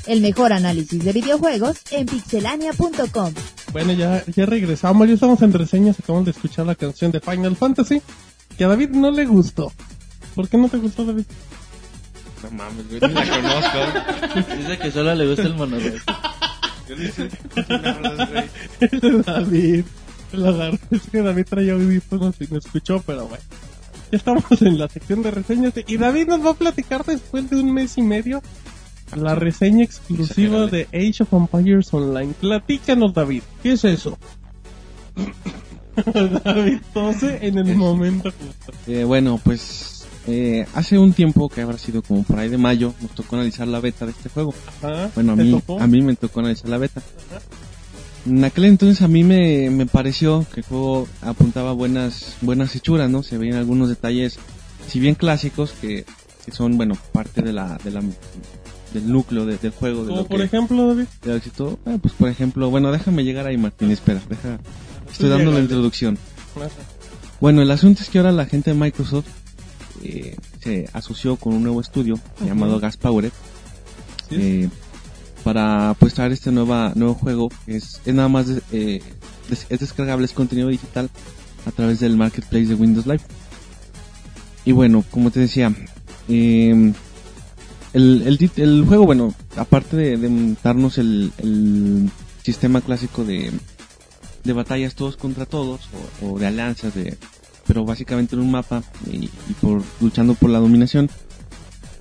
El 0.06 0.22
mejor 0.22 0.54
análisis 0.54 1.04
de 1.04 1.14
videojuegos 1.14 1.78
en 1.90 2.06
pixelania.com. 2.06 3.34
Bueno, 3.72 3.94
ya, 3.94 4.24
ya 4.28 4.46
regresamos, 4.46 5.08
ya 5.08 5.16
estamos 5.16 5.42
en 5.42 5.52
reseñas, 5.52 6.00
acabamos 6.00 6.26
de 6.26 6.32
escuchar 6.32 6.68
la 6.68 6.76
canción 6.76 7.12
de 7.12 7.20
Final 7.20 7.56
Fantasy, 7.56 8.04
que 8.56 8.66
a 8.66 8.68
David 8.68 8.90
no 8.90 9.10
le 9.10 9.26
gustó. 9.26 9.72
¿Por 10.36 10.48
qué 10.48 10.58
no 10.58 10.70
te 10.70 10.78
gustó, 10.78 11.06
David? 11.06 11.24
No 12.44 12.52
mames, 12.52 12.88
güey, 12.88 13.02
ni 13.02 13.14
la 13.14 13.30
conozco. 13.30 14.56
Dice 14.58 14.78
que 14.78 14.92
solo 14.92 15.16
le 15.16 15.28
gusta 15.28 15.44
el 15.44 15.56
monodeck. 15.56 16.04
Yo 16.88 17.88
hablas, 17.88 18.30
güey. 18.30 19.22
David, 19.26 19.86
lo 20.34 20.50
agarró. 20.50 20.78
Es 20.92 21.02
que 21.12 21.22
David 21.22 21.46
traía 21.50 21.74
audífonos 21.74 22.36
y 22.40 22.48
no 22.48 22.60
escuchó, 22.60 23.02
pero 23.08 23.28
bueno. 23.28 23.44
Ya 24.14 24.18
estamos 24.18 24.44
en 24.62 24.78
la 24.78 24.88
sección 24.90 25.24
de 25.24 25.32
reseñas 25.32 25.74
de- 25.74 25.86
y 25.88 25.98
David 25.98 26.28
nos 26.28 26.46
va 26.46 26.52
a 26.52 26.54
platicar 26.54 27.04
después 27.04 27.50
de 27.50 27.56
un 27.60 27.74
mes 27.74 27.98
y 27.98 28.04
medio 28.04 28.44
la 29.16 29.34
reseña 29.34 29.84
exclusiva 29.84 30.68
de 30.68 30.84
Age 30.94 31.24
of 31.24 31.34
Empires 31.34 31.92
Online. 31.96 32.32
Platícanos, 32.40 33.12
David, 33.16 33.42
¿qué 33.64 33.72
es 33.72 33.84
eso? 33.86 34.20
David 36.44 36.78
tose 36.94 37.40
en 37.42 37.58
el 37.58 37.76
momento 37.76 38.30
justo. 38.32 38.72
Eh, 38.86 39.04
bueno, 39.04 39.40
pues 39.44 40.06
eh, 40.28 40.68
hace 40.76 41.00
un 41.00 41.14
tiempo, 41.14 41.50
que 41.50 41.62
habrá 41.62 41.80
sido 41.80 42.04
como 42.04 42.22
por 42.22 42.38
ahí 42.38 42.50
de 42.50 42.58
mayo, 42.60 42.94
nos 43.02 43.12
tocó 43.16 43.36
analizar 43.36 43.68
la 43.68 43.80
beta 43.80 44.06
de 44.06 44.12
este 44.12 44.30
juego. 44.30 44.54
Ajá, 44.84 45.10
Bueno, 45.16 45.34
a 45.34 45.36
¿te 45.38 45.44
mí, 45.44 45.52
tocó? 45.52 45.80
a 45.80 45.88
mí 45.88 46.02
me 46.04 46.16
tocó 46.16 46.40
analizar 46.42 46.70
la 46.70 46.78
beta. 46.78 47.02
En 48.26 48.44
aquel 48.46 48.66
entonces 48.66 49.02
a 49.02 49.08
mí 49.08 49.24
me, 49.24 49.70
me 49.70 49.86
pareció 49.86 50.46
que 50.54 50.62
el 50.62 50.66
juego 50.66 51.08
apuntaba 51.22 51.74
buenas, 51.74 52.36
buenas 52.42 52.74
hechuras, 52.76 53.10
¿no? 53.10 53.22
Se 53.22 53.38
veían 53.38 53.58
algunos 53.58 53.90
detalles, 53.90 54.38
si 54.88 55.00
bien 55.00 55.16
clásicos, 55.16 55.72
que, 55.82 56.06
que 56.46 56.52
son, 56.52 56.78
bueno, 56.78 56.96
parte 57.12 57.42
de 57.42 57.52
la, 57.52 57.78
de 57.84 57.92
la, 57.92 58.02
del 58.94 59.12
núcleo 59.12 59.46
de- 59.46 59.58
del 59.58 59.72
juego. 59.72 60.06
Como 60.06 60.26
por 60.26 60.38
que- 60.40 60.46
ejemplo, 60.46 60.88
David. 60.88 61.06
de 61.24 61.36
éxito. 61.36 61.78
Eh, 61.86 61.98
pues 62.02 62.14
por 62.14 62.30
ejemplo, 62.30 62.70
bueno, 62.70 62.92
déjame 62.94 63.26
llegar 63.26 63.46
ahí, 63.46 63.58
Martín, 63.58 63.92
espera, 63.92 64.22
deja. 64.30 64.58
Estoy 65.12 65.30
dando 65.30 65.52
la 65.52 65.60
introducción. 65.60 66.18
Bueno, 67.42 67.62
el 67.62 67.72
asunto 67.72 68.04
es 68.04 68.10
que 68.10 68.20
ahora 68.20 68.32
la 68.32 68.46
gente 68.46 68.72
de 68.72 68.80
Microsoft 68.80 69.26
eh, 70.02 70.38
se 70.62 70.88
asoció 70.94 71.36
con 71.36 71.54
un 71.54 71.64
nuevo 71.64 71.82
estudio 71.82 72.18
llamado 72.46 72.80
Gas 72.80 72.96
Powered 72.98 73.32
Sí. 74.30 74.36
eh, 74.40 74.70
para 75.44 75.96
pues 76.00 76.18
este 76.18 76.52
nueva, 76.52 76.94
nuevo 76.96 77.16
juego 77.16 77.52
es, 77.68 78.02
es 78.06 78.14
nada 78.14 78.30
más 78.30 78.48
eh, 78.72 79.02
es 79.70 79.80
descargable, 79.80 80.26
es 80.26 80.32
contenido 80.32 80.70
digital 80.70 81.10
a 81.66 81.72
través 81.72 82.00
del 82.00 82.18
marketplace 82.18 82.68
de 82.68 82.76
Windows 82.76 83.06
Live. 83.06 83.22
Y 84.66 84.72
bueno, 84.72 85.04
como 85.12 85.32
te 85.32 85.42
decía, 85.42 85.74
eh, 86.30 86.94
el, 87.94 88.40
el, 88.56 88.86
juego, 88.86 89.06
bueno, 89.06 89.34
aparte 89.58 89.98
de, 89.98 90.18
de 90.18 90.56
darnos 90.64 90.98
el, 90.98 91.32
sistema 92.42 92.82
clásico 92.82 93.24
de, 93.24 93.52
de 94.44 94.54
batallas 94.54 94.96
todos 94.96 95.16
contra 95.16 95.46
todos 95.46 95.88
o, 96.22 96.38
de 96.38 96.46
alianzas 96.46 96.94
de 96.94 97.18
pero 97.66 97.86
básicamente 97.86 98.36
en 98.36 98.42
un 98.42 98.52
mapa 98.52 98.84
y, 99.10 99.30
y 99.48 99.54
por 99.62 99.82
luchando 100.02 100.34
por 100.34 100.50
la 100.50 100.60
dominación 100.60 101.10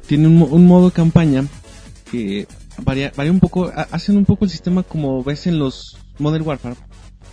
tiene 0.08 0.26
un, 0.26 0.42
un 0.42 0.66
modo 0.66 0.90
campaña 0.90 1.44
que 2.10 2.48
varía, 2.82 3.12
varía 3.16 3.32
un 3.32 3.40
poco 3.40 3.66
ha- 3.74 3.88
hacen 3.90 4.16
un 4.16 4.24
poco 4.24 4.44
el 4.44 4.50
sistema 4.50 4.82
como 4.82 5.22
ves 5.22 5.46
en 5.46 5.58
los 5.58 5.96
Modern 6.18 6.46
Warfare 6.46 6.76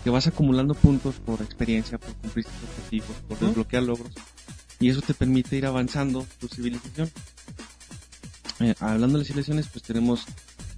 que 0.04 0.10
vas 0.10 0.28
acumulando 0.28 0.74
puntos 0.76 1.16
por 1.16 1.42
experiencia 1.42 1.98
por 1.98 2.14
cumplir 2.16 2.46
tus 2.46 2.54
objetivos 2.70 3.10
por 3.28 3.40
desbloquear 3.40 3.84
logros 3.84 4.12
y 4.80 4.90
eso 4.90 5.02
te 5.02 5.14
permite 5.14 5.58
ir 5.58 5.66
avanzando 5.66 6.26
tu 6.40 6.48
civilización 6.48 7.10
Eh, 8.62 8.76
hablando 8.80 9.14
de 9.18 9.20
las 9.20 9.28
civilizaciones 9.28 9.68
pues 9.72 9.84
tenemos 9.84 10.26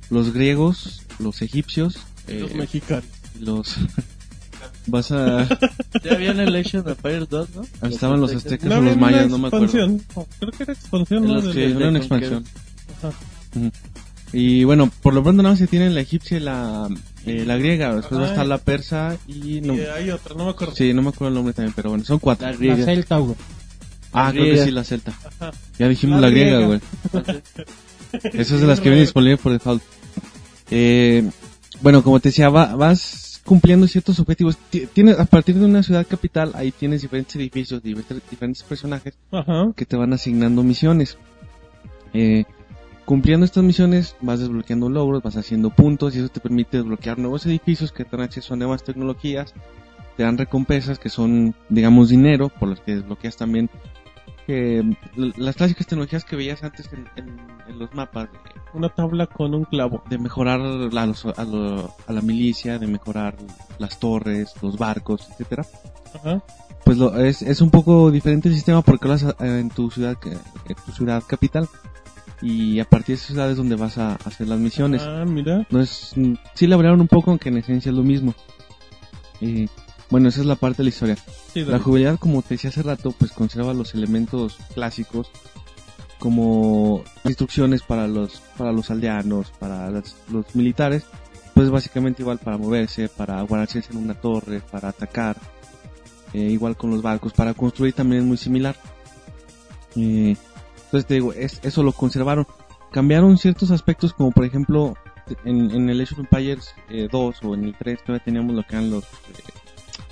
los 0.10 0.34
griegos 0.34 1.02
los 1.20 1.42
egipcios 1.42 1.98
Los 2.28 2.52
eh, 2.52 2.56
mexicanos. 2.56 3.06
los 3.40 3.76
vas 4.88 5.12
a 5.12 5.48
Ya 6.04 6.14
había 6.14 6.32
en 6.32 6.40
el 6.40 6.56
Age 6.56 6.80
of 6.80 6.88
Empires 6.88 7.30
2, 7.30 7.50
¿no? 7.56 7.88
estaban 7.88 8.20
los 8.22 8.34
aztecas 8.34 8.72
o 8.72 8.82
los 8.82 8.98
mayas 8.98 9.30
no 9.30 9.38
me 9.38 9.48
acuerdo 9.48 9.66
expansión. 9.66 10.04
No, 10.16 10.28
creo 10.40 10.52
que 10.52 10.64
era 10.64 10.74
expansión, 10.74 11.24
En 11.24 11.30
¿no? 11.30 11.36
los 11.42 11.56
de 11.56 11.66
era 11.72 11.90
una 11.90 12.00
expansión. 12.00 12.46
Ajá. 12.98 13.12
Y 14.34 14.64
bueno, 14.64 14.90
por 15.02 15.14
lo 15.14 15.22
pronto 15.24 15.42
nada 15.44 15.54
más 15.54 15.60
se 15.60 15.68
tiene 15.68 15.90
la 15.90 16.00
egipcia 16.02 16.38
y 16.38 16.40
la, 16.40 16.88
eh, 17.26 17.44
la 17.46 17.58
griega. 17.58 17.94
Después 17.96 18.18
va 18.20 18.24
a 18.24 18.26
Ajá. 18.28 18.34
estar 18.34 18.48
la 18.48 18.58
persa 18.60 19.18
y 19.28 19.60
no, 19.62 19.74
Y 19.76 19.82
hay 19.82 20.10
otra, 20.10 20.36
no 20.36 20.46
me 20.46 20.52
acuerdo. 20.52 20.74
sí, 20.76 20.94
no 20.94 21.02
me 21.02 21.10
acuerdo 21.10 21.28
el 21.30 21.34
nombre 21.36 21.54
también, 21.54 21.74
pero 21.76 21.90
bueno, 21.90 22.04
son 22.06 22.20
cuatro. 22.20 22.46
La 22.48 22.54
La 22.54 22.58
griega. 22.58 22.86
Celta, 22.86 23.18
güey. 23.18 23.36
Ah, 24.14 24.26
La 24.28 24.32
creo 24.32 24.46
que 24.56 24.64
sí, 24.64 24.72
la 24.72 24.84
celta. 24.84 25.14
Ajá. 25.40 25.52
Ya 25.80 25.88
dijimos 25.90 26.22
La 26.22 26.28
la, 26.28 26.32
griega, 26.32 26.66
güey. 26.66 26.80
Esas 28.34 28.52
es 28.54 28.62
de 28.62 28.68
las 28.68 28.80
que 28.80 28.90
vienen 28.90 29.04
disponibles 29.06 29.40
por 29.40 29.52
default. 29.54 29.82
Eh, 30.70 31.30
bueno, 31.82 32.04
como 32.04 32.20
te 32.20 32.30
decía, 32.30 32.50
va- 32.50 32.76
vas 32.76 33.42
cumpliendo 33.46 33.88
ciertos 33.88 34.20
objetivos. 34.20 34.58
Ti- 34.70 34.88
Tienes, 34.94 35.20
a 35.20 35.26
partir 35.26 35.56
de 35.56 35.66
una 35.66 35.82
ciudad 35.84 36.06
capital, 36.08 36.52
ahí 36.56 36.72
tienes 36.72 37.02
diferentes 37.02 37.36
edificios, 37.36 37.82
diferentes, 37.84 38.22
diferentes 38.30 38.64
personajes 38.64 39.14
Ajá. 39.32 39.72
que 39.76 39.86
te 39.86 39.96
van 39.98 40.14
asignando 40.14 40.64
misiones. 40.64 41.18
Eh, 42.14 42.44
cumpliendo 43.06 43.46
estas 43.46 43.64
misiones 43.64 44.16
vas 44.22 44.40
desbloqueando 44.40 44.90
logros, 44.90 45.22
vas 45.24 45.38
haciendo 45.38 45.70
puntos 45.70 46.16
y 46.16 46.20
eso 46.20 46.30
te 46.30 46.40
permite 46.40 46.78
desbloquear 46.78 47.18
nuevos 47.20 47.46
edificios 47.46 47.92
que 47.92 48.06
te 48.06 48.16
dan 48.18 48.26
acceso 48.26 48.54
a 48.54 48.58
nuevas 48.58 48.84
tecnologías, 48.84 49.54
te 50.18 50.24
dan 50.24 50.38
recompensas 50.38 51.00
que 51.00 51.10
son, 51.10 51.56
digamos, 51.70 52.10
dinero, 52.10 52.50
por 52.50 52.70
los 52.70 52.80
que 52.82 52.96
desbloqueas 52.96 53.38
también 53.38 53.70
que 54.48 54.84
las 55.16 55.56
clásicas 55.56 55.86
tecnologías 55.88 56.26
que 56.26 56.36
veías 56.36 56.64
antes 56.64 56.90
en, 56.94 57.08
en- 57.16 57.40
en 57.68 57.80
los 57.80 57.94
mapas 57.94 58.30
de, 58.32 58.38
Una 58.74 58.90
tabla 58.90 59.28
con 59.28 59.54
un 59.54 59.66
clavo. 59.66 60.04
de 60.10 60.18
mejorar 60.18 60.60
a, 60.62 61.06
los- 61.06 61.26
a 61.26 61.44
lo- 61.44 61.94
a 62.08 62.12
la 62.14 62.22
milicia, 62.22 62.80
de 62.80 62.88
mejorar 62.88 63.36
las 63.78 64.00
torres, 64.00 64.54
los 64.62 64.78
barcos, 64.78 65.28
etcétera 65.32 65.64
Ajá. 66.16 66.42
pues 66.84 66.98
lo, 66.98 67.16
es, 67.18 67.42
es 67.44 67.62
un 67.62 67.70
poco 67.70 68.10
diferente 68.12 68.50
el 68.50 68.56
sistema 68.56 68.82
porque 68.82 69.08
lo 69.08 69.14
haces 69.14 69.30
eh, 69.40 69.60
en 69.60 69.70
tu 69.70 69.92
ciudad 69.92 70.18
que- 70.18 70.32
en 70.32 70.76
tu 70.86 70.92
ciudad 70.92 71.22
capital 71.28 71.68
y 72.42 72.80
a 72.80 72.86
partir 72.86 73.16
de 73.16 73.22
esa 73.22 73.28
ciudad 73.34 73.52
es 73.52 73.58
donde 73.58 73.76
vas 73.76 73.98
a 73.98 74.16
hacer 74.16 74.48
las 74.48 74.60
misiones. 74.60 75.02
Ah, 75.04 75.26
mira. 75.28 75.66
no 75.70 75.80
es 75.80 76.14
sí 76.56 76.68
la 76.68 76.76
variaron 76.76 77.02
un 77.02 77.08
poco 77.08 77.30
aunque 77.32 77.50
en 77.50 77.58
esencia 77.58 77.90
es 77.90 77.96
lo 77.96 78.04
mismo. 78.04 78.34
Eh, 79.42 79.68
bueno 80.10 80.30
esa 80.30 80.42
es 80.42 80.46
la 80.48 80.56
parte 80.56 80.78
de 80.78 80.84
la 80.86 80.90
historia. 80.90 81.18
Sí, 81.54 81.64
la 81.64 81.80
jugabilidad 81.80 82.18
como 82.20 82.42
te 82.42 82.56
decía 82.56 82.70
hace 82.70 82.82
rato 82.84 83.12
pues 83.12 83.32
conserva 83.32 83.74
los 83.74 83.94
elementos 83.94 84.58
clásicos 84.74 85.30
como 86.20 87.04
instrucciones 87.26 87.82
para 87.82 88.08
los 88.08 88.42
para 88.58 88.72
los 88.72 88.90
aldeanos 88.92 89.52
para 89.60 89.90
las- 89.90 90.16
los 90.32 90.56
militares 90.56 91.04
pues 91.54 91.70
básicamente 91.70 92.22
igual 92.22 92.38
para 92.38 92.58
moverse 92.58 93.10
para 93.10 93.42
guardarse 93.42 93.84
en 93.90 93.98
una 93.98 94.14
torre 94.14 94.62
para 94.72 94.90
atacar 94.90 95.38
eh, 96.34 96.40
igual 96.40 96.78
con 96.78 96.92
los 96.92 97.02
barcos 97.02 97.34
para 97.34 97.54
construir 97.54 97.94
también 97.94 98.22
es 98.22 98.28
muy 98.28 98.38
similar. 98.38 98.76
Eh, 99.98 100.36
entonces 100.92 101.08
te 101.08 101.14
digo 101.16 101.34
es, 101.34 101.60
eso 101.64 101.84
lo 101.84 101.94
conservaron 101.94 102.46
cambiaron 102.92 103.38
ciertos 103.38 103.72
aspectos 103.72 104.14
como 104.14 104.32
por 104.32 104.46
ejemplo 104.46 104.96
en, 105.46 105.72
en 105.72 105.90
el 105.90 106.02
Age 106.02 106.14
of 106.14 106.20
Empires 106.20 106.74
eh, 106.90 107.08
2 107.12 107.36
o 107.44 107.56
en 107.56 107.64
el 107.64 107.76
3 107.76 108.04
todavía 108.04 108.24
teníamos 108.24 108.56
lo 108.56 108.64
que 108.64 108.76
eran 108.76 108.90
los 108.90 109.04
eh, 109.04 109.08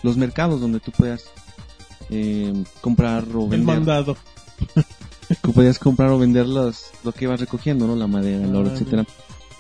los 0.04 0.18
mercados 0.18 0.62
donde 0.62 0.80
tú 0.80 0.92
puedas 0.92 1.32
eh, 2.10 2.64
comprar 2.82 3.24
o 3.34 3.44
El 3.44 3.50
vender 3.50 3.66
mandado. 3.66 4.18
que 5.28 5.52
podías 5.52 5.80
comprar 5.80 6.10
o 6.10 6.20
vender 6.20 6.48
los, 6.48 6.92
lo 7.04 7.12
que 7.12 7.26
ibas 7.26 7.40
recogiendo, 7.40 7.88
¿no? 7.88 7.96
La 7.96 8.08
madera, 8.08 8.44
el 8.44 8.56
oro, 8.56 8.70
Ah, 8.70 8.74
etcétera. 8.74 9.06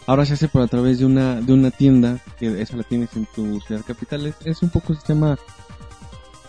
Ahora 0.07 0.25
se 0.25 0.33
hace 0.33 0.47
por 0.47 0.61
a 0.63 0.67
través 0.67 0.99
de 0.99 1.05
una 1.05 1.39
de 1.41 1.53
una 1.53 1.69
tienda 1.69 2.19
que 2.39 2.61
esa 2.61 2.75
la 2.75 2.83
tienes 2.83 3.15
en 3.15 3.27
tu 3.27 3.59
ciudad 3.61 3.83
capital. 3.85 4.25
Es, 4.25 4.35
es 4.43 4.63
un 4.63 4.69
poco 4.69 4.95
sistema 4.95 5.37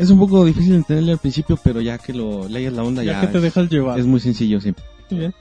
es 0.03 0.11
un 0.11 0.19
poco 0.19 0.45
difícil 0.45 0.71
de 0.71 0.77
entenderle 0.79 1.13
al 1.13 1.19
principio, 1.19 1.59
pero 1.63 1.81
ya 1.81 1.99
que 1.99 2.13
lo 2.13 2.49
leas 2.49 2.73
la 2.73 2.83
onda 2.83 3.03
Ya, 3.05 3.13
ya, 3.13 3.21
que 3.23 3.27
te 3.29 3.39
es, 3.39 3.43
dejas 3.45 3.69
llevar. 3.71 3.99
es 3.99 4.07
muy 4.07 4.21
sencillo, 4.21 4.61
sí. 4.61 4.75
Muy 5.11 5.21
bien. 5.21 5.35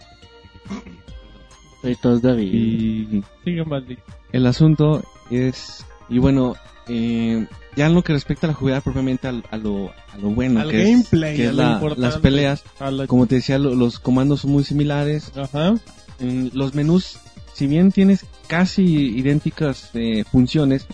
David. 2.21 2.53
Y 2.53 3.23
Sigue, 3.43 3.63
Maldi. 3.65 3.97
el 4.33 4.45
asunto 4.45 5.03
es 5.31 5.85
y 6.09 6.17
bueno, 6.19 6.55
eh, 6.87 7.45
ya 7.75 7.85
en 7.85 7.93
lo 7.93 8.01
que 8.03 8.13
respecta 8.13 8.47
a 8.47 8.49
la 8.49 8.53
jugabilidad 8.53 8.83
propiamente 8.83 9.27
al- 9.27 9.43
a, 9.51 9.57
lo 9.57 9.89
a 10.11 10.17
lo 10.17 10.29
bueno 10.31 10.59
Al 10.59 10.69
que 10.71 10.91
es- 10.91 11.07
que 11.09 11.23
a 11.25 11.29
es 11.31 11.55
lo 11.55 11.63
la- 11.63 11.73
importante. 11.73 12.01
las 12.01 12.17
peleas, 12.17 12.63
A 12.79 12.91
la- 12.91 13.07
como 13.07 13.27
te 13.27 13.35
decía, 13.35 13.57
lo- 13.59 13.75
los 13.75 13.99
comandos 13.99 14.41
son 14.41 14.51
muy 14.51 14.63
similares, 14.63 15.31
Ajá. 15.37 15.75
en 16.19 16.51
los 16.53 16.73
menús, 16.75 17.19
si 17.53 17.67
bien 17.67 17.91
tienes 17.91 18.25
casi 18.47 18.83
idénticas 18.83 19.91
eh, 19.93 20.23
funciones, 20.29 20.87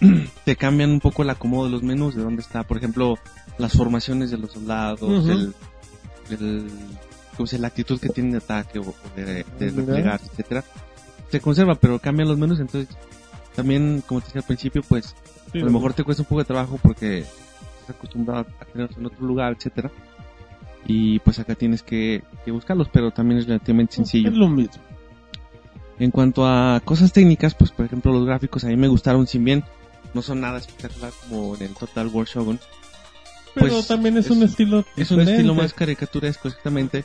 te 0.44 0.56
cambian 0.56 0.90
un 0.90 1.00
poco 1.00 1.22
el 1.22 1.30
acomodo 1.30 1.66
de 1.66 1.70
los 1.70 1.82
menús, 1.82 2.14
de 2.14 2.22
dónde 2.22 2.42
está, 2.42 2.62
por 2.62 2.76
ejemplo, 2.76 3.18
las 3.58 3.72
formaciones 3.72 4.30
de 4.30 4.38
los 4.38 4.52
soldados, 4.52 5.28
el, 5.28 6.72
la 7.60 7.68
actitud 7.68 8.00
que 8.00 8.08
tienen 8.08 8.32
de 8.32 8.38
ataque 8.38 8.78
o, 8.78 8.94
de, 9.16 9.44
de 9.58 9.70
replegar, 9.70 10.20
etcétera. 10.24 10.64
Se 11.30 11.40
conserva, 11.40 11.74
pero 11.74 11.98
cambian 11.98 12.28
los 12.28 12.38
menús, 12.38 12.60
entonces 12.60 12.94
también, 13.54 14.02
como 14.06 14.20
te 14.20 14.26
decía 14.26 14.40
al 14.40 14.46
principio, 14.46 14.82
pues 14.88 15.14
Sí, 15.52 15.60
a 15.60 15.64
lo 15.64 15.70
mejor 15.70 15.94
te 15.94 16.04
cuesta 16.04 16.22
un 16.22 16.28
poco 16.28 16.40
de 16.40 16.44
trabajo 16.44 16.78
porque 16.82 17.18
estás 17.18 17.96
acostumbrado 17.96 18.46
a 18.60 18.64
tenerlos 18.66 18.98
en 18.98 19.06
otro 19.06 19.26
lugar, 19.26 19.54
etcétera. 19.54 19.90
Y 20.86 21.18
pues 21.20 21.38
acá 21.38 21.54
tienes 21.54 21.82
que, 21.82 22.22
que 22.44 22.50
buscarlos, 22.50 22.88
pero 22.92 23.10
también 23.10 23.40
es 23.40 23.46
relativamente 23.46 23.96
sencillo. 23.96 24.30
Es 24.30 24.36
lo 24.36 24.48
mismo. 24.48 24.82
En 25.98 26.10
cuanto 26.10 26.46
a 26.46 26.80
cosas 26.84 27.12
técnicas, 27.12 27.54
pues 27.54 27.72
por 27.72 27.86
ejemplo 27.86 28.12
los 28.12 28.24
gráficos 28.24 28.64
a 28.64 28.68
mí 28.68 28.76
me 28.76 28.88
gustaron, 28.88 29.26
sin 29.26 29.44
bien 29.44 29.64
no 30.14 30.22
son 30.22 30.40
nada 30.40 30.58
espectacular 30.58 31.12
como 31.28 31.54
en 31.56 31.62
el 31.62 31.74
Total 31.74 32.06
War 32.08 32.26
Shogun. 32.26 32.58
Pero 33.54 33.68
Pues, 33.68 33.86
también 33.88 34.16
es, 34.16 34.26
es- 34.26 34.30
un 34.30 34.42
estilo 34.42 34.84
Es 34.96 35.10
un 35.10 35.20
estilo 35.20 35.54
más 35.54 35.72
caricaturesco 35.72 36.48
exactamente, 36.48 37.04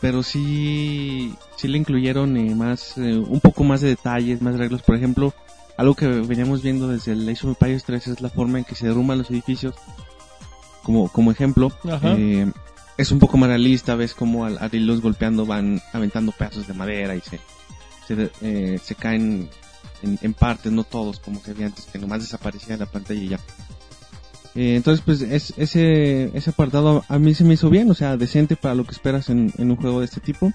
pero 0.00 0.22
sí, 0.22 1.34
sí 1.56 1.68
le 1.68 1.78
incluyeron 1.78 2.36
eh, 2.36 2.54
más, 2.54 2.96
eh, 2.98 3.16
un 3.18 3.40
poco 3.40 3.62
más 3.64 3.80
de 3.80 3.88
detalles, 3.88 4.40
más 4.42 4.56
reglas. 4.56 4.82
Por 4.82 4.96
ejemplo, 4.96 5.32
algo 5.76 5.94
que 5.94 6.06
veníamos 6.06 6.62
viendo 6.62 6.88
desde 6.88 7.12
el 7.12 7.28
Age 7.28 7.46
of 7.46 7.56
Empires 7.60 7.84
3 7.84 8.06
es 8.08 8.20
la 8.20 8.28
forma 8.30 8.58
en 8.58 8.64
que 8.64 8.74
se 8.74 8.86
derrumban 8.86 9.18
los 9.18 9.30
edificios. 9.30 9.74
Como, 10.82 11.08
como 11.08 11.30
ejemplo, 11.30 11.70
eh, 12.18 12.50
es 12.98 13.12
un 13.12 13.18
poco 13.20 13.36
más 13.36 13.48
realista, 13.48 13.94
ves 13.94 14.14
como 14.14 14.44
al, 14.44 14.58
al 14.58 14.74
irlos 14.74 15.00
golpeando 15.00 15.46
van 15.46 15.80
aventando 15.92 16.32
pedazos 16.32 16.66
de 16.66 16.74
madera 16.74 17.14
y 17.14 17.20
se, 17.20 17.38
se, 18.08 18.30
eh, 18.42 18.78
se 18.82 18.94
caen 18.96 19.48
en, 20.02 20.18
en 20.22 20.34
partes, 20.34 20.72
no 20.72 20.84
todos 20.84 21.20
como 21.20 21.40
se 21.40 21.52
veía 21.52 21.66
antes, 21.66 21.86
que 21.86 21.98
nomás 21.98 22.20
desaparecía 22.20 22.76
la 22.76 22.86
pantalla 22.86 23.20
y 23.20 23.28
ya. 23.28 23.40
Eh, 24.54 24.76
entonces, 24.76 25.02
pues 25.04 25.22
es, 25.22 25.54
ese, 25.56 26.30
ese 26.36 26.50
apartado 26.50 27.04
a 27.08 27.18
mí 27.18 27.34
se 27.34 27.44
me 27.44 27.54
hizo 27.54 27.70
bien, 27.70 27.90
o 27.90 27.94
sea, 27.94 28.16
decente 28.16 28.56
para 28.56 28.74
lo 28.74 28.84
que 28.84 28.92
esperas 28.92 29.30
en, 29.30 29.52
en 29.56 29.70
un 29.70 29.76
juego 29.76 30.00
de 30.00 30.06
este 30.06 30.20
tipo. 30.20 30.52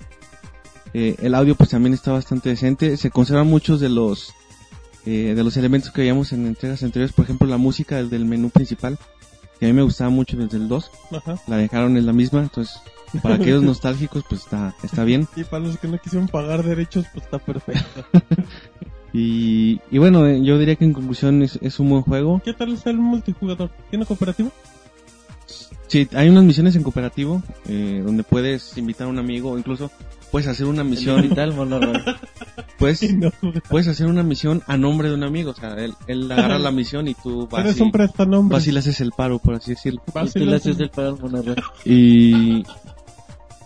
Eh, 0.94 1.16
el 1.20 1.36
audio 1.36 1.56
pues 1.56 1.70
también 1.70 1.94
está 1.94 2.12
bastante 2.12 2.50
decente, 2.50 2.96
se 2.98 3.12
conservan 3.12 3.48
muchos 3.48 3.80
de 3.80 3.90
los 3.90 4.34
eh, 5.06 5.34
de 5.36 5.44
los 5.44 5.58
elementos 5.58 5.92
que 5.92 6.02
veíamos 6.02 6.32
en 6.32 6.46
entregas 6.48 6.82
anteriores, 6.84 7.14
por 7.14 7.26
ejemplo 7.26 7.48
la 7.48 7.58
música 7.58 8.02
del 8.04 8.26
menú 8.26 8.50
principal, 8.50 8.98
que 9.60 9.66
a 9.66 9.70
mí 9.70 9.74
me 9.74 9.82
gustaba 9.82 10.10
mucho 10.10 10.38
desde 10.38 10.58
el 10.58 10.68
2, 10.68 10.92
Ajá. 11.12 11.36
la 11.48 11.58
dejaron 11.58 11.98
en 11.98 12.06
la 12.06 12.14
misma, 12.14 12.42
entonces 12.42 12.80
para 13.22 13.36
aquellos 13.36 13.64
nostálgicos 13.64 14.24
pues 14.28 14.42
está, 14.42 14.76
está 14.82 15.04
bien. 15.04 15.28
Y 15.36 15.44
para 15.44 15.64
los 15.66 15.78
que 15.78 15.88
no 15.88 15.98
quisieron 15.98 16.28
pagar 16.28 16.64
derechos, 16.64 17.06
pues 17.14 17.26
está 17.26 17.40
perfecto. 17.40 18.06
Y, 19.14 19.80
y 19.90 19.98
bueno, 19.98 20.26
eh, 20.28 20.42
yo 20.44 20.60
diría 20.60 20.76
que 20.76 20.86
en 20.86 20.94
conclusión 20.94 21.42
es, 21.42 21.58
es 21.62 21.80
un 21.80 21.90
buen 21.90 22.02
juego. 22.04 22.42
¿Qué 22.44 22.54
tal 22.54 22.74
está 22.74 22.90
el 22.90 22.98
multijugador? 22.98 23.70
¿Tiene 23.90 24.06
cooperativo? 24.06 24.52
Sí, 25.88 26.08
hay 26.14 26.28
unas 26.28 26.44
misiones 26.44 26.76
en 26.76 26.84
cooperativo 26.84 27.42
eh, 27.70 28.02
donde 28.06 28.24
puedes 28.24 28.78
invitar 28.78 29.08
a 29.08 29.10
un 29.10 29.20
amigo 29.20 29.52
o 29.52 29.58
incluso 29.58 29.90
puedes 30.32 30.48
hacer 30.48 30.66
una 30.66 30.84
misión, 30.84 31.22
Misión 31.22 31.36
tal 31.36 31.54
monorroy. 31.54 32.02
puedes, 32.78 33.14
no. 33.16 33.32
puedes 33.70 33.88
hacer 33.88 34.08
una 34.08 34.22
misión 34.22 34.62
a 34.68 34.76
nombre 34.76 35.08
de 35.08 35.16
un 35.16 35.24
amigo, 35.24 35.52
o 35.52 35.56
sea, 35.56 35.76
él, 35.76 35.94
él 36.08 36.30
agarra 36.30 36.60
la 36.60 36.72
misión 36.74 37.08
y 37.08 37.14
tú 37.14 37.48
vas 37.50 37.64
Eres 37.64 37.80
y, 37.80 37.84
un 37.84 37.92
prestanombre. 37.92 38.56
vas 38.58 38.68
y 38.68 38.74
le 38.74 38.80
haces 38.80 39.00
el 39.00 39.12
paro, 39.12 39.40
por 39.40 39.56
así 39.56 39.72
decirlo. 39.72 40.02
Vas 40.14 40.36
y 40.36 40.40
le 40.40 40.58
haces 40.58 40.78
el 40.78 40.92
monorroy. 41.22 41.56
Y 41.86 42.64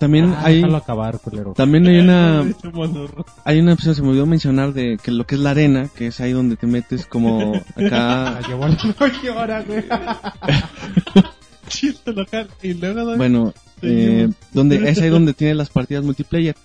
también 0.01 0.33
Ah, 0.33 0.41
hay, 0.45 0.55
déjalo 0.57 0.77
acabar, 0.77 1.19
culero. 1.19 1.53
también 1.53 1.85
hay 1.87 1.99
una, 1.99 2.43
hay 3.45 3.59
una 3.59 3.73
opción, 3.73 3.95
se 3.95 4.01
me 4.01 4.09
olvidó 4.09 4.25
mencionar 4.25 4.73
de 4.73 4.97
que 5.01 5.11
lo 5.11 5.25
que 5.25 5.35
es 5.35 5.41
la 5.41 5.51
arena, 5.51 5.89
que 5.95 6.07
es 6.07 6.19
ahí 6.19 6.31
donde 6.33 6.55
te 6.57 6.67
metes 6.67 7.05
como 7.05 7.55
acá, 7.75 8.37
Ah, 8.37 8.39
llevó 8.47 8.67
la 8.67 8.75
noche 8.75 9.29
ahora, 9.33 9.61
güey. 9.63 9.83
Chiste 11.67 12.11
local. 12.13 12.49
Y 12.61 12.73
luego 12.73 13.05
David, 13.05 13.17
bueno, 13.17 13.53
eh, 13.81 14.29
donde 14.53 14.89
es 14.89 14.99
ahí 15.01 15.09
donde 15.09 15.33
tiene 15.33 15.55
las 15.55 15.69
partidas 15.69 16.03
multiplayer. 16.03 16.55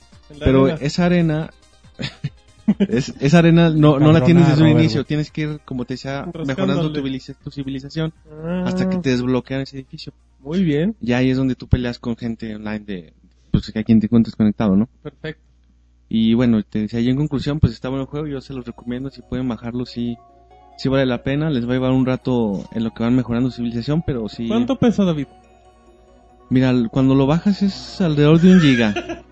Pero 0.41 0.65
arena. 0.65 0.79
esa 0.81 1.05
arena, 1.07 1.51
es- 2.89 3.15
esa 3.21 3.39
arena 3.39 3.71
no, 3.71 3.99
no 4.01 4.13
la 4.13 4.25
tienes 4.25 4.49
desde 4.49 4.63
un 4.63 4.71
inicio, 4.71 5.05
tienes 5.05 5.31
que 5.31 5.43
ir, 5.43 5.61
como 5.65 5.85
te 5.85 5.95
decía, 5.95 6.27
mejorando 6.47 6.91
tu, 6.91 7.01
civiliza- 7.01 7.35
tu 7.45 7.51
civilización 7.51 8.13
Ah, 8.31 8.65
hasta 8.67 8.89
que 8.89 8.97
te 8.99 9.11
desbloquean 9.11 9.61
ese 9.61 9.77
edificio. 9.77 10.13
Muy 10.41 10.63
bien, 10.63 10.95
Y 11.01 11.13
ahí 11.13 11.31
es 11.31 11.37
donde 11.37 11.55
tú 11.57 11.67
peleas 11.67 11.99
con 11.99 12.17
gente 12.17 12.55
online 12.55 12.79
de, 12.81 13.13
pues, 13.65 13.77
a 13.77 13.85
quien 13.85 14.01
te 14.01 14.07
encuentres 14.07 14.37
conectado, 14.37 14.77
¿no? 14.77 14.89
perfecto. 15.03 15.43
Y 16.09 16.35
bueno, 16.35 16.63
te 16.63 16.81
decía, 16.81 17.01
y 17.01 17.09
en 17.09 17.17
conclusión, 17.17 17.59
pues 17.59 17.73
está 17.73 17.89
bueno 17.89 18.05
el 18.05 18.09
juego, 18.09 18.27
yo 18.27 18.41
se 18.41 18.55
los 18.55 18.65
recomiendo, 18.65 19.11
si 19.11 19.23
pueden 19.23 19.49
bajarlo, 19.49 19.87
sí, 19.87 20.17
sí 20.79 20.89
vale 20.89 21.05
la 21.05 21.25
pena, 21.25 21.51
les 21.51 21.67
va 21.67 21.71
a 21.71 21.75
llevar 21.75 21.91
un 21.91 22.07
rato 22.07 22.65
en 22.73 22.85
lo 22.85 22.95
que 22.95 23.03
van 23.03 23.17
mejorando 23.17 23.51
su 23.51 23.57
civilización, 23.57 24.03
pero 24.07 24.29
sí... 24.29 24.47
¿Cuánto 24.47 24.77
pesa 24.77 25.05
David? 25.05 25.27
Mira, 26.49 26.73
cuando 26.93 27.17
lo 27.17 27.27
bajas 27.27 27.63
es 27.63 28.01
alrededor 28.01 28.41
de 28.41 28.53
un 28.53 28.61
giga. 28.61 28.95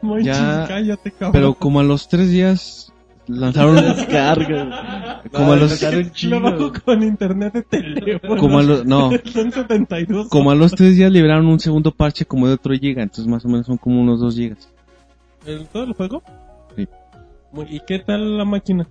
Monchis, 0.00 0.26
Ya, 0.26 0.64
cállate, 0.66 1.10
cabrón. 1.10 1.32
Pero 1.32 1.54
como 1.54 1.80
a 1.80 1.84
los 1.84 2.08
tres 2.08 2.30
días 2.30 2.92
lanzaron 3.28 3.76
Descarga. 3.96 5.22
como 5.32 5.52
a 5.52 5.56
los 5.56 6.22
Lo 6.24 6.40
bajo 6.40 6.72
con 6.84 7.02
internet 7.02 7.52
de 7.54 7.62
teléfono. 7.62 8.36
como 8.40 8.58
a 8.58 8.62
los 8.62 8.84
no 8.84 9.10
Son 9.32 9.52
72. 9.52 10.28
como 10.28 10.50
a 10.50 10.54
los 10.54 10.72
tres 10.72 10.96
días 10.96 11.12
liberaron 11.12 11.46
un 11.46 11.60
segundo 11.60 11.92
parche 11.92 12.24
como 12.24 12.46
de 12.48 12.54
otro 12.54 12.74
giga 12.74 13.02
entonces 13.02 13.26
más 13.26 13.44
o 13.44 13.48
menos 13.48 13.66
son 13.66 13.76
como 13.78 14.00
unos 14.00 14.20
dos 14.20 14.34
gigas 14.34 14.68
¿El, 15.46 15.66
¿Todo 15.68 15.84
el 15.84 15.92
juego? 15.94 16.22
Sí. 16.76 16.88
¿Y 17.70 17.80
qué 17.86 18.00
tal 18.00 18.36
la 18.36 18.44
máquina? 18.44 18.86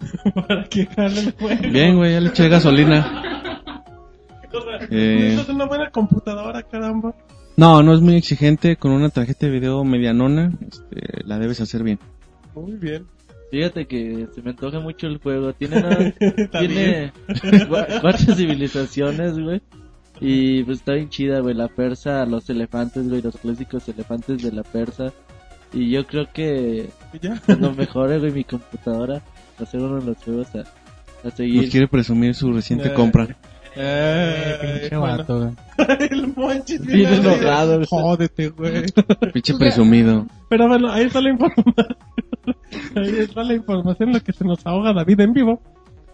Para 0.46 0.64
que 0.64 0.86
jale 0.86 1.20
el 1.20 1.32
juego. 1.32 1.62
bien 1.70 1.96
güey 1.96 2.12
ya 2.12 2.20
le 2.20 2.28
eché 2.28 2.48
gasolina 2.48 3.22
Eh. 4.90 5.16
Necesitas 5.20 5.48
una 5.54 5.66
buena 5.66 5.90
computadora, 5.90 6.62
caramba. 6.62 7.14
no 7.56 7.82
no 7.82 7.92
es 7.94 8.00
muy 8.00 8.14
exigente 8.16 8.76
con 8.76 8.92
una 8.92 9.08
tarjeta 9.10 9.46
de 9.46 9.52
video 9.52 9.84
medianona 9.84 10.52
este, 10.60 11.24
la 11.24 11.38
debes 11.38 11.60
hacer 11.60 11.82
bien 11.82 11.98
Muy 12.56 12.72
bien. 12.76 13.06
Fíjate 13.50 13.86
que 13.86 14.26
se 14.34 14.42
me 14.42 14.50
antoja 14.50 14.80
mucho 14.80 15.06
el 15.06 15.18
juego. 15.18 15.52
Tiene, 15.52 15.78
una- 15.78 16.12
Está 16.18 16.58
tiene 16.60 17.12
cua- 17.68 17.86
cuatro 18.00 18.34
civilizaciones, 18.34 19.38
güey. 19.38 19.60
Y 20.20 20.64
pues 20.64 20.78
está 20.78 20.94
bien 20.94 21.08
chida, 21.10 21.40
güey. 21.40 21.54
La 21.54 21.68
persa, 21.68 22.24
los 22.26 22.48
elefantes, 22.50 23.08
güey. 23.08 23.22
Los 23.22 23.36
clásicos 23.36 23.88
elefantes 23.88 24.42
de 24.42 24.50
la 24.50 24.62
persa. 24.64 25.12
Y 25.72 25.90
yo 25.90 26.06
creo 26.06 26.26
que 26.32 26.88
¿Ya? 27.20 27.40
cuando 27.44 27.72
mejore, 27.74 28.18
güey, 28.18 28.32
mi 28.32 28.44
computadora, 28.44 29.14
va 29.60 29.62
a 29.62 29.66
ser 29.66 29.80
uno 29.80 30.00
de 30.00 30.06
los 30.06 30.16
juegos 30.18 30.54
a, 30.54 30.60
a 30.60 30.64
nos 31.24 31.34
seguir. 31.34 31.70
quiere 31.70 31.86
presumir 31.88 32.34
su 32.34 32.52
reciente 32.52 32.88
Eh. 32.88 32.94
compra 32.94 33.36
Eh, 33.76 34.78
Pinche 34.80 34.96
bueno. 34.96 35.16
vato, 35.18 35.38
güey. 35.38 35.52
el 36.10 36.34
Monchis 36.34 36.80
Bien 36.80 37.12
enojado, 37.12 37.76
güey. 37.76 37.86
Jódete, 37.88 38.48
güey. 38.48 38.84
pinche 39.32 39.54
presumido 39.54 40.26
Pero 40.48 40.68
bueno, 40.68 40.90
ahí 40.90 41.04
está 41.04 41.20
la 41.20 41.30
información. 41.30 41.74
ahí 42.96 43.18
está 43.18 43.44
la 43.44 43.54
información, 43.54 44.12
lo 44.12 44.20
que 44.20 44.32
se 44.32 44.44
nos 44.44 44.66
ahoga 44.66 44.92
David 44.92 45.20
en 45.20 45.32
vivo. 45.32 45.60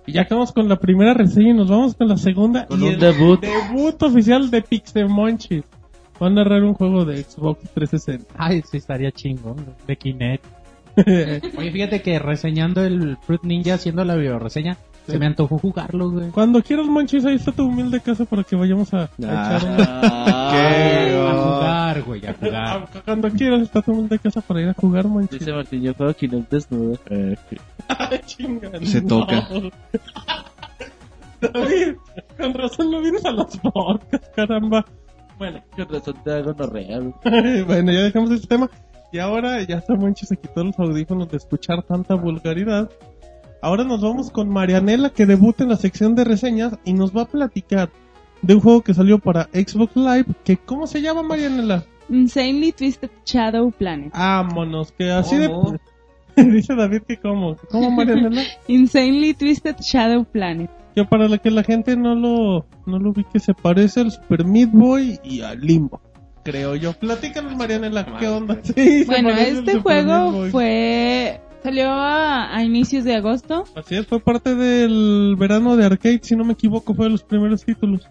Y 0.07 0.13
ya 0.13 0.23
acabamos 0.23 0.53
con 0.53 0.69
la 0.69 0.77
primera 0.77 1.15
reseña 1.15 1.51
y 1.51 1.55
nos 1.55 1.71
vamos 1.71 1.95
con 1.95 2.09
la 2.09 2.17
segunda. 2.17 2.67
Con 2.67 2.81
y 2.81 2.89
un 2.89 2.95
el 2.95 2.99
debut. 2.99 3.41
Debut 3.41 4.03
oficial 4.03 4.51
de 4.51 4.63
Pixel 4.63 5.09
Monchis. 5.09 5.63
Va 6.21 6.27
a 6.27 6.31
narrar 6.31 6.63
un 6.63 6.75
juego 6.75 7.05
de 7.05 7.23
Xbox 7.23 7.61
360. 7.75 8.35
Ay, 8.37 8.63
sí, 8.69 8.79
estaría 8.79 9.13
chingo. 9.13 9.57
De 9.87 9.97
Kinect. 9.97 10.45
Oye, 11.57 11.71
fíjate 11.73 12.03
que 12.03 12.19
reseñando 12.19 12.85
el 12.85 13.17
Fruit 13.23 13.43
Ninja, 13.45 13.75
haciendo 13.75 14.05
la 14.05 14.17
bioreseña, 14.17 14.77
se 15.07 15.19
me 15.19 15.27
antojó 15.27 15.59
jugarlo, 15.59 16.11
güey. 16.11 16.31
Cuando 16.31 16.63
quieras, 16.63 16.87
Monchis, 16.87 17.25
ahí 17.25 17.35
está 17.37 17.53
tu 17.53 17.65
humilde 17.67 18.01
casa 18.01 18.25
para 18.25 18.45
que 18.45 18.55
vayamos 18.57 18.93
a, 18.95 19.03
a 19.05 19.09
Ah. 19.25 19.57
echar 19.57 19.69
una... 19.73 20.03
A 21.33 21.35
jugar, 21.35 22.03
güey, 22.03 22.27
a 22.27 22.35
jugar. 22.35 22.89
Cuando 23.05 23.31
quieras 23.31 23.63
está 23.63 23.83
tu 23.83 23.93
humilde 23.93 24.19
casa 24.19 24.41
para 24.41 24.61
ir 24.61 24.69
a 24.69 24.75
jugar, 24.75 25.07
Monchis. 25.09 25.39
Dice 25.41 25.53
Martín, 25.53 25.83
yo 25.83 25.95
juego 25.95 26.15
Kinect 26.15 26.51
desnudo. 26.51 26.99
Ay, 27.89 28.21
chinga, 28.27 28.71
Se 28.85 29.01
no. 29.03 29.09
toca. 29.09 29.49
David, 31.41 31.97
con 32.39 32.55
razón 32.55 32.91
no 32.91 33.01
vienes 33.01 33.25
a 33.25 33.33
los 33.33 33.57
podcasts, 33.59 34.31
caramba. 34.37 34.85
Bueno, 35.39 35.61
Con 35.77 35.89
razón 35.89 36.15
te 36.23 36.33
hago 36.33 36.53
no 36.53 36.67
real, 36.67 37.15
bueno, 37.67 37.91
ya 37.93 38.03
dejamos 38.03 38.31
este 38.31 38.47
tema. 38.47 38.71
Y 39.13 39.19
ahora 39.19 39.61
ya 39.63 39.77
está 39.79 39.95
Monchi 39.95 40.25
se 40.25 40.37
quitó 40.37 40.63
los 40.65 40.79
audífonos 40.79 41.29
de 41.31 41.37
escuchar 41.39 41.83
tanta 41.83 42.15
vulgaridad. 42.15 42.89
Ahora 43.63 43.85
nos 43.85 44.01
vamos 44.01 44.33
con 44.33 44.49
Marianela 44.49 45.11
que 45.11 45.25
debuta 45.25 45.63
en 45.63 45.71
la 45.71 45.77
sección 45.77 46.17
de 46.17 46.25
reseñas 46.25 46.77
y 46.85 46.95
nos 46.95 47.17
va 47.17 47.23
a 47.23 47.27
platicar 47.27 47.91
de 48.43 48.57
un 48.57 48.61
juego 48.61 48.83
que 48.83 48.93
salió 48.93 49.21
para 49.21 49.45
Xbox 49.53 49.95
Live 49.95 50.27
que 50.45 50.57
¿cómo 50.57 50.89
se 50.89 51.01
llama 51.01 51.23
Marianela? 51.23 51.85
Insanely 52.09 52.73
Twisted 52.73 53.11
Shadow 53.25 53.71
Planet. 53.71 54.13
Vámonos, 54.13 54.91
que 54.91 55.13
así 55.13 55.37
¿Cómo? 55.47 55.79
de... 56.35 56.45
Dice 56.51 56.75
David 56.75 57.03
que 57.07 57.19
cómo, 57.19 57.57
¿cómo 57.71 57.93
Marianela? 57.93 58.43
Insanely 58.67 59.33
Twisted 59.35 59.77
Shadow 59.79 60.25
Planet. 60.25 60.69
Que 60.97 61.05
para 61.05 61.29
la 61.29 61.39
que 61.39 61.53
la 61.53 61.63
gente 61.63 61.97
no 61.97 62.17
lo, 62.17 62.67
no 62.85 62.99
lo 62.99 63.13
vi 63.13 63.23
que 63.33 63.39
se 63.39 63.55
parece 63.55 64.01
al 64.01 64.11
Super 64.11 64.45
Meat 64.45 64.71
Boy 64.73 65.21
y 65.23 65.43
al 65.43 65.61
Limbo. 65.61 66.01
Creo 66.43 66.75
yo. 66.75 66.95
Platícanos, 66.95 67.57
Marianela, 67.57 68.19
¿qué 68.19 68.27
onda? 68.27 68.59
Sí, 68.75 69.05
Bueno, 69.07 69.31
este 69.31 69.79
juego 69.79 70.49
fue 70.51 71.41
salió 71.63 71.89
a, 71.91 72.55
a 72.55 72.65
inicios 72.65 73.05
de 73.05 73.15
agosto. 73.15 73.65
Así 73.75 73.95
es, 73.97 74.07
fue 74.07 74.21
parte 74.21 74.55
del 74.55 75.37
verano 75.39 75.77
de 75.77 75.85
arcade, 75.85 76.21
si 76.23 76.37
no 76.37 76.45
me 76.45 76.55
equivoco, 76.55 76.95
fue 76.95 77.07
de 77.07 77.11
los 77.13 77.23
primeros 77.23 77.65
títulos. 77.65 78.09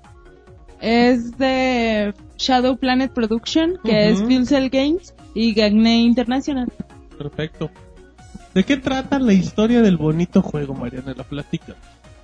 Es 0.79 1.37
de 1.37 2.13
Shadow 2.37 2.77
Planet 2.77 3.11
Production, 3.11 3.77
que 3.83 4.09
es. 4.09 4.21
Fuel 4.21 4.47
Cell 4.47 4.69
Games 4.69 5.13
y 5.35 5.53
Gagne 5.53 5.97
International. 6.01 6.71
Perfecto. 7.17 7.69
¿De 8.53 8.63
qué 8.63 8.77
trata 8.77 9.19
la 9.19 9.33
historia 9.33 9.81
del 9.81 9.97
bonito 9.97 10.41
juego, 10.41 10.73
Marianela? 10.73 11.23
Platica. 11.23 11.75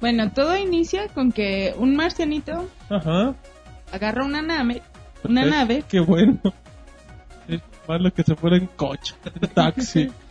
Bueno, 0.02 0.32
todo 0.32 0.58
inicia 0.58 1.08
con 1.08 1.32
que 1.32 1.74
un 1.78 1.96
marcianito 1.96 2.68
Ajá. 2.90 3.36
agarra 3.92 4.26
una 4.26 4.42
nave, 4.42 4.82
una 5.24 5.46
nave, 5.46 5.84
Qué 5.88 6.00
bueno. 6.00 6.40
Es 7.48 7.62
malo 7.88 8.12
que 8.14 8.24
se 8.24 8.36
fuera 8.36 8.58
en 8.58 8.68
coche, 8.68 9.16
en 9.24 9.50
taxi. 9.54 10.10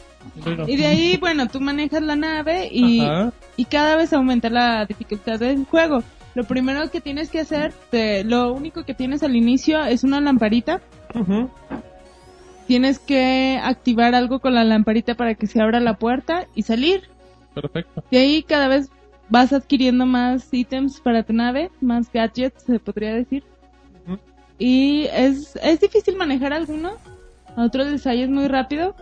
Y 0.67 0.77
de 0.77 0.87
ahí, 0.87 1.17
bueno, 1.19 1.47
tú 1.49 1.61
manejas 1.61 2.03
la 2.03 2.17
nave 2.17 2.69
y, 2.71 3.01
Ajá. 3.01 3.33
y 3.57 3.65
cada 3.65 3.97
vez 3.97 4.13
aumenta 4.13 4.51
la 4.51 4.85
dificultad 4.87 5.39
del 5.39 5.65
juego. 5.65 6.03
Lo 6.35 6.45
primero 6.45 6.91
que 6.91 7.01
tienes 7.01 7.31
que 7.31 7.41
hacer, 7.41 7.73
te- 7.91 8.23
lo 8.25 8.53
único 8.53 8.85
que 8.85 8.93
tienes 8.95 9.23
al 9.23 9.35
inicio 9.37 9.83
es 9.85 10.05
una 10.05 10.21
lamparita. 10.21 10.81
Tienes 12.67 12.99
que 12.99 13.59
activar 13.63 14.15
algo 14.15 14.41
con 14.41 14.55
la 14.55 14.65
lamparita 14.65 15.15
para 15.15 15.35
que 15.35 15.47
se 15.47 15.61
abra 15.63 15.81
la 15.81 15.95
puerta 15.95 16.47
y 16.55 16.63
salir. 16.63 17.03
Perfecto. 17.55 18.03
De 18.11 18.19
ahí 18.19 18.43
cada 18.43 18.69
vez 18.69 18.91
vas 19.29 19.53
adquiriendo 19.53 20.05
más 20.05 20.53
ítems 20.53 21.01
para 21.01 21.23
tu 21.23 21.33
nave, 21.33 21.71
más 21.81 22.11
gadgets, 22.13 22.65
se 22.65 22.79
podría 22.81 23.15
decir. 23.15 23.45
Y 24.59 25.07
es, 25.13 25.57
es 25.63 25.81
difícil 25.81 26.17
manejar 26.17 26.53
algunos, 26.53 26.95
a 27.57 27.65
otros 27.65 27.87
les 27.89 28.07
muy 28.31 28.49
rápido. 28.49 28.95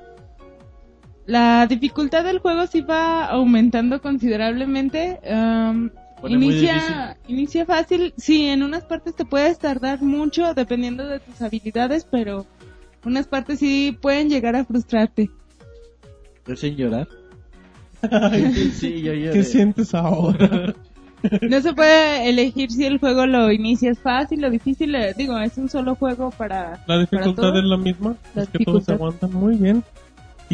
La 1.27 1.67
dificultad 1.67 2.25
del 2.25 2.39
juego 2.39 2.67
sí 2.67 2.83
va 2.83 3.27
aumentando 3.27 4.01
considerablemente. 4.03 5.21
muy 6.23 6.33
inicia, 6.33 7.17
inicia 7.29 7.67
fácil, 7.67 8.13
sí, 8.17 8.47
en 8.47 8.63
unas 8.63 8.85
partes 8.85 9.15
te 9.15 9.25
puedes 9.25 9.59
tardar 9.59 10.03
mucho 10.03 10.55
dependiendo 10.55 11.07
de 11.07 11.21
tus 11.21 11.41
habilidades, 11.41 12.07
pero 12.11 12.47
unas 13.05 13.27
partes 13.27 13.59
sí 13.59 13.97
pueden 14.01 14.29
llegar 14.29 14.57
a 14.57 14.65
frustrarte. 14.65 15.31
¿Es 16.47 16.61
sin 16.61 16.77
llorar? 16.77 17.09
sí, 18.75 19.01
yo 19.03 19.15
lloré. 19.15 19.33
¿Qué 19.33 19.43
sientes 19.43 19.95
ahora? 19.95 20.75
No 21.49 21.59
se 21.63 21.73
puede 21.73 22.29
elegir 22.29 22.71
si 22.71 22.85
el 22.85 22.99
juego 22.99 23.25
lo 23.27 23.51
inicias 23.51 23.99
fácil 23.99 24.45
o 24.45 24.51
difícil. 24.51 24.95
eh, 24.95 25.15
Digo, 25.17 25.39
es 25.39 25.57
un 25.57 25.71
solo 25.71 25.95
juego 25.95 26.31
para. 26.31 26.85
La 26.87 26.99
dificultad 26.99 27.35
para 27.35 27.49
todo. 27.53 27.59
es 27.61 27.65
la 27.65 27.77
misma. 27.79 28.17
La 28.35 28.43
es 28.43 28.49
que 28.51 28.63
todos 28.63 28.87
aguantan 28.91 29.33
muy 29.33 29.57
bien. 29.57 29.83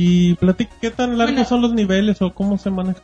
Y 0.03 0.35
platica, 0.37 0.73
¿qué 0.81 0.91
tan 0.91 1.19
largos 1.19 1.35
Bueno. 1.35 1.47
son 1.49 1.61
los 1.61 1.75
niveles 1.75 2.23
o 2.23 2.33
cómo 2.33 2.57
se 2.57 2.71
maneja? 2.71 3.03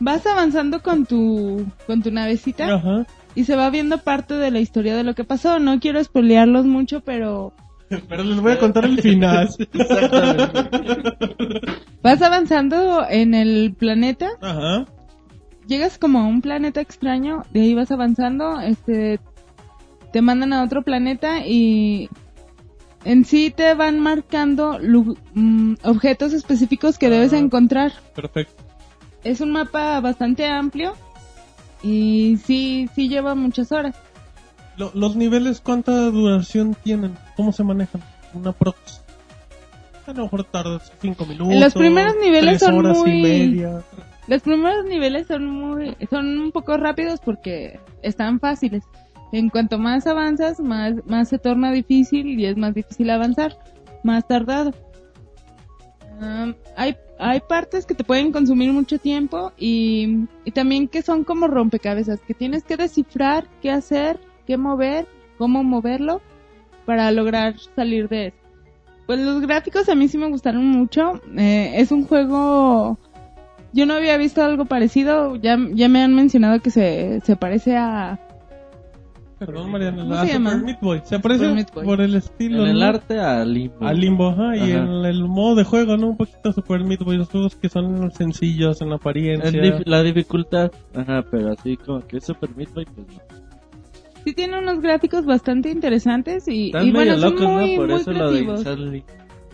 Vas 0.00 0.26
avanzando 0.26 0.82
con 0.82 1.04
tu, 1.04 1.66
con 1.86 2.02
tu 2.02 2.10
navecita 2.10 2.74
Ajá. 2.74 3.04
y 3.34 3.44
se 3.44 3.54
va 3.54 3.68
viendo 3.68 3.98
parte 3.98 4.32
de 4.32 4.50
la 4.50 4.60
historia 4.60 4.96
de 4.96 5.04
lo 5.04 5.14
que 5.14 5.24
pasó. 5.24 5.58
No 5.58 5.78
quiero 5.78 6.02
spoilearlos 6.02 6.64
mucho, 6.64 7.02
pero 7.02 7.52
Pero 8.08 8.24
les 8.24 8.40
voy 8.40 8.52
a 8.52 8.58
contar 8.58 8.86
el 8.86 8.98
final. 9.02 9.50
vas 12.02 12.22
avanzando 12.22 13.06
en 13.10 13.34
el 13.34 13.74
planeta. 13.78 14.30
Ajá. 14.40 14.86
Llegas 15.66 15.98
como 15.98 16.20
a 16.20 16.26
un 16.26 16.40
planeta 16.40 16.80
extraño, 16.80 17.42
de 17.52 17.60
ahí 17.60 17.74
vas 17.74 17.90
avanzando, 17.92 18.58
este, 18.60 19.20
te 20.14 20.22
mandan 20.22 20.54
a 20.54 20.64
otro 20.64 20.80
planeta 20.80 21.46
y 21.46 22.08
en 23.04 23.24
sí 23.24 23.50
te 23.54 23.74
van 23.74 24.00
marcando 24.00 24.78
mm, 25.34 25.74
objetos 25.84 26.32
específicos 26.32 26.98
que 26.98 27.10
debes 27.10 27.32
Ah. 27.32 27.38
encontrar. 27.38 27.92
Perfecto. 28.14 28.62
Es 29.24 29.40
un 29.40 29.50
mapa 29.52 30.00
bastante 30.00 30.46
amplio 30.46 30.94
y 31.82 32.38
sí, 32.44 32.88
sí 32.94 33.08
lleva 33.08 33.34
muchas 33.34 33.72
horas. 33.72 33.96
Lo- 34.76 34.90
los 34.94 35.16
niveles, 35.16 35.60
¿cuánta 35.60 35.92
duración 36.10 36.76
tienen? 36.82 37.16
¿Cómo 37.36 37.52
se 37.52 37.62
manejan? 37.64 38.02
Una 38.34 38.52
prox. 38.52 39.02
A 40.06 40.12
lo 40.12 40.24
mejor 40.24 40.44
tardas 40.44 40.92
cinco 41.00 41.24
minutos. 41.26 41.54
Los 41.54 41.74
primeros 41.74 42.14
niveles 42.20 42.58
tres 42.58 42.60
son 42.60 42.78
horas 42.78 42.98
muy- 42.98 43.18
y 43.18 43.22
media. 43.22 43.82
Los 44.26 44.42
primeros 44.42 44.84
niveles 44.86 45.26
son 45.26 45.46
muy, 45.48 45.96
son 46.10 46.38
un 46.38 46.52
poco 46.52 46.76
rápidos 46.76 47.20
porque 47.20 47.78
están 48.02 48.40
fáciles. 48.40 48.82
En 49.32 49.48
cuanto 49.48 49.78
más 49.78 50.06
avanzas, 50.06 50.60
más, 50.60 50.94
más 51.06 51.28
se 51.28 51.38
torna 51.38 51.72
difícil 51.72 52.38
y 52.38 52.46
es 52.46 52.56
más 52.56 52.74
difícil 52.74 53.10
avanzar, 53.10 53.58
más 54.02 54.26
tardado. 54.28 54.72
Um, 56.20 56.54
hay, 56.76 56.96
hay 57.18 57.40
partes 57.40 57.86
que 57.86 57.94
te 57.94 58.04
pueden 58.04 58.30
consumir 58.30 58.72
mucho 58.72 58.98
tiempo 58.98 59.52
y, 59.56 60.26
y 60.44 60.50
también 60.52 60.86
que 60.86 61.02
son 61.02 61.24
como 61.24 61.48
rompecabezas, 61.48 62.20
que 62.20 62.34
tienes 62.34 62.62
que 62.62 62.76
descifrar 62.76 63.48
qué 63.60 63.70
hacer, 63.70 64.20
qué 64.46 64.56
mover, 64.56 65.08
cómo 65.38 65.64
moverlo 65.64 66.20
para 66.84 67.10
lograr 67.10 67.54
salir 67.74 68.08
de 68.08 68.28
eso. 68.28 68.36
Pues 69.06 69.18
los 69.18 69.40
gráficos 69.40 69.88
a 69.88 69.94
mí 69.94 70.08
sí 70.08 70.18
me 70.18 70.28
gustaron 70.28 70.64
mucho. 70.66 71.20
Eh, 71.36 71.72
es 71.76 71.90
un 71.90 72.04
juego 72.06 72.98
yo 73.72 73.86
no 73.86 73.94
había 73.94 74.16
visto 74.16 74.42
algo 74.42 74.66
parecido. 74.66 75.36
Ya, 75.36 75.58
ya 75.72 75.88
me 75.88 76.02
han 76.02 76.14
mencionado 76.14 76.60
que 76.60 76.70
se, 76.70 77.20
se 77.24 77.36
parece 77.36 77.76
a. 77.76 78.20
Perdón, 79.46 79.70
Mariana. 79.70 80.02
¿Cómo 80.02 80.14
a 80.14 80.20
se 80.26 80.32
Super 80.32 80.32
llama? 80.52 80.56
Meat 80.64 80.80
Boy. 80.80 81.00
Se 81.04 81.18
parece 81.18 81.46
Boy. 81.74 81.84
por 81.84 82.00
el 82.00 82.14
estilo. 82.14 82.62
En 82.64 82.70
el 82.70 82.78
¿no? 82.80 82.84
arte 82.86 83.18
a 83.18 83.44
limbo. 83.44 83.86
Al 83.86 84.00
limbo, 84.00 84.28
ajá, 84.30 84.56
y 84.56 84.72
Ajá. 84.72 84.82
en 84.82 84.88
el 85.04 85.24
modo 85.24 85.54
de 85.56 85.64
juego, 85.64 85.96
¿no? 85.96 86.08
Un 86.08 86.16
poquito 86.16 86.50
a 86.50 86.52
Super 86.52 86.84
Meat 86.84 87.00
Boy, 87.00 87.16
los 87.16 87.28
juegos 87.28 87.56
que 87.56 87.68
son 87.68 88.10
sencillos 88.12 88.80
en 88.80 88.92
apariencia. 88.92 89.48
En 89.48 89.54
dif- 89.56 89.82
la 89.86 90.02
dificultad, 90.02 90.70
ajá, 90.94 91.24
pero 91.30 91.52
así 91.52 91.76
como 91.76 92.00
que 92.06 92.18
es 92.18 92.24
Super 92.24 92.50
Meat 92.56 92.72
Boy, 92.74 92.84
pues 92.86 93.06
no. 93.08 93.14
Sí, 94.24 94.34
tiene 94.34 94.58
unos 94.58 94.80
gráficos 94.80 95.26
bastante 95.26 95.70
interesantes 95.70 96.46
y, 96.46 96.66
Están 96.66 96.86
y 96.86 96.92
medio 96.92 97.16
bueno, 97.16 97.20
son 97.20 97.34
locos, 97.34 97.48
muy, 97.50 97.70
¿no? 97.72 97.76
Por 97.76 97.88
muy 97.90 98.00
eso 98.00 98.12
lo 98.12 98.30
de 98.30 98.44
creativos. 98.44 98.66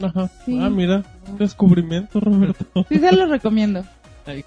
Ajá. 0.03 0.29
Sí. 0.45 0.59
Ah, 0.61 0.69
mira, 0.71 1.03
un 1.31 1.39
descubrimiento, 1.39 2.21
Roberto. 2.21 2.65
Sí, 2.89 2.99
se 2.99 3.17
los 3.17 3.29
recomiendo. 3.31 3.83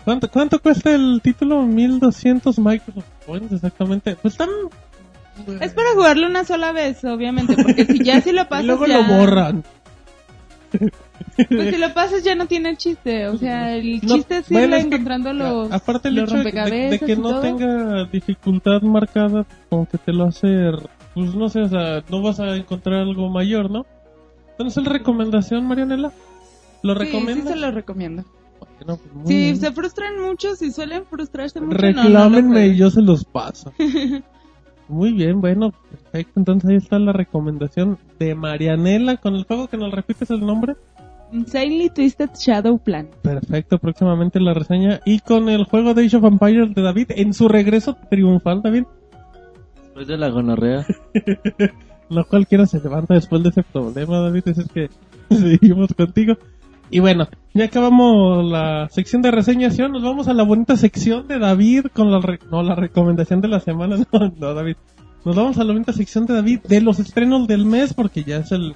¿Cuánto, 0.05 0.29
¿Cuánto 0.29 0.59
cuesta 0.59 0.93
el 0.93 1.21
título? 1.23 1.63
1200 1.63 2.59
Microsoft 2.59 3.03
Points, 3.25 3.51
exactamente. 3.51 4.15
Pues 4.21 4.35
están... 4.35 4.49
Es 5.61 5.73
para 5.73 5.91
jugarlo 5.95 6.27
una 6.27 6.43
sola 6.43 6.71
vez, 6.71 7.03
obviamente, 7.05 7.55
porque 7.55 7.85
si 7.85 8.03
ya 8.03 8.21
si 8.21 8.31
lo 8.31 8.41
Y 8.45 8.45
pasas 8.45 8.65
luego 8.65 8.85
ya... 8.85 8.97
lo 8.97 9.03
borran. 9.17 9.63
Pues 11.49 11.69
si 11.73 11.77
lo 11.77 11.93
pasas 11.93 12.23
ya 12.23 12.35
no 12.35 12.45
tiene 12.47 12.75
chiste, 12.77 13.27
o 13.27 13.37
sea, 13.37 13.75
el 13.75 13.99
No, 14.03 14.15
chiste 14.15 14.37
es 14.37 14.49
bueno, 14.49 14.75
es 14.75 14.85
que, 14.85 14.87
encontrando 14.95 15.33
los, 15.33 15.71
Aparte 15.71 16.09
el 16.09 16.15
los 16.15 16.29
hecho 16.29 16.37
de, 16.37 16.43
de- 16.43 16.51
de 16.51 16.51
rompecabezas 16.59 17.05
que 17.07 17.13
y 17.13 17.15
no 17.15 17.29
todo. 17.29 17.41
tenga 17.41 18.05
dificultad 18.05 18.81
marcada, 18.81 19.45
como 19.69 19.85
que 19.87 19.97
te 19.97 20.13
lo 20.13 20.25
hace... 20.25 20.47
Pues 21.13 21.35
no 21.35 21.49
sé, 21.49 21.61
o 21.61 21.69
sea, 21.69 22.03
no 22.09 22.21
vas 22.21 22.39
a 22.39 22.55
encontrar 22.55 23.01
algo 23.01 23.29
mayor, 23.29 23.69
¿no? 23.69 23.85
Entonces, 24.51 24.83
¿la 24.83 24.91
recomendación, 24.93 25.65
Marianela? 25.65 26.11
¿Lo 26.83 26.93
Sí, 26.93 26.99
sí 26.99 27.05
recomiendas? 27.05 27.47
se 27.49 27.55
lo 27.57 27.71
recomiendo. 27.71 28.23
Bueno, 28.79 28.97
pues, 29.13 29.27
bien. 29.27 29.57
se 29.57 29.71
frustran 29.73 30.19
mucho, 30.21 30.55
si 30.55 30.71
suelen 30.71 31.05
frustrarse 31.05 31.59
mucho, 31.59 31.71
no, 31.81 31.91
no 31.93 32.03
Reclámenme 32.03 32.67
y 32.67 32.77
yo 32.77 32.89
se 32.89 33.01
los 33.01 33.25
paso. 33.25 33.73
Muy 34.91 35.13
bien, 35.13 35.39
bueno, 35.39 35.71
perfecto. 35.71 36.39
Entonces 36.39 36.69
ahí 36.69 36.75
está 36.75 36.99
la 36.99 37.13
recomendación 37.13 37.97
de 38.19 38.35
Marianela 38.35 39.17
con 39.17 39.35
el 39.35 39.45
juego 39.45 39.67
que 39.67 39.77
nos 39.77 39.91
repites 39.91 40.29
el 40.29 40.45
nombre. 40.45 40.75
Insanely 41.31 41.89
Twisted 41.89 42.31
Shadow 42.37 42.77
Plan. 42.77 43.07
Perfecto, 43.21 43.79
próximamente 43.79 44.41
la 44.41 44.53
reseña. 44.53 44.99
Y 45.05 45.19
con 45.19 45.47
el 45.47 45.63
juego 45.63 45.93
de 45.93 46.05
Age 46.05 46.17
of 46.17 46.25
Empires 46.25 46.75
de 46.75 46.81
David 46.81 47.07
en 47.15 47.33
su 47.33 47.47
regreso 47.47 47.95
triunfal, 48.09 48.61
David. 48.61 48.83
Después 49.81 50.07
de 50.07 50.17
la 50.17 50.29
gonorrea. 50.29 50.85
No 52.11 52.25
cualquiera 52.25 52.65
se 52.65 52.81
levanta 52.81 53.13
después 53.13 53.41
de 53.41 53.49
ese 53.49 53.63
problema, 53.63 54.19
David. 54.19 54.43
Es 54.45 54.67
que 54.73 54.89
seguimos 55.29 55.93
contigo. 55.93 56.35
Y 56.93 56.99
bueno, 56.99 57.29
ya 57.53 57.65
acabamos 57.65 58.43
la 58.51 58.89
sección 58.91 59.21
de 59.21 59.31
reseñación. 59.31 59.93
Nos 59.93 60.03
vamos 60.03 60.27
a 60.27 60.33
la 60.33 60.43
bonita 60.43 60.75
sección 60.75 61.25
de 61.25 61.39
David 61.39 61.85
con 61.93 62.11
la, 62.11 62.19
no, 62.51 62.63
la 62.63 62.75
recomendación 62.75 63.39
de 63.39 63.47
la 63.47 63.61
semana. 63.61 63.95
No, 64.11 64.33
no, 64.37 64.53
David. 64.53 64.75
Nos 65.23 65.35
vamos 65.35 65.57
a 65.57 65.63
la 65.63 65.71
bonita 65.71 65.93
sección 65.93 66.25
de 66.25 66.33
David 66.33 66.59
de 66.67 66.81
los 66.81 66.99
estrenos 66.99 67.47
del 67.47 67.65
mes 67.65 67.93
porque 67.93 68.25
ya 68.25 68.37
es 68.37 68.51
el... 68.51 68.75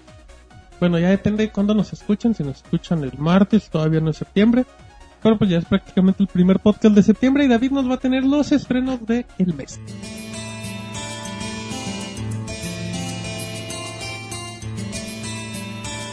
Bueno, 0.79 0.97
ya 0.97 1.09
depende 1.09 1.43
de 1.43 1.51
cuándo 1.51 1.73
nos 1.73 1.91
escuchan. 1.91 2.33
Si 2.33 2.43
nos 2.43 2.63
escuchan 2.63 3.03
el 3.03 3.17
martes, 3.17 3.69
todavía 3.69 3.99
no 3.99 4.11
es 4.11 4.17
septiembre. 4.17 4.63
Pero 5.21 5.37
pues 5.37 5.49
ya 5.49 5.57
es 5.57 5.65
prácticamente 5.65 6.23
el 6.23 6.27
primer 6.27 6.59
podcast 6.59 6.95
de 6.95 7.03
septiembre 7.03 7.43
y 7.43 7.47
David 7.49 7.71
nos 7.71 7.89
va 7.89 7.95
a 7.95 7.99
tener 7.99 8.23
los 8.23 8.53
estrenos 8.53 9.05
del 9.05 9.25
el 9.39 9.53
mes. 9.53 9.77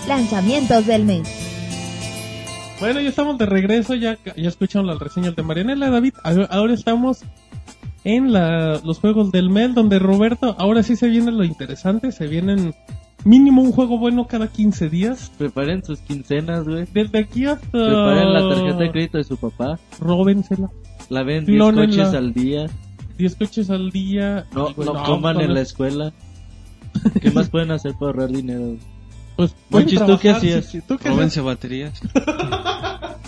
Lanzamientos 0.08 0.84
del 0.86 1.04
mes. 1.04 1.41
Bueno, 2.82 3.00
ya 3.00 3.10
estamos 3.10 3.38
de 3.38 3.46
regreso, 3.46 3.94
ya, 3.94 4.18
ya 4.24 4.48
escucharon 4.48 4.88
las 4.88 4.98
reseñas 4.98 5.36
de 5.36 5.44
Marianela, 5.44 5.88
David. 5.88 6.14
Ahora 6.50 6.74
estamos 6.74 7.20
en 8.02 8.32
la, 8.32 8.80
los 8.84 8.98
juegos 8.98 9.30
del 9.30 9.50
mes, 9.50 9.72
donde 9.72 10.00
Roberto, 10.00 10.56
ahora 10.58 10.82
sí 10.82 10.96
se 10.96 11.06
viene 11.06 11.30
lo 11.30 11.44
interesante, 11.44 12.10
se 12.10 12.26
vienen 12.26 12.74
mínimo 13.24 13.62
un 13.62 13.70
juego 13.70 13.98
bueno 13.98 14.26
cada 14.26 14.48
15 14.48 14.88
días. 14.88 15.30
Preparen 15.38 15.84
sus 15.84 16.00
quincenas, 16.00 16.64
güey. 16.66 16.86
Desde 16.92 17.20
aquí 17.20 17.46
hasta... 17.46 17.68
Preparen 17.70 18.32
la 18.32 18.48
tarjeta 18.48 18.78
de 18.78 18.90
crédito 18.90 19.18
de 19.18 19.24
su 19.24 19.36
papá. 19.36 19.78
Róbensela. 20.00 20.68
La 21.08 21.22
ven 21.22 21.44
10 21.44 21.56
Clónenla. 21.56 21.86
coches 21.86 22.14
al 22.14 22.32
día. 22.34 22.66
10 23.16 23.36
coches 23.36 23.70
al 23.70 23.92
día. 23.92 24.44
No, 24.56 24.74
bueno, 24.74 24.94
no 24.94 25.04
coman 25.04 25.40
en 25.40 25.54
la 25.54 25.60
escuela. 25.60 26.12
¿Qué 27.20 27.30
más 27.30 27.48
pueden 27.48 27.70
hacer 27.70 27.92
para 27.92 28.06
ahorrar 28.06 28.30
dinero? 28.30 28.76
Pues, 29.36 29.54
Monchis, 29.70 30.04
¿tú 30.04 30.18
qué 30.18 30.30
hacías? 30.30 30.64
sí, 30.66 30.80
sí, 30.80 30.84
¿tú 30.86 30.96
qué 30.98 31.08
Róbense 31.08 31.40
hacías? 31.40 31.44
baterías. 31.44 32.00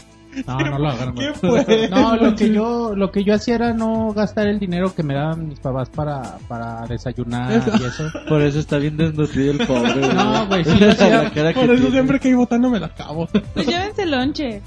No, 0.49 0.59
no 0.59 0.79
lo 0.81 0.89
hagan. 0.89 1.15
No, 1.91 2.17
lo 2.17 2.35
que 2.35 2.53
yo, 2.53 2.93
lo 2.97 3.13
que 3.13 3.23
yo 3.23 3.35
hacía 3.35 3.55
era 3.55 3.73
no 3.73 4.13
gastar 4.13 4.49
el 4.49 4.59
dinero 4.59 4.93
que 4.93 5.05
me 5.05 5.15
daban 5.15 5.47
mis 5.49 5.61
papás 5.61 5.89
para, 5.91 6.39
para 6.49 6.87
desayunar 6.89 7.53
y 7.53 7.85
eso. 7.85 8.05
Por 8.29 8.43
eso 8.43 8.59
está 8.59 8.79
bien 8.79 8.97
desnutrido 8.97 9.53
el 9.53 9.65
pobre. 9.65 9.93
güey. 9.95 10.13
No, 10.15 10.47
güey, 10.49 10.65
sí, 10.65 10.77
La 10.81 10.93
sí, 10.93 10.99
cara 10.99 11.31
que 11.31 11.41
Por 11.53 11.65
eso 11.71 11.75
tiene. 11.75 11.91
siempre 11.93 12.19
que 12.19 12.29
hay 12.29 12.35
botana 12.35 12.69
me 12.69 12.81
la 12.81 12.87
acabo. 12.87 13.29
Pues 13.55 13.65
llévense 13.67 14.07
lonche. 14.07 14.61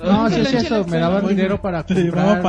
No, 0.00 0.30
sí 0.30 0.40
la 0.40 0.50
eso, 0.50 0.84
me 0.84 0.98
daban 0.98 1.26
dinero 1.26 1.60
para 1.60 1.82
comprar, 1.82 2.40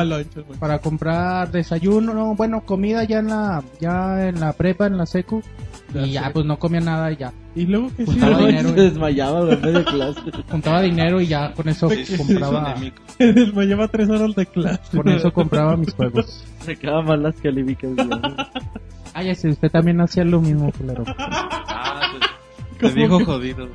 para 0.59 0.77
comprar 0.77 1.51
desayuno, 1.51 2.13
no, 2.13 2.35
bueno, 2.35 2.61
comida 2.63 3.03
ya 3.05 3.17
en 3.17 3.27
la, 3.29 3.63
ya 3.81 4.27
en 4.27 4.39
la 4.39 4.53
prepa, 4.53 4.85
en 4.85 4.97
la 4.99 5.07
secu, 5.07 5.41
Ya 5.91 6.01
y 6.05 6.11
ya 6.11 6.25
sé. 6.25 6.29
pues 6.33 6.45
no 6.45 6.59
comía 6.59 6.79
nada 6.81 7.11
y 7.11 7.15
ya. 7.17 7.33
Y 7.59 7.65
luego 7.65 7.89
que 7.93 8.05
sí, 8.05 8.13
dinero, 8.13 8.69
Se 8.69 8.73
desmayaba 8.73 9.43
medio 9.43 9.79
de 9.79 9.83
clase. 9.83 10.21
Juntaba 10.49 10.81
dinero 10.81 11.19
y 11.19 11.27
ya 11.27 11.51
con 11.51 11.67
eso 11.67 11.89
compraba, 12.17 12.73
me 13.19 13.65
lleva 13.67 13.89
tres 13.89 14.09
horas 14.09 14.33
de 14.33 14.45
clase. 14.45 14.95
con 14.95 15.09
eso 15.09 15.33
compraba 15.33 15.75
mis 15.75 15.93
juegos. 15.93 16.45
Se 16.61 16.77
quedaban 16.77 17.05
mal 17.05 17.21
las 17.21 17.35
calificaciones. 17.35 18.17
Ah, 19.13 19.23
ya 19.23 19.35
sé, 19.35 19.49
usted 19.49 19.69
también 19.69 19.99
hacía 19.99 20.23
lo 20.23 20.39
mismo, 20.39 20.71
culero. 20.71 21.03
Te 22.79 22.91
dijo 22.93 23.25
jodido. 23.25 23.67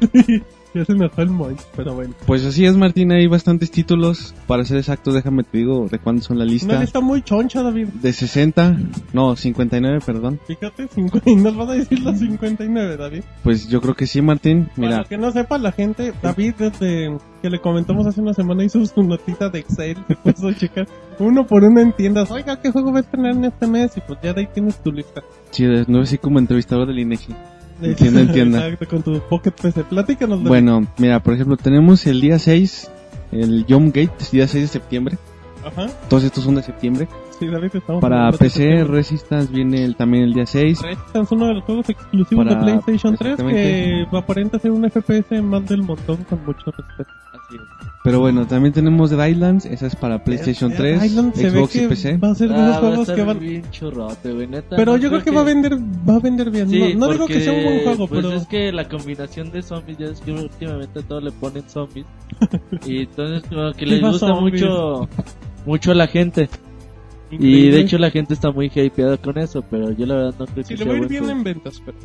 Ya 0.75 0.85
se 0.85 0.95
me 0.95 1.09
fue 1.09 1.25
el 1.25 1.31
pero 1.77 1.95
bueno. 1.95 2.15
Pues 2.27 2.45
así 2.45 2.65
es, 2.65 2.77
Martín, 2.77 3.13
hay 3.13 3.27
bastantes 3.29 3.71
títulos. 3.71 4.35
Para 4.49 4.65
ser 4.65 4.79
exacto, 4.79 5.13
déjame 5.13 5.45
te 5.45 5.59
digo 5.59 5.87
de 5.89 5.99
cuántos 6.01 6.27
son 6.27 6.39
la 6.39 6.45
Una 6.45 6.53
lista. 6.53 6.81
lista 6.81 7.01
muy 7.01 7.23
choncha, 7.23 7.63
David. 7.63 7.89
De 7.89 8.13
60, 8.13 8.77
no, 9.13 9.37
59, 9.37 10.01
perdón. 10.05 10.41
Fíjate, 10.47 10.89
50, 10.89 11.31
y 11.31 11.37
nos 11.37 11.57
van 11.57 11.71
a 11.71 11.73
decir 11.75 12.01
los 12.01 12.19
59, 12.19 12.97
David. 12.97 13.23
Pues 13.45 13.69
yo 13.69 13.81
creo 13.81 13.95
que 13.95 14.07
sí, 14.07 14.21
Martín. 14.21 14.67
Para 14.75 14.77
Mira, 14.77 14.99
lo 14.99 15.05
que 15.05 15.17
no 15.19 15.31
sepa 15.31 15.59
la 15.59 15.71
gente, 15.73 16.13
David 16.23 16.55
desde 16.59 17.17
que 17.41 17.51
le 17.51 17.61
comentamos 17.61 18.07
hace 18.07 18.21
una 18.21 18.33
semana 18.33 18.65
hizo 18.65 18.85
su 18.87 19.03
notita 19.03 19.51
de 19.51 19.61
Excel, 19.61 19.99
se 20.09 20.17
puso 20.17 20.49
a 20.49 20.55
checar 20.55 20.89
uno 21.19 21.47
por 21.47 21.63
uno 21.63 21.81
en 21.81 21.93
tiendas, 21.93 22.31
oiga, 22.31 22.61
¿qué 22.61 22.71
juego 22.73 22.91
vas 22.91 23.07
a 23.07 23.11
tener 23.11 23.33
en 23.37 23.45
este 23.45 23.67
mes? 23.69 23.97
Y 23.97 24.01
pues 24.01 24.19
ya 24.23 24.33
de 24.33 24.41
ahí 24.41 24.49
tienes 24.53 24.83
tu 24.83 24.91
lista. 24.91 25.23
sí, 25.51 25.65
de- 25.67 25.85
no 25.87 26.01
es 26.03 26.09
así 26.09 26.19
como 26.19 26.39
entrevistador 26.41 26.89
del 26.89 26.99
INEGI. 26.99 27.35
Entienda, 27.91 28.21
entienda. 28.23 28.67
Exacto, 28.69 28.89
con 28.89 29.03
tu 29.03 29.21
Pocket 29.29 29.51
PC. 29.53 29.85
Platícanos, 29.85 30.39
David. 30.39 30.49
Bueno, 30.49 30.87
mira, 30.99 31.21
por 31.23 31.35
ejemplo, 31.35 31.57
tenemos 31.57 32.07
el 32.07 32.21
día 32.21 32.39
6, 32.39 32.91
el 33.33 33.65
Jump 33.69 33.95
Gate, 33.95 34.13
día 34.33 34.47
6 34.49 34.63
de 34.65 34.69
septiembre. 34.69 35.19
Ajá, 35.65 35.87
Todos 36.11 36.25
estos 36.25 36.45
son 36.45 36.57
de 36.57 36.63
septiembre. 36.63 37.09
sí, 37.39 37.47
David, 37.47 37.71
estamos 37.75 38.03
Para 38.03 38.31
de 38.31 38.37
PC, 38.37 38.85
Resistance 38.85 39.51
viene 39.51 39.83
el, 39.85 39.97
también 39.97 40.25
el 40.25 40.35
día 40.35 40.45
6. 40.45 40.83
Resistance, 40.83 41.35
uno 41.35 41.47
de 41.47 41.55
los 41.55 41.65
juegos 41.65 41.89
exclusivos 41.89 42.45
Para- 42.45 42.59
de 42.59 42.65
PlayStation 42.65 43.17
3 43.17 43.37
que 43.37 44.07
aparenta 44.13 44.59
ser 44.59 44.73
un 44.73 44.85
FPS 44.91 45.41
más 45.43 45.65
del 45.67 45.83
montón 45.83 46.19
con 46.25 46.45
mucho 46.45 46.71
respeto. 46.71 47.11
Pero 48.03 48.21
bueno, 48.21 48.47
también 48.47 48.75
tenemos 48.75 49.11
Dead 49.11 49.27
Islands, 49.29 49.65
esa 49.65 49.87
es 49.87 49.97
para 49.97 50.23
PlayStation 50.25 50.71
Dead 50.71 50.79
3, 50.79 51.05
Island 51.05 51.35
Xbox 51.35 51.75
y 51.77 51.79
que 51.81 51.89
PC. 51.89 52.17
Va 52.19 52.31
a 52.31 52.35
ser 52.35 52.51
de 52.51 52.55
Ah, 52.55 52.59
esos 52.59 52.73
va 52.73 52.77
a 52.77 52.81
juegos 52.81 52.99
estar 53.01 53.17
que 53.17 53.23
van... 53.23 53.39
bien 53.39 53.71
churrote, 53.71 54.33
güey, 54.33 54.47
neta. 54.47 54.77
Pero 54.77 54.93
no 54.93 54.99
yo 54.99 55.09
creo 55.09 55.23
que 55.25 55.31
va 55.31 55.41
a 55.41 55.45
vender, 55.45 55.75
va 55.77 56.17
a 56.17 56.19
vender 56.21 56.51
bien. 56.51 56.69
Sí, 56.69 56.95
no 56.95 57.07
no 57.07 57.13
digo 57.13 57.27
que 57.27 57.35
porque, 57.35 57.41
sea 57.45 57.53
un 57.55 57.65
buen 57.65 57.83
juego, 57.83 58.07
pues 58.09 58.23
pero 58.23 58.35
es 58.37 58.47
que 58.47 58.73
la 58.73 58.89
combinación 58.89 59.51
de 59.53 59.63
zombies, 59.63 59.97
ya 59.99 60.07
es 60.07 60.21
que 60.21 60.33
últimamente 60.33 61.03
todo 61.03 61.21
le 61.23 61.33
ponen 61.33 61.69
zombies. 61.69 62.07
y 62.87 62.99
entonces 63.03 63.43
como 63.49 63.73
que 63.73 63.87
les 63.87 64.01
gusta 64.03 64.27
zombies. 64.29 64.63
mucho 64.63 65.09
mucho 65.65 65.93
a 65.93 65.95
la 65.95 66.07
gente. 66.07 66.49
Y 67.31 67.37
Increíble. 67.37 67.71
de 67.77 67.81
hecho 67.81 67.99
la 67.99 68.11
gente 68.11 68.35
está 68.35 68.51
muy 68.53 68.71
hypeada 68.73 69.17
con 69.17 69.39
eso, 69.39 69.63
pero 69.71 69.91
yo 69.93 70.05
la 70.05 70.15
verdad 70.17 70.35
no 70.41 70.47
creo 70.47 70.63
Sí, 70.65 70.75
que 70.75 70.85
le 70.85 70.85
sea 70.85 70.93
va 70.93 70.99
a 70.99 71.03
ir 71.03 71.09
bien 71.09 71.25
juego. 71.25 71.39
en 71.39 71.45
ventas, 71.45 71.83
pero... 71.85 71.97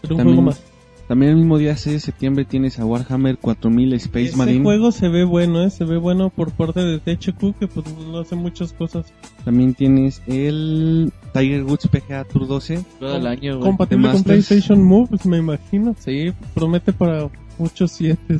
Pero 0.00 0.14
un 0.14 0.16
También 0.18 0.26
juego 0.36 0.42
más. 0.42 0.62
También 1.08 1.30
el 1.32 1.36
mismo 1.36 1.56
día 1.58 1.76
6 1.76 1.94
de 1.94 2.00
septiembre 2.00 2.44
tienes 2.44 2.80
a 2.80 2.84
Warhammer 2.84 3.38
4000 3.38 3.92
Space 3.94 4.24
Ese 4.26 4.36
Marine. 4.36 4.64
juego 4.64 4.90
se 4.90 5.08
ve 5.08 5.22
bueno, 5.22 5.62
¿eh? 5.62 5.70
Se 5.70 5.84
ve 5.84 5.98
bueno 5.98 6.30
por 6.30 6.50
parte 6.50 6.80
de 6.80 6.98
THQ, 6.98 7.56
que 7.60 7.68
pues 7.68 7.86
no 8.08 8.18
hace 8.18 8.34
muchas 8.34 8.72
cosas. 8.72 9.06
También 9.44 9.74
tienes 9.74 10.20
el 10.26 11.12
Tiger 11.32 11.62
Woods 11.62 11.86
PGA 11.88 12.24
Tour 12.24 12.48
12. 12.48 12.84
Juego 12.98 13.14
del 13.14 13.26
año, 13.28 13.52
güey. 13.58 13.68
Compatible 13.68 14.08
con 14.08 14.14
Masters. 14.16 14.46
PlayStation 14.48 14.82
Move, 14.82 15.06
pues 15.10 15.26
me 15.26 15.36
imagino. 15.38 15.94
Sí, 15.98 16.32
promete 16.54 16.92
para 16.92 17.28
muchos 17.56 17.92
siete. 17.92 18.36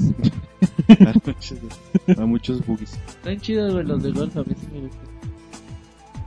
a 2.19 2.27
muchos 2.27 2.67
boogies. 2.67 2.99
Están 3.09 3.41
chidos, 3.41 3.73
güey, 3.75 3.87
los 3.87 4.03
de 4.03 4.11
golf, 4.11 4.37
a 4.37 4.41
mí 4.41 4.55
sí 4.61 4.67
me 4.73 4.81
gustan. 4.81 5.07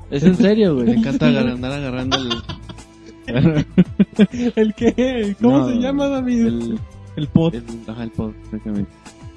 Es 0.10 0.24
en 0.24 0.36
serio, 0.38 0.74
Me 0.76 0.84
güey. 0.86 0.98
encanta 1.00 1.28
agarrar- 1.28 1.54
andar 1.54 1.72
agarrando 1.74 2.18
el... 3.30 3.66
¿El 4.56 4.74
qué? 4.74 5.36
¿Cómo 5.42 5.58
No, 5.60 5.68
se 5.70 5.76
llama, 5.80 6.08
David? 6.08 6.46
el, 6.46 6.80
El 7.16 7.28
pod. 7.28 7.56
el, 7.56 7.64
ajá, 7.88 8.04
el 8.04 8.12
pod, 8.12 8.32
exactamente. 8.46 8.92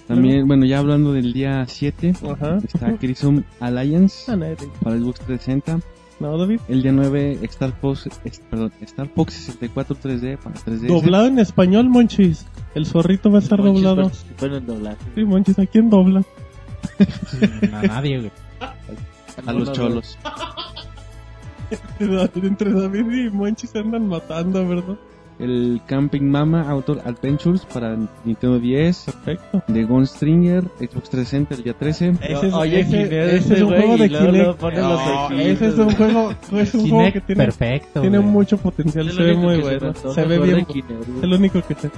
También, 0.09 0.47
bueno, 0.47 0.65
ya 0.67 0.79
hablando 0.81 1.13
del 1.13 1.33
día 1.33 1.65
7, 1.67 2.15
Ajá. 2.33 2.59
está 2.65 2.97
Crimson 2.97 3.45
Alliance 3.61 4.31
Ah, 4.31 4.37
nadie. 4.37 4.57
para 4.83 4.97
Xbox 4.99 5.21
360. 5.21 5.81
No, 6.21 6.37
David. 6.39 6.61
El 6.69 6.83
día 6.83 6.93
9, 6.93 7.39
Star 7.43 7.73
Fox, 7.81 8.09
es- 8.25 8.41
perdón, 8.51 8.73
Star 8.83 9.09
Fox 9.09 9.33
64 9.35 9.97
3D 9.97 10.37
para 10.39 10.55
3D. 10.57 10.87
Doblado 10.89 11.27
en 11.27 11.39
español, 11.39 11.89
Monchis. 11.89 12.47
El 12.75 12.87
zorrito 12.87 13.31
va 13.31 13.39
a 13.39 13.43
estar 13.43 13.61
Monchis 13.61 13.83
doblado. 13.83 14.13
en 14.43 14.53
el 14.53 14.67
doblaje. 14.67 14.99
Sí, 15.15 15.25
Monchis, 15.25 15.59
¿a 15.59 15.67
quién 15.67 15.89
dobla? 15.89 16.23
A 17.73 17.83
nadie, 17.87 18.19
güey. 18.19 18.31
A 19.47 19.53
los 19.53 19.73
cholos. 19.73 20.19
Entre 22.43 22.73
David 22.73 23.11
y 23.27 23.31
Monchis 23.31 23.71
se 23.71 23.79
andan 23.79 24.09
matando, 24.09 24.67
¿verdad? 24.67 24.97
El 25.39 25.81
Camping 25.87 26.31
Mama 26.31 26.69
Outdoor 26.69 27.01
Adventures 27.05 27.65
para 27.65 27.97
Nintendo 28.25 28.61
10. 28.61 29.05
Perfecto. 29.07 29.63
The 29.73 29.85
Gunstringer, 29.85 30.63
Xbox 30.79 31.11
360 31.11 31.55
el 31.55 31.63
día 31.65 31.73
13. 31.75 32.11
Ese 32.21 32.47
es, 32.47 32.53
Oye, 32.55 32.81
ese, 32.81 32.91
Kinect, 32.91 33.13
ese 33.13 33.37
es 33.37 33.51
ese 33.51 33.65
un 33.65 33.71
juego 33.71 33.97
de 33.97 34.09
Kinect. 34.09 34.63
No, 34.63 35.31
ese 35.41 35.67
es 35.67 35.79
un 35.79 35.91
juego, 35.95 36.35
es 36.53 36.75
un 36.75 36.91
juego 36.91 37.13
que 37.13 37.21
tiene, 37.23 37.45
perfecto. 37.45 38.01
tiene 38.03 38.21
mucho 38.21 38.57
potencial, 38.59 39.11
se 39.11 39.15
lo 39.15 39.25
ve 39.25 39.35
muy 39.35 39.57
se 39.57 39.63
bueno, 39.63 39.95
se 40.15 40.25
ve 40.27 40.39
bien. 40.39 40.57
de 40.59 40.65
Kinect. 40.67 41.09
Es 41.17 41.23
el 41.23 41.33
único 41.33 41.63
que 41.63 41.75
se 41.75 41.91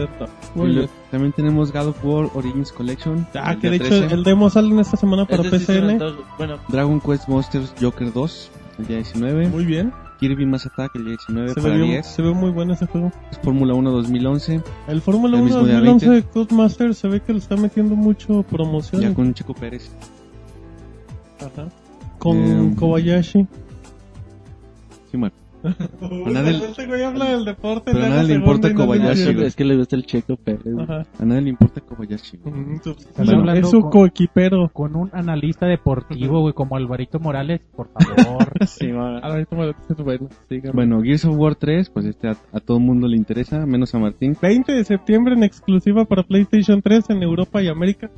lo- 0.54 0.88
También 1.10 1.32
tenemos 1.32 1.72
God 1.72 1.88
of 1.88 2.04
War 2.04 2.30
Origins 2.34 2.72
Collection. 2.72 3.26
Ah, 3.34 3.56
que 3.60 3.68
de 3.68 3.76
hecho 3.76 3.88
13. 3.88 4.14
el 4.14 4.24
demo 4.24 4.48
sale 4.48 4.68
en 4.68 4.78
esta 4.78 4.96
semana 4.96 5.26
para 5.26 5.42
Ese 5.42 5.50
PCN. 5.50 5.98
Bueno, 6.38 6.58
Dragon 6.68 6.98
Quest 7.00 7.28
Monsters 7.28 7.74
Joker 7.78 8.10
2 8.12 8.50
el 8.78 8.86
día 8.86 8.96
19. 8.98 9.48
Muy 9.48 9.64
bien. 9.64 9.92
Kirby 10.20 10.46
Mass 10.46 10.64
Attack 10.66 10.94
el 10.96 11.04
día 11.04 11.10
19 11.16 11.48
Se 11.50 11.54
para 11.60 11.74
ve, 11.74 11.80
bien- 11.80 11.90
10. 11.92 12.06
se 12.06 12.22
ve 12.22 12.32
muy 12.32 12.50
bueno 12.50 12.72
ese 12.74 12.86
juego. 12.86 13.12
Fórmula 13.42 13.74
1 13.74 13.90
2011 13.90 14.60
El 14.88 15.00
Fórmula 15.02 15.36
El 15.36 15.42
1 15.42 15.44
mismo 15.44 15.64
día 15.66 15.74
2011 15.80 16.06
de 16.06 16.12
20. 16.12 16.28
Codemaster 16.30 16.94
se 16.94 17.08
ve 17.08 17.20
que 17.20 17.32
le 17.32 17.38
está 17.38 17.56
metiendo 17.56 17.94
mucho 17.96 18.42
promoción. 18.44 19.02
ya 19.02 19.12
con 19.14 19.34
Chico 19.34 19.54
Pérez. 19.54 19.90
Ajá. 21.40 21.68
Con 22.18 22.36
Eh, 22.72 22.74
Kobayashi. 22.76 23.46
Sí, 25.10 25.16
Mar. 25.16 25.32
Uy, 26.00 26.32
nadie- 26.32 26.56
este 26.68 26.86
güey 26.86 27.02
habla 27.02 27.30
del 27.30 27.44
deporte. 27.44 27.92
pero 27.92 28.04
a 28.04 28.08
nadie 28.08 28.28
le 28.28 28.34
importa 28.34 28.72
Kobayashi, 28.74 29.34
güey. 29.34 29.46
es 29.46 29.56
que 29.56 29.64
le 29.64 29.76
gusta 29.76 29.96
el 29.96 30.04
Checo 30.06 30.36
Pérez. 30.36 30.62
Ajá. 30.78 31.06
A 31.18 31.24
nadie 31.24 31.42
le 31.42 31.50
importa 31.50 31.80
Kobayashi. 31.80 32.36
güey. 32.38 32.54
Mm, 32.54 32.80
bueno, 33.24 33.52
es 33.52 33.70
su 33.70 33.80
coequipero. 33.80 34.68
Con 34.72 34.96
un 34.96 35.10
analista 35.12 35.66
deportivo, 35.66 36.40
güey, 36.40 36.52
como 36.54 36.76
Alvarito 36.76 37.18
Morales, 37.18 37.60
por 37.74 37.88
favor. 37.88 38.44
Sí, 38.66 38.92
Mar. 38.92 39.20
A 39.24 39.34
ver, 39.34 39.46
toma, 39.46 39.66
es 39.66 39.96
bueno. 40.04 40.28
sígame. 40.48 40.72
Bueno, 40.74 41.02
Gears 41.02 41.24
of 41.24 41.36
War 41.36 41.54
3, 41.54 41.90
pues 41.90 42.06
este 42.06 42.28
a, 42.28 42.36
a 42.52 42.60
todo 42.60 42.78
el 42.78 42.84
mundo 42.84 43.08
le 43.08 43.16
interesa, 43.16 43.66
menos 43.66 43.94
a 43.94 43.98
Martín. 43.98 44.36
20 44.40 44.72
de 44.72 44.84
septiembre 44.84 45.34
en 45.34 45.42
exclusiva 45.44 46.04
para 46.04 46.22
PlayStation 46.22 46.80
3 46.82 47.10
en 47.10 47.22
Europa 47.22 47.62
y 47.62 47.68
América. 47.68 48.10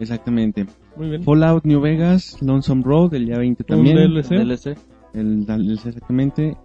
Exactamente. 0.00 0.66
Muy 0.96 1.08
bien. 1.10 1.22
Fallout 1.22 1.64
New 1.64 1.80
Vegas, 1.80 2.36
Lonesome 2.42 2.82
Road 2.84 3.14
el 3.14 3.26
día 3.26 3.38
20 3.38 3.62
Un 3.62 3.66
también. 3.66 3.96
DLC. 3.96 4.28
DLC. 4.36 4.76
El, 5.14 5.44
el- 5.48 5.72
exactamente. 5.72 6.56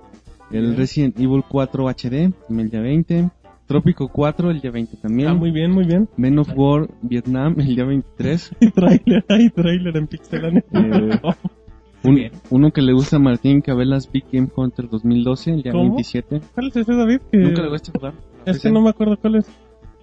El 0.54 0.62
Bien. 0.68 0.78
Resident 0.78 1.20
Evil 1.20 1.44
4 1.48 1.88
HD 1.90 2.32
el 2.50 2.70
día 2.70 2.80
20. 2.82 3.30
Trópico 3.66 4.08
4 4.10 4.52
el 4.52 4.62
día 4.62 4.72
20 4.72 4.98
también. 4.98 5.30
Ah, 5.30 5.34
muy 5.34 5.52
bien, 5.52 5.72
muy 5.72 5.86
bien. 5.86 6.08
Men 6.18 6.38
of 6.40 6.50
War 6.56 6.88
Vietnam 7.02 7.56
el 7.60 7.76
día 7.76 7.86
23. 7.86 8.52
Hay 8.62 8.70
trailer, 8.72 9.26
hay 9.30 9.50
trailer 9.50 9.98
en 9.98 10.08
Pixelania. 10.08 10.64
Eh, 10.72 11.20
Un- 12.06 12.30
uno 12.50 12.72
que 12.72 12.82
le 12.82 12.92
gusta 12.92 13.16
a 13.16 13.20
Martín 13.20 13.62
Cabelas 13.62 14.12
Big 14.12 14.26
Game 14.32 14.50
Hunter 14.54 14.90
2012 14.90 15.52
el 15.52 15.64
día 15.64 15.72
¿Cómo? 15.72 15.84
27. 15.96 16.42
¿Cuál 16.54 16.68
es 16.68 16.76
ese, 16.76 16.94
David? 16.94 17.20
Que... 17.32 17.38
Nunca 17.38 17.62
le 17.62 17.70
gusta 17.70 17.92
jugar. 17.94 18.14
Es 18.46 18.60
que 18.60 18.70
no 18.72 18.82
me 18.82 18.90
acuerdo 18.90 19.16
cuál 19.18 19.36
es. 19.36 19.46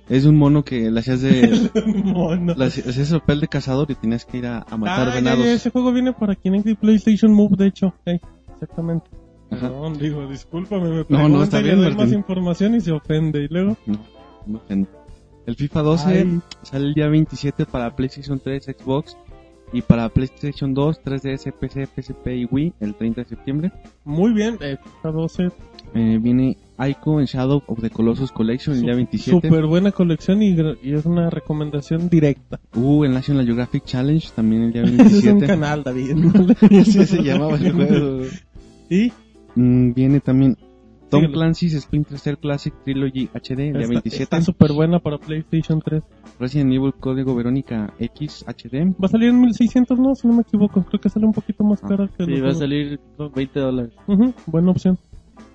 Es 0.09 0.25
un 0.25 0.37
mono 0.39 0.65
que 0.65 0.91
le 0.91 0.99
hacías 0.99 1.21
de... 1.21 1.71
Mono. 2.05 2.55
le 2.57 2.65
hacías 2.65 3.13
el 3.13 3.21
papel 3.21 3.41
de 3.41 3.49
cazador 3.49 3.91
y 3.91 3.95
tenías 3.95 4.25
que 4.25 4.39
ir 4.39 4.47
a, 4.47 4.65
a 4.69 4.77
matar 4.79 5.09
Ah, 5.09 5.11
ya, 5.11 5.15
venados. 5.17 5.45
ya, 5.45 5.53
ese 5.53 5.71
juego 5.71 5.93
viene 5.93 6.13
para 6.15 6.35
Kinect 6.35 6.67
y 6.67 6.75
PlayStation 6.75 7.33
Move, 7.35 7.57
de 7.59 7.67
hecho. 7.67 7.93
Ey, 8.07 8.19
exactamente. 8.55 9.07
Perdón, 9.51 9.99
digo, 9.99 10.27
discúlpame, 10.29 10.89
me 10.89 10.97
No, 10.99 11.05
pregunta 11.07 11.29
no, 11.37 11.43
está 11.43 11.61
y 11.61 11.65
le 11.65 11.75
bien, 11.75 11.85
doy 11.85 11.95
más 11.97 12.13
información 12.13 12.75
y 12.77 12.81
se 12.81 12.93
ofende. 12.93 13.43
Y 13.45 13.49
luego, 13.49 13.77
No, 13.87 13.99
no 14.47 14.59
ofende. 14.59 14.89
El 15.47 15.57
FIFA 15.57 15.83
12 15.83 16.09
Ay. 16.09 16.41
sale 16.63 16.87
el 16.87 16.95
día 16.95 17.09
27 17.09 17.67
para 17.67 17.95
PlayStation 17.97 18.39
3, 18.39 18.65
Xbox 18.79 19.17
y 19.73 19.83
para 19.83 20.09
PlayStation 20.09 20.75
2, 20.75 21.01
3DS, 21.05 21.53
PC, 21.53 21.87
PSP 21.87 22.27
y 22.37 22.45
Wii 22.45 22.75
el 22.81 22.95
30 22.95 23.23
de 23.23 23.29
septiembre. 23.29 23.73
muy 24.05 24.33
bien, 24.33 24.57
eh, 24.61 24.77
FIFA 24.83 25.11
12. 25.13 25.49
Eh, 25.95 26.19
viene 26.21 26.57
Ico 26.79 27.19
en 27.19 27.27
Shadow 27.27 27.63
of 27.67 27.81
the 27.81 27.91
Colossus 27.91 28.31
Collection 28.31 28.77
el 28.77 28.83
día 28.83 28.95
27. 28.95 29.49
Súper 29.49 29.67
buena 29.67 29.91
colección 29.91 30.41
y, 30.43 30.55
y 30.83 30.93
es 30.95 31.05
una 31.05 31.31
recomendación 31.31 32.09
directa. 32.09 32.61
Uh, 32.77 33.05
el 33.05 33.13
National 33.13 33.45
Geographic 33.45 33.85
Challenge 33.85 34.29
también 34.37 34.63
el 34.65 34.73
día 34.73 34.83
Ese 34.83 34.95
es 34.95 35.01
un 35.01 35.39
27. 35.41 35.47
canal, 35.47 35.83
David. 35.83 36.17
Así 36.81 36.93
se 37.07 37.23
llamaba 37.25 37.57
el 37.57 37.73
juego. 37.73 38.25
Y 38.93 39.13
Mm, 39.57 39.93
viene 39.93 40.21
también 40.21 40.57
Tom 41.09 41.23
Síguelo. 41.23 41.39
Clancy's 41.39 41.81
Splinter 41.81 42.19
Cell 42.19 42.37
Classic 42.37 42.73
Trilogy 42.85 43.29
HD 43.35 43.51
el 43.51 43.57
día 43.57 43.81
está- 43.83 43.89
27. 43.89 44.23
está 44.23 44.43
súper 44.43 44.73
buena 44.73 45.01
para 45.01 45.19
PlayStation 45.19 45.81
3. 45.81 46.03
Resident 46.39 46.73
Evil 46.73 46.95
Código 46.95 47.35
Verónica 47.35 47.93
X 47.99 48.45
HD. 48.47 48.95
Va 49.01 49.07
a 49.07 49.09
salir 49.09 49.31
en 49.31 49.41
1600, 49.41 49.99
no, 49.99 50.15
si 50.15 50.29
no 50.29 50.35
me 50.35 50.43
equivoco. 50.43 50.85
Creo 50.85 51.01
que 51.01 51.09
sale 51.09 51.27
un 51.27 51.33
poquito 51.33 51.65
más 51.65 51.83
Ah. 51.83 51.89
cara 51.89 52.09
que 52.17 52.25
Sí, 52.25 52.31
los 52.31 52.45
va 52.45 52.51
a 52.51 52.55
salir 52.55 53.01
con 53.17 53.33
20 53.33 53.59
dólares. 53.61 53.93
Ujú, 54.07 54.33
buena 54.47 54.71
opción. 54.71 54.99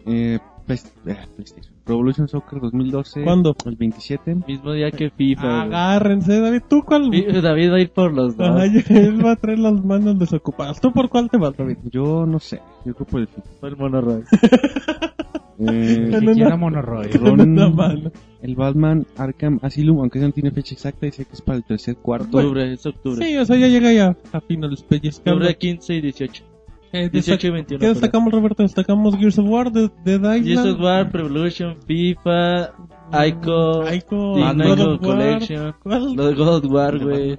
Eh, 0.05 0.39
Play- 0.67 0.79
eh, 1.07 1.17
PlayStation. 1.35 1.74
Revolution 1.85 2.27
Soccer 2.27 2.59
2012. 2.59 3.23
¿Cuándo? 3.23 3.55
El 3.65 3.75
27. 3.75 4.35
Mismo 4.47 4.73
día 4.73 4.89
que 4.91 5.09
FIFA. 5.11 5.61
Agárrense, 5.63 6.39
David. 6.39 6.61
¿Tú 6.69 6.83
cuál? 6.83 7.09
David 7.11 7.71
va 7.71 7.75
a 7.75 7.79
ir 7.79 7.91
por 7.91 8.11
los 8.13 8.35
dos. 8.35 8.49
Ay, 8.59 8.83
él 8.89 9.23
va 9.25 9.31
a 9.31 9.35
traer 9.35 9.59
las 9.59 9.83
manos 9.85 10.17
desocupadas. 10.17 10.81
¿Tú 10.81 10.91
por 10.91 11.09
cuál 11.09 11.29
te 11.29 11.37
vas, 11.37 11.55
David? 11.55 11.77
Yo 11.91 12.25
no 12.25 12.39
sé. 12.39 12.59
Yo 12.85 12.93
creo 12.95 13.07
por 13.07 13.21
el 13.21 13.27
FIFA. 13.27 13.47
Por 13.59 13.69
el 13.69 13.77
Monoroy. 13.77 14.23
Eh, 15.57 16.09
No, 16.11 16.19
siquiera 16.19 16.49
no. 16.49 16.57
Monoroy. 16.57 17.07
Ron- 17.13 18.11
el 18.41 18.55
Batman 18.55 19.05
Arkham 19.17 19.59
Asylum, 19.61 19.99
aunque 19.99 20.19
no 20.19 20.29
tiene 20.31 20.51
fecha 20.51 20.73
exacta, 20.73 21.05
dice 21.05 21.23
que 21.23 21.31
es 21.33 21.41
para 21.41 21.57
el 21.59 21.63
tercer 21.63 21.95
cuarto. 21.95 22.37
Octubre, 22.39 22.73
es 22.73 22.85
octubre. 22.85 23.25
Sí, 23.25 23.37
o 23.37 23.45
sea, 23.45 23.55
ya 23.55 23.67
llega 23.67 23.93
ya 23.93 24.17
a 24.33 24.41
finales 24.41 24.83
pellizcando. 24.83 25.31
Octubre 25.39 25.55
15 25.57 25.93
y 25.95 26.01
18. 26.01 26.43
Eh, 26.95 27.09
18 27.09 27.47
y 27.47 27.49
21. 27.51 27.79
¿Qué 27.79 27.87
destacamos, 27.87 28.31
Roberto? 28.33 28.63
Destacamos 28.63 29.15
Gears 29.17 29.37
of 29.39 29.47
War, 29.49 29.71
de, 29.71 29.89
de 30.05 30.19
Gears 30.19 30.45
Island. 30.47 30.69
of 30.75 30.79
War, 30.81 31.11
Revolution, 31.13 31.75
FIFA, 31.85 32.71
Ico, 33.27 33.83
Ico, 33.93 34.37
Ico. 34.39 34.99
Collection, 35.01 35.73
¿Cuál? 35.83 36.15
lo 36.15 36.25
de 36.27 36.33
God 36.35 36.55
of 36.57 36.65
War, 36.71 36.97
güey. 36.99 37.37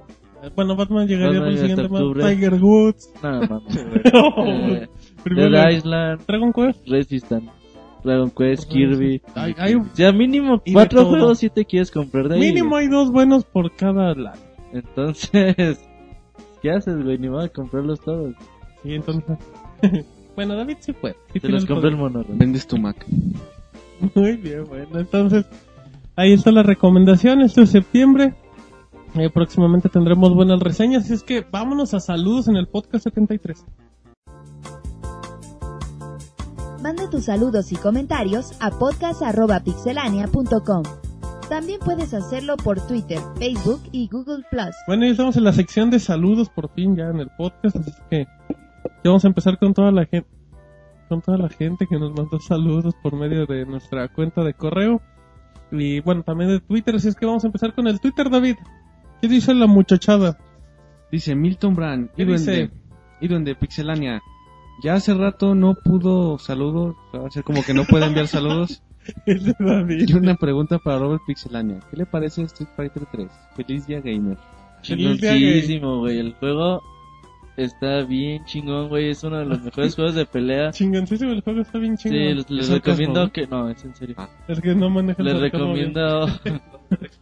Bueno, 0.55 0.75
Batman 0.75 1.07
llegaría 1.07 1.39
Batman 1.39 1.51
el 1.53 1.57
siguiente 1.57 1.89
mes. 1.89 2.35
Tiger 2.35 2.53
Woods. 2.61 3.13
No, 3.23 3.41
mames, 3.41 3.87
güey. 3.89 4.75
Eh, 4.75 4.87
Dead 5.49 5.71
Island, 5.71 6.21
Dragon 6.27 6.53
Quest. 6.53 6.87
Resistance, 6.87 7.49
Dragon 8.03 8.29
Quest, 8.31 8.69
Kirby. 8.71 9.21
Hay, 9.35 9.55
hay 9.57 9.75
un- 9.75 9.89
Ya 9.95 10.11
mínimo 10.11 10.61
cuatro 10.71 11.05
juegos 11.05 11.39
si 11.39 11.49
te 11.49 11.65
quieres 11.65 11.89
comprar 11.91 12.29
de 12.29 12.35
ahí. 12.35 12.41
mínimo 12.41 12.75
hay 12.75 12.87
dos 12.87 13.11
buenos 13.11 13.43
por 13.43 13.75
cada 13.75 14.13
lado. 14.13 14.37
Entonces, 14.71 15.79
¿qué 16.61 16.71
haces, 16.71 17.03
güey? 17.03 17.17
Ni 17.17 17.27
modo 17.29 17.41
de 17.41 17.49
comprarlos 17.49 17.99
todos. 18.01 18.35
Sí, 18.83 18.93
entonces. 18.93 19.37
bueno, 20.35 20.55
David 20.55 20.77
sí 20.79 20.93
puede. 20.93 21.15
Sí 21.33 21.39
Te 21.39 21.49
los 21.49 21.63
el 21.63 21.67
compra 21.67 21.89
el 21.89 21.97
poder. 21.97 22.11
mono, 22.13 22.23
güey. 22.25 22.37
Vendes 22.37 22.67
tu 22.67 22.77
Mac. 22.77 23.03
Muy 24.13 24.37
bien, 24.37 24.63
bueno, 24.65 24.99
entonces 24.99 25.45
ahí 26.15 26.33
está 26.33 26.51
la 26.51 26.61
recomendación, 26.63 27.41
esto 27.41 27.61
es 27.63 27.71
septiembre. 27.71 28.35
Eh, 29.15 29.29
próximamente 29.31 29.89
tendremos 29.89 30.35
buenas 30.35 30.59
reseñas, 30.59 31.05
así 31.05 31.13
es 31.13 31.23
que 31.23 31.43
vámonos 31.49 31.95
a 31.95 31.99
saludos 31.99 32.47
en 32.47 32.57
el 32.57 32.67
podcast 32.67 33.05
73. 33.05 33.65
Manda 36.83 37.09
tus 37.09 37.25
saludos 37.25 37.71
y 37.71 37.75
comentarios 37.75 38.51
a 38.59 38.69
podcast.pixelania.com. 38.69 40.83
También 41.49 41.79
puedes 41.83 42.13
hacerlo 42.13 42.55
por 42.57 42.79
Twitter, 42.85 43.19
Facebook 43.39 43.81
y 43.91 44.07
Google 44.09 44.43
Plus. 44.51 44.75
Bueno, 44.85 45.05
ya 45.05 45.11
estamos 45.11 45.35
en 45.37 45.45
la 45.45 45.53
sección 45.53 45.89
de 45.89 45.97
saludos 45.99 46.49
por 46.49 46.69
fin 46.69 46.95
ya 46.95 47.09
en 47.09 47.19
el 47.21 47.29
podcast, 47.37 47.77
así 47.77 47.89
es 47.89 47.95
que 48.09 48.27
ya 48.83 49.09
vamos 49.11 49.25
a 49.25 49.27
empezar 49.27 49.57
con 49.57 49.73
toda 49.73 49.91
la 49.91 50.05
gente 50.05 50.27
con 51.09 51.21
toda 51.21 51.37
la 51.37 51.49
gente 51.49 51.87
que 51.87 51.97
nos 51.97 52.13
mandó 52.13 52.39
saludos 52.39 52.93
por 53.01 53.15
medio 53.15 53.45
de 53.45 53.65
nuestra 53.65 54.09
cuenta 54.09 54.43
de 54.43 54.53
correo 54.53 55.01
y 55.71 55.99
bueno, 56.01 56.23
también 56.23 56.49
de 56.49 56.59
Twitter, 56.59 56.95
así 56.95 57.09
es 57.09 57.15
que 57.15 57.25
vamos 57.25 57.43
a 57.43 57.47
empezar 57.47 57.73
con 57.73 57.87
el 57.87 57.99
Twitter, 57.99 58.29
David. 58.29 58.55
¿Qué 59.21 59.27
dice 59.27 59.53
la 59.53 59.67
muchachada? 59.67 60.37
Dice 61.11 61.35
Milton 61.35 61.75
Brand, 61.75 62.09
¿Qué 62.15 62.23
y 62.23 62.25
dice? 62.25 62.71
y 63.19 63.27
duende 63.27 63.55
Pixelania. 63.55 64.21
Ya 64.83 64.93
hace 64.93 65.13
rato 65.13 65.55
no 65.55 65.75
pudo 65.75 66.37
saludos, 66.37 66.95
va 67.15 67.27
a 67.27 67.31
ser 67.31 67.43
como 67.43 67.63
que 67.63 67.73
no 67.73 67.85
puede 67.85 68.05
enviar 68.05 68.27
saludos. 68.27 68.83
David. 69.59 70.05
Y 70.07 70.13
una 70.13 70.35
pregunta 70.35 70.79
para 70.79 70.99
Robert 70.99 71.21
Pixelania. 71.25 71.79
¿Qué 71.89 71.97
le 71.97 72.05
parece 72.05 72.43
Street 72.43 72.69
Fighter 72.75 73.03
3? 73.11 73.27
Feliz 73.55 73.87
día 73.87 74.01
gamer. 74.01 74.37
Feliz 74.83 75.21
día, 75.21 75.79
güey. 75.79 76.19
El 76.19 76.33
juego 76.33 76.81
está 77.57 78.03
bien 78.03 78.45
chingón, 78.45 78.87
güey. 78.89 79.09
Es 79.09 79.23
uno 79.23 79.39
de 79.39 79.45
los 79.45 79.61
mejores 79.61 79.95
juegos 79.95 80.15
de 80.15 80.25
pelea. 80.25 80.71
Chingoncísimo, 80.71 81.31
el 81.31 81.41
juego 81.41 81.61
está 81.61 81.77
bien 81.79 81.97
Sí, 81.97 82.09
chingón. 82.09 82.35
les, 82.37 82.49
les 82.49 82.69
recomiendo 82.69 83.31
que... 83.31 83.47
No, 83.47 83.69
es 83.69 83.83
en 83.83 83.93
serio. 83.95 84.15
Ah. 84.17 84.29
Es 84.47 84.61
que 84.61 84.73
no 84.75 84.89
maneja 84.89 85.21
Les 85.23 85.39
recomiendo... 85.39 86.27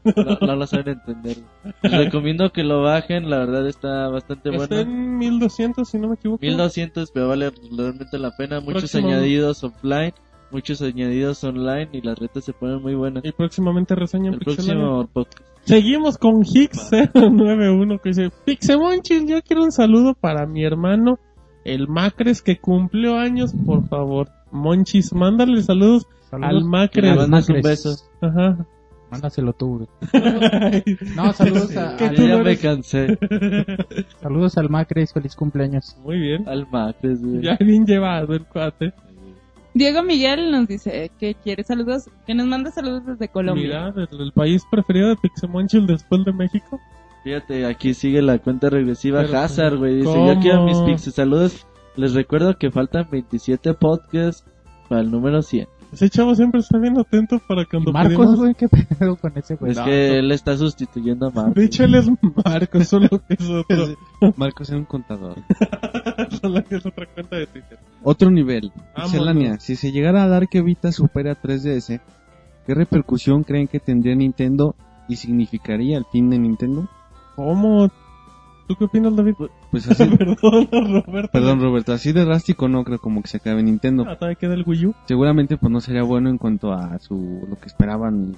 no, 0.04 0.38
no 0.42 0.56
lo 0.56 0.68
saben 0.68 0.90
entender. 1.00 1.38
Les 1.82 1.92
recomiendo 1.92 2.52
que 2.52 2.64
lo 2.64 2.82
bajen. 2.84 3.30
La 3.30 3.40
verdad 3.40 3.68
está 3.68 4.10
bastante 4.10 4.50
Está 4.56 4.76
bueno. 4.76 4.82
en 4.92 5.18
1200, 5.18 5.88
si 5.90 5.98
no 5.98 6.10
me 6.10 6.16
equivoco. 6.16 6.42
1200, 6.46 7.12
pero 7.12 7.28
vale 7.30 7.52
realmente 7.76 8.20
la 8.20 8.32
pena. 8.36 8.60
Muchos 8.60 8.84
Próximo. 8.92 9.08
añadidos 9.08 9.64
offline. 9.64 10.14
Muchos 10.52 10.82
añadidos 10.82 11.44
online. 11.44 11.90
Y 11.94 12.02
las 12.02 12.20
retas 12.20 12.44
se 12.46 12.54
ponen 12.54 12.82
muy 12.82 12.94
buenas. 12.94 13.26
Y 13.26 13.32
próximamente 13.32 13.96
reseña 13.96 14.28
en 14.28 14.34
El 14.36 14.40
Pixelania. 14.40 14.74
próximo 14.84 15.10
podcast. 15.12 15.55
Seguimos 15.66 16.18
con 16.18 16.44
Hicks091 16.44 18.00
que 18.02 18.10
dice, 18.10 18.30
Pixemonchis, 18.46 19.26
yo 19.26 19.42
quiero 19.42 19.64
un 19.64 19.72
saludo 19.72 20.14
para 20.14 20.46
mi 20.46 20.64
hermano, 20.64 21.20
el 21.64 21.88
Macres, 21.88 22.42
que 22.42 22.60
cumplió 22.60 23.18
años, 23.18 23.54
por 23.66 23.88
favor. 23.88 24.30
Monchis, 24.52 25.12
mándale 25.14 25.62
saludos, 25.64 26.08
Saludos. 26.30 26.50
al 26.52 26.64
Macres. 26.66 27.18
un 27.18 27.30
Macres. 27.30 27.64
beso. 27.64 27.96
Ajá. 28.22 28.66
Mándaselo 29.12 29.54
tú. 29.54 29.78
güey. 30.12 30.84
No, 31.16 31.34
saludos, 31.34 31.76
a- 31.78 31.96
¿Qué 31.98 32.06
al, 32.06 32.16
ya 32.16 32.38
me 32.38 32.58
cansé. 32.58 33.18
saludos 34.22 34.58
al 34.58 34.70
Macres. 34.70 35.14
Feliz 35.14 35.36
cumpleaños. 35.36 35.98
Muy 36.04 36.20
bien. 36.20 36.48
Al 36.48 36.68
Macres, 36.70 37.22
güey. 37.24 37.42
Ya 37.42 37.56
bien 37.60 37.86
llevado 37.86 38.34
el 38.34 38.46
cuate. 38.46 38.94
Diego 39.76 40.04
Miguel 40.04 40.52
nos 40.52 40.70
dice 40.70 41.12
que 41.20 41.36
quiere 41.36 41.64
saludos, 41.66 42.10
que 42.26 42.34
nos 42.34 42.48
manda 42.48 42.72
saludos 42.72 43.06
desde 43.06 43.28
Colombia. 43.28 43.92
Mira, 43.92 44.08
el, 44.10 44.22
el 44.22 44.32
país 44.32 44.64
preferido 44.72 45.10
de 45.10 45.18
Pixemonchis 45.18 45.86
después 45.86 46.24
de 46.24 46.32
México. 46.32 46.80
Fíjate, 47.26 47.66
aquí 47.66 47.94
sigue 47.94 48.22
la 48.22 48.40
cuenta 48.40 48.70
regresiva 48.70 49.22
Pero, 49.24 49.38
Hazard, 49.38 49.78
güey. 49.78 49.96
Dice, 49.98 50.06
¿cómo? 50.08 50.34
yo 50.34 50.40
quiero 50.40 50.64
mis 50.64 50.78
pixes. 50.78 51.16
Saludos. 51.16 51.68
Les 51.98 52.14
recuerdo 52.14 52.58
que 52.58 52.72
faltan 52.72 53.10
27 53.12 53.74
podcasts 53.74 54.46
para 54.88 55.02
el 55.02 55.12
número 55.12 55.42
100. 55.42 55.68
Ese 55.96 56.10
chavo 56.10 56.36
siempre 56.36 56.60
está 56.60 56.78
bien 56.78 57.00
atento 57.00 57.40
para 57.48 57.62
¿Y 57.62 57.66
cuando 57.68 57.94
Marcos, 57.94 58.14
pedimos- 58.18 58.36
güey, 58.38 58.54
qué 58.56 58.68
pedo 58.68 59.16
con 59.16 59.32
ese 59.38 59.56
güey. 59.56 59.72
es 59.72 59.78
no, 59.78 59.86
que 59.86 60.10
no. 60.10 60.14
él 60.16 60.32
está 60.34 60.58
sustituyendo 60.58 61.28
a 61.28 61.32
Marcos. 61.32 61.56
De 61.56 61.64
hecho, 61.66 61.84
él 61.86 61.96
es 61.96 62.10
Marcos, 62.46 62.88
solo 62.88 63.08
que 63.10 63.34
es 63.36 63.50
otro. 63.50 63.96
Marcos 64.36 64.70
era 64.70 64.78
un 64.80 64.86
contador. 64.86 65.38
solo 66.42 66.64
que 66.66 66.76
es 66.76 66.86
otra 66.86 67.06
cuenta 67.14 67.38
de 67.38 67.48
Twitter. 67.48 67.80
Otro 68.04 68.30
nivel. 68.30 68.72
Vámonos. 68.76 69.12
Pixelania, 69.12 69.60
si 69.60 69.76
se 69.78 69.92
llegara 69.94 70.24
a 70.24 70.28
dar 70.28 70.48
que 70.50 70.62
Vita 70.62 70.92
supere 70.92 71.32
a 71.32 71.42
3DS, 71.42 72.02
¿qué 72.68 72.74
repercusión 72.76 73.44
creen 73.44 73.68
que 73.68 73.80
tendría 73.80 74.16
Nintendo 74.16 74.76
y 75.08 75.16
significaría 75.16 75.98
el 75.98 76.06
fin 76.12 76.30
de 76.30 76.40
Nintendo? 76.40 76.90
¿Cómo? 77.38 77.88
¿Tú 78.68 78.76
qué 78.76 78.86
opinas, 78.86 79.16
David? 79.16 79.36
Pues 79.76 79.90
así, 79.92 80.06
Perdón, 80.06 81.04
Roberto. 81.06 81.32
perdón 81.34 81.60
Roberto, 81.62 81.92
así 81.92 82.14
de 82.14 82.24
drástico 82.24 82.70
no 82.70 82.86
creo 82.86 82.98
como 83.00 83.22
que 83.22 83.28
se 83.28 83.38
acabe 83.38 83.62
Nintendo. 83.62 84.06
Ah, 84.08 84.16
todavía 84.16 84.36
queda 84.40 84.54
el 84.54 84.64
Wii 84.66 84.86
U. 84.86 84.96
Seguramente 85.06 85.58
pues 85.58 85.70
no 85.70 85.82
sería 85.82 86.04
bueno 86.04 86.30
en 86.30 86.38
cuanto 86.38 86.72
a 86.72 86.98
su 87.00 87.46
lo 87.50 87.58
que 87.58 87.66
esperaban 87.66 88.38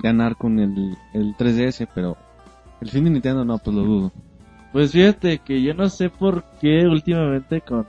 ganar 0.00 0.36
con 0.36 0.60
el, 0.60 0.96
el 1.14 1.34
3DS, 1.36 1.88
pero 1.92 2.16
el 2.80 2.90
fin 2.90 3.02
de 3.02 3.10
Nintendo 3.10 3.44
no, 3.44 3.58
pues 3.58 3.74
lo 3.76 3.82
dudo. 3.82 4.12
Pues 4.72 4.92
fíjate 4.92 5.38
que 5.38 5.60
yo 5.62 5.74
no 5.74 5.88
sé 5.88 6.10
por 6.10 6.44
qué 6.60 6.86
últimamente 6.86 7.60
con, 7.60 7.84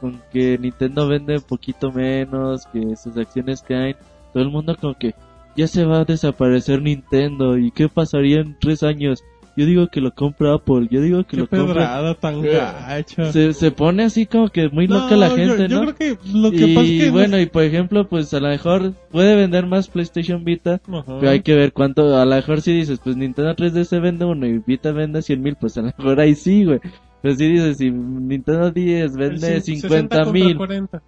con 0.00 0.20
que 0.32 0.58
Nintendo 0.58 1.06
vende 1.06 1.36
un 1.36 1.42
poquito 1.42 1.92
menos, 1.92 2.66
que 2.72 2.96
sus 2.96 3.16
acciones 3.16 3.62
caen, 3.62 3.94
todo 4.32 4.42
el 4.42 4.50
mundo 4.50 4.74
como 4.80 4.94
que 4.94 5.14
ya 5.56 5.68
se 5.68 5.84
va 5.84 6.00
a 6.00 6.04
desaparecer 6.04 6.82
Nintendo 6.82 7.56
y 7.56 7.70
qué 7.70 7.88
pasaría 7.88 8.40
en 8.40 8.58
tres 8.58 8.82
años. 8.82 9.22
Yo 9.56 9.64
digo 9.64 9.88
que 9.88 10.02
lo 10.02 10.14
compra 10.14 10.52
Apple, 10.54 10.86
yo 10.90 11.00
digo 11.00 11.24
que 11.24 11.30
Qué 11.30 11.36
lo 11.38 11.46
compra... 11.48 12.14
tan 12.20 12.44
Eh, 12.44 12.50
gacha. 12.58 13.32
Se, 13.32 13.54
se 13.54 13.70
pone 13.70 14.02
así 14.04 14.26
como 14.26 14.50
que 14.50 14.68
muy 14.68 14.86
No, 14.86 15.00
loca 15.00 15.16
la 15.16 15.28
yo- 15.30 15.36
gente, 15.36 15.68
yo, 15.68 15.82
¿no? 15.82 15.94
creo 15.94 15.94
que 15.94 16.28
lo 16.30 16.50
que 16.50 16.66
y 16.66 16.74
pasa 16.74 16.86
es 16.86 17.02
que... 17.04 17.10
bueno, 17.10 17.40
y 17.40 17.46
por 17.46 17.62
ejemplo, 17.62 18.06
pues 18.06 18.34
a 18.34 18.40
lo 18.40 18.48
mejor 18.48 18.92
puede 19.10 19.34
vender 19.34 19.64
más 19.66 19.88
PlayStation 19.88 20.44
Vita, 20.44 20.80
Ajá. 20.86 21.18
pero 21.20 21.30
hay 21.30 21.40
que 21.40 21.54
ver 21.54 21.72
cuánto, 21.72 22.16
a 22.18 22.26
lo 22.26 22.34
mejor 22.36 22.60
si 22.60 22.72
dices, 22.74 23.00
pues 23.02 23.16
Nintendo 23.16 23.56
3DS 23.56 24.00
vende 24.02 24.24
uno 24.26 24.46
y 24.46 24.58
Vita 24.58 24.92
vende 24.92 25.22
100 25.22 25.42
mil, 25.42 25.56
pues 25.56 25.78
a 25.78 25.80
lo 25.80 25.86
mejor 25.86 26.20
ahí 26.20 26.34
sí, 26.34 26.64
güey. 26.64 26.80
Pero 27.22 27.34
si 27.34 27.48
dices, 27.48 27.78
si 27.78 27.90
Nintendo 27.90 28.70
10 28.70 29.16
vende 29.16 29.56
cin- 29.62 29.80
50 29.80 30.16
contra 30.16 30.32
mil, 30.32 30.56
40. 30.56 31.02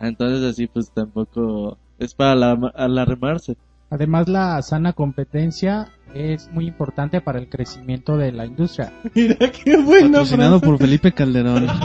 entonces 0.00 0.42
así 0.44 0.66
pues 0.66 0.90
tampoco 0.90 1.78
es 1.98 2.12
para 2.14 2.34
la- 2.34 2.72
alarmarse. 2.74 3.56
Además, 3.90 4.28
la 4.28 4.60
sana 4.62 4.92
competencia 4.92 5.88
es 6.14 6.50
muy 6.52 6.66
importante 6.66 7.20
para 7.20 7.38
el 7.38 7.48
crecimiento 7.48 8.16
de 8.16 8.32
la 8.32 8.46
industria. 8.46 8.92
Mira 9.14 9.36
qué 9.50 9.76
buena 9.78 10.08
Patrocinado 10.18 10.60
por 10.60 10.78
Felipe 10.78 11.12
Calderón. 11.12 11.66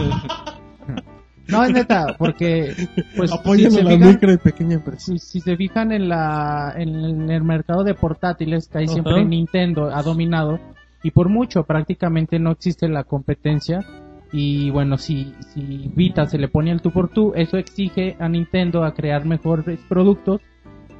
No, 1.45 1.61
es 1.65 1.73
neta, 1.73 2.15
porque 2.17 2.73
pues 3.17 3.29
si 3.29 3.69
se 3.69 3.83
la 3.83 3.91
fijan- 3.91 4.07
micro 4.13 4.31
y 4.31 4.37
pequeña 4.37 4.75
empresa. 4.75 4.99
si, 5.05 5.19
si 5.19 5.41
se 5.41 5.57
fijan 5.57 5.91
en 5.91 6.07
la 6.07 6.73
en 6.77 7.29
el 7.29 7.43
mercado 7.43 7.83
de 7.83 7.93
portátiles 7.95 8.69
que 8.69 8.77
Ajá. 8.77 8.87
siempre 8.87 9.25
Nintendo 9.25 9.93
ha 9.93 10.01
dominado 10.03 10.57
y 11.03 11.11
por 11.11 11.27
mucho 11.27 11.63
prácticamente 11.65 12.39
no 12.39 12.51
existe 12.51 12.87
la 12.87 13.03
competencia 13.03 13.85
y 14.31 14.69
bueno 14.69 14.97
si 14.97 15.33
si 15.53 15.91
Vita 15.93 16.25
se 16.27 16.37
le 16.37 16.47
pone 16.47 16.71
el 16.71 16.81
tú 16.81 16.91
por 16.91 17.09
tú 17.09 17.33
eso 17.35 17.57
exige 17.57 18.15
a 18.21 18.29
Nintendo 18.29 18.85
a 18.85 18.93
crear 18.93 19.25
mejores 19.25 19.81
productos 19.89 20.39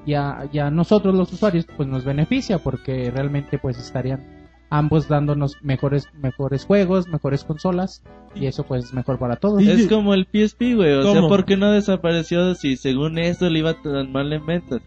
y 0.06 0.14
a, 0.16 0.50
y 0.52 0.60
a 0.60 0.70
nosotros 0.70 1.16
los 1.16 1.32
usuarios 1.32 1.66
pues 1.78 1.88
nos 1.88 2.04
beneficia 2.04 2.58
porque 2.58 3.12
realmente 3.12 3.58
pues 3.58 3.78
estarían 3.80 4.22
ambos 4.70 5.08
dándonos 5.08 5.58
mejores 5.62 6.08
mejores 6.20 6.66
juegos 6.66 7.08
mejores 7.08 7.44
consolas 7.44 8.04
y 8.36 8.48
eso 8.48 8.64
pues 8.64 8.86
es 8.86 8.94
mejor 8.94 9.20
para 9.20 9.36
todos. 9.36 9.62
Es 9.62 9.88
como 9.88 10.14
el 10.14 10.26
PSP, 10.26 10.76
güey. 10.76 10.94
O 10.94 11.12
sea. 11.12 11.22
¿por 11.22 11.46
qué 11.46 11.56
no 11.58 11.72
desapareció 11.72 12.56
si 12.56 12.78
según 12.78 13.20
esto 13.20 13.50
le 13.50 13.60
iba 13.60 13.74
tan 13.82 14.12
mal 14.12 14.34
en 14.34 14.46
ventas? 14.46 14.82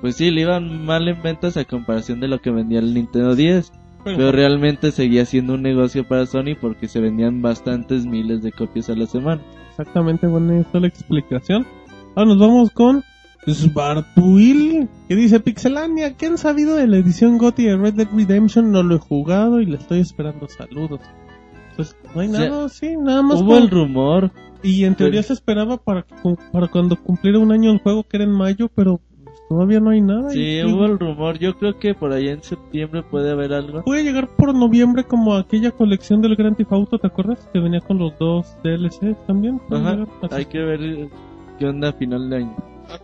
Pues 0.00 0.16
sí, 0.16 0.30
le 0.30 0.42
iban 0.42 0.84
mal 0.84 1.08
en 1.08 1.22
ventas 1.22 1.56
a 1.56 1.64
comparación 1.64 2.20
de 2.20 2.28
lo 2.28 2.40
que 2.40 2.50
vendía 2.50 2.80
el 2.80 2.92
Nintendo 2.92 3.34
10. 3.34 3.72
Pero 4.04 4.32
realmente 4.32 4.92
seguía 4.92 5.24
siendo 5.24 5.54
un 5.54 5.62
negocio 5.62 6.06
para 6.06 6.26
Sony 6.26 6.54
porque 6.60 6.88
se 6.88 7.00
vendían 7.00 7.40
bastantes 7.40 8.04
miles 8.04 8.42
de 8.42 8.52
copias 8.52 8.90
a 8.90 8.94
la 8.94 9.06
semana. 9.06 9.40
Exactamente, 9.70 10.26
buena 10.26 10.58
esta 10.58 10.78
la 10.78 10.88
explicación. 10.88 11.66
Ahora 12.14 12.28
nos 12.28 12.38
vamos 12.38 12.70
con 12.70 13.02
Sbartuil, 13.46 14.88
que 15.08 15.16
dice 15.16 15.40
Pixelania, 15.40 16.14
¿qué 16.16 16.26
han 16.26 16.38
sabido 16.38 16.76
de 16.76 16.86
la 16.86 16.96
edición 16.98 17.38
GOTY 17.38 17.64
de 17.64 17.76
Red 17.76 17.94
Dead 17.94 18.08
Redemption? 18.14 18.72
No 18.72 18.82
lo 18.82 18.96
he 18.96 18.98
jugado 18.98 19.60
y 19.60 19.66
le 19.66 19.76
estoy 19.76 20.00
esperando 20.00 20.48
saludos. 20.48 21.00
Pues 21.76 21.96
no 22.14 22.20
hay 22.20 22.28
O 22.28 22.32
sea, 22.32 22.48
nada, 22.48 22.68
sí, 22.68 22.96
nada 22.96 23.22
más. 23.22 23.40
Hubo 23.40 23.56
el 23.58 23.68
rumor. 23.70 24.30
Y 24.62 24.84
en 24.84 24.94
teoría 24.94 25.20
Pero- 25.20 25.26
se 25.28 25.32
esperaba 25.34 25.76
para, 25.76 26.06
para 26.52 26.68
cuando 26.68 26.96
cumpliera 26.96 27.38
un 27.38 27.52
año 27.52 27.70
el 27.70 27.80
juego, 27.80 28.02
que 28.04 28.16
era 28.16 28.24
en 28.24 28.30
mayo, 28.32 28.70
pero 28.74 29.00
pues, 29.24 29.36
todavía 29.48 29.80
no 29.80 29.90
hay 29.90 30.00
nada. 30.00 30.30
Sí, 30.30 30.40
Y- 30.40 30.64
hubo 30.64 30.86
el 30.86 30.98
rumor. 30.98 31.38
Yo 31.38 31.58
creo 31.58 31.78
que 31.78 31.94
por 31.94 32.12
allá 32.12 32.32
en 32.32 32.42
septiembre 32.42 33.02
puede 33.02 33.30
haber 33.32 33.52
algo. 33.52 33.82
Puede 33.82 34.04
llegar 34.04 34.28
por 34.36 34.54
noviembre 34.54 35.04
como 35.04 35.34
aquella 35.34 35.70
colección 35.72 36.22
del 36.22 36.36
Grand 36.36 36.56
Theft 36.56 36.72
Auto, 36.72 36.98
¿te 36.98 37.08
acuerdas? 37.08 37.46
Que 37.52 37.58
venía 37.58 37.80
con 37.80 37.98
los 37.98 38.16
dos 38.18 38.56
DLC 38.62 39.14
también. 39.26 39.60
Ajá. 39.70 40.06
Hay 40.30 40.46
que 40.46 40.58
ver 40.60 40.82
eh, 40.82 41.08
qué 41.58 41.66
onda 41.66 41.88
a 41.88 41.92
final 41.92 42.30
de 42.30 42.36
año. 42.36 42.56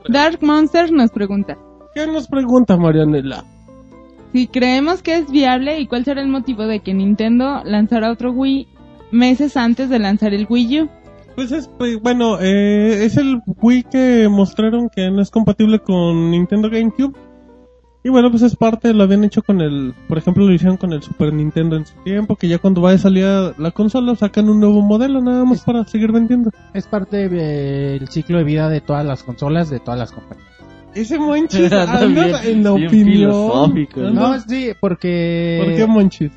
Dark 0.08 0.42
Monster 0.42 0.92
nos 0.92 1.10
pregunta 1.10 1.58
¿Qué 1.94 2.06
nos 2.06 2.28
pregunta 2.28 2.76
Marianela? 2.76 3.44
si 4.32 4.46
creemos 4.46 5.02
que 5.02 5.16
es 5.16 5.30
viable 5.30 5.80
y 5.80 5.86
cuál 5.86 6.04
será 6.04 6.20
el 6.20 6.28
motivo 6.28 6.66
de 6.66 6.80
que 6.80 6.94
Nintendo 6.94 7.62
lanzara 7.64 8.10
otro 8.12 8.30
Wii 8.32 8.68
meses 9.10 9.56
antes 9.56 9.88
de 9.88 9.98
lanzar 9.98 10.34
el 10.34 10.46
Wii 10.48 10.82
U. 10.82 10.88
Pues 11.34 11.52
es, 11.52 11.68
pues, 11.78 12.00
bueno, 12.00 12.38
eh, 12.40 13.04
es 13.04 13.16
el 13.16 13.40
Wii 13.46 13.84
que 13.84 14.28
mostraron 14.28 14.88
que 14.88 15.10
no 15.10 15.22
es 15.22 15.30
compatible 15.30 15.78
con 15.78 16.30
Nintendo 16.30 16.68
GameCube. 16.70 17.16
Y 18.02 18.08
bueno, 18.08 18.30
pues 18.30 18.42
es 18.42 18.56
parte, 18.56 18.94
lo 18.94 19.02
habían 19.02 19.24
hecho 19.24 19.42
con 19.42 19.60
el, 19.60 19.94
por 20.08 20.16
ejemplo, 20.16 20.46
lo 20.46 20.52
hicieron 20.54 20.78
con 20.78 20.92
el 20.94 21.02
Super 21.02 21.34
Nintendo 21.34 21.76
en 21.76 21.84
su 21.84 21.94
tiempo, 22.02 22.34
que 22.36 22.48
ya 22.48 22.58
cuando 22.58 22.80
va 22.80 22.92
de 22.92 22.98
salida 22.98 23.52
la 23.58 23.72
consola 23.72 24.14
sacan 24.16 24.48
un 24.48 24.58
nuevo 24.58 24.80
modelo 24.80 25.20
nada 25.20 25.44
más 25.44 25.60
para 25.64 25.84
seguir 25.84 26.10
vendiendo. 26.10 26.50
es 26.72 26.86
parte 26.86 27.28
del 27.28 28.08
ciclo 28.08 28.38
de 28.38 28.44
vida 28.44 28.70
de 28.70 28.80
todas 28.80 29.04
las 29.04 29.22
consolas 29.22 29.68
de 29.68 29.80
todas 29.80 30.00
las 30.00 30.12
compañías 30.12 30.46
Ese 30.94 31.18
Monchis 31.18 31.70
Anda 31.72 32.06
bien- 32.06 32.36
en 32.44 32.64
la 32.64 32.72
opinión. 32.72 33.30
No, 34.14 34.40
sí, 34.40 34.70
porque 34.80 35.62
¿Por 35.62 35.76
qué 35.76 35.86
Monchis? 35.86 36.32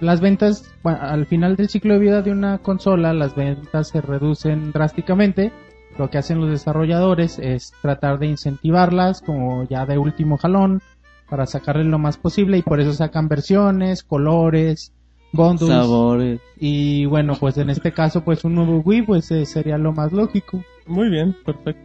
las 0.00 0.20
ventas, 0.22 0.64
bueno, 0.82 0.98
al 1.02 1.26
final 1.26 1.56
del 1.56 1.68
ciclo 1.68 1.92
de 1.92 2.00
vida 2.00 2.22
de 2.22 2.32
una 2.32 2.56
consola, 2.58 3.12
las 3.12 3.36
ventas 3.36 3.88
se 3.88 4.00
reducen 4.00 4.72
drásticamente. 4.72 5.52
Lo 5.98 6.08
que 6.08 6.16
hacen 6.16 6.40
los 6.40 6.48
desarrolladores 6.48 7.38
es 7.38 7.74
tratar 7.82 8.18
de 8.18 8.26
incentivarlas 8.26 9.20
como 9.20 9.68
ya 9.68 9.84
de 9.84 9.98
último 9.98 10.38
jalón 10.38 10.80
para 11.28 11.46
sacarle 11.46 11.84
lo 11.84 11.98
más 11.98 12.16
posible 12.16 12.58
y 12.58 12.62
por 12.62 12.80
eso 12.80 12.92
sacan 12.92 13.28
versiones, 13.28 14.02
colores, 14.02 14.92
bundles 15.32 15.70
Sabores. 15.70 16.40
y 16.58 17.06
bueno, 17.06 17.34
pues 17.40 17.56
en 17.58 17.70
este 17.70 17.92
caso 17.92 18.22
pues 18.22 18.44
un 18.44 18.54
nuevo 18.54 18.80
Wii 18.84 19.02
pues 19.02 19.30
eh, 19.30 19.46
sería 19.46 19.78
lo 19.78 19.92
más 19.92 20.12
lógico. 20.12 20.62
Muy 20.86 21.08
bien, 21.08 21.34
perfecto. 21.44 21.80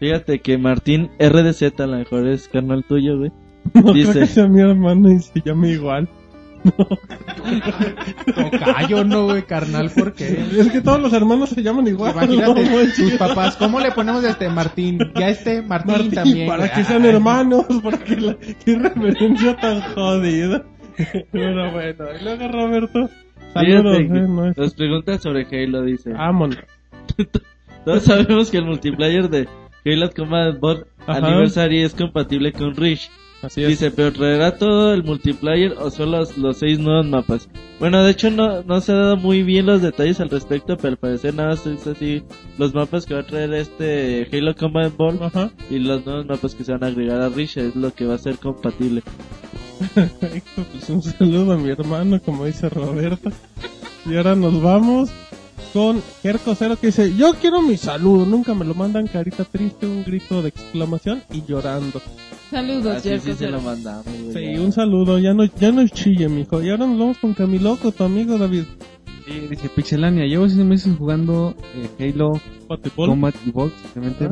Fíjate 0.00 0.40
que 0.40 0.58
Martín 0.58 1.10
RDZ 1.20 1.78
a 1.80 1.86
lo 1.86 1.98
mejor 1.98 2.26
es 2.26 2.48
carnal 2.48 2.84
tuyo, 2.84 3.18
güey. 3.18 3.30
No 3.74 3.92
Dice- 3.92 4.10
creo 4.12 4.22
que 4.24 4.26
sea 4.28 4.48
mi 4.48 4.60
hermano 4.60 5.12
y 5.12 5.20
se 5.20 5.40
llame 5.44 5.70
igual. 5.70 6.08
Tocayo, 8.34 9.04
no, 9.04 9.24
güey, 9.26 9.42
carnal, 9.42 9.90
¿por 9.90 10.12
qué? 10.14 10.44
Es 10.58 10.70
que 10.70 10.80
todos 10.80 11.00
los 11.00 11.12
hermanos 11.12 11.50
se 11.50 11.62
llaman 11.62 11.86
igual. 11.88 12.12
Imagínate, 12.12 12.64
no 12.64 12.92
tus 12.94 13.12
papás, 13.18 13.56
¿cómo 13.56 13.80
le 13.80 13.90
ponemos 13.92 14.24
este 14.24 14.48
Martín? 14.48 14.98
Ya 15.14 15.28
este 15.28 15.62
Martín, 15.62 15.92
Martín, 15.92 16.10
también. 16.12 16.46
para 16.48 16.64
güey. 16.66 16.72
que 16.74 16.84
sean 16.84 17.02
Ay. 17.02 17.08
hermanos, 17.10 17.66
porque 17.82 18.16
la, 18.16 18.36
qué 18.64 18.78
referencia 18.78 19.56
tan 19.56 19.80
jodida. 19.94 20.64
Pero 21.32 21.72
bueno, 21.72 22.04
y 22.20 22.24
luego 22.24 22.48
Roberto, 22.48 23.10
saludos, 23.54 23.96
Fíjate 23.98 24.18
eh, 24.18 24.28
no 24.28 24.46
es- 24.50 24.56
Nos 24.56 24.74
pregunta 24.74 25.18
sobre 25.18 25.46
Halo, 25.50 25.82
dice. 25.82 26.12
Vámonos. 26.12 26.58
Todos 27.84 28.04
sabemos 28.04 28.50
que 28.50 28.58
el 28.58 28.66
multiplayer 28.66 29.28
de 29.28 29.48
Halo 29.84 30.10
Combat 30.14 30.58
Bot 30.60 30.86
Ajá. 31.06 31.18
Anniversary 31.26 31.82
es 31.82 31.94
compatible 31.94 32.52
con 32.52 32.76
Reach. 32.76 33.10
Así 33.42 33.62
es. 33.62 33.68
Dice, 33.68 33.90
pero 33.90 34.12
traerá 34.12 34.56
todo 34.56 34.94
el 34.94 35.02
multiplayer 35.02 35.72
o 35.72 35.90
solo 35.90 36.18
los, 36.18 36.38
los 36.38 36.58
seis 36.58 36.78
nuevos 36.78 37.06
mapas. 37.06 37.48
Bueno, 37.80 38.02
de 38.04 38.12
hecho 38.12 38.30
no, 38.30 38.62
no 38.62 38.80
se 38.80 38.92
ha 38.92 38.96
dado 38.96 39.16
muy 39.16 39.42
bien 39.42 39.66
los 39.66 39.82
detalles 39.82 40.20
al 40.20 40.30
respecto, 40.30 40.76
pero 40.76 40.92
al 40.92 40.96
parecer 40.96 41.34
nada 41.34 41.50
más 41.50 41.66
es 41.66 41.86
así 41.86 42.22
los 42.56 42.72
mapas 42.72 43.04
que 43.04 43.14
va 43.14 43.20
a 43.20 43.26
traer 43.26 43.52
este 43.54 44.28
Halo 44.32 44.54
Combat 44.54 44.96
Ball 44.96 45.18
y 45.68 45.80
los 45.80 46.06
nuevos 46.06 46.26
mapas 46.26 46.54
que 46.54 46.62
se 46.62 46.72
van 46.72 46.84
a 46.84 46.86
agregar 46.86 47.20
a 47.20 47.28
Reach 47.28 47.56
es 47.56 47.74
lo 47.74 47.92
que 47.92 48.06
va 48.06 48.14
a 48.14 48.18
ser 48.18 48.38
compatible. 48.38 49.02
Perfecto, 49.94 50.64
pues 50.72 50.88
un 50.90 51.02
saludo 51.02 51.52
a 51.52 51.58
mi 51.58 51.70
hermano, 51.70 52.20
como 52.22 52.44
dice 52.44 52.68
Roberto. 52.68 53.30
Y 54.06 54.16
ahora 54.16 54.36
nos 54.36 54.62
vamos 54.62 55.10
con 55.72 56.02
Jerko 56.22 56.54
Cero 56.54 56.76
que 56.80 56.88
dice, 56.88 57.14
yo 57.16 57.34
quiero 57.40 57.62
mi 57.62 57.76
saludo, 57.76 58.26
nunca 58.26 58.54
me 58.54 58.64
lo 58.64 58.74
mandan 58.74 59.06
carita 59.06 59.44
triste, 59.44 59.86
un 59.86 60.04
grito 60.04 60.42
de 60.42 60.48
exclamación 60.50 61.22
y 61.32 61.42
llorando. 61.46 62.00
Saludos, 62.50 62.96
Así 62.96 63.08
Jerko 63.08 63.24
sí 63.24 63.30
se 63.32 63.38
Cero. 63.38 63.50
lo 63.52 63.60
mandamos. 63.62 64.04
güey, 64.04 64.32
Sí, 64.32 64.54
ya. 64.56 64.60
un 64.60 64.72
saludo, 64.72 65.18
ya 65.18 65.32
no, 65.34 65.44
ya 65.44 65.72
no 65.72 65.86
chille, 65.88 66.28
mijo. 66.28 66.62
Y 66.62 66.70
ahora 66.70 66.86
nos 66.86 66.98
vamos 66.98 67.18
con 67.18 67.32
Camiloco, 67.34 67.92
tu 67.92 68.04
amigo 68.04 68.36
David. 68.38 68.64
Sí, 69.26 69.46
dice 69.48 69.68
Pixelania, 69.68 70.26
llevo 70.26 70.48
seis 70.48 70.64
meses 70.64 70.94
jugando 70.98 71.54
eh, 71.98 72.12
Halo. 72.12 72.40
Combat 72.96 73.34
Evolved, 73.46 73.72
simplemente 73.82 74.28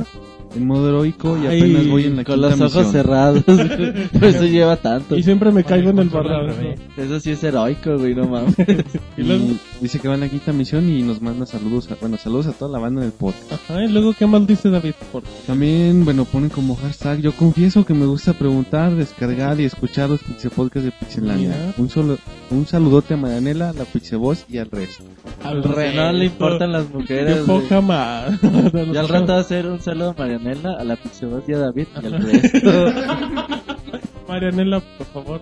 en 0.55 0.67
modo 0.67 0.89
heroico 0.89 1.39
y 1.43 1.47
Ay, 1.47 1.61
apenas 1.61 1.89
voy 1.89 2.05
en 2.07 2.17
la 2.17 2.25
Con 2.25 2.35
quinta 2.41 2.49
los 2.51 2.61
ojos 2.61 2.75
misión. 2.87 2.93
cerrados. 2.93 3.43
Por 4.13 4.25
eso 4.25 4.45
lleva 4.47 4.77
tanto. 4.77 5.17
Y 5.17 5.23
siempre 5.23 5.51
me 5.53 5.65
caigo 5.65 5.91
en 5.91 5.99
el 6.01 6.11
revés. 6.11 6.81
Eso 6.97 7.21
sí 7.21 7.31
es 7.31 7.45
heroico, 7.45 7.97
güey, 7.99 8.15
no 8.15 8.27
mames. 8.27 8.55
Y 9.17 9.23
luego, 9.23 9.45
Y 9.45 9.59
dice 9.83 9.99
que 9.99 10.09
va 10.09 10.15
en 10.15 10.21
la 10.21 10.29
quinta 10.29 10.53
misión 10.53 10.89
y 10.89 11.03
nos 11.03 11.21
manda 11.21 11.45
saludos, 11.47 11.91
a, 11.91 11.97
bueno, 12.01 12.17
saludos 12.17 12.47
a 12.47 12.53
toda 12.53 12.71
la 12.71 12.79
banda 12.79 13.03
del 13.03 13.13
podcast. 13.13 13.53
ajá, 13.53 13.85
y 13.85 13.89
luego, 13.89 14.15
¿qué 14.19 14.27
más 14.27 14.47
dice 14.47 14.71
David? 14.71 14.93
Por- 15.13 15.23
También, 15.47 16.05
bueno, 16.05 16.25
ponen 16.25 16.49
como 16.51 16.75
hashtag, 16.77 17.21
yo 17.21 17.33
confieso 17.33 17.85
que 17.85 17.93
me 17.95 18.07
gusta 18.07 18.33
preguntar, 18.33 18.95
descargar 18.95 19.61
y 19.61 19.65
escuchar 19.65 20.09
los 20.11 20.23
Pixel 20.23 20.51
Podcast 20.51 20.87
de 20.87 20.93
Pixelania. 20.93 21.55
Un 21.77 21.91
solo, 21.91 22.19
un 22.51 22.67
saludote 22.67 23.15
a 23.15 23.17
Marianela, 23.19 23.73
la 23.73 23.85
Pixeboss 23.85 24.47
y 24.49 24.59
al 24.59 24.71
resto. 24.71 25.05
Al 25.45 25.63
Que 25.63 25.93
no 25.95 26.13
le 26.13 26.25
importan 26.27 26.73
las 26.73 26.85
Qué 26.87 26.95
mujeres. 26.97 27.39
poca 27.47 27.81
más. 27.81 28.33
Y 28.43 28.97
al 28.97 29.09
rato 29.09 29.33
va 29.33 29.39
a 29.39 29.41
hacer 29.43 29.67
un 29.67 29.81
saludo 29.81 30.11
a 30.11 30.15
Marianela, 30.15 30.40
a 30.47 30.85
la 30.85 30.97
Pixabot 30.97 31.47
y 31.49 31.53
a 31.53 31.59
David 31.59 31.87
y 32.03 32.07
al 32.07 32.23
resto. 32.23 32.93
Marianela, 34.29 34.81
por 34.81 35.07
favor. 35.09 35.41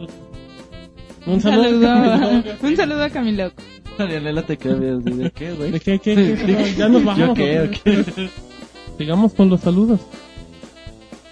Un 1.26 1.40
saludo, 1.40 1.88
un 2.62 2.76
saludo 2.76 3.02
a 3.04 3.10
Camilo. 3.10 3.52
Marianela 3.98 4.42
te 4.42 4.56
queda 4.56 4.74
bien, 4.74 5.02
así 5.06 5.16
de 5.16 5.30
qué, 5.30 5.52
güey. 5.52 5.70
¿De 5.70 5.80
qué, 5.80 5.98
qué, 5.98 6.14
qué? 6.14 6.74
Ya 6.78 6.88
nos 6.88 7.04
vamos. 7.04 7.18
¿Yo 7.28 7.34
qué, 7.34 7.60
o 7.60 7.70
qué? 7.70 8.30
Sigamos 8.96 9.34
con 9.34 9.48
los 9.50 9.60
saludos. 9.60 10.00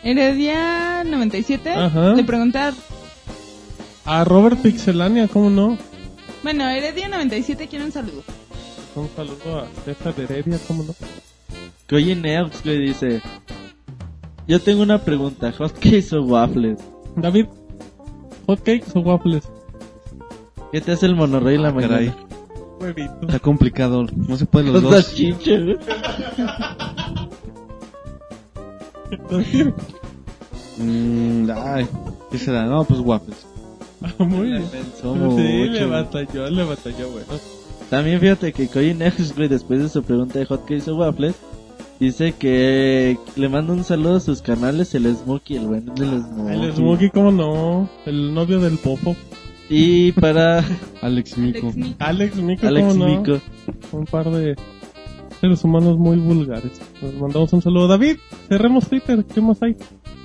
Heredia 0.05 1.03
97 1.05 1.71
Ajá. 1.73 2.15
le 2.15 2.23
pregunta, 2.23 2.73
A 4.05 4.23
Robert 4.25 4.61
Pixelania, 4.63 5.27
¿cómo 5.27 5.51
no? 5.51 5.77
bueno, 6.45 6.69
Heredia 6.69 7.09
97 7.09 7.67
quiere 7.67 7.85
un 7.85 7.91
saludo. 7.93 8.23
Un 8.95 9.09
saludo 9.17 9.59
a 9.61 9.67
César 9.85 10.15
Heredia, 10.17 10.59
¿cómo 10.69 10.85
no? 10.85 10.95
Que 11.87 11.97
oye 11.97 12.17
Neox, 12.17 12.65
güey, 12.65 12.79
dice. 12.79 13.23
Yo 14.49 14.61
tengo 14.61 14.83
una 14.83 14.99
pregunta, 14.99 15.53
hotcakes 15.53 16.13
o 16.15 16.23
waffles. 16.23 16.79
David, 17.17 17.47
¿hotcakes 18.47 18.93
o 18.95 19.01
waffles? 19.01 19.49
¿Qué 20.73 20.81
te 20.81 20.93
hace 20.93 21.07
el 21.07 21.15
monorrey 21.17 21.57
en 21.57 21.63
la 21.63 21.69
Ah, 21.71 21.75
caray. 21.81 22.09
mañana? 22.09 22.27
Huevito. 22.81 23.15
Está 23.23 23.39
complicado, 23.39 24.05
no 24.15 24.37
se 24.37 24.47
puede 24.47 24.71
los 24.71 24.83
Los 24.83 24.93
dos. 24.93 25.15
chinches, 25.15 25.65
güey. 25.65 25.77
David, 29.31 29.69
Mm, 30.79 31.49
ay, 31.57 31.87
¿qué 32.31 32.39
será? 32.39 32.67
No, 32.67 32.85
pues 32.85 33.01
waffles. 33.01 33.47
ah, 34.03 34.13
muy 34.25 34.49
bien. 34.49 34.65
Somos 35.01 35.35
sí, 35.37 35.43
le 35.43 35.87
güey. 35.87 35.91
batalló, 35.91 36.51
le 36.51 36.65
batalló, 36.65 37.09
bueno. 37.11 37.27
También 37.89 38.21
fíjate 38.21 38.53
que 38.53 38.69
Koji 38.69 38.93
Next, 38.93 39.35
güey, 39.37 39.49
después 39.49 39.81
de 39.81 39.89
su 39.89 40.03
pregunta 40.03 40.39
de 40.39 40.45
Hotcakes 40.45 40.89
o 40.91 40.97
Waffles, 40.97 41.35
dice 42.01 42.33
que 42.33 43.19
le 43.37 43.49
manda 43.49 43.73
un 43.73 43.85
saludo 43.85 44.17
a 44.17 44.21
sus 44.21 44.43
canales, 44.43 44.95
el 44.95 45.15
Smokey, 45.15 45.57
el 45.57 45.67
bueno 45.67 45.95
del 45.95 46.23
Smokey. 46.23 46.55
El 46.63 46.73
Smokey, 46.75 47.11
¿cómo 47.11 47.33
no? 47.33 47.89
El 48.07 48.35
novio 48.35 48.61
del 48.61 48.79
Popo. 48.79 49.17
Y 49.69 50.13
para 50.13 50.65
Alex 51.03 51.37
Mico. 51.39 51.73
Alex 51.99 52.37
Mico. 52.37 52.67
Alex 52.67 52.95
Mico. 52.97 53.41
Un 53.93 54.05
par 54.05 54.31
de 54.31 54.55
seres 55.41 55.65
humanos 55.65 55.99
muy 55.99 56.19
vulgares. 56.19 56.81
Les 57.03 57.15
mandamos 57.15 57.53
un 57.53 57.63
saludo. 57.63 57.89
David, 57.89 58.17
cerremos 58.49 58.89
Twitter. 58.89 59.25
¿Qué 59.25 59.41
más 59.41 59.63
hay? 59.63 59.77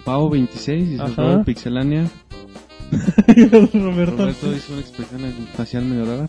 Pau 0.05 0.29
26 0.29 0.89
dice 0.91 1.01
Ajá. 1.01 1.13
Robert 1.21 1.45
Pixelania. 1.45 2.07
Roberto. 3.73 4.17
Roberto 4.17 4.51
dice 4.51 4.71
una 4.71 4.81
expresión 4.81 5.21
facial 5.55 5.85
medio 5.85 6.05
rara. 6.05 6.27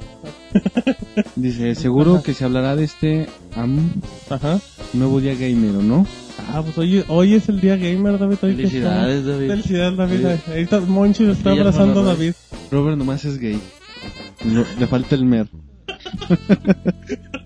Dice, 1.36 1.74
seguro 1.74 2.22
que 2.22 2.34
se 2.34 2.44
hablará 2.44 2.76
de 2.76 2.84
este 2.84 3.26
am, 3.56 3.90
Ajá. 4.30 4.60
nuevo 4.93 5.20
día 5.20 5.34
gamer, 5.34 5.76
¿o 5.76 5.82
no? 5.82 6.06
Ah, 6.52 6.62
pues 6.62 6.76
hoy, 6.78 7.05
hoy 7.09 7.34
es 7.34 7.48
el 7.48 7.60
día 7.60 7.76
gamer, 7.76 8.18
David. 8.18 8.36
Hoy 8.43 8.55
Felicidades, 8.55 9.18
está- 9.20 9.30
David. 9.32 9.48
Felicidades, 9.48 9.97
David. 9.97 10.26
Ahí 10.55 10.62
está 10.62 10.80
Monchi, 10.80 11.24
está 11.24 11.51
Guillermo 11.51 11.70
abrazando 11.70 12.01
a 12.01 12.05
Narváez. 12.05 12.36
David. 12.51 12.68
Robert 12.70 12.97
nomás 12.98 13.24
es 13.24 13.39
gay. 13.39 13.60
No- 14.44 14.64
le 14.78 14.86
falta 14.86 15.14
el 15.14 15.24
mer. 15.24 15.48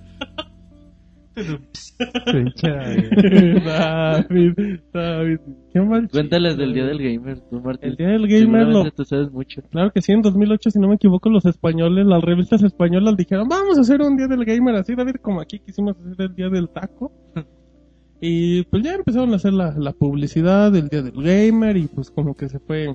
David, 3.65 4.79
David. 4.93 5.39
Qué 5.73 5.81
mal. 5.81 6.09
Cuéntales 6.11 6.57
del 6.57 6.73
día 6.75 6.85
del 6.87 6.99
gamer, 6.99 7.41
tú, 7.51 7.61
Martín. 7.61 7.91
El 7.91 7.97
día 7.97 8.09
del 8.09 8.27
gamer 8.29 8.67
lo- 8.69 8.91
tú 8.91 9.05
sabes 9.05 9.31
mucho. 9.31 9.63
Claro 9.71 9.91
que 9.93 10.01
sí, 10.03 10.13
en 10.13 10.23
2008, 10.23 10.71
si 10.71 10.79
no 10.79 10.89
me 10.89 10.95
equivoco, 10.95 11.29
los 11.31 11.45
españoles, 11.45 12.07
las 12.07 12.23
revistas 12.23 12.63
españolas 12.63 13.17
dijeron, 13.17 13.49
vamos 13.49 13.77
a 13.79 13.83
hacer 13.83 14.01
un 14.03 14.17
día 14.17 14.27
del 14.27 14.45
gamer 14.45 14.77
así, 14.77 14.95
David, 14.95 15.17
como 15.23 15.41
aquí 15.41 15.59
quisimos 15.59 15.97
hacer 15.99 16.27
el 16.31 16.35
día 16.35 16.49
del 16.49 16.69
taco. 16.69 17.13
Y 18.19 18.63
pues 18.65 18.83
ya 18.83 18.95
empezaron 18.95 19.31
a 19.35 19.37
hacer 19.37 19.53
la, 19.53 19.75
la 19.77 19.93
publicidad 19.93 20.73
del 20.73 20.89
día 20.89 21.03
del 21.03 21.23
gamer 21.23 21.77
y 21.77 21.87
pues 21.87 22.11
como 22.11 22.35
que 22.35 22.49
se 22.49 22.59
fue, 22.61 22.91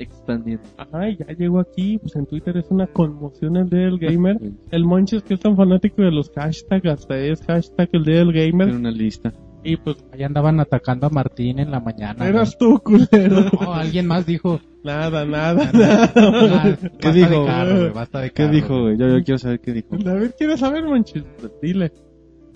Expandiendo. 0.00 0.62
ajá, 0.78 1.08
y 1.10 1.16
ya 1.18 1.26
llegó 1.38 1.60
aquí, 1.60 1.98
pues 1.98 2.16
en 2.16 2.26
Twitter 2.26 2.56
es 2.56 2.66
una 2.70 2.86
conmoción 2.88 3.56
el 3.56 3.68
día 3.70 3.80
del 3.80 3.98
gamer. 3.98 4.38
El 4.70 4.84
Monches 4.84 5.22
que 5.22 5.34
es 5.34 5.40
tan 5.40 5.56
fanático 5.56 6.02
de 6.02 6.10
los 6.10 6.30
hashtags, 6.30 6.86
hasta 6.86 7.18
es 7.18 7.42
hashtag 7.46 7.88
el 7.92 8.04
día 8.04 8.16
del 8.16 8.32
Tiene 8.32 8.50
gamer. 8.50 8.74
una 8.74 8.90
lista. 8.90 9.32
Y 9.62 9.76
pues 9.76 10.02
Ahí 10.12 10.22
andaban 10.22 10.58
atacando 10.58 11.06
a 11.06 11.10
Martín 11.10 11.58
en 11.58 11.70
la 11.70 11.80
mañana. 11.80 12.26
eras 12.26 12.56
tú, 12.56 12.78
culero. 12.82 13.44
No, 13.60 13.74
alguien 13.74 14.06
más 14.06 14.24
dijo. 14.24 14.58
nada, 14.82 15.26
nada, 15.26 15.70
nada. 15.70 16.10
"Ah, 16.16 16.76
¿Qué 16.98 17.08
basta 17.08 17.12
dijo? 17.12 17.40
De 17.42 17.46
carro, 17.46 17.76
güey, 17.78 17.90
basta 17.92 18.20
de 18.20 18.28
¿Qué 18.30 18.42
carro, 18.44 18.54
dijo, 18.54 18.68
güey". 18.80 18.96
güey? 18.96 18.98
Yo, 18.98 19.18
yo 19.18 19.22
quiero 19.24 19.38
saber 19.38 19.60
qué 19.60 19.72
dijo. 19.74 19.96
David 19.98 20.30
quiere 20.38 20.56
saber, 20.56 20.84
Monches. 20.84 21.24
Dile. 21.60 21.92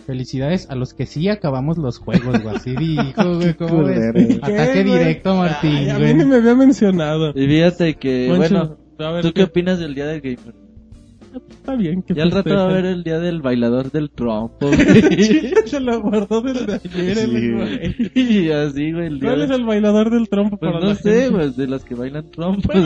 Felicidades 0.06 0.68
a 0.70 0.74
los 0.74 0.92
que 0.94 1.06
sí 1.06 1.28
acabamos 1.28 1.78
los 1.78 1.98
juegos, 1.98 2.42
güey. 2.42 2.56
Así 2.56 2.74
dijo, 2.76 3.34
güey. 3.36 3.54
¿Cómo 3.54 3.84
ves? 3.84 4.12
güey. 4.12 4.32
Ataque 4.36 4.54
¿Qué, 4.74 4.82
güey? 4.84 4.98
directo, 4.98 5.34
Martín, 5.36 5.70
Ay, 5.76 5.88
a 5.90 5.94
mí 5.94 6.00
güey. 6.00 6.14
ni 6.14 6.24
me 6.24 6.36
había 6.36 6.54
mencionado. 6.54 7.30
Y 7.34 7.46
fíjate 7.46 7.94
que, 7.94 8.26
Moncho, 8.28 8.38
bueno, 8.38 8.76
a 8.98 9.12
ver 9.12 9.22
¿tú 9.22 9.28
qué 9.28 9.34
qué- 9.34 9.42
opinas 9.44 9.78
del 9.78 9.94
día 9.94 10.06
del 10.06 10.20
gamer? 10.20 10.54
Está 11.50 11.74
bien 11.74 12.02
que 12.02 12.14
Ya 12.14 12.22
al 12.22 12.30
rato 12.30 12.54
va 12.54 12.60
a 12.60 12.64
haber 12.70 12.84
el 12.84 13.02
día 13.02 13.18
del 13.18 13.42
bailador 13.42 13.90
del 13.90 14.08
trompo, 14.10 14.66
güey. 14.68 15.52
Se 15.66 15.80
lo 15.80 16.00
guardó 16.00 16.40
desde 16.42 16.74
ayer 16.74 17.18
el 17.18 17.30
Sí, 17.30 17.50
güey. 17.52 18.44
y 18.46 18.50
así, 18.52 18.92
güey, 18.92 19.06
el 19.08 19.18
día 19.18 19.30
¿Cuál 19.30 19.42
es 19.42 19.48
del... 19.48 19.60
el 19.62 19.66
bailador 19.66 20.10
del 20.10 20.28
trompo 20.28 20.58
Pues 20.58 20.70
para 20.70 20.84
no 20.84 20.90
la 20.90 20.94
sé, 20.96 21.28
pues 21.32 21.56
de 21.56 21.66
los 21.66 21.84
que 21.84 21.94
bailan 21.96 22.30
trompo. 22.30 22.68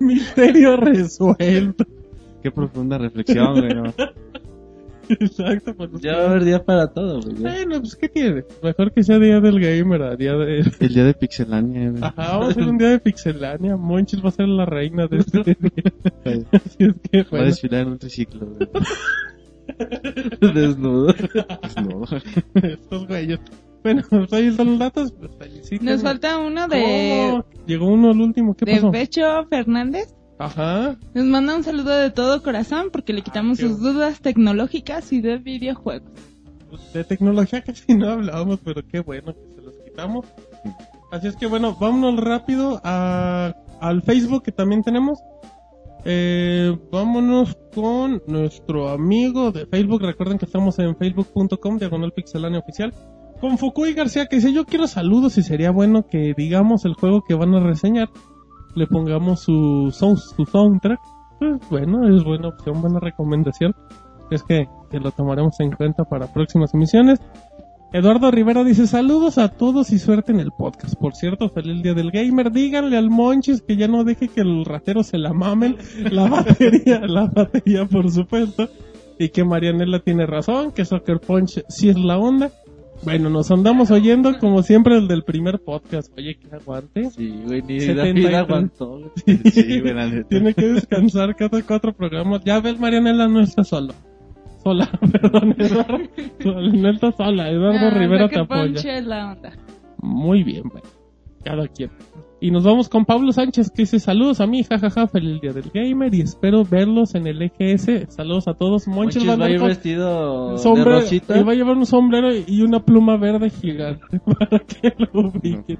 Misterio 0.00 0.76
resuelto. 0.76 1.84
Qué 2.42 2.50
profunda 2.50 2.98
reflexión, 2.98 3.60
güey. 3.60 3.74
¿no? 3.74 3.94
Exacto. 5.08 5.74
Pues, 5.74 5.90
ya 6.00 6.16
va 6.16 6.22
a 6.22 6.30
haber 6.30 6.44
día 6.44 6.64
para 6.64 6.92
todo, 6.92 7.20
güey. 7.20 7.34
Bueno, 7.36 7.80
pues 7.80 7.96
¿qué 7.96 8.08
tiene? 8.08 8.44
Mejor 8.62 8.92
que 8.92 9.02
sea 9.02 9.18
día 9.18 9.40
del 9.40 9.60
gamer 9.60 10.02
a 10.02 10.16
día 10.16 10.34
de... 10.34 10.60
El 10.80 10.94
día 10.94 11.04
de 11.04 11.14
Pixelania, 11.14 11.90
güey. 11.90 12.02
Ajá, 12.02 12.32
vamos 12.32 12.48
a 12.48 12.50
hacer 12.50 12.62
un 12.64 12.78
día 12.78 12.88
de 12.90 12.98
pixelania. 12.98 13.76
Monchis 13.76 14.24
va 14.24 14.28
a 14.28 14.32
ser 14.32 14.48
la 14.48 14.64
reina 14.64 15.06
de 15.06 15.18
este 15.18 15.42
día. 15.60 16.50
Así 16.52 16.84
es 16.84 16.94
que, 17.10 17.18
Va 17.18 17.24
a 17.24 17.30
bueno. 17.30 17.46
desfilar 17.46 17.82
en 17.82 17.88
un 17.88 17.98
triciclo, 17.98 18.46
güey. 18.46 18.68
Desnudo. 20.54 21.14
Desnudo. 21.62 22.06
Estos 22.54 23.06
güeyes. 23.06 23.40
Bueno, 23.82 24.02
pues 24.08 24.32
ahí 24.32 24.46
están 24.46 24.66
los 24.68 24.78
datos. 24.78 25.12
Pues. 25.12 25.82
Nos 25.82 26.02
falta 26.02 26.38
uno 26.38 26.68
de, 26.68 27.28
¿Cómo? 27.30 27.44
Llegó 27.66 27.86
uno 27.86 28.10
al 28.10 28.20
último. 28.20 28.54
¿Qué 28.54 28.64
de 28.64 28.74
pasó? 28.74 28.90
Becho 28.90 29.44
Fernández. 29.50 30.14
Ajá. 30.42 30.96
Nos 31.14 31.24
manda 31.24 31.54
un 31.54 31.62
saludo 31.62 31.90
de 31.90 32.10
todo 32.10 32.42
corazón 32.42 32.88
porque 32.92 33.12
le 33.12 33.22
quitamos 33.22 33.58
sus 33.58 33.78
dudas 33.78 34.20
tecnológicas 34.20 35.12
y 35.12 35.20
de 35.20 35.38
videojuegos. 35.38 36.10
Pues, 36.68 36.92
de 36.92 37.04
tecnología 37.04 37.62
casi 37.66 37.94
no 37.94 38.10
hablábamos, 38.10 38.58
pero 38.64 38.82
qué 38.86 39.00
bueno 39.00 39.34
que 39.34 39.54
se 39.54 39.62
los 39.62 39.76
quitamos. 39.84 40.26
Así 41.12 41.28
es 41.28 41.36
que 41.36 41.46
bueno, 41.46 41.76
vámonos 41.78 42.18
rápido 42.24 42.80
a, 42.82 43.54
al 43.80 44.02
Facebook 44.02 44.42
que 44.42 44.50
también 44.50 44.82
tenemos. 44.82 45.20
Eh, 46.04 46.76
vámonos 46.90 47.56
con 47.72 48.20
nuestro 48.26 48.88
amigo 48.88 49.52
de 49.52 49.66
Facebook. 49.66 50.02
Recuerden 50.02 50.38
que 50.38 50.46
estamos 50.46 50.76
en 50.80 50.96
facebook.com, 50.96 51.78
diagonal 51.78 52.12
pixelánea 52.12 52.58
oficial. 52.58 52.92
Con 53.40 53.58
Fukui 53.58 53.92
García 53.92 54.26
que 54.26 54.36
dice, 54.36 54.52
yo 54.52 54.64
quiero 54.64 54.88
saludos 54.88 55.38
y 55.38 55.42
sería 55.42 55.70
bueno 55.70 56.06
que 56.08 56.32
digamos 56.36 56.84
el 56.84 56.94
juego 56.94 57.22
que 57.22 57.34
van 57.34 57.54
a 57.54 57.60
reseñar. 57.60 58.08
Le 58.74 58.86
pongamos 58.86 59.40
su, 59.40 59.90
su 59.90 60.46
soundtrack. 60.46 61.00
Pues 61.38 61.68
bueno, 61.70 62.08
es 62.08 62.24
buena 62.24 62.48
opción, 62.48 62.80
buena 62.80 63.00
recomendación. 63.00 63.74
Es 64.30 64.42
que, 64.42 64.68
que 64.90 65.00
lo 65.00 65.10
tomaremos 65.10 65.58
en 65.60 65.72
cuenta 65.72 66.04
para 66.04 66.32
próximas 66.32 66.72
emisiones. 66.74 67.20
Eduardo 67.92 68.30
Rivera 68.30 68.64
dice 68.64 68.86
saludos 68.86 69.36
a 69.36 69.48
todos 69.48 69.90
y 69.90 69.98
suerte 69.98 70.32
en 70.32 70.40
el 70.40 70.50
podcast. 70.50 70.94
Por 70.94 71.14
cierto, 71.14 71.50
feliz 71.50 71.82
día 71.82 71.92
del 71.92 72.10
gamer. 72.10 72.50
Díganle 72.50 72.96
al 72.96 73.10
Monchis 73.10 73.60
que 73.60 73.76
ya 73.76 73.86
no 73.86 74.02
deje 74.02 74.28
que 74.28 74.40
el 74.40 74.64
ratero 74.64 75.02
se 75.02 75.18
la 75.18 75.34
mamen. 75.34 75.76
La 76.10 76.26
batería, 76.26 77.00
la 77.06 77.26
batería 77.26 77.84
por 77.84 78.10
supuesto. 78.10 78.70
Y 79.18 79.28
que 79.28 79.44
Marianela 79.44 79.98
tiene 79.98 80.24
razón, 80.24 80.72
que 80.72 80.86
Soccer 80.86 81.20
Punch 81.20 81.62
sí 81.68 81.90
es 81.90 81.98
la 81.98 82.18
onda. 82.18 82.50
Bueno, 83.04 83.30
nos 83.30 83.50
andamos 83.50 83.90
oyendo 83.90 84.38
como 84.38 84.62
siempre 84.62 84.96
el 84.96 85.08
del 85.08 85.24
primer 85.24 85.58
podcast. 85.60 86.16
Oye, 86.16 86.36
que 86.36 86.54
aguante. 86.54 87.10
Sí, 87.10 87.42
güey, 87.44 87.60
ni 87.62 87.80
73. 87.80 87.96
David 87.96 88.34
aguantó. 88.34 88.98
güey. 88.98 89.10
Sí, 89.52 89.80
güey, 89.80 89.94
la 89.94 90.06
neta. 90.06 90.28
Tiene 90.28 90.54
que 90.54 90.66
descansar 90.66 91.34
cada 91.34 91.62
cuatro 91.62 91.92
programas. 91.92 92.42
Ya 92.44 92.60
ves, 92.60 92.78
Marianela 92.78 93.26
no 93.26 93.40
está 93.40 93.64
solo. 93.64 93.92
Sola, 94.62 94.88
perdón, 95.12 95.56
Eduardo. 95.58 95.98
No 96.44 96.90
está 96.90 97.10
sola, 97.12 97.50
Eduardo 97.50 97.86
Ah, 97.88 97.90
Rivera 97.90 98.28
te 98.28 98.38
apoya. 98.38 99.00
La 99.00 99.32
onda. 99.32 99.52
Muy 99.98 100.44
bien, 100.44 100.62
bueno. 100.68 100.86
Cada 101.44 101.66
quien. 101.66 101.90
Y 102.42 102.50
nos 102.50 102.64
vamos 102.64 102.88
con 102.88 103.04
Pablo 103.04 103.30
Sánchez 103.30 103.70
que 103.70 103.82
dice 103.82 104.00
saludos 104.00 104.40
a 104.40 104.48
mí, 104.48 104.64
jajaja, 104.64 105.06
feliz 105.06 105.40
día 105.40 105.52
del 105.52 105.70
gamer 105.72 106.12
y 106.12 106.22
espero 106.22 106.64
verlos 106.64 107.14
en 107.14 107.28
el 107.28 107.40
EGS. 107.40 108.12
Saludos 108.12 108.48
a 108.48 108.54
todos. 108.54 108.88
Monchis 108.88 109.24
Monchis 109.24 109.28
va 109.28 109.34
a 109.34 109.36
va 109.36 109.44
a 109.46 109.50
ir 109.50 109.62
vestido 109.62 110.50
de 110.54 110.58
sombrero 110.58 111.00
rosita. 111.02 111.38
y 111.38 111.44
va 111.44 111.52
a 111.52 111.54
llevar 111.54 111.76
un 111.76 111.86
sombrero 111.86 112.34
y 112.34 112.62
una 112.62 112.84
pluma 112.84 113.16
verde 113.16 113.48
gigante 113.48 114.18
para 114.26 114.58
que 114.58 114.92
lo 114.98 115.20
ubiquen. 115.28 115.78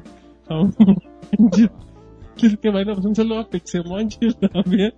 Es 2.41 2.57
que 2.59 2.71
bueno, 2.71 2.95
pues 2.95 3.07
un 3.07 3.17
saludo 3.17 3.41
a 3.41 3.49
Pixemonchis 3.49 4.37
también 4.37 4.95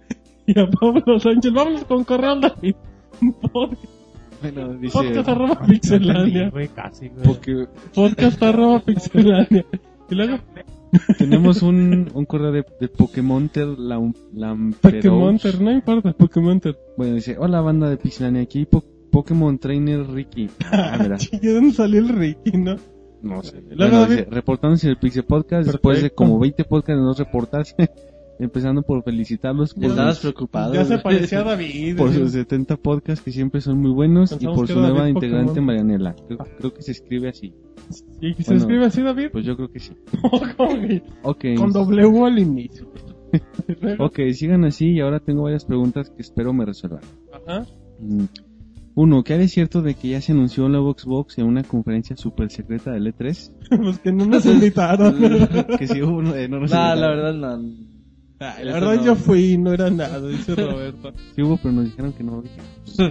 y 0.47 0.61
a 0.61 0.67
Pablo 0.67 1.19
Sánchez. 1.19 1.51
Vámonos 1.51 1.85
con 1.85 2.05
correo 2.05 2.41
David. 2.41 2.75
Podcast, 3.53 3.85
Bueno, 4.43 4.75
dice... 4.75 4.99
podcast 4.99 5.29
arroba 5.31 5.61
pixelania. 5.67 6.53
casi. 6.75 7.09
Porque 7.25 7.69
Podcast 7.95 8.43
arroba 8.43 8.81
pixelania. 8.81 9.65
Y 10.11 10.15
luego 10.15 10.39
tenemos 11.19 11.63
un, 11.63 12.11
un 12.15 12.25
correo 12.25 12.53
de, 12.53 12.65
de 12.81 12.89
Pokémonter 12.89 13.67
Lam, 13.79 14.13
Lamperouche. 14.35 15.09
Pokémonter, 15.09 15.61
no 15.61 15.73
importa, 15.73 16.13
Pokémonter. 16.13 16.77
Bueno, 16.97 17.15
dice, 17.17 17.37
hola 17.39 17.61
banda 17.61 17.89
de 17.91 17.97
Pixelania, 17.97 18.43
aquí 18.43 18.65
Po- 18.67 18.85
Pokémon 19.11 19.59
Trainer 19.59 20.07
Ricky. 20.07 20.51
Ah, 20.73 20.97
mira, 21.03 21.17
¿De 21.41 21.53
dónde 21.55 21.73
salió 21.73 22.01
el 22.01 22.09
Ricky, 22.09 22.53
no? 22.59 22.77
no 23.23 23.43
sé. 23.43 23.63
Bueno, 23.77 24.07
dice, 24.07 24.27
reportándose 24.31 24.87
en 24.87 24.91
el 24.93 24.99
Pixel 24.99 25.25
Podcast 25.25 25.67
después 25.67 25.97
de 25.99 26.03
Perfecto. 26.03 26.17
como 26.17 26.39
20 26.39 26.65
podcasts 26.65 27.01
de 27.01 27.05
no 27.07 27.15
reportarse. 27.15 27.75
Empezando 28.45 28.83
por 28.83 29.03
felicitarlos 29.03 29.75
por, 29.75 29.85
Estabas 29.85 30.17
sus, 30.17 30.23
preocupado. 30.33 30.75
Ya 30.75 30.85
se 30.85 30.99
parecía 30.99 31.41
a 31.41 31.45
David. 31.51 31.97
por 31.97 32.13
sus 32.13 32.33
70 32.33 32.77
podcasts 32.77 33.25
que 33.25 33.33
siempre 33.33 33.61
son 33.61 33.79
muy 33.81 33.91
buenos 33.91 34.37
y 34.39 34.45
por 34.47 34.69
su 34.69 34.79
nueva 34.79 34.99
David 35.01 35.15
integrante 35.15 35.49
Pokémon. 35.49 35.67
Marianela. 35.67 36.15
Creo, 36.27 36.39
creo 36.59 36.75
que 36.75 36.83
se 36.83 36.93
escribe 36.93 37.29
así. 37.31 37.55
¿Y 38.21 38.35
se 38.35 38.45
Bueno. 38.45 38.61
escribe 38.61 38.85
así, 38.87 39.03
David? 39.03 39.29
Pues 39.33 39.45
yo 39.45 39.57
creo 39.57 39.71
que 39.71 39.81
sí. 39.81 39.93
¿Cómo 40.57 40.81
que? 40.81 41.03
Ok. 41.23 41.45
Con 41.57 41.73
W 41.73 42.25
al 42.27 42.39
inicio. 42.39 42.87
Ok, 43.99 44.21
sigan 44.33 44.65
así 44.65 44.91
y 44.93 45.01
ahora 45.01 45.19
tengo 45.19 45.43
varias 45.43 45.65
preguntas 45.65 46.09
que 46.09 46.23
espero 46.23 46.53
me 46.53 46.65
resuelvan. 46.65 47.01
Ajá. 47.33 47.67
Mm. 47.99 48.25
Uno, 48.97 49.25
¿qué 49.25 49.33
hay 49.33 49.41
de 49.41 49.49
cierto 49.49 49.83
de 49.83 49.95
que 49.95 50.11
ya 50.11 50.21
se 50.21 50.31
anunció 50.31 50.69
la 50.69 50.79
Xbox 50.79 51.39
en 51.39 51.47
una 51.47 51.65
conferencia 51.65 52.17
super 52.17 52.49
secreta 52.49 52.93
del 52.93 53.13
E3? 53.13 53.51
Pues 53.83 53.99
que 53.99 54.13
no 54.13 54.25
nos 54.27 54.47
invitaron. 54.47 55.17
que 55.79 55.89
sí 55.89 56.01
hubo 56.01 56.19
uno 56.19 56.33
de 56.33 56.49
no 56.49 56.61
nos 56.61 56.71
Nah, 56.71 56.93
invitaron. 56.95 57.01
la 57.01 57.09
verdad 57.09 57.59
no. 57.59 57.94
Ay, 58.41 58.65
la 58.65 58.71
Eso 58.73 58.81
verdad 58.87 58.97
no. 58.97 59.05
yo 59.05 59.15
fui 59.17 59.53
y 59.53 59.59
no 59.59 59.73
era 59.73 59.91
nada, 59.91 60.21
dice 60.27 60.55
Roberto. 60.57 61.13
Sí 61.35 61.43
hubo, 61.43 61.57
pero 61.57 61.73
nos 61.73 61.85
dijeron 61.85 62.13
que 62.13 62.25
no. 62.25 62.39
o 62.43 62.45
sea, 62.95 63.07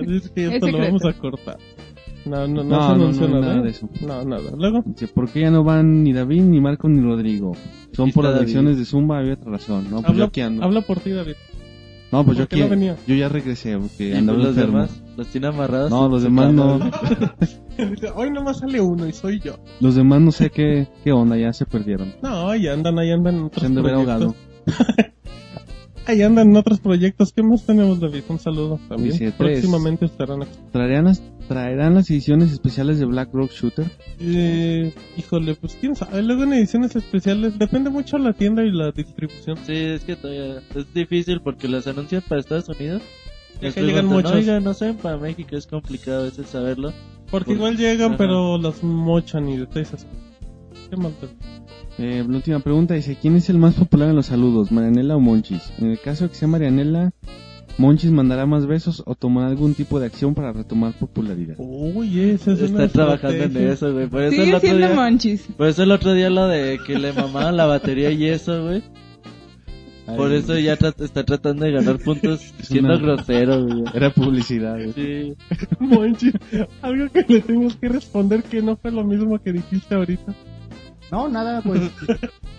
es 0.00 0.30
que 0.30 0.46
Es 0.46 0.52
esto 0.54 0.66
lo 0.66 0.78
secreto. 0.78 0.78
vamos 0.78 1.04
a 1.04 1.12
cortar. 1.12 1.58
No, 2.24 2.48
no, 2.48 2.64
no, 2.64 2.64
No, 2.64 2.80
se 2.82 2.88
no, 2.88 2.94
anunció 2.94 3.28
no, 3.28 3.34
nada. 3.40 3.46
nada 3.54 3.60
¿eh? 3.60 3.64
de 3.64 3.70
eso. 3.70 3.88
No, 4.04 4.24
nada. 4.24 4.50
Luego, 4.56 4.82
Dice, 4.84 5.06
¿por 5.08 5.28
qué 5.30 5.42
ya 5.42 5.50
no 5.50 5.62
van 5.62 6.02
ni 6.02 6.12
David, 6.12 6.42
ni 6.42 6.60
Marco, 6.60 6.88
ni 6.88 7.00
Rodrigo? 7.00 7.52
Son 7.92 8.10
por 8.10 8.24
las 8.24 8.32
David. 8.34 8.46
lecciones 8.46 8.78
de 8.78 8.84
Zumba, 8.84 9.18
había 9.18 9.34
otra 9.34 9.52
razón. 9.52 9.84
No, 9.84 9.98
pues 9.98 10.06
yo 10.06 10.08
habla, 10.10 10.24
aquí 10.24 10.40
ando. 10.40 10.64
habla 10.64 10.80
por 10.80 10.98
ti, 11.00 11.10
David. 11.10 11.34
No, 12.16 12.24
pues 12.24 12.38
yo 12.38 12.44
¿por 12.44 12.48
qué 12.48 12.54
aquí, 12.56 12.64
no 12.64 12.68
venía? 12.70 12.96
yo 13.06 13.14
ya 13.14 13.28
regresé, 13.28 13.78
porque 13.78 14.08
Y 14.10 14.12
andaba 14.12 14.38
los 14.38 14.48
enfermo. 14.48 14.78
demás 14.78 15.02
los 15.16 15.26
tiene 15.28 15.46
amarrados. 15.46 15.90
No, 15.90 16.08
los 16.08 16.22
demás 16.22 16.52
no. 16.52 16.78
Hoy 18.14 18.30
nomás 18.30 18.58
sale 18.58 18.80
uno 18.80 19.06
y 19.06 19.12
soy 19.12 19.40
yo. 19.40 19.56
Los 19.80 19.94
demás 19.94 20.20
no 20.20 20.30
sé 20.32 20.50
qué, 20.50 20.88
qué 21.04 21.12
onda, 21.12 21.36
ya 21.36 21.52
se 21.52 21.64
perdieron. 21.66 22.14
No, 22.22 22.50
ahí 22.50 22.66
andan, 22.68 22.98
ahí 22.98 23.10
andan 23.10 23.36
en 23.36 23.42
otros 23.44 23.60
Se 23.60 23.66
han 23.66 23.74
de 23.74 23.80
proyectos. 23.82 24.08
ahogado. 24.12 24.34
Ahí 26.08 26.22
andan 26.22 26.50
en 26.50 26.56
otros 26.56 26.78
proyectos. 26.78 27.32
¿Qué 27.32 27.42
más 27.42 27.66
tenemos, 27.66 27.98
David? 27.98 28.22
Un 28.28 28.38
saludo 28.38 28.78
también. 28.88 29.10
Dice, 29.10 29.32
tres. 29.36 29.58
Próximamente 29.58 30.04
estarán 30.04 30.42
aquí. 30.44 30.52
¿Traerán 30.70 31.08
¿Traerán 31.48 31.94
las 31.94 32.10
ediciones 32.10 32.50
especiales 32.52 32.98
de 32.98 33.04
Black 33.06 33.30
Rock 33.32 33.52
Shooter? 33.52 33.86
Eh, 34.18 34.92
híjole, 35.16 35.54
pues 35.54 35.76
quién 35.80 35.94
sabe. 35.94 36.22
Luego 36.22 36.42
en 36.42 36.54
ediciones 36.54 36.96
especiales 36.96 37.58
depende 37.58 37.88
mucho 37.90 38.18
la 38.18 38.32
tienda 38.32 38.64
y 38.64 38.72
la 38.72 38.90
distribución. 38.90 39.56
Sí, 39.64 39.72
es 39.74 40.02
que 40.04 40.16
todavía 40.16 40.60
es 40.74 40.92
difícil 40.92 41.40
porque 41.40 41.68
las 41.68 41.86
anuncian 41.86 42.22
para 42.28 42.40
Estados 42.40 42.68
Unidos. 42.68 43.02
Acá 43.56 43.60
Después 43.66 43.86
llegan 43.86 44.06
muchos. 44.06 44.32
No, 44.32 44.36
oiga, 44.38 44.60
no 44.60 44.74
sé, 44.74 44.92
para 44.94 45.16
México 45.18 45.56
es 45.56 45.66
complicado 45.66 46.22
a 46.22 46.24
veces 46.24 46.46
saberlo. 46.48 46.92
Porque 47.30 47.46
Por- 47.46 47.56
igual 47.56 47.76
llegan, 47.76 48.08
Ajá. 48.10 48.18
pero 48.18 48.58
las 48.58 48.82
mochan 48.82 49.48
y 49.48 49.56
detalles. 49.56 50.06
¿Qué? 50.90 50.96
David? 50.96 51.14
Eh, 51.98 52.24
la 52.28 52.36
última 52.36 52.58
pregunta 52.60 52.94
dice, 52.94 53.16
¿quién 53.20 53.36
es 53.36 53.48
el 53.48 53.58
más 53.58 53.74
popular 53.74 54.10
en 54.10 54.16
los 54.16 54.26
saludos, 54.26 54.70
Marianela 54.72 55.16
o 55.16 55.20
Monchis? 55.20 55.72
En 55.78 55.90
el 55.90 55.98
caso 56.00 56.24
de 56.24 56.30
que 56.30 56.36
sea 56.36 56.48
Marianela, 56.48 57.12
¿Monchis 57.78 58.10
mandará 58.10 58.46
más 58.46 58.66
besos 58.66 59.02
o 59.04 59.14
tomará 59.14 59.48
algún 59.48 59.74
tipo 59.74 60.00
de 60.00 60.06
acción 60.06 60.34
para 60.34 60.52
retomar 60.52 60.94
popularidad? 60.94 61.56
Uy, 61.58 62.20
esa 62.20 62.52
es 62.52 62.70
una 62.70 62.84
Está 62.84 62.88
trabajando 62.88 63.44
en 63.44 63.68
eso, 63.68 63.92
güey. 63.92 64.06
Por 64.08 64.22
eso 64.22 64.34
el 64.34 64.40
Sigue 64.44 64.54
otro 64.56 64.60
siendo 64.68 64.86
día, 64.86 64.96
monchis. 64.96 65.42
por 65.56 65.66
eso 65.68 65.82
el 65.82 65.92
otro 65.92 66.12
día 66.14 66.30
lo 66.30 66.46
de 66.48 66.78
que 66.86 66.98
le 66.98 67.12
mamaban 67.12 67.56
la 67.56 67.66
batería 67.66 68.10
y 68.12 68.26
eso, 68.26 68.64
güey. 68.64 68.82
Por 70.16 70.30
Ay, 70.30 70.38
eso 70.38 70.56
ya 70.58 70.78
tra- 70.78 70.94
está 71.04 71.24
tratando 71.24 71.64
de 71.64 71.72
ganar 71.72 71.98
puntos 71.98 72.40
siendo 72.62 72.94
una- 72.94 72.98
grosero, 73.02 73.66
güey. 73.66 73.82
Era 73.92 74.10
publicidad. 74.10 74.76
güey. 74.76 74.92
Sí. 74.92 75.34
Monchis, 75.80 76.32
algo 76.80 77.08
que 77.12 77.24
le 77.28 77.40
tengo 77.40 77.68
que 77.80 77.88
responder 77.88 78.42
que 78.44 78.62
no 78.62 78.76
fue 78.76 78.92
lo 78.92 79.04
mismo 79.04 79.38
que 79.42 79.52
dijiste 79.52 79.94
ahorita. 79.96 80.32
No, 81.12 81.28
nada, 81.28 81.62
pues. 81.62 81.80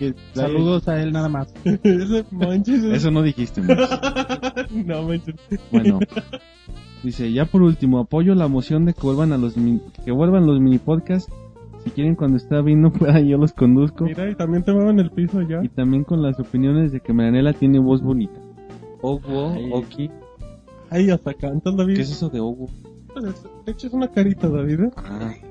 saludos 0.34 0.88
a 0.88 1.02
él 1.02 1.12
nada 1.12 1.28
más. 1.28 1.52
Ese 1.64 2.20
es... 2.20 2.84
Eso 2.84 3.10
no 3.10 3.22
dijiste, 3.22 3.60
no. 4.86 5.06
Bueno, 5.70 5.98
dice, 7.02 7.32
ya 7.32 7.44
por 7.44 7.62
último, 7.62 7.98
apoyo 7.98 8.34
la 8.34 8.48
moción 8.48 8.84
de 8.86 8.94
que 8.94 9.02
vuelvan 9.02 9.32
a 9.32 9.38
los 9.38 9.56
min- 9.56 9.82
que 10.04 10.10
vuelvan 10.12 10.46
los 10.46 10.60
mini 10.60 10.78
podcasts. 10.78 11.32
Si 11.84 11.90
quieren 11.90 12.16
cuando 12.16 12.36
está 12.38 12.60
bien 12.60 12.80
no 12.82 12.90
pueda 12.92 13.20
yo 13.20 13.36
los 13.38 13.52
conduzco. 13.52 14.04
Mira, 14.04 14.28
y 14.30 14.34
también 14.34 14.64
te 14.64 14.72
mueven 14.72 14.98
el 14.98 15.10
piso 15.10 15.40
ya. 15.42 15.62
Y 15.62 15.68
también 15.68 16.04
con 16.04 16.22
las 16.22 16.38
opiniones 16.40 16.90
de 16.92 17.00
que 17.00 17.12
Marianela 17.12 17.52
tiene 17.52 17.78
voz 17.78 18.02
bonita. 18.02 18.40
Ogo, 19.00 19.52
Ay. 19.54 19.70
Oki. 19.72 20.10
Ahí 20.90 21.10
hasta 21.10 21.34
cantas, 21.34 21.76
David. 21.76 21.94
¿Qué 21.96 22.02
es 22.02 22.10
eso 22.10 22.28
de 22.30 22.40
Ogo? 22.40 22.66
De 23.68 23.72
hecho, 23.72 23.86
es 23.88 23.92
una 23.92 24.08
carita, 24.08 24.48
David. 24.48 24.80
¿eh? 24.80 24.90
Ah, 24.96 25.34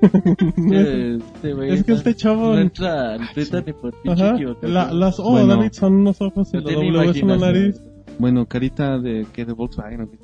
Que 0.68 1.14
este 1.14 1.72
es 1.74 1.84
que 1.84 1.92
este 1.92 2.16
chavo... 2.16 2.52
No 2.54 2.58
entra 2.58 3.16
ni 3.16 3.72
por 3.72 3.94
pinche 4.02 4.44
la- 4.62 4.90
las 4.92 5.20
O, 5.20 5.30
Bueno. 5.30 5.46
David, 5.54 5.70
son 5.70 5.94
unos 5.94 6.20
ojos 6.20 6.50
y 6.52 6.56
No 6.56 6.62
la 6.64 6.72
W 6.72 7.10
es 7.10 7.22
una 7.22 7.36
nariz. 7.36 7.80
bueno, 8.18 8.44
carita 8.46 8.98
de 8.98 9.24
que 9.32 9.44
de 9.44 9.52
Volkswagen. 9.52 10.00
¿o 10.00 10.10
qué 10.10 10.18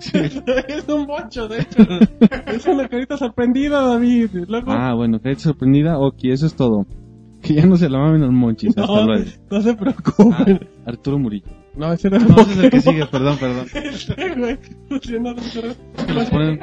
es 0.68 0.88
un 0.88 1.06
bocho, 1.08 1.48
de 1.48 1.62
hecho. 1.62 1.82
es 2.46 2.64
una 2.66 2.88
carita 2.88 3.16
sorprendida, 3.16 3.82
David. 3.82 4.30
Luego, 4.48 4.70
Ah, 4.70 4.94
bueno, 4.94 5.18
carita 5.20 5.40
sorprendida, 5.42 5.98
Oki, 5.98 6.30
eso 6.30 6.46
es 6.46 6.54
todo. 6.54 6.86
Que 7.42 7.54
ya 7.54 7.66
no 7.66 7.76
se 7.76 7.88
la 7.88 7.98
mamen 7.98 8.20
los 8.20 8.30
monchis, 8.32 8.70
hasta 8.78 8.86
no, 8.86 9.04
luego. 9.04 9.24
no 9.50 9.60
se 9.62 9.74
preocupen. 9.74 10.60
Ah, 10.62 10.90
Arturo 10.90 11.18
Murillo. 11.18 11.48
No, 11.76 11.92
ese 11.92 12.10
No, 12.10 12.40
es 12.40 12.56
el 12.56 12.70
que 12.70 12.80
sigue, 12.80 13.06
perdón, 13.06 13.38
perdón. 13.38 13.66
Haciendo 14.90 15.34
los 16.14 16.30
ponen, 16.30 16.60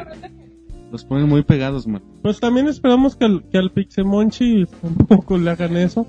los 0.92 1.06
ponen 1.06 1.30
muy 1.30 1.44
pegados, 1.44 1.88
man. 1.88 2.04
Pues 2.22 2.40
también 2.40 2.68
esperamos 2.68 3.16
que 3.16 3.26
al, 3.26 3.44
que 3.50 3.58
al 3.58 3.72
Pixemonchi 3.72 4.66
tampoco 4.82 5.38
le 5.38 5.52
hagan 5.52 5.78
eso. 5.78 6.08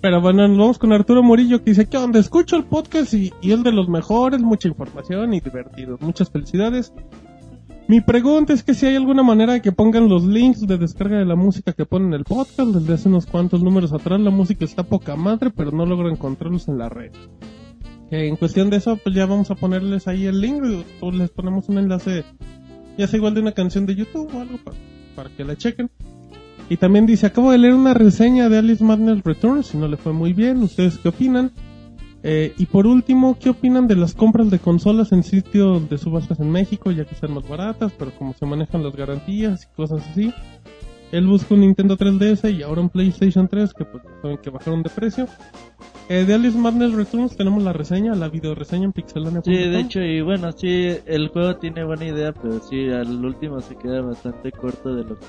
Pero 0.00 0.20
bueno, 0.20 0.46
nos 0.48 0.58
vamos 0.58 0.78
con 0.78 0.92
Arturo 0.92 1.22
Murillo 1.22 1.64
que 1.64 1.70
dice, 1.70 1.88
¿qué 1.88 1.96
onda? 1.96 2.18
Escucho 2.18 2.56
el 2.56 2.64
podcast 2.64 3.14
y, 3.14 3.32
y 3.40 3.52
el 3.52 3.62
de 3.62 3.72
los 3.72 3.88
mejores, 3.88 4.40
mucha 4.42 4.68
información 4.68 5.32
y 5.32 5.40
divertido. 5.40 5.96
Muchas 6.00 6.30
felicidades. 6.30 6.92
Mi 7.86 8.00
pregunta 8.00 8.54
es 8.54 8.62
que 8.62 8.72
si 8.72 8.86
hay 8.86 8.96
alguna 8.96 9.22
manera 9.22 9.52
de 9.52 9.62
que 9.62 9.70
pongan 9.70 10.08
los 10.08 10.24
links 10.24 10.66
de 10.66 10.78
descarga 10.78 11.18
de 11.18 11.26
la 11.26 11.36
música 11.36 11.74
que 11.74 11.84
ponen 11.84 12.08
en 12.08 12.14
el 12.14 12.24
podcast. 12.24 12.70
Desde 12.70 12.94
hace 12.94 13.08
unos 13.08 13.26
cuantos 13.26 13.62
números 13.62 13.92
atrás 13.92 14.20
la 14.20 14.30
música 14.30 14.64
está 14.64 14.82
poca 14.82 15.16
madre, 15.16 15.50
pero 15.50 15.70
no 15.70 15.84
logro 15.84 16.10
encontrarlos 16.10 16.68
en 16.68 16.78
la 16.78 16.88
red. 16.88 17.12
En 18.16 18.36
cuestión 18.36 18.70
de 18.70 18.76
eso, 18.76 18.96
pues 18.96 19.12
ya 19.12 19.26
vamos 19.26 19.50
a 19.50 19.56
ponerles 19.56 20.06
ahí 20.06 20.26
el 20.26 20.40
link 20.40 20.62
o 21.00 21.10
les 21.10 21.30
ponemos 21.30 21.68
un 21.68 21.78
enlace, 21.78 22.24
ya 22.96 23.08
sea 23.08 23.16
igual 23.16 23.34
de 23.34 23.40
una 23.40 23.52
canción 23.52 23.86
de 23.86 23.96
YouTube 23.96 24.32
o 24.32 24.40
algo 24.40 24.58
para, 24.58 24.76
para 25.16 25.30
que 25.30 25.44
la 25.44 25.56
chequen. 25.56 25.90
Y 26.68 26.76
también 26.76 27.06
dice, 27.06 27.26
acabo 27.26 27.50
de 27.50 27.58
leer 27.58 27.74
una 27.74 27.92
reseña 27.92 28.48
de 28.48 28.58
Alice 28.58 28.84
Madness 28.84 29.24
Returns 29.24 29.74
y 29.74 29.78
no 29.78 29.88
le 29.88 29.96
fue 29.96 30.12
muy 30.12 30.32
bien. 30.32 30.62
¿Ustedes 30.62 30.98
qué 30.98 31.08
opinan? 31.08 31.50
Eh, 32.22 32.54
y 32.56 32.66
por 32.66 32.86
último, 32.86 33.36
¿qué 33.38 33.50
opinan 33.50 33.88
de 33.88 33.96
las 33.96 34.14
compras 34.14 34.48
de 34.48 34.60
consolas 34.60 35.10
en 35.10 35.24
sitios 35.24 35.90
de 35.90 35.98
subastas 35.98 36.38
en 36.38 36.50
México, 36.50 36.92
ya 36.92 37.04
que 37.04 37.14
están 37.14 37.34
más 37.34 37.46
baratas, 37.46 37.92
pero 37.98 38.12
como 38.12 38.32
se 38.32 38.46
manejan 38.46 38.82
las 38.84 38.94
garantías 38.94 39.64
y 39.64 39.76
cosas 39.76 40.06
así? 40.08 40.32
Él 41.16 41.26
busca 41.26 41.54
un 41.54 41.60
Nintendo 41.60 41.96
3DS 41.96 42.52
y 42.52 42.62
ahora 42.62 42.80
un 42.80 42.88
PlayStation 42.90 43.46
3, 43.46 43.72
que 43.72 43.84
pues 43.84 44.02
saben 44.20 44.38
que 44.38 44.50
bajaron 44.50 44.82
de 44.82 44.90
precio. 44.90 45.26
Eh, 46.08 46.24
de 46.24 46.34
Alice 46.34 46.58
Madness 46.58 46.92
Returns 46.92 47.36
tenemos 47.36 47.62
la 47.62 47.72
reseña, 47.72 48.14
la 48.14 48.28
video 48.28 48.54
reseña 48.54 48.84
en 48.86 48.92
pixelania.com. 48.92 49.44
Sí, 49.54 49.56
de 49.68 49.80
hecho, 49.80 50.00
y 50.00 50.20
bueno, 50.22 50.50
sí, 50.52 50.96
el 51.06 51.28
juego 51.28 51.56
tiene 51.56 51.84
buena 51.84 52.04
idea, 52.06 52.32
pero 52.32 52.58
sí, 52.60 52.90
al 52.90 53.24
último 53.24 53.60
se 53.60 53.76
queda 53.76 54.02
bastante 54.02 54.50
corto 54.52 54.94
de 54.94 55.04
lo 55.04 55.18
que 55.18 55.26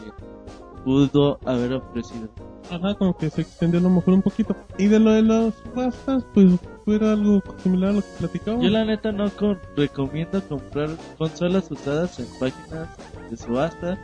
pudo 0.83 1.39
haber 1.45 1.73
ofrecido. 1.73 2.29
Ajá, 2.71 2.95
como 2.95 3.15
que 3.15 3.29
se 3.29 3.41
extendió 3.41 3.79
a 3.79 3.83
lo 3.83 3.89
mejor 3.89 4.15
un 4.15 4.21
poquito. 4.21 4.55
Y 4.77 4.87
de 4.87 4.99
lo 4.99 5.11
de 5.11 5.21
las 5.21 5.53
subastas, 5.55 6.25
pues 6.33 6.47
fuera 6.83 7.13
algo 7.13 7.41
similar 7.63 7.91
a 7.91 7.93
lo 7.93 8.01
que 8.01 8.07
platicamos. 8.19 8.63
Yo 8.63 8.69
la 8.69 8.85
neta 8.85 9.11
no 9.11 9.29
con- 9.31 9.59
recomiendo 9.77 10.41
comprar 10.47 10.89
consolas 11.17 11.69
usadas 11.71 12.19
en 12.19 12.25
páginas 12.39 12.89
de 13.29 13.37
subasta 13.37 13.99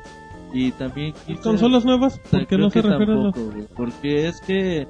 y 0.53 0.71
también 0.71 1.13
quise- 1.27 1.41
Consolas 1.41 1.85
nuevas, 1.85 2.19
¿por 2.29 2.39
qué 2.41 2.45
creo 2.47 2.59
no 2.59 2.69
se 2.69 2.81
que 2.81 2.87
refiere 2.87 3.11
a 3.11 3.15
las... 3.15 3.33
tampoco, 3.33 3.51
güey, 3.53 3.67
Porque 3.75 4.27
es 4.27 4.41
que 4.41 4.87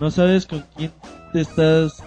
no 0.00 0.10
sabes 0.10 0.46
con 0.46 0.64
quién 0.76 0.92
te 1.32 1.40
estás 1.40 2.02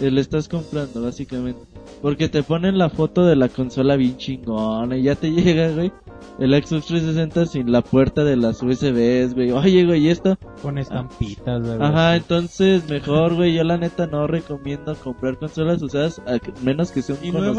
eh, 0.00 0.10
le 0.10 0.20
estás 0.20 0.48
comprando 0.48 1.02
básicamente. 1.02 1.60
Porque 2.00 2.30
te 2.30 2.42
ponen 2.42 2.78
la 2.78 2.88
foto 2.88 3.26
de 3.26 3.36
la 3.36 3.48
consola 3.50 3.96
bien 3.96 4.16
chingona 4.16 4.96
y 4.96 5.02
ya 5.02 5.14
te 5.14 5.30
llega, 5.32 5.70
güey. 5.72 5.92
El 6.38 6.52
Xbox 6.54 6.86
360 6.86 7.44
sin 7.46 7.70
la 7.70 7.82
puerta 7.82 8.24
de 8.24 8.36
las 8.36 8.62
USBs, 8.62 9.34
güey. 9.34 9.50
Oye, 9.52 9.84
güey, 9.84 10.06
¿y 10.06 10.08
esto? 10.08 10.38
Con 10.62 10.78
estampitas, 10.78 11.60
¿verdad? 11.60 11.88
Ajá, 11.88 12.16
entonces 12.16 12.88
mejor, 12.88 13.34
güey. 13.34 13.52
Yo 13.54 13.62
la 13.64 13.76
neta 13.76 14.06
no 14.06 14.26
recomiendo 14.26 14.94
comprar 14.94 15.36
consolas 15.38 15.82
usadas, 15.82 16.18
a 16.26 16.38
menos 16.62 16.92
que 16.92 17.02
sea 17.02 17.16
un 17.16 17.24
¿Y 17.26 17.30
nuevas? 17.32 17.58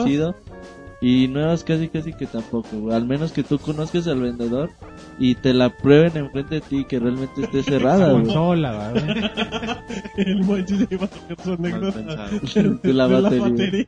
Y 1.03 1.28
nuevas 1.28 1.64
casi 1.64 1.90
casi 1.90 2.14
que 2.14 2.28
tampoco, 2.28 2.69
güey. 2.80 2.95
Al 2.95 3.07
menos 3.07 3.32
que 3.32 3.44
tú 3.44 3.57
conozcas 3.57 4.07
al 4.07 4.22
vendedor 4.22 4.69
y 5.18 5.34
te 5.34 5.52
la 5.52 5.69
prueben 5.76 6.15
enfrente 6.15 6.56
de 6.56 6.61
ti 6.61 6.86
que 6.86 6.99
realmente 6.99 7.41
esté 7.41 7.64
cerrada, 7.72 8.11
güey. 8.11 8.26
consola, 8.26 8.91
¿verdad? 8.94 9.84
El 10.18 10.44
Monchi 10.44 10.78
se 10.78 10.88
iba 10.91 11.06
a 11.06 11.07
sacar 11.07 11.41
su 11.44 11.53
anécdota. 11.53 12.30
De 12.84 12.94
la 12.94 13.07
batería. 13.07 13.88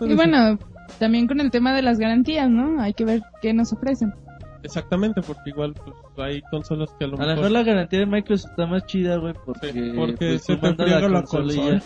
Y 0.00 0.14
bueno, 0.14 0.58
también 0.98 1.26
con 1.26 1.40
el 1.40 1.50
tema 1.50 1.74
de 1.74 1.82
las 1.82 1.98
garantías, 1.98 2.48
¿no? 2.48 2.80
Hay 2.80 2.94
que 2.94 3.04
ver 3.04 3.20
qué 3.42 3.52
nos 3.52 3.72
ofrecen. 3.72 4.14
Exactamente, 4.62 5.20
porque 5.22 5.50
igual 5.50 5.74
pues, 5.74 5.94
hay 6.18 6.42
consolas 6.50 6.90
que 6.98 7.04
a 7.04 7.08
lo 7.08 7.16
A 7.16 7.20
lo 7.20 7.26
mejor... 7.26 7.36
mejor 7.36 7.50
la 7.52 7.62
garantía 7.62 8.00
de 8.00 8.06
Microsoft 8.06 8.50
está 8.50 8.66
más 8.66 8.86
chida, 8.86 9.16
güey, 9.16 9.34
porque, 9.44 9.72
Sí, 9.72 9.92
porque 9.94 10.16
pues, 10.30 10.42
se 10.44 10.56
te 10.56 10.74
friega 10.74 11.08
la 11.08 11.22
consola. 11.22 11.82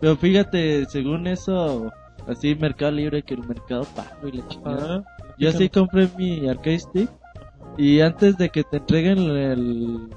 Pero 0.00 0.16
fíjate, 0.16 0.84
según 0.86 1.26
eso, 1.26 1.92
así 2.28 2.54
Mercado 2.54 2.92
Libre 2.92 3.22
que 3.22 3.34
el 3.34 3.46
Mercado 3.46 3.84
Pago 3.96 4.28
y 4.28 4.32
la 4.38 4.48
chingada. 4.48 4.96
Ajá. 4.96 5.04
Yo 5.38 5.48
así 5.50 5.68
compré 5.68 6.08
mi 6.16 6.48
arcade 6.48 6.78
stick 6.78 7.10
y 7.76 8.00
antes 8.00 8.36
de 8.38 8.48
que 8.50 8.62
te 8.64 8.76
entreguen 8.78 9.18
el 9.18 10.08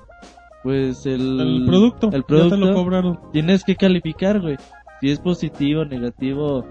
pues 0.64 1.06
el, 1.06 1.40
El 1.40 1.66
producto, 1.66 2.08
el 2.12 2.22
ya 2.22 2.28
producto 2.28 2.56
te 2.56 2.66
lo 2.66 2.74
cobraron. 2.74 3.20
tienes 3.32 3.64
que 3.64 3.76
calificar, 3.76 4.40
güey. 4.42 4.58
Si 5.00 5.10
es 5.12 5.20
positivo, 5.20 5.86
negativo 5.86 6.66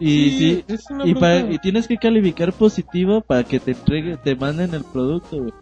y 0.00 0.08
Sí, 0.08 0.38
sí, 0.38 0.64
es 0.74 0.90
una 0.90 1.06
y, 1.06 1.14
pa- 1.14 1.34
bronca. 1.38 1.52
y 1.54 1.58
tienes 1.58 1.86
que 1.88 1.96
calificar 1.98 2.52
positivo 2.52 3.20
para 3.20 3.44
que 3.44 3.60
te 3.60 3.72
entregue, 3.72 4.16
te 4.16 4.34
manden 4.36 4.74
el 4.74 4.84
producto, 4.84 5.38
güey. 5.38 5.52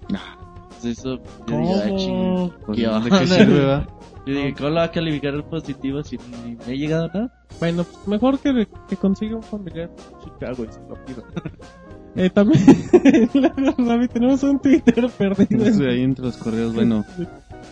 Pues 0.80 0.98
eso, 0.98 1.16
yo 1.46 1.58
digo, 1.58 1.74
ah, 1.76 1.82
¿Cómo? 1.86 1.96
ching, 1.98 2.50
Pues, 2.66 2.76
¿qué 2.78 2.82
¿De 2.86 2.88
onda? 2.88 3.18
qué 3.20 3.26
sirve, 3.26 3.64
va? 3.66 3.86
Yo 4.26 4.34
dije, 4.34 4.54
¿cómo 4.56 4.68
lo 4.70 4.74
va 4.76 4.84
a 4.84 4.90
calificar 4.92 5.34
el 5.34 5.42
positivo 5.44 6.02
si 6.04 6.16
ni 6.46 6.54
me 6.56 6.64
ha 6.64 6.68
llegado 6.76 7.08
nada? 7.12 7.32
Bueno, 7.58 7.84
pues 7.84 8.06
mejor 8.06 8.38
que, 8.38 8.68
que 8.88 8.96
consiga 8.96 9.36
un 9.36 9.42
familiar 9.42 9.90
en 9.90 10.20
Chicago 10.24 10.64
y 10.64 10.72
se 10.72 10.80
lo 10.88 10.94
pida. 11.04 11.22
Eh, 12.14 12.28
también, 12.28 12.62
David, 13.78 14.10
tenemos 14.12 14.42
un 14.42 14.60
Twitter 14.60 15.08
perdido. 15.16 15.64
Estoy 15.64 15.86
ahí 15.86 16.02
entre 16.02 16.26
los 16.26 16.36
correos. 16.36 16.74
Bueno, 16.74 17.06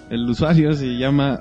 el 0.09 0.31
usuario 0.31 0.73
se 0.73 0.87
llama. 0.97 1.39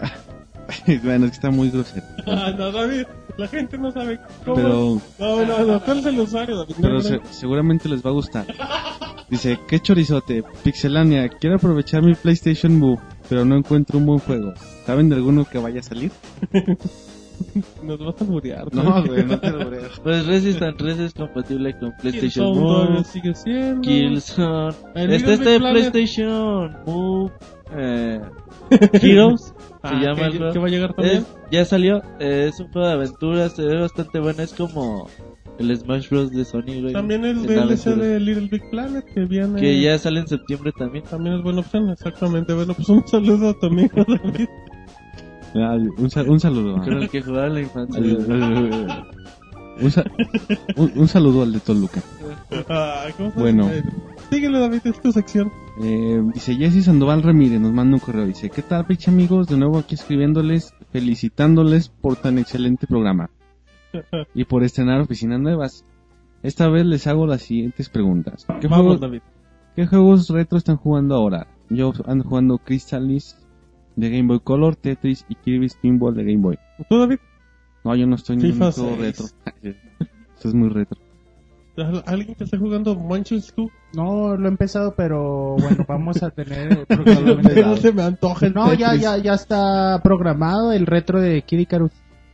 bueno, 1.03 1.25
es 1.25 1.31
que 1.31 1.35
está 1.35 1.49
muy 1.49 1.69
grosero. 1.69 2.05
Ah, 2.27 2.51
no, 2.57 2.73
David, 2.73 3.03
la 3.37 3.47
gente 3.47 3.77
no 3.77 3.89
sabe 3.91 4.19
cómo. 4.43 4.55
Pero, 4.57 5.01
No, 5.17 5.45
no, 5.45 5.65
no, 5.65 5.81
¿cuál 5.81 5.99
es 5.99 6.05
el 6.07 6.19
usuario, 6.19 6.57
David? 6.57 6.75
No, 6.75 6.81
pero 6.81 6.93
no, 6.95 7.01
se- 7.01 7.21
seguramente 7.31 7.87
les 7.87 8.05
va 8.05 8.09
a 8.09 8.13
gustar. 8.13 8.45
Dice: 9.29 9.57
¿Qué 9.69 9.79
chorizote? 9.79 10.43
Pixelania, 10.63 11.29
quiero 11.29 11.55
aprovechar 11.55 12.03
mi 12.03 12.15
PlayStation 12.15 12.77
Move, 12.77 12.99
pero 13.29 13.45
no 13.45 13.55
encuentro 13.57 13.97
un 13.99 14.05
buen 14.07 14.19
juego. 14.19 14.53
¿Saben 14.85 15.07
de 15.09 15.15
alguno 15.15 15.45
que 15.45 15.57
vaya 15.59 15.79
a 15.79 15.83
salir? 15.83 16.11
Nos 17.83 17.97
vas 17.99 18.15
a 18.19 18.23
alburear. 18.25 18.73
No, 18.73 19.01
güey, 19.05 19.23
no 19.25 19.39
te 19.39 19.49
lo 19.51 19.69
creo. 19.69 19.89
Pues 20.03 20.25
Resistance 20.25 20.75
3 20.77 20.99
es 20.99 21.13
compatible 21.13 21.73
con 21.79 21.93
PlayStation 22.01 22.53
Killzone 22.53 22.89
Move, 22.91 23.03
sigue 23.05 23.33
siendo. 23.33 23.81
Killzone, 23.81 24.75
El 24.95 25.13
este 25.13 25.31
Big 25.37 25.39
Planet. 25.59 25.71
PlayStation 25.91 26.75
Move, 26.85 27.31
eh, 27.77 28.19
Heroes, 29.01 29.41
se 29.53 29.53
Ah, 29.83 30.01
llama 30.01 30.15
que, 30.15 30.25
el 30.25 30.37
juego. 30.37 30.53
que 30.53 30.59
va 30.59 30.67
a 30.67 30.69
llegar 30.69 30.93
también. 30.93 31.17
Es- 31.19 31.27
ya 31.51 31.63
salió, 31.65 32.01
eh, 32.19 32.47
es 32.49 32.59
un 32.59 32.67
juego 32.73 32.87
de 32.87 32.93
aventuras, 32.93 33.53
se 33.53 33.63
ve 33.63 33.79
bastante 33.79 34.19
bueno, 34.19 34.43
es 34.43 34.53
como 34.53 35.07
el 35.59 35.77
Smash 35.77 36.09
Bros. 36.09 36.31
de 36.31 36.45
Sony, 36.45 36.81
güey. 36.81 36.93
También 36.93 37.23
el 37.25 37.43
DLC 37.45 37.95
de 37.95 38.19
Little 38.19 38.47
Big 38.47 38.69
Planet 38.71 39.05
que 39.13 39.25
viene. 39.25 39.59
Que 39.59 39.81
ya 39.81 39.97
sale 39.97 40.21
en 40.21 40.27
septiembre 40.27 40.71
también. 40.77 41.03
También 41.05 41.35
es 41.37 41.43
buena 41.43 41.59
opción, 41.59 41.89
exactamente. 41.89 42.53
Bueno, 42.53 42.73
pues 42.73 42.87
un 42.89 43.05
saludo 43.07 43.53
también 43.55 43.89
a 43.95 44.03
David. 44.07 44.47
Ah, 45.55 45.77
un, 45.97 46.09
sal- 46.09 46.29
un 46.29 46.39
saludo. 46.39 46.77
Con 46.81 46.93
el 46.93 47.09
que 47.09 47.21
jugaba 47.21 47.47
en 47.47 47.53
la 47.55 47.61
infancia. 47.61 47.99
un, 49.81 49.91
sa- 49.91 50.05
un- 50.75 50.91
un 50.95 51.07
saludo 51.07 51.43
al 51.43 51.53
de 51.53 51.59
Toluca. 51.59 52.01
Ah, 52.69 53.05
¿cómo 53.17 53.31
se 53.31 53.39
Bueno. 53.39 53.69
llama? 53.69 53.89
Síguele, 54.29 54.59
David, 54.59 54.81
es 54.83 55.01
tu 55.01 55.11
sección. 55.11 55.51
Eh, 55.81 56.21
dice 56.33 56.55
Jesse 56.55 56.83
Sandoval 56.85 57.23
Ramírez, 57.23 57.59
nos 57.59 57.71
manda 57.71 57.95
un 57.95 57.99
correo. 57.99 58.25
Dice: 58.27 58.49
¿Qué 58.49 58.61
tal, 58.61 58.85
pinche 58.85 59.09
amigos? 59.09 59.47
De 59.47 59.57
nuevo 59.57 59.79
aquí 59.79 59.95
escribiéndoles, 59.95 60.73
felicitándoles 60.91 61.89
por 61.89 62.15
tan 62.15 62.37
excelente 62.37 62.85
programa 62.85 63.29
y 64.33 64.45
por 64.45 64.63
estrenar 64.63 65.01
oficinas 65.01 65.39
nuevas. 65.39 65.85
Esta 66.43 66.69
vez 66.69 66.85
les 66.85 67.05
hago 67.07 67.27
las 67.27 67.41
siguientes 67.41 67.89
preguntas. 67.89 68.45
¿Qué, 68.61 68.67
Vamos, 68.67 68.85
juegos, 68.85 69.01
David. 69.01 69.21
¿Qué 69.75 69.85
juegos 69.87 70.29
retro 70.29 70.57
están 70.57 70.77
jugando 70.77 71.15
ahora? 71.15 71.47
Yo 71.69 71.91
ando 72.05 72.23
jugando 72.23 72.57
Crystalis 72.57 73.37
de 73.95 74.09
Game 74.09 74.27
Boy 74.27 74.39
Color, 74.39 74.75
Tetris 74.75 75.25
y 75.29 75.35
Kirby's 75.35 75.75
Pinball 75.81 76.15
de 76.15 76.23
Game 76.23 76.37
Boy. 76.41 76.57
¿Tú, 76.89 76.97
David? 76.99 77.17
No, 77.83 77.95
yo 77.95 78.07
no 78.07 78.15
estoy 78.15 78.37
en 78.37 78.45
un 78.45 78.57
juego 78.71 78.71
6. 78.71 78.99
retro. 78.99 79.25
Esto 80.35 80.47
es 80.47 80.53
muy 80.53 80.69
retro. 80.69 80.97
¿Al- 81.77 82.03
¿Alguien 82.07 82.35
que 82.35 82.43
esté 82.43 82.57
jugando 82.57 82.95
Munch's 82.95 83.51
Club? 83.53 83.71
No 83.93 84.35
lo 84.35 84.45
he 84.45 84.49
empezado, 84.51 84.93
pero 84.95 85.55
bueno, 85.57 85.85
vamos 85.87 86.21
a 86.23 86.29
tener 86.29 86.85
Pero 86.87 87.03
próximamente. 87.03 87.77
se 87.77 87.91
me 87.93 88.03
antoja 88.03 88.47
el 88.47 88.53
No, 88.53 88.73
ya, 88.73 88.95
ya, 88.95 89.17
ya 89.17 89.33
está 89.33 89.99
programado 90.03 90.71
el 90.73 90.85
retro 90.85 91.21
de 91.21 91.41
Kid 91.43 91.59
Icarus. 91.59 91.91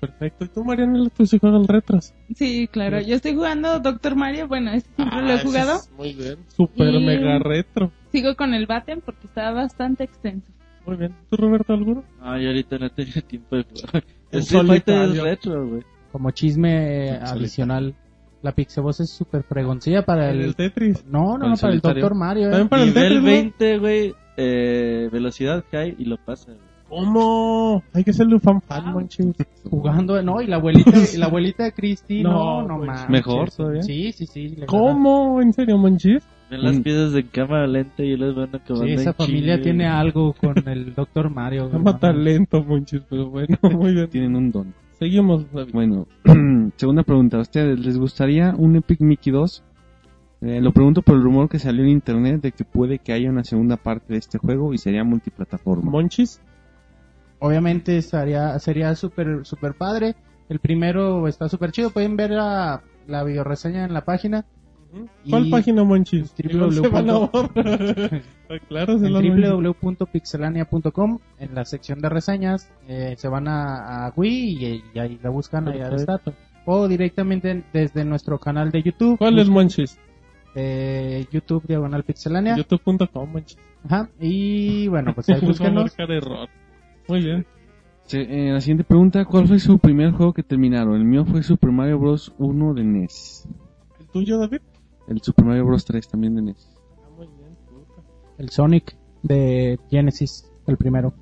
Perfecto. 0.08 0.46
¿Y 0.46 0.48
tú, 0.50 0.64
Mariana, 0.64 1.10
tú 1.16 1.26
sí 1.26 1.40
juegas 1.40 1.66
retros? 1.68 2.14
Sí, 2.36 2.68
claro. 2.72 3.00
Yo 3.02 3.16
estoy 3.16 3.36
jugando 3.36 3.80
Doctor 3.80 4.16
Mario. 4.16 4.48
Bueno, 4.48 4.72
este 4.72 4.90
siempre 4.96 5.22
lo 5.22 5.30
he 5.30 5.34
Ah, 5.34 5.42
jugado. 5.44 5.76
es 5.76 5.92
Muy 5.98 6.14
bien. 6.14 6.38
Super 6.48 6.94
Y- 6.94 7.06
mega 7.06 7.40
retro. 7.40 7.92
Sigo 8.12 8.36
con 8.36 8.54
el 8.54 8.66
Batten 8.68 9.02
porque 9.02 9.28
está 9.28 9.52
bastante 9.52 10.04
extenso. 10.04 10.52
Muy 10.86 10.98
bien. 10.98 11.14
¿Tú, 11.30 11.38
Roberto, 11.38 11.74
alguno? 11.74 12.04
No, 12.20 12.40
yo 12.40 12.48
ahorita 12.48 12.78
no 12.78 12.90
tengo 12.90 13.12
tiempo 13.28 13.56
de 13.56 13.64
jugar. 13.64 14.04
El 14.32 14.38
El 14.38 14.40
es 14.40 14.48
solitario. 14.50 15.24
retro, 15.24 15.68
güey. 15.68 15.82
Como 16.12 16.32
chisme 16.32 17.08
eh, 17.10 17.20
adicional, 17.22 17.94
la 18.42 18.52
Pixeboss 18.54 19.00
es 19.02 19.10
súper 19.10 19.44
fregoncilla 19.44 20.04
para 20.04 20.30
El, 20.32 20.42
el... 20.42 20.56
Tetris. 20.56 21.04
No, 21.06 21.38
no, 21.38 21.46
el 21.46 21.52
no, 21.52 21.58
para 21.58 21.74
el. 21.74 21.82
Doctor 21.82 22.16
Mario. 22.16 22.48
eh. 22.48 22.52
También 22.52 22.70
para 22.70 22.84
el 22.84 22.90
Nivel 22.90 23.04
Tetris, 23.04 23.22
¿no? 23.22 23.26
20, 23.28 23.78
güey, 23.80 24.14
eh, 24.38 25.10
velocidad 25.12 25.64
high 25.72 25.96
y 25.98 26.06
lo 26.06 26.18
pasa, 26.18 26.52
güey. 26.54 26.65
¿Cómo? 26.90 27.84
Hay 27.94 28.04
que 28.04 28.14
serle 28.14 28.36
un 28.36 28.42
fan 28.42 28.62
fan, 28.62 28.94
Monchis. 28.94 29.34
Jugando, 29.70 30.22
no, 30.22 30.42
y 30.42 30.48
la 30.48 30.58
abuelita, 30.58 30.92
y 31.14 31.18
la 31.18 31.26
abuelita 31.26 31.64
de 31.64 31.72
Christy, 31.74 32.24
no, 32.24 32.62
No, 32.62 32.68
no, 32.68 32.78
pues, 32.78 32.88
manches. 32.88 33.10
¿mejor 33.10 33.52
todavía? 33.52 33.82
Sí, 33.82 34.12
sí, 34.12 34.26
sí. 34.28 34.56
¿Cómo? 34.68 35.42
¿En 35.42 35.52
serio, 35.54 35.78
Monchis? 35.78 36.24
Ven 36.50 36.62
las 36.64 36.76
Un- 36.78 36.84
piezas 36.84 37.12
de 37.14 37.26
cámara 37.28 37.66
lenta 37.66 38.04
y 38.04 38.16
les 38.16 38.36
van 38.36 38.50
acabando 38.56 38.86
Sí, 38.86 38.94
esa 38.94 39.14
familia 39.14 39.54
chinga, 39.56 39.64
tiene 39.64 39.88
algo 39.88 40.34
con 40.34 40.56
el 40.68 40.94
Doctor 40.96 41.30
Mario. 41.32 41.70
Llama 41.72 41.94
¿no? 41.94 41.98
talento, 41.98 42.64
Monchis, 42.64 43.02
pero 43.10 43.30
bueno, 43.30 43.58
muy 43.72 43.94
bien. 43.94 44.08
Tienen 44.10 44.36
un 44.36 44.52
don. 44.52 44.74
Seguimos, 45.00 45.52
David. 45.52 45.74
Bueno, 45.74 46.08
segunda 46.78 47.02
pregunta. 47.04 47.38
¿A 47.38 47.42
ustedes 47.42 47.80
les 47.80 47.98
gustaría 47.98 48.54
un 48.56 48.76
Epic 48.76 49.02
Mickey 49.02 49.34
2? 49.34 49.64
Eh, 50.42 50.62
lo 50.62 50.72
pregunto 50.72 51.02
por 51.02 51.16
el 51.16 51.24
rumor 51.24 51.50
que 51.50 51.58
salió 51.58 51.84
en 51.84 51.90
internet 51.90 52.42
de 52.42 52.52
que 52.52 52.64
puede 52.64 53.00
que 53.00 53.12
haya 53.12 53.30
una 53.32 53.44
segunda 53.44 53.78
parte 53.78 54.14
de 54.14 54.20
este 54.20 54.38
juego 54.38 54.74
y 54.74 54.78
sería 54.78 55.04
multiplataforma. 55.04 55.90
Monchis. 55.90 56.42
Obviamente 57.40 57.98
estaría, 57.98 58.58
sería 58.60 58.96
súper 58.96 59.46
super 59.46 59.74
padre. 59.76 60.16
El 60.50 60.60
primero 60.60 61.28
está 61.28 61.50
súper 61.50 61.72
chido. 61.72 61.90
Pueden 61.90 62.16
ver 62.16 62.32
la, 62.32 62.84
la 63.08 63.24
videoreseña 63.24 63.86
en 63.86 63.94
la 63.94 64.06
página. 64.06 64.46
¿Cuál 65.30 65.50
página, 65.50 65.84
Monchis? 65.84 66.34
www.pixelania.com 69.82 71.20
en 71.40 71.56
la 71.56 71.66
sección 71.66 72.00
de 72.00 72.10
reseñas 72.10 72.72
eh, 72.88 73.16
se 73.18 73.28
van 73.28 73.48
a, 73.48 74.06
a 74.06 74.14
Wii 74.16 74.66
y, 74.66 74.84
y 74.94 75.00
ahí 75.00 75.20
la 75.22 75.30
buscan 75.32 75.68
ahí 75.68 75.82
está 75.82 76.22
o 76.66 76.88
directamente 76.88 77.64
desde 77.74 78.06
nuestro 78.06 78.40
canal 78.40 78.72
de 78.72 78.84
YouTube 78.84 79.18
¿Cuál 79.18 79.40
es, 79.40 79.50
Monchis? 79.50 80.00
eh, 80.56 81.26
YouTube 81.32 81.66
diagonal 81.68 82.04
pixelania 82.04 82.56
YouTube.com, 82.56 83.32
Monchis. 83.32 83.58
Ajá, 83.84 84.10
y 84.20 84.88
bueno 84.88 85.14
pues 85.14 85.28
ahí 85.30 85.36
Nos 85.42 85.44
va 85.44 85.46
a 85.46 85.48
búsquenos 85.50 85.84
marcar 85.84 86.12
error. 86.12 86.50
Muy 87.08 87.22
bien. 87.22 87.46
Se- 88.04 88.22
eh, 88.22 88.52
la 88.52 88.62
siguiente 88.62 88.84
pregunta, 88.84 89.26
¿cuál 89.26 89.48
fue 89.48 89.60
su 89.60 89.80
primer 89.80 90.12
juego 90.12 90.34
que 90.34 90.44
terminaron? 90.44 90.96
El 90.96 91.06
mío 91.06 91.26
fue 91.26 91.42
Super 91.44 91.72
Mario 91.72 92.00
Bros. 92.00 92.34
1 92.38 92.74
de 92.74 92.84
NES. 92.84 93.48
¿El 94.00 94.08
tuyo, 94.08 94.38
David? 94.40 94.60
El 95.08 95.22
Super 95.22 95.46
Mario 95.46 95.66
Bros. 95.66 95.86
3 95.86 96.08
también 96.08 96.36
de 96.36 96.42
NES. 96.44 96.70
Ah, 97.04 97.10
muy 97.18 97.28
bien. 97.28 97.56
puta. 97.68 98.02
el 98.38 98.50
Sonic 98.50 98.96
de 99.24 99.80
Genesis 99.90 100.52
el 100.68 100.78
primero 100.78 101.14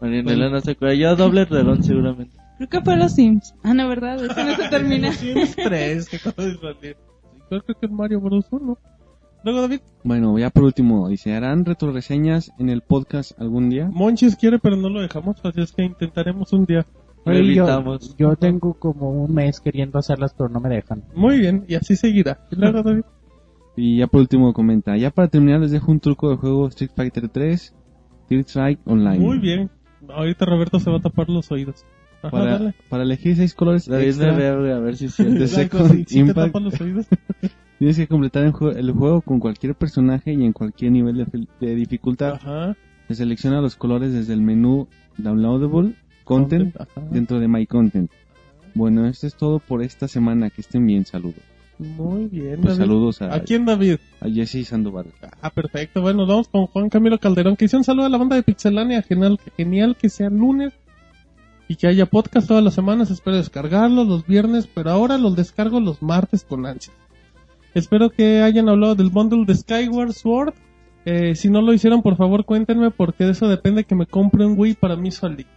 Marianela 0.00 0.48
no 0.48 0.60
se 0.60 0.72
acuerda. 0.72 0.94
Yo 0.94 1.16
doble 1.16 1.44
reloj 1.44 1.80
seguramente. 1.82 2.36
Creo 2.56 2.68
que 2.68 2.80
fue 2.82 2.96
los 2.96 3.12
Sims. 3.12 3.54
Ah, 3.64 3.74
no, 3.74 3.88
¿verdad? 3.88 4.24
Ese 4.24 4.44
no 4.44 4.54
se 4.56 4.68
termina. 4.68 5.12
Sims 5.12 5.56
3 5.56 6.08
que 6.08 6.16
acaba 6.16 6.44
de 6.44 6.56
salir. 6.56 6.96
Sí, 6.96 7.38
Creo 7.48 7.62
que 7.64 7.74
es 7.86 7.90
Mario 7.90 8.20
Bros. 8.20 8.46
1. 8.50 8.78
Luego, 9.48 9.62
David. 9.62 9.80
Bueno, 10.04 10.38
ya 10.38 10.50
por 10.50 10.64
último, 10.64 11.08
dice, 11.08 11.34
¿harán 11.34 11.64
retroreseñas 11.64 12.52
en 12.58 12.68
el 12.68 12.82
podcast 12.82 13.32
algún 13.40 13.70
día? 13.70 13.88
Monchis 13.90 14.36
quiere, 14.36 14.58
pero 14.58 14.76
no 14.76 14.90
lo 14.90 15.00
dejamos, 15.00 15.36
así 15.42 15.62
es 15.62 15.72
que 15.72 15.84
intentaremos 15.84 16.52
un 16.52 16.66
día. 16.66 16.84
Lo 17.24 17.32
Oye, 17.32 17.54
yo, 17.54 17.62
evitamos. 17.64 18.14
yo 18.18 18.36
tengo 18.36 18.74
como 18.74 19.10
un 19.10 19.32
mes 19.32 19.60
queriendo 19.60 19.98
hacerlas 19.98 20.34
pero 20.36 20.50
no 20.50 20.60
me 20.60 20.68
dejan 20.68 21.02
Muy 21.14 21.38
bien, 21.38 21.64
y 21.66 21.76
así 21.76 21.96
seguirá. 21.96 22.46
Y 22.50 22.56
luego, 22.56 22.82
David. 22.82 23.02
Y 23.74 23.96
ya 23.98 24.06
por 24.06 24.20
último 24.20 24.52
comenta, 24.52 24.98
ya 24.98 25.10
para 25.10 25.28
terminar 25.28 25.60
les 25.60 25.70
dejo 25.70 25.90
un 25.92 26.00
truco 26.00 26.28
de 26.28 26.36
juego 26.36 26.68
Street 26.68 26.90
Fighter 26.94 27.30
3, 27.30 27.74
Street 28.24 28.46
Strike 28.46 28.80
Online. 28.84 29.18
Muy 29.18 29.38
bien. 29.38 29.70
Ahorita 30.10 30.44
Roberto 30.44 30.78
se 30.78 30.90
va 30.90 30.98
a 30.98 31.00
tapar 31.00 31.30
los 31.30 31.50
oídos. 31.50 31.86
Ajá, 32.20 32.30
Para, 32.30 32.74
para 32.90 33.02
elegir 33.04 33.34
seis 33.36 33.54
colores 33.54 33.86
David 33.86 34.08
extra, 34.08 34.56
güey, 34.56 34.72
a 34.72 34.78
ver 34.78 34.96
si 34.96 35.08
Second 35.08 35.90
sí, 35.92 35.98
sí 35.98 36.04
te 36.04 36.18
Impact. 36.18 36.48
tapan 36.48 36.64
los 36.64 36.78
oídos. 36.82 37.06
tienes 37.78 37.96
que 37.96 38.06
completar 38.08 38.44
el 38.44 38.52
juego, 38.52 38.76
el 38.76 38.92
juego 38.92 39.20
con 39.22 39.40
cualquier 39.40 39.74
personaje 39.74 40.32
y 40.32 40.44
en 40.44 40.52
cualquier 40.52 40.92
nivel 40.92 41.26
de, 41.60 41.74
dificultad. 41.74 42.34
Ajá. 42.34 42.76
Se 43.08 43.14
selecciona 43.14 43.60
los 43.60 43.76
colores 43.76 44.12
desde 44.12 44.34
el 44.34 44.40
menú 44.42 44.86
Downloadable 45.16 45.94
Content 46.24 46.76
Ajá. 46.78 47.00
dentro 47.10 47.40
de 47.40 47.48
My 47.48 47.66
Content. 47.66 48.10
Bueno, 48.74 49.06
esto 49.06 49.26
es 49.26 49.34
todo 49.34 49.58
por 49.60 49.82
esta 49.82 50.08
semana. 50.08 50.50
Que 50.50 50.60
estén 50.60 50.86
bien, 50.86 51.06
saludos. 51.06 51.40
Muy 51.78 52.26
bien, 52.26 52.60
Pues 52.60 52.76
David. 52.76 52.90
saludos 52.90 53.22
a, 53.22 53.34
¿A 53.34 53.40
quién, 53.40 53.64
David? 53.64 53.96
a 54.20 54.28
Jesse 54.28 54.66
Sandoval. 54.66 55.06
Ah, 55.40 55.50
perfecto. 55.50 56.02
Bueno, 56.02 56.26
vamos 56.26 56.48
con 56.48 56.66
Juan 56.66 56.88
Camilo 56.90 57.18
Calderón, 57.18 57.56
que 57.56 57.64
dice 57.66 57.76
un 57.76 57.84
saludo 57.84 58.06
a 58.06 58.08
la 58.08 58.18
banda 58.18 58.36
de 58.36 58.42
Pixelania. 58.42 59.00
Genial, 59.02 59.38
genial 59.56 59.96
que 59.96 60.08
sea 60.08 60.28
lunes 60.28 60.72
y 61.68 61.76
que 61.76 61.86
haya 61.86 62.06
podcast 62.06 62.48
todas 62.48 62.64
las 62.64 62.74
semanas. 62.74 63.10
Espero 63.10 63.36
descargarlos 63.36 64.08
los 64.08 64.26
viernes, 64.26 64.66
pero 64.66 64.90
ahora 64.90 65.18
los 65.18 65.36
descargo 65.36 65.80
los 65.80 66.02
martes 66.02 66.44
con 66.44 66.66
ansia. 66.66 66.92
Espero 67.78 68.10
que 68.10 68.42
hayan 68.42 68.68
hablado 68.68 68.94
del 68.94 69.10
bundle 69.10 69.44
de 69.46 69.54
Skyward 69.54 70.12
Sword. 70.12 70.54
Eh, 71.04 71.34
si 71.34 71.48
no 71.48 71.62
lo 71.62 71.72
hicieron, 71.72 72.02
por 72.02 72.16
favor 72.16 72.44
cuéntenme, 72.44 72.90
porque 72.90 73.24
de 73.24 73.32
eso 73.32 73.48
depende 73.48 73.84
que 73.84 73.94
me 73.94 74.06
compre 74.06 74.44
un 74.44 74.58
Wii 74.58 74.74
para 74.74 74.96
mí 74.96 75.10
solito. 75.10 75.48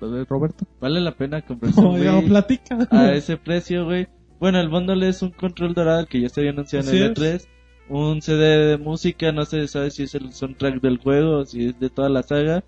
Lo 0.00 0.10
de 0.10 0.24
Roberto. 0.24 0.66
Vale 0.80 1.00
la 1.00 1.12
pena 1.12 1.42
comprarse 1.42 1.80
No, 1.80 1.90
un 1.92 2.00
Wii 2.00 2.26
platica. 2.26 2.86
a 2.90 3.12
ese 3.12 3.36
precio, 3.36 3.84
güey. 3.84 4.08
Bueno, 4.38 4.58
el 4.60 4.68
bundle 4.68 5.08
es 5.08 5.22
un 5.22 5.30
control 5.30 5.74
dorado 5.74 6.06
que 6.06 6.20
ya 6.20 6.28
se 6.28 6.40
había 6.40 6.52
anunciado 6.52 6.90
en 6.90 6.96
el 6.96 7.02
es. 7.22 7.46
E3. 7.46 7.48
un 7.90 8.22
CD 8.22 8.42
de 8.66 8.78
música, 8.78 9.32
no 9.32 9.44
se 9.44 9.68
sabe 9.68 9.90
si 9.90 10.04
es 10.04 10.14
el 10.14 10.32
soundtrack 10.32 10.80
del 10.80 10.98
juego 10.98 11.38
o 11.40 11.44
si 11.44 11.66
es 11.66 11.78
de 11.80 11.90
toda 11.90 12.08
la 12.08 12.22
saga. 12.22 12.64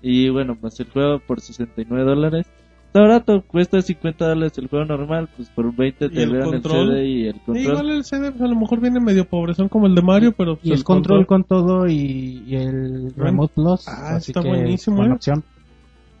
Y 0.00 0.28
bueno, 0.28 0.56
más 0.62 0.78
el 0.78 0.88
juego 0.90 1.18
por 1.18 1.40
69 1.40 2.04
dólares. 2.04 2.46
Está 2.88 3.00
barato, 3.00 3.42
cuesta 3.46 3.80
50 3.82 4.28
dólares 4.28 4.56
el 4.58 4.66
juego 4.68 4.84
normal, 4.86 5.28
pues 5.36 5.48
por 5.50 5.74
20 5.76 6.06
¿Y 6.06 6.08
te 6.08 6.22
el 6.22 6.32
dan 6.32 6.40
el 6.42 6.44
control? 6.50 6.88
CD 6.88 7.06
y 7.06 7.26
el 7.26 7.34
Sí, 7.34 7.40
control. 7.44 7.64
igual 7.66 7.90
el 7.90 8.04
CD 8.04 8.30
pues, 8.32 8.42
a 8.42 8.46
lo 8.46 8.56
mejor 8.56 8.80
viene 8.80 8.98
medio 9.00 9.24
pobrezón 9.26 9.68
como 9.68 9.86
el 9.86 9.94
de 9.94 10.02
Mario, 10.02 10.32
pero 10.32 10.56
pues, 10.56 10.66
Y 10.66 10.72
es 10.72 10.78
el 10.80 10.84
control 10.84 11.26
con 11.26 11.44
todo 11.44 11.86
y, 11.86 12.42
y 12.46 12.56
el 12.56 13.12
Remote 13.14 13.52
Plus. 13.54 13.86
Ah, 13.86 14.16
así 14.16 14.30
está 14.32 14.42
que 14.42 14.48
buenísimo, 14.48 15.04
¿eh? 15.04 15.12
opción. 15.12 15.44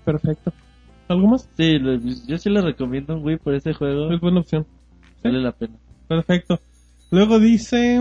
Perfecto. 0.04 0.52
¿Algo 1.08 1.26
más? 1.28 1.48
Sí, 1.56 1.78
lo- 1.78 1.96
yo 1.96 2.36
sí 2.38 2.50
le 2.50 2.60
recomiendo 2.60 3.16
un 3.16 3.24
Wii 3.24 3.38
por 3.38 3.54
ese 3.54 3.72
juego, 3.72 4.12
Es 4.12 4.20
buena 4.20 4.40
opción. 4.40 4.66
vale 5.24 5.40
la 5.40 5.52
pena. 5.52 5.74
Perfecto. 6.06 6.60
Luego 7.10 7.38
dice, 7.38 7.98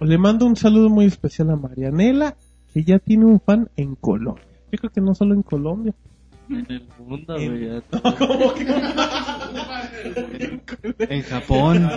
le 0.00 0.18
mando 0.18 0.46
un 0.46 0.54
saludo 0.54 0.88
muy 0.88 1.06
especial 1.06 1.50
a 1.50 1.56
Marianela, 1.56 2.36
que 2.72 2.84
ya 2.84 3.00
tiene 3.00 3.24
un 3.24 3.40
fan 3.40 3.68
en 3.76 3.96
Colombia. 3.96 4.44
Yo 4.70 4.78
creo 4.78 4.90
que 4.92 5.00
no 5.00 5.14
solo 5.16 5.34
en 5.34 5.42
Colombia. 5.42 5.92
En 6.48 6.66
el 6.68 6.86
mundo, 6.98 7.36
En- 7.36 7.50
güey, 7.58 7.82
¿Cómo 8.18 8.54
que? 8.54 8.66
En 10.98 11.22
Japón. 11.22 11.88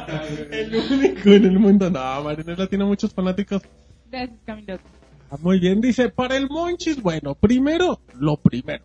el 0.52 0.76
único 0.76 1.30
en 1.30 1.46
el 1.46 1.60
mundo. 1.60 1.90
No, 1.90 2.24
Marianela 2.24 2.68
tiene 2.68 2.86
muchos 2.86 3.14
fanáticos. 3.14 3.62
Gracias, 4.10 4.40
Camilo. 4.46 4.78
Ah, 5.30 5.36
Muy 5.42 5.60
bien, 5.60 5.82
dice, 5.82 6.10
para 6.10 6.38
el 6.38 6.48
Monchis, 6.50 7.02
bueno, 7.02 7.36
primero, 7.36 8.00
lo 8.18 8.38
primero. 8.38 8.84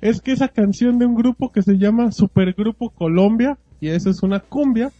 Es 0.00 0.20
que 0.20 0.32
esa 0.32 0.48
canción 0.48 0.98
de 0.98 1.06
un 1.06 1.14
grupo 1.14 1.50
que 1.52 1.62
se 1.62 1.76
llama 1.78 2.10
Supergrupo 2.12 2.90
Colombia, 2.90 3.58
y 3.80 3.88
eso 3.88 4.10
es 4.10 4.22
una 4.22 4.40
cumbia. 4.40 4.90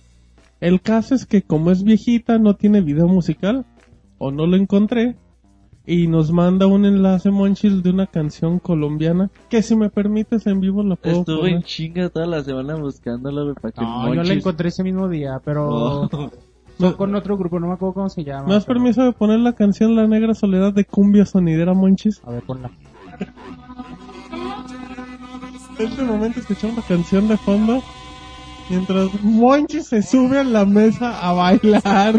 El 0.61 0.81
caso 0.81 1.15
es 1.15 1.27
que 1.27 1.43
como 1.43 1.71
es 1.71 1.83
viejita, 1.85 2.39
no 2.39 2.55
tiene 2.55 2.81
video 2.83 3.07
musical, 3.09 3.65
o 4.19 4.31
no 4.31 4.47
lo 4.47 4.57
encontré, 4.57 5.17
y 5.87 6.07
nos 6.07 6.33
manda 6.33 6.67
un 6.67 6.87
enlace 6.87 7.31
Monchis 7.31 7.83
de 7.83 7.91
una 7.91 8.07
canción 8.07 8.59
colombiana, 8.59 9.31
que 9.51 9.63
si 9.63 9.77
me 9.77 9.91
permites 9.91 10.47
en 10.47 10.61
vivo 10.61 10.83
la 10.83 10.97
puedo 10.97 11.21
Estuve 11.21 11.49
en 11.51 11.55
poner. 11.57 11.63
chinga 11.65 12.09
toda 12.09 12.27
la 12.27 12.43
semana 12.43 12.77
buscándolo, 12.77 13.43
güey, 13.45 13.55
para 13.55 13.73
que 13.73 13.81
No, 13.83 14.07
el 14.07 14.09
yo 14.09 14.15
la 14.15 14.23
Monchis- 14.23 14.39
encontré 14.39 14.69
ese 14.69 14.83
mismo 14.83 15.09
día, 15.09 15.41
pero 15.45 15.69
Oh. 15.69 16.09
fue 16.79 16.97
con 16.97 17.15
otro 17.15 17.37
grupo, 17.37 17.61
no 17.61 17.69
me 17.69 17.75
acuerdo 17.75 17.95
cómo 17.95 18.09
se 18.09 18.25
llama. 18.25 18.47
¿Me 18.49 18.55
das 18.55 18.65
pero- 18.65 18.79
permiso 18.81 19.03
de 19.05 19.13
poner 19.13 19.41
la 19.41 19.53
canción 19.53 19.95
La 19.95 20.07
Negra 20.07 20.35
Soledad 20.35 20.73
de 20.73 20.85
Cumbia 20.87 21.27
Sonidera 21.27 21.75
Monchis? 21.75 22.21
A 22.25 22.31
ver, 22.31 22.43
ponla. 22.43 22.71
En 25.79 25.87
este 25.89 26.03
momento 26.03 26.41
escuchamos 26.41 26.77
la 26.77 26.83
canción 26.83 27.29
de 27.29 27.37
fondo 27.37 27.83
mientras 28.71 29.09
Monchi 29.23 29.83
se 29.83 30.03
sube 30.03 30.39
a 30.39 30.45
la 30.45 30.65
mesa 30.65 31.21
a 31.21 31.33
bailar. 31.33 32.15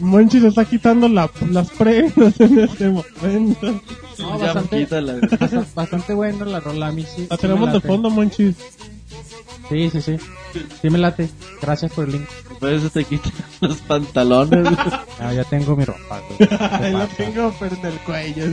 Monchi 0.00 0.40
se 0.40 0.48
está 0.48 0.64
quitando 0.64 1.08
la- 1.08 1.30
las 1.50 1.70
prendas 1.70 2.38
en 2.40 2.58
este 2.60 2.88
momento. 2.88 3.80
No, 4.18 4.38
Ya 4.38 4.44
bastante, 4.46 4.78
quítala. 4.78 5.14
bastante, 5.20 5.66
bastante 5.74 6.14
buena 6.14 6.44
la 6.44 6.60
rola, 6.60 6.88
a 6.88 6.92
mí 6.92 7.02
sí. 7.02 7.26
La 7.28 7.36
sí 7.36 7.42
tenemos 7.42 7.72
de 7.72 7.80
fondo, 7.80 8.10
Monchi. 8.10 8.54
Sí, 9.68 9.90
sí, 9.90 10.00
sí. 10.02 10.16
Sí 10.82 10.90
me 10.90 10.98
late. 10.98 11.28
Gracias 11.60 11.90
por 11.92 12.04
el 12.06 12.12
link. 12.12 12.26
Por 12.60 12.70
eso 12.72 12.90
te 12.90 13.04
quitan 13.04 13.32
los 13.60 13.76
pantalones. 13.78 14.68
Ah, 15.20 15.32
ya 15.32 15.44
tengo 15.44 15.74
mi 15.76 15.84
ropa. 15.84 16.20
güey. 16.28 16.36
¿Qué 16.48 16.54
Ahí 16.60 16.92
lo 16.92 16.98
pasa? 16.98 17.16
tengo 17.16 17.54
pero 17.58 17.76
en 17.76 17.86
el 17.86 17.98
cuello. 18.00 18.44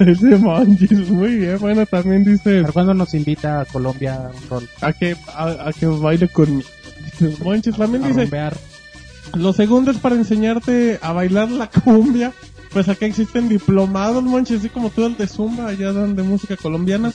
Ese 0.00 0.36
Monchi, 0.36 0.86
muy 0.94 1.36
bien. 1.36 1.58
Bueno, 1.58 1.86
también 1.86 2.24
dice 2.24 2.58
A 2.58 2.62
ver 2.62 2.72
cuándo 2.72 2.92
nos 2.94 3.14
invita 3.14 3.60
a 3.60 3.64
Colombia 3.64 4.16
a 4.16 4.28
un 4.30 4.48
rol. 4.50 4.68
a 4.80 4.92
que, 4.92 5.16
a, 5.34 5.68
a 5.68 5.72
que 5.72 5.86
baile 5.86 6.28
conmigo. 6.28 6.68
Monchi 7.42 7.72
también 7.72 8.04
A 8.04 8.08
dice 8.08 8.22
rumbear. 8.22 8.56
Lo 9.34 9.52
segundo 9.52 9.90
es 9.90 9.98
para 9.98 10.14
enseñarte 10.14 10.98
a 11.02 11.12
bailar 11.12 11.50
la 11.50 11.68
cumbia. 11.68 12.32
Pues 12.72 12.88
acá 12.88 13.06
existen 13.06 13.48
diplomados, 13.48 14.22
monches, 14.22 14.58
así 14.58 14.68
como 14.68 14.90
tú 14.90 15.06
el 15.06 15.16
de 15.16 15.26
Zumba, 15.26 15.68
allá 15.68 15.92
dan 15.92 16.14
de 16.14 16.22
música 16.22 16.56
colombiana, 16.56 17.10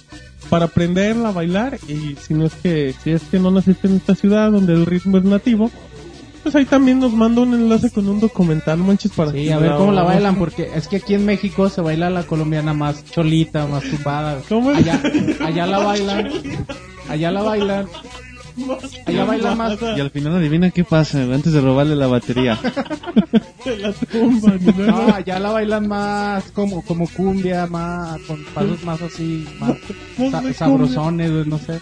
para 0.50 0.66
aprenderla 0.66 1.30
a 1.30 1.34
bailar. 1.34 1.78
Y 1.88 2.16
si 2.16 2.34
no 2.34 2.46
es 2.46 2.54
que, 2.56 2.96
si 3.04 3.12
es 3.12 3.22
que 3.24 3.38
no 3.40 3.52
naciste 3.52 3.88
en 3.88 3.98
esta 3.98 4.16
ciudad 4.16 4.52
donde 4.52 4.74
el 4.74 4.88
ritmo 4.88 5.20
es 5.20 5.24
nativo, 5.24 5.70
pues 6.44 6.56
ahí 6.56 6.66
también 6.66 7.00
nos 7.00 7.14
manda 7.14 7.42
un 7.42 7.54
enlace 7.54 7.92
con 7.92 8.08
un 8.10 8.20
documental, 8.20 8.80
monches, 8.80 9.12
para 9.12 9.32
Sí, 9.32 9.50
a 9.52 9.60
ver 9.60 9.74
cómo 9.76 9.92
la 9.92 10.04
bailan, 10.04 10.36
porque 10.36 10.72
es 10.74 10.88
que 10.88 10.98
aquí 10.98 11.14
en 11.14 11.26
México 11.26 11.70
se 11.70 11.82
baila 11.82 12.10
la 12.10 12.24
colombiana 12.24 12.74
más 12.74 13.06
cholita, 13.06 13.68
más 13.68 13.84
tumbada. 13.84 14.42
¿Cómo 14.50 14.72
es? 14.72 14.80
Allá, 14.80 15.02
allá 15.46 15.66
la 15.68 15.78
bailan, 15.80 16.32
allá 17.08 17.32
la 17.32 17.44
bailan, 17.44 17.86
allá 19.06 19.26
bailan 19.26 19.58
más. 19.58 19.78
Y 19.98 20.00
al 20.00 20.10
final 20.12 20.36
adivina 20.36 20.72
qué 20.72 20.84
pasa, 20.84 21.24
güey, 21.24 21.36
antes 21.36 21.54
de 21.54 21.62
robarle 21.62 21.96
la 21.96 22.08
batería. 22.08 22.58
Se 23.64 23.78
la 23.78 23.94
tumban, 23.94 24.60
¿no? 24.78 24.86
No, 25.08 25.14
allá 25.16 25.40
la 25.40 25.52
bailan 25.52 25.88
más 25.88 26.44
como, 26.52 26.82
como 26.84 27.08
cumbia, 27.08 27.68
más, 27.68 28.20
con 28.22 28.44
pasos 28.54 28.84
más 28.84 29.02
así, 29.02 29.48
más 29.60 29.78
sa- 30.32 30.54
sabrosones, 30.54 31.32
güey, 31.32 31.46
no 31.46 31.58
sé. 31.60 31.80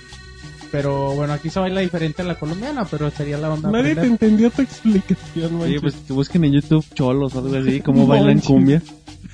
Pero 0.71 1.15
bueno, 1.15 1.33
aquí 1.33 1.49
se 1.49 1.59
baila 1.59 1.81
diferente 1.81 2.21
a 2.21 2.25
la 2.25 2.35
colombiana, 2.35 2.85
pero 2.85 3.09
sería 3.09 3.39
la 3.39 3.51
onda. 3.51 3.71
Nadie 3.71 3.95
te 3.95 4.05
entendió 4.05 4.51
tu 4.51 4.61
explicación, 4.61 5.49
Sí, 5.49 5.55
monches. 5.55 5.81
pues 5.81 5.95
que 6.05 6.13
busquen 6.13 6.43
en 6.45 6.53
YouTube 6.53 6.85
cholos 6.93 7.33
o 7.33 7.39
algo 7.39 7.55
así, 7.57 7.81
cómo 7.81 8.05
bailan 8.05 8.39
cumbia. 8.39 8.79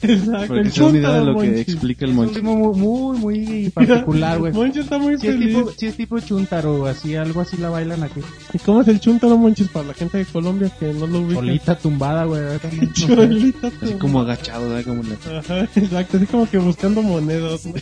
Exacto, 0.02 0.54
que 0.56 0.70
se 0.70 0.80
den 0.82 0.90
una 0.90 0.98
idea 1.00 1.12
de 1.14 1.26
lo 1.26 1.40
que 1.40 1.48
monchis. 1.48 1.60
explica 1.74 2.06
el 2.06 2.12
Es 2.12 2.18
un 2.18 2.24
monchi. 2.24 2.36
ritmo 2.36 2.74
muy, 2.74 3.18
muy, 3.18 3.70
particular, 3.70 4.40
güey. 4.40 4.54
Monchi 4.54 4.80
está 4.80 4.98
muy 4.98 5.18
Sí 5.18 5.28
es, 5.28 5.34
feliz. 5.36 5.56
tipo, 5.56 5.72
sí 5.72 5.86
es 5.88 5.98
tipo 5.98 6.20
chuntaro, 6.20 6.86
así, 6.86 7.16
algo 7.16 7.42
así 7.42 7.58
la 7.58 7.70
bailan 7.70 8.04
aquí. 8.04 8.20
¿Y 8.54 8.60
cómo 8.60 8.82
es 8.82 8.88
el 8.88 9.00
chuntaro, 9.00 9.38
monchis, 9.38 9.70
para 9.70 9.88
la 9.88 9.94
gente 9.94 10.18
de 10.18 10.26
Colombia 10.26 10.72
que 10.80 10.94
no 10.94 11.08
lo 11.08 11.20
ubica? 11.22 11.40
Solita 11.40 11.78
tumbada, 11.78 12.26
güey. 12.26 12.42
Cholita 12.94 13.68
Así 13.68 13.78
tumbada. 13.80 14.00
como 14.00 14.20
agachado, 14.22 14.70
¿verdad? 14.70 14.84
Como 14.86 15.04
la- 15.04 15.40
Ajá, 15.40 15.68
exacto, 15.76 16.18
así 16.18 16.26
como 16.28 16.50
que 16.50 16.58
buscando 16.58 17.02
monedas. 17.02 17.66
¿no? 17.66 17.74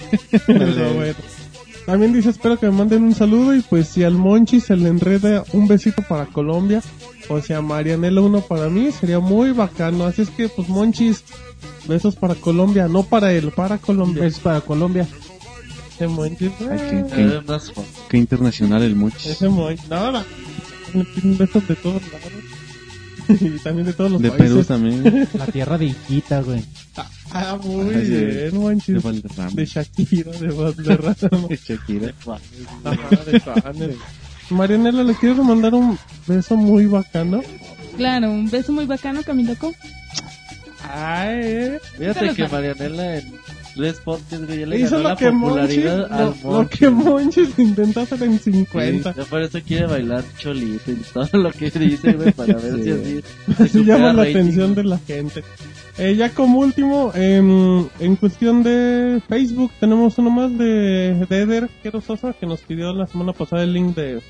También 1.86 2.14
dice, 2.14 2.30
espero 2.30 2.58
que 2.58 2.66
me 2.68 2.72
manden 2.78 3.04
un 3.04 3.14
saludo 3.14 3.54
y 3.56 3.62
pues 3.62 3.90
si 3.90 4.04
al 4.04 4.14
Monchi 4.14 4.62
se 4.62 4.78
le 4.78 4.88
enreda 4.88 5.44
un 5.52 5.68
besito 5.68 6.02
para 6.02 6.26
Colombia, 6.28 6.82
o 7.30 7.42
sea, 7.42 7.62
Marianela 7.62 8.22
uno 8.22 8.40
para 8.42 8.70
mí, 8.70 8.90
sería 8.92 9.20
muy 9.20 9.52
bacano. 9.52 10.06
Así 10.06 10.22
es 10.22 10.30
que 10.30 10.48
pues 10.48 10.70
Monchis, 10.70 11.24
besos 11.88 12.16
para 12.16 12.36
Colombia, 12.36 12.88
no 12.88 13.04
para 13.04 13.34
él, 13.34 13.52
para 13.52 13.78
Colombia. 13.80 14.26
Es 14.26 14.40
para 14.40 14.62
Colombia. 14.62 15.06
Ese 15.96 16.08
Monchis, 16.08 16.52
Ay, 16.72 16.78
qué- 16.90 17.00
eh, 17.00 17.06
A 17.12 17.16
ver, 17.18 17.44
unas 17.46 17.68
fotos. 17.72 17.86
Qué 18.10 18.18
internacional 18.18 18.82
el 18.82 18.96
monchi. 18.96 19.30
ese 19.30 19.50
Monchis, 19.50 19.86
piden 21.16 21.38
besos 21.38 21.68
de 21.68 21.76
todos 21.76 22.02
lados. 22.12 22.32
y 23.42 23.50
también 23.60 23.86
de 23.88 23.94
todos 23.94 24.12
los 24.12 24.22
De 24.22 24.30
países. 24.30 24.48
Perú 24.50 24.64
también. 24.64 25.28
La 25.34 25.46
tierra 25.48 25.78
de 25.78 25.86
Iquita, 25.88 26.42
güey. 26.42 26.64
Ah, 26.98 27.10
muy 27.64 27.96
Ay, 27.96 28.06
de- 28.08 28.26
bien, 28.50 28.62
Monchis. 28.62 28.96
De 28.96 29.00
Valderrama. 29.02 29.52
De 29.54 29.66
Shakira, 29.66 30.32
de 30.32 30.48
Valderrama. 30.48 31.48
De 31.50 31.58
Shakira. 31.58 32.14
Ajá, 32.86 33.74
de. 33.74 33.96
Marianela, 34.50 35.04
¿le 35.04 35.16
quiero 35.16 35.44
mandar 35.44 35.74
un 35.74 35.98
beso 36.28 36.56
muy 36.56 36.86
bacano? 36.86 37.42
Claro, 37.98 38.32
un 38.32 38.50
beso 38.50 38.72
muy 38.72 38.86
bacano, 38.86 39.24
Camiloco. 39.24 39.74
Ay, 40.90 41.40
eh. 41.42 41.80
Fíjate 41.98 42.34
que 42.36 42.48
Marianela 42.48 43.18
en 43.18 43.34
tres 43.76 44.00
podcasts, 44.04 44.46
güey, 44.46 44.60
ya 44.60 44.66
le 44.68 44.80
Hizo 44.82 44.92
ganó 44.98 45.04
lo 45.04 45.10
la 45.10 45.16
que 45.16 45.32
Monchis, 45.32 45.56
popularidad 45.78 45.98
lo, 46.10 46.16
al 46.16 46.26
lo 46.26 46.36
Monchis. 46.52 46.80
que 46.80 46.90
Monchis 46.90 47.50
intentó 47.60 48.02
hacer 48.02 48.24
en 48.24 48.40
50. 48.40 49.14
Sí, 49.14 49.20
por 49.30 49.42
eso 49.42 49.60
quiere 49.66 49.86
bailar 49.88 50.24
cholito 50.38 50.92
y 50.92 50.96
todo 51.14 51.30
lo 51.40 51.52
que 51.52 51.70
dice, 51.72 52.14
güey, 52.14 52.32
para 52.34 52.54
ver 52.56 52.76
Sí. 52.76 52.84
si 52.84 52.92
así 52.92 53.24
Así 53.64 53.64
recupera 53.80 53.98
llama 53.98 54.14
la 54.14 54.24
rating. 54.24 54.36
atención 54.38 54.76
de 54.76 54.84
la 54.84 54.98
gente. 55.00 55.44
Eh, 55.98 56.16
ya 56.16 56.30
como 56.34 56.60
último, 56.60 57.12
em, 57.14 57.88
en 58.00 58.16
cuestión 58.16 58.64
de 58.64 59.22
Facebook, 59.28 59.72
tenemos 59.80 60.18
uno 60.18 60.32
más 60.32 60.58
de, 60.58 61.26
de 61.30 61.42
Eder 61.42 61.70
Quiero 61.84 62.02
Sosa, 62.02 62.34
que 62.34 62.48
nos 62.48 62.62
pidió 62.62 62.92
la 62.94 63.06
semana 63.06 63.32
pasada 63.34 63.64
el 63.64 63.74
link 63.74 63.96
de 63.96 64.22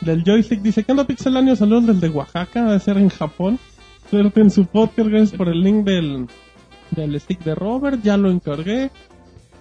del 0.00 0.22
joystick. 0.24 0.60
Dice, 0.62 0.84
¿qué 0.84 0.92
onda 0.92 1.04
Pixeláneo? 1.06 1.54
Saludos 1.56 1.86
desde 1.86 2.08
Oaxaca, 2.08 2.64
debe 2.64 2.78
ser 2.80 2.98
en 2.98 3.08
Japón. 3.08 3.58
Suerte 4.10 4.40
en 4.40 4.50
su 4.50 4.66
podcast, 4.66 5.08
gracias 5.08 5.32
por 5.32 5.48
el 5.48 5.60
link 5.62 5.84
del, 5.84 6.26
del 6.90 7.18
stick 7.20 7.40
de 7.40 7.54
Robert, 7.54 8.00
ya 8.02 8.16
lo 8.16 8.30
encargué. 8.30 8.90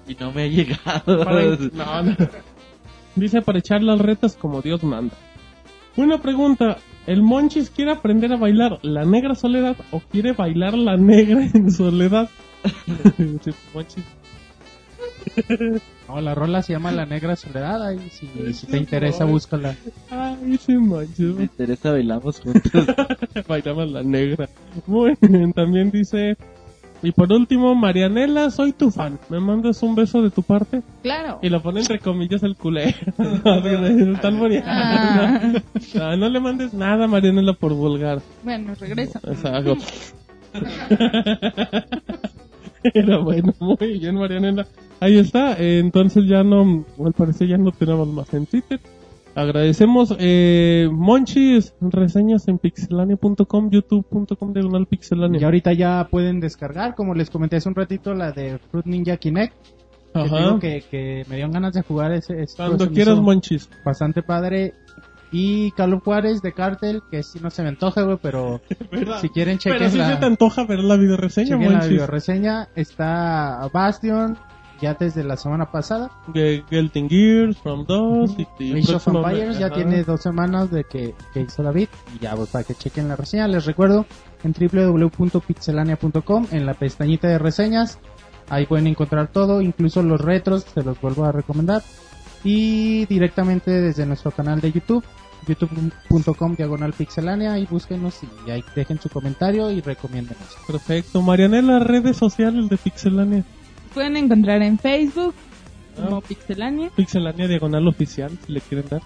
Y 0.07 0.15
no 0.15 0.31
me 0.31 0.43
ha 0.43 0.47
llegado. 0.47 1.23
Para- 1.23 1.43
no, 1.73 2.03
no. 2.03 2.17
Dice 3.15 3.41
para 3.41 3.59
echarle 3.59 3.91
al 3.91 3.99
retas 3.99 4.35
como 4.35 4.61
Dios 4.61 4.83
manda. 4.83 5.15
Una 5.97 6.19
pregunta, 6.21 6.77
¿el 7.07 7.21
Monchis 7.21 7.69
quiere 7.69 7.91
aprender 7.91 8.31
a 8.33 8.37
bailar 8.37 8.79
la 8.83 9.05
negra 9.05 9.35
soledad 9.35 9.75
o 9.91 9.99
quiere 9.99 10.33
bailar 10.33 10.77
la 10.77 10.97
negra 10.97 11.45
en 11.53 11.71
soledad? 11.71 12.29
Monchis. 13.73 14.03
No, 16.07 16.19
la 16.19 16.35
rola 16.35 16.61
se 16.61 16.73
llama 16.73 16.91
La 16.91 17.05
Negra 17.05 17.35
Soledad. 17.35 17.85
Ahí, 17.85 17.99
si, 18.09 18.27
si 18.53 18.67
te 18.67 18.77
interesa, 18.77 19.23
boy. 19.23 19.33
búscala. 19.33 19.75
Ay, 20.09 20.57
sí, 20.57 20.73
Monchis. 20.75 21.35
Me 21.35 21.43
interesa, 21.43 21.91
bailamos 21.91 22.39
juntos. 22.39 22.85
Bailamos 23.47 23.91
la 23.91 24.03
negra. 24.03 24.49
Muy 24.87 25.15
bien, 25.21 25.53
también 25.53 25.91
dice 25.91 26.35
Y 27.03 27.11
por 27.11 27.31
último, 27.31 27.73
Marianela, 27.73 28.51
soy 28.51 28.73
tu 28.73 28.91
fan. 28.91 29.17
¿Me 29.29 29.39
mandas 29.39 29.81
un 29.81 29.95
beso 29.95 30.21
de 30.21 30.29
tu 30.29 30.43
parte? 30.43 30.81
Claro. 31.01 31.39
Y 31.41 31.49
lo 31.49 31.61
pone 31.61 31.79
entre 31.79 31.99
comillas 31.99 32.43
el 32.43 32.55
culé. 32.55 32.95
Ah. 34.63 35.41
No, 35.95 36.17
no 36.17 36.29
le 36.29 36.39
mandes 36.39 36.73
nada 36.73 37.05
a 37.05 37.07
Marianela 37.07 37.53
por 37.53 37.73
vulgar. 37.73 38.21
Bueno, 38.43 38.73
regresa. 38.79 39.19
Exacto. 39.23 39.77
Era 42.83 43.17
bueno, 43.17 43.53
muy 43.59 43.99
bien, 43.99 44.15
Marianela. 44.15 44.67
Ahí 44.99 45.17
está. 45.17 45.55
entonces 45.57 46.25
ya 46.27 46.43
no, 46.43 46.85
al 47.03 47.13
parecer 47.13 47.47
ya 47.47 47.57
no 47.57 47.71
tenemos 47.71 48.07
más 48.07 48.33
en 48.33 48.45
Twitter. 48.45 48.79
Agradecemos, 49.33 50.13
eh, 50.19 50.89
Monchis, 50.91 51.73
reseñas 51.79 52.47
en 52.49 52.57
pixelania.com, 52.57 53.69
youtube.com, 53.69 54.53
diagonal 54.53 54.81
Y 54.83 54.85
pixelania. 54.87 55.45
ahorita 55.45 55.71
ya 55.73 56.07
pueden 56.11 56.39
descargar, 56.41 56.95
como 56.95 57.13
les 57.15 57.29
comenté 57.29 57.55
hace 57.55 57.69
un 57.69 57.75
ratito, 57.75 58.13
la 58.13 58.31
de 58.33 58.59
Fruit 58.69 58.85
Ninja 58.85 59.15
Kinect. 59.17 59.53
Que, 60.13 60.19
Ajá. 60.19 60.37
digo 60.39 60.59
que, 60.59 60.83
que 60.91 61.25
me 61.29 61.35
dieron 61.37 61.53
ganas 61.53 61.73
de 61.73 61.81
jugar 61.83 62.11
ese. 62.11 62.41
ese 62.43 62.57
Cuando 62.57 62.89
quieras, 62.89 63.17
Monchis. 63.19 63.69
Bastante 63.85 64.21
padre. 64.21 64.73
Y 65.31 65.71
Carlos 65.71 66.01
Juárez 66.03 66.41
de 66.41 66.51
Cartel, 66.51 67.01
que 67.09 67.23
sí 67.23 67.39
no 67.41 67.49
se 67.49 67.63
me 67.63 67.69
antoja, 67.69 68.01
güey, 68.01 68.17
pero 68.21 68.59
si 69.21 69.29
quieren 69.29 69.57
Pero 69.63 69.75
chequen 69.77 69.91
si 69.91 69.97
la, 69.97 70.09
se 70.09 70.17
te 70.17 70.25
antoja 70.25 70.65
ver 70.65 70.79
la 70.79 70.97
videoreseña, 70.97 71.47
chequen 71.55 71.67
la 71.67 71.71
Monchis. 71.75 71.89
videoreseña. 71.91 72.67
Está 72.75 73.69
Bastion, 73.73 74.37
ya 74.81 74.95
desde 74.95 75.23
la 75.23 75.37
semana 75.37 75.71
pasada. 75.71 76.11
De 76.27 76.63
Gelting 76.69 77.09
Gears, 77.09 77.57
From 77.57 77.85
Dos 77.85 78.35
y, 78.37 78.47
y 78.59 78.79
Age 78.79 78.95
of 78.95 79.07
Empires 79.07 79.59
ya 79.59 79.69
tiene 79.69 80.03
dos 80.03 80.21
semanas 80.21 80.71
de 80.71 80.83
que, 80.83 81.13
que 81.33 81.41
hizo 81.41 81.63
David. 81.63 81.87
Y 82.15 82.19
ya, 82.19 82.35
pues 82.35 82.49
para 82.49 82.63
que 82.63 82.75
chequen 82.75 83.07
la 83.07 83.15
reseña. 83.15 83.47
Les 83.47 83.65
recuerdo 83.65 84.05
en 84.43 84.53
www.pixelania.com 84.53 86.47
en 86.51 86.65
la 86.65 86.73
pestañita 86.73 87.27
de 87.27 87.37
reseñas. 87.37 87.99
Ahí 88.49 88.65
pueden 88.65 88.87
encontrar 88.87 89.29
todo, 89.31 89.61
incluso 89.61 90.03
los 90.03 90.19
retros, 90.19 90.65
se 90.73 90.83
los 90.83 90.99
vuelvo 90.99 91.23
a 91.23 91.31
recomendar. 91.31 91.83
Y 92.43 93.05
directamente 93.05 93.71
desde 93.71 94.05
nuestro 94.05 94.31
canal 94.31 94.59
de 94.59 94.71
YouTube, 94.71 95.05
youtube.com 95.47 96.55
diagonal 96.55 96.93
pixelania. 96.93 97.53
Ahí 97.53 97.67
búsquenos 97.69 98.19
y 98.45 98.51
ahí 98.51 98.63
dejen 98.75 98.99
su 98.99 99.09
comentario 99.09 99.71
y 99.71 99.81
recomiéndenos. 99.81 100.57
Perfecto. 100.67 101.21
Marianela, 101.21 101.79
redes 101.79 102.17
sociales 102.17 102.67
de 102.67 102.77
Pixelania. 102.77 103.45
Pueden 103.93 104.17
encontrar 104.17 104.61
en 104.61 104.77
Facebook 104.79 105.33
como 105.95 106.17
Ah. 106.17 106.21
Pixelania, 106.27 106.89
Pixelania 106.95 107.47
diagonal 107.47 107.87
oficial, 107.87 108.31
si 108.45 108.53
le 108.53 108.61
quieren 108.61 108.87
dar. 108.89 109.01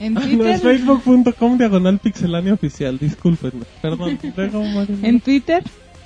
en 0.00 0.16
Ah, 0.16 0.20
no, 0.24 0.44
es 0.46 0.60
Twitter, 0.62 0.78
facebook.com 0.80 1.58
diagonal 1.58 1.98
pixelania 1.98 2.54
oficial, 2.54 2.98
disculpen. 2.98 3.52
Perdón, 3.82 4.18
en 5.02 5.20
Twitter 5.20 5.62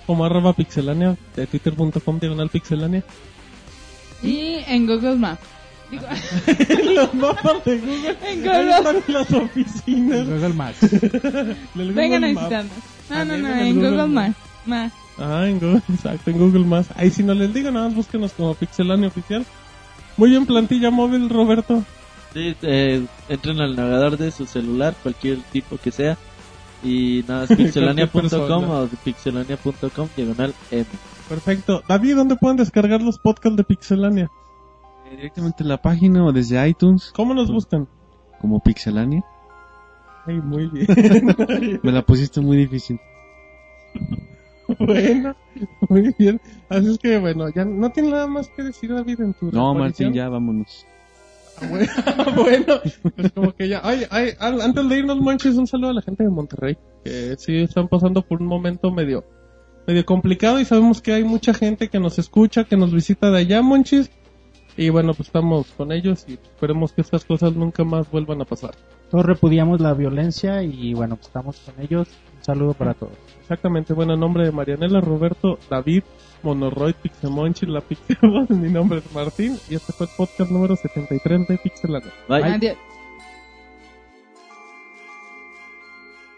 como 0.06 0.24
arroba 0.24 0.52
pixelania, 0.52 1.16
de 1.36 1.46
twitter.com 1.46 2.18
diagonal 2.18 2.50
pixelania. 2.50 3.02
y 4.22 4.56
en 4.66 4.86
Google 4.86 5.16
Maps. 5.16 5.40
Digo, 5.90 6.04
Los 6.94 7.14
mapas 7.14 7.64
de 7.64 7.78
Google. 7.78 8.16
En 8.26 8.38
Google. 8.42 8.70
están 8.70 8.96
las 9.08 9.32
oficinas. 9.32 10.26
Google 10.26 10.54
Maps. 10.54 10.80
del 10.80 11.92
vengan 11.92 12.24
a 12.24 12.28
Google 12.28 12.40
visitarnos. 12.40 12.72
No, 13.10 13.24
no, 13.24 13.36
no, 13.38 13.48
en 13.48 13.56
en 13.58 13.74
Google 13.76 13.90
Google 13.90 14.06
Maps. 14.08 14.36
Maps. 14.66 14.92
Más. 14.94 15.03
Ah, 15.18 15.46
en 15.46 15.60
Google, 15.60 15.82
exacto, 15.92 16.30
en 16.30 16.38
Google 16.38 16.64
Más. 16.64 16.88
Ahí 16.96 17.10
si 17.10 17.22
no 17.22 17.34
les 17.34 17.52
digo, 17.54 17.70
nada 17.70 17.86
más 17.86 17.94
búsquenos 17.94 18.32
como 18.32 18.54
Pixelania 18.54 19.08
Oficial. 19.08 19.44
Muy 20.16 20.30
bien, 20.30 20.46
plantilla 20.46 20.90
móvil, 20.90 21.28
Roberto. 21.28 21.82
Sí, 22.32 22.54
eh, 22.62 23.04
entren 23.28 23.60
al 23.60 23.76
navegador 23.76 24.16
de 24.16 24.30
su 24.30 24.46
celular, 24.46 24.94
cualquier 25.02 25.38
tipo 25.52 25.76
que 25.78 25.90
sea. 25.90 26.16
Y 26.82 27.24
nada, 27.28 27.46
pixelania.com 27.56 28.70
o 28.70 28.88
pixelania.com 29.04 30.08
diagonal 30.16 30.54
M. 30.70 30.84
Perfecto. 31.28 31.82
David, 31.88 32.16
¿dónde 32.16 32.36
pueden 32.36 32.56
descargar 32.58 33.00
los 33.00 33.18
podcasts 33.18 33.56
de 33.56 33.64
Pixelania? 33.64 34.30
Eh, 35.06 35.10
Directamente 35.16 35.62
en 35.62 35.68
la 35.68 35.80
página 35.80 36.24
o 36.24 36.32
desde 36.32 36.68
iTunes, 36.68 37.12
¿Cómo 37.14 37.34
nos 37.34 37.50
buscan? 37.50 37.88
como 38.40 38.60
Pixelania. 38.60 39.24
Ay, 40.26 40.34
muy 40.40 40.66
bien. 40.68 40.86
Me 41.82 41.92
la 41.92 42.02
pusiste 42.02 42.40
muy 42.40 42.56
difícil. 42.56 42.98
bueno, 44.78 45.36
muy 45.88 46.14
bien. 46.18 46.40
Así 46.68 46.90
es 46.92 46.98
que, 46.98 47.18
bueno, 47.18 47.46
ya 47.54 47.64
no 47.64 47.90
tiene 47.90 48.10
nada 48.10 48.26
más 48.26 48.48
que 48.56 48.62
decir 48.62 48.92
David 48.94 49.20
en 49.20 49.34
tu 49.34 49.50
No, 49.50 49.70
aparición. 49.72 49.78
Martín, 49.78 50.12
ya 50.12 50.28
vámonos. 50.28 50.86
Bueno, 51.70 51.86
bueno, 52.36 52.80
pues 53.16 53.32
como 53.32 53.52
que 53.52 53.68
ya. 53.68 53.80
Ay, 53.84 54.04
ay, 54.10 54.30
al- 54.40 54.60
antes 54.60 54.88
de 54.88 54.98
irnos, 54.98 55.20
Monchis, 55.20 55.54
un 55.56 55.66
saludo 55.66 55.90
a 55.90 55.94
la 55.94 56.02
gente 56.02 56.24
de 56.24 56.30
Monterrey. 56.30 56.76
Que 57.04 57.36
sí 57.38 57.58
están 57.58 57.88
pasando 57.88 58.22
por 58.22 58.40
un 58.42 58.48
momento 58.48 58.90
medio, 58.90 59.24
medio 59.86 60.04
complicado 60.04 60.58
y 60.58 60.64
sabemos 60.64 61.00
que 61.00 61.12
hay 61.12 61.22
mucha 61.24 61.54
gente 61.54 61.88
que 61.88 62.00
nos 62.00 62.18
escucha, 62.18 62.64
que 62.64 62.76
nos 62.76 62.92
visita 62.92 63.30
de 63.30 63.38
allá, 63.38 63.62
Monchis. 63.62 64.10
Y 64.76 64.88
bueno, 64.88 65.14
pues 65.14 65.28
estamos 65.28 65.68
con 65.76 65.92
ellos 65.92 66.24
y 66.26 66.32
esperemos 66.32 66.92
que 66.92 67.02
estas 67.02 67.24
cosas 67.24 67.54
nunca 67.54 67.84
más 67.84 68.10
vuelvan 68.10 68.42
a 68.42 68.44
pasar. 68.44 68.74
Todos 69.08 69.24
repudiamos 69.24 69.80
la 69.80 69.94
violencia 69.94 70.64
y 70.64 70.94
bueno, 70.94 71.14
pues 71.14 71.28
estamos 71.28 71.60
con 71.60 71.80
ellos. 71.84 72.08
Un 72.38 72.42
saludo 72.44 72.72
para 72.74 72.94
todos. 72.94 73.12
Exactamente, 73.44 73.92
bueno, 73.92 74.14
en 74.14 74.20
nombre 74.20 74.46
de 74.46 74.52
Marianela, 74.52 75.02
Roberto, 75.02 75.58
David, 75.68 76.02
Monoroid, 76.42 76.94
Pixemonchis, 76.94 77.68
la 77.68 77.82
Pixelbot, 77.82 78.48
mi 78.48 78.70
nombre 78.70 79.00
es 79.00 79.12
Martín 79.12 79.58
y 79.68 79.74
este 79.74 79.92
fue 79.92 80.06
el 80.06 80.12
podcast 80.16 80.50
número 80.50 80.74
73 80.76 81.46
de 81.46 81.58
Pixelania. 81.58 82.10
Bye. 82.26 82.42
Adiós. 82.42 82.78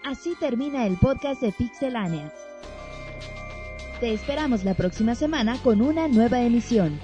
Así 0.05 0.35
termina 0.41 0.85
el 0.85 0.97
podcast 0.97 1.41
de 1.41 1.53
Pixelania. 1.53 2.33
Te 4.01 4.13
esperamos 4.13 4.65
la 4.65 4.75
próxima 4.75 5.15
semana 5.15 5.59
con 5.63 5.83
una 5.83 6.09
nueva 6.09 6.41
emisión. 6.41 6.99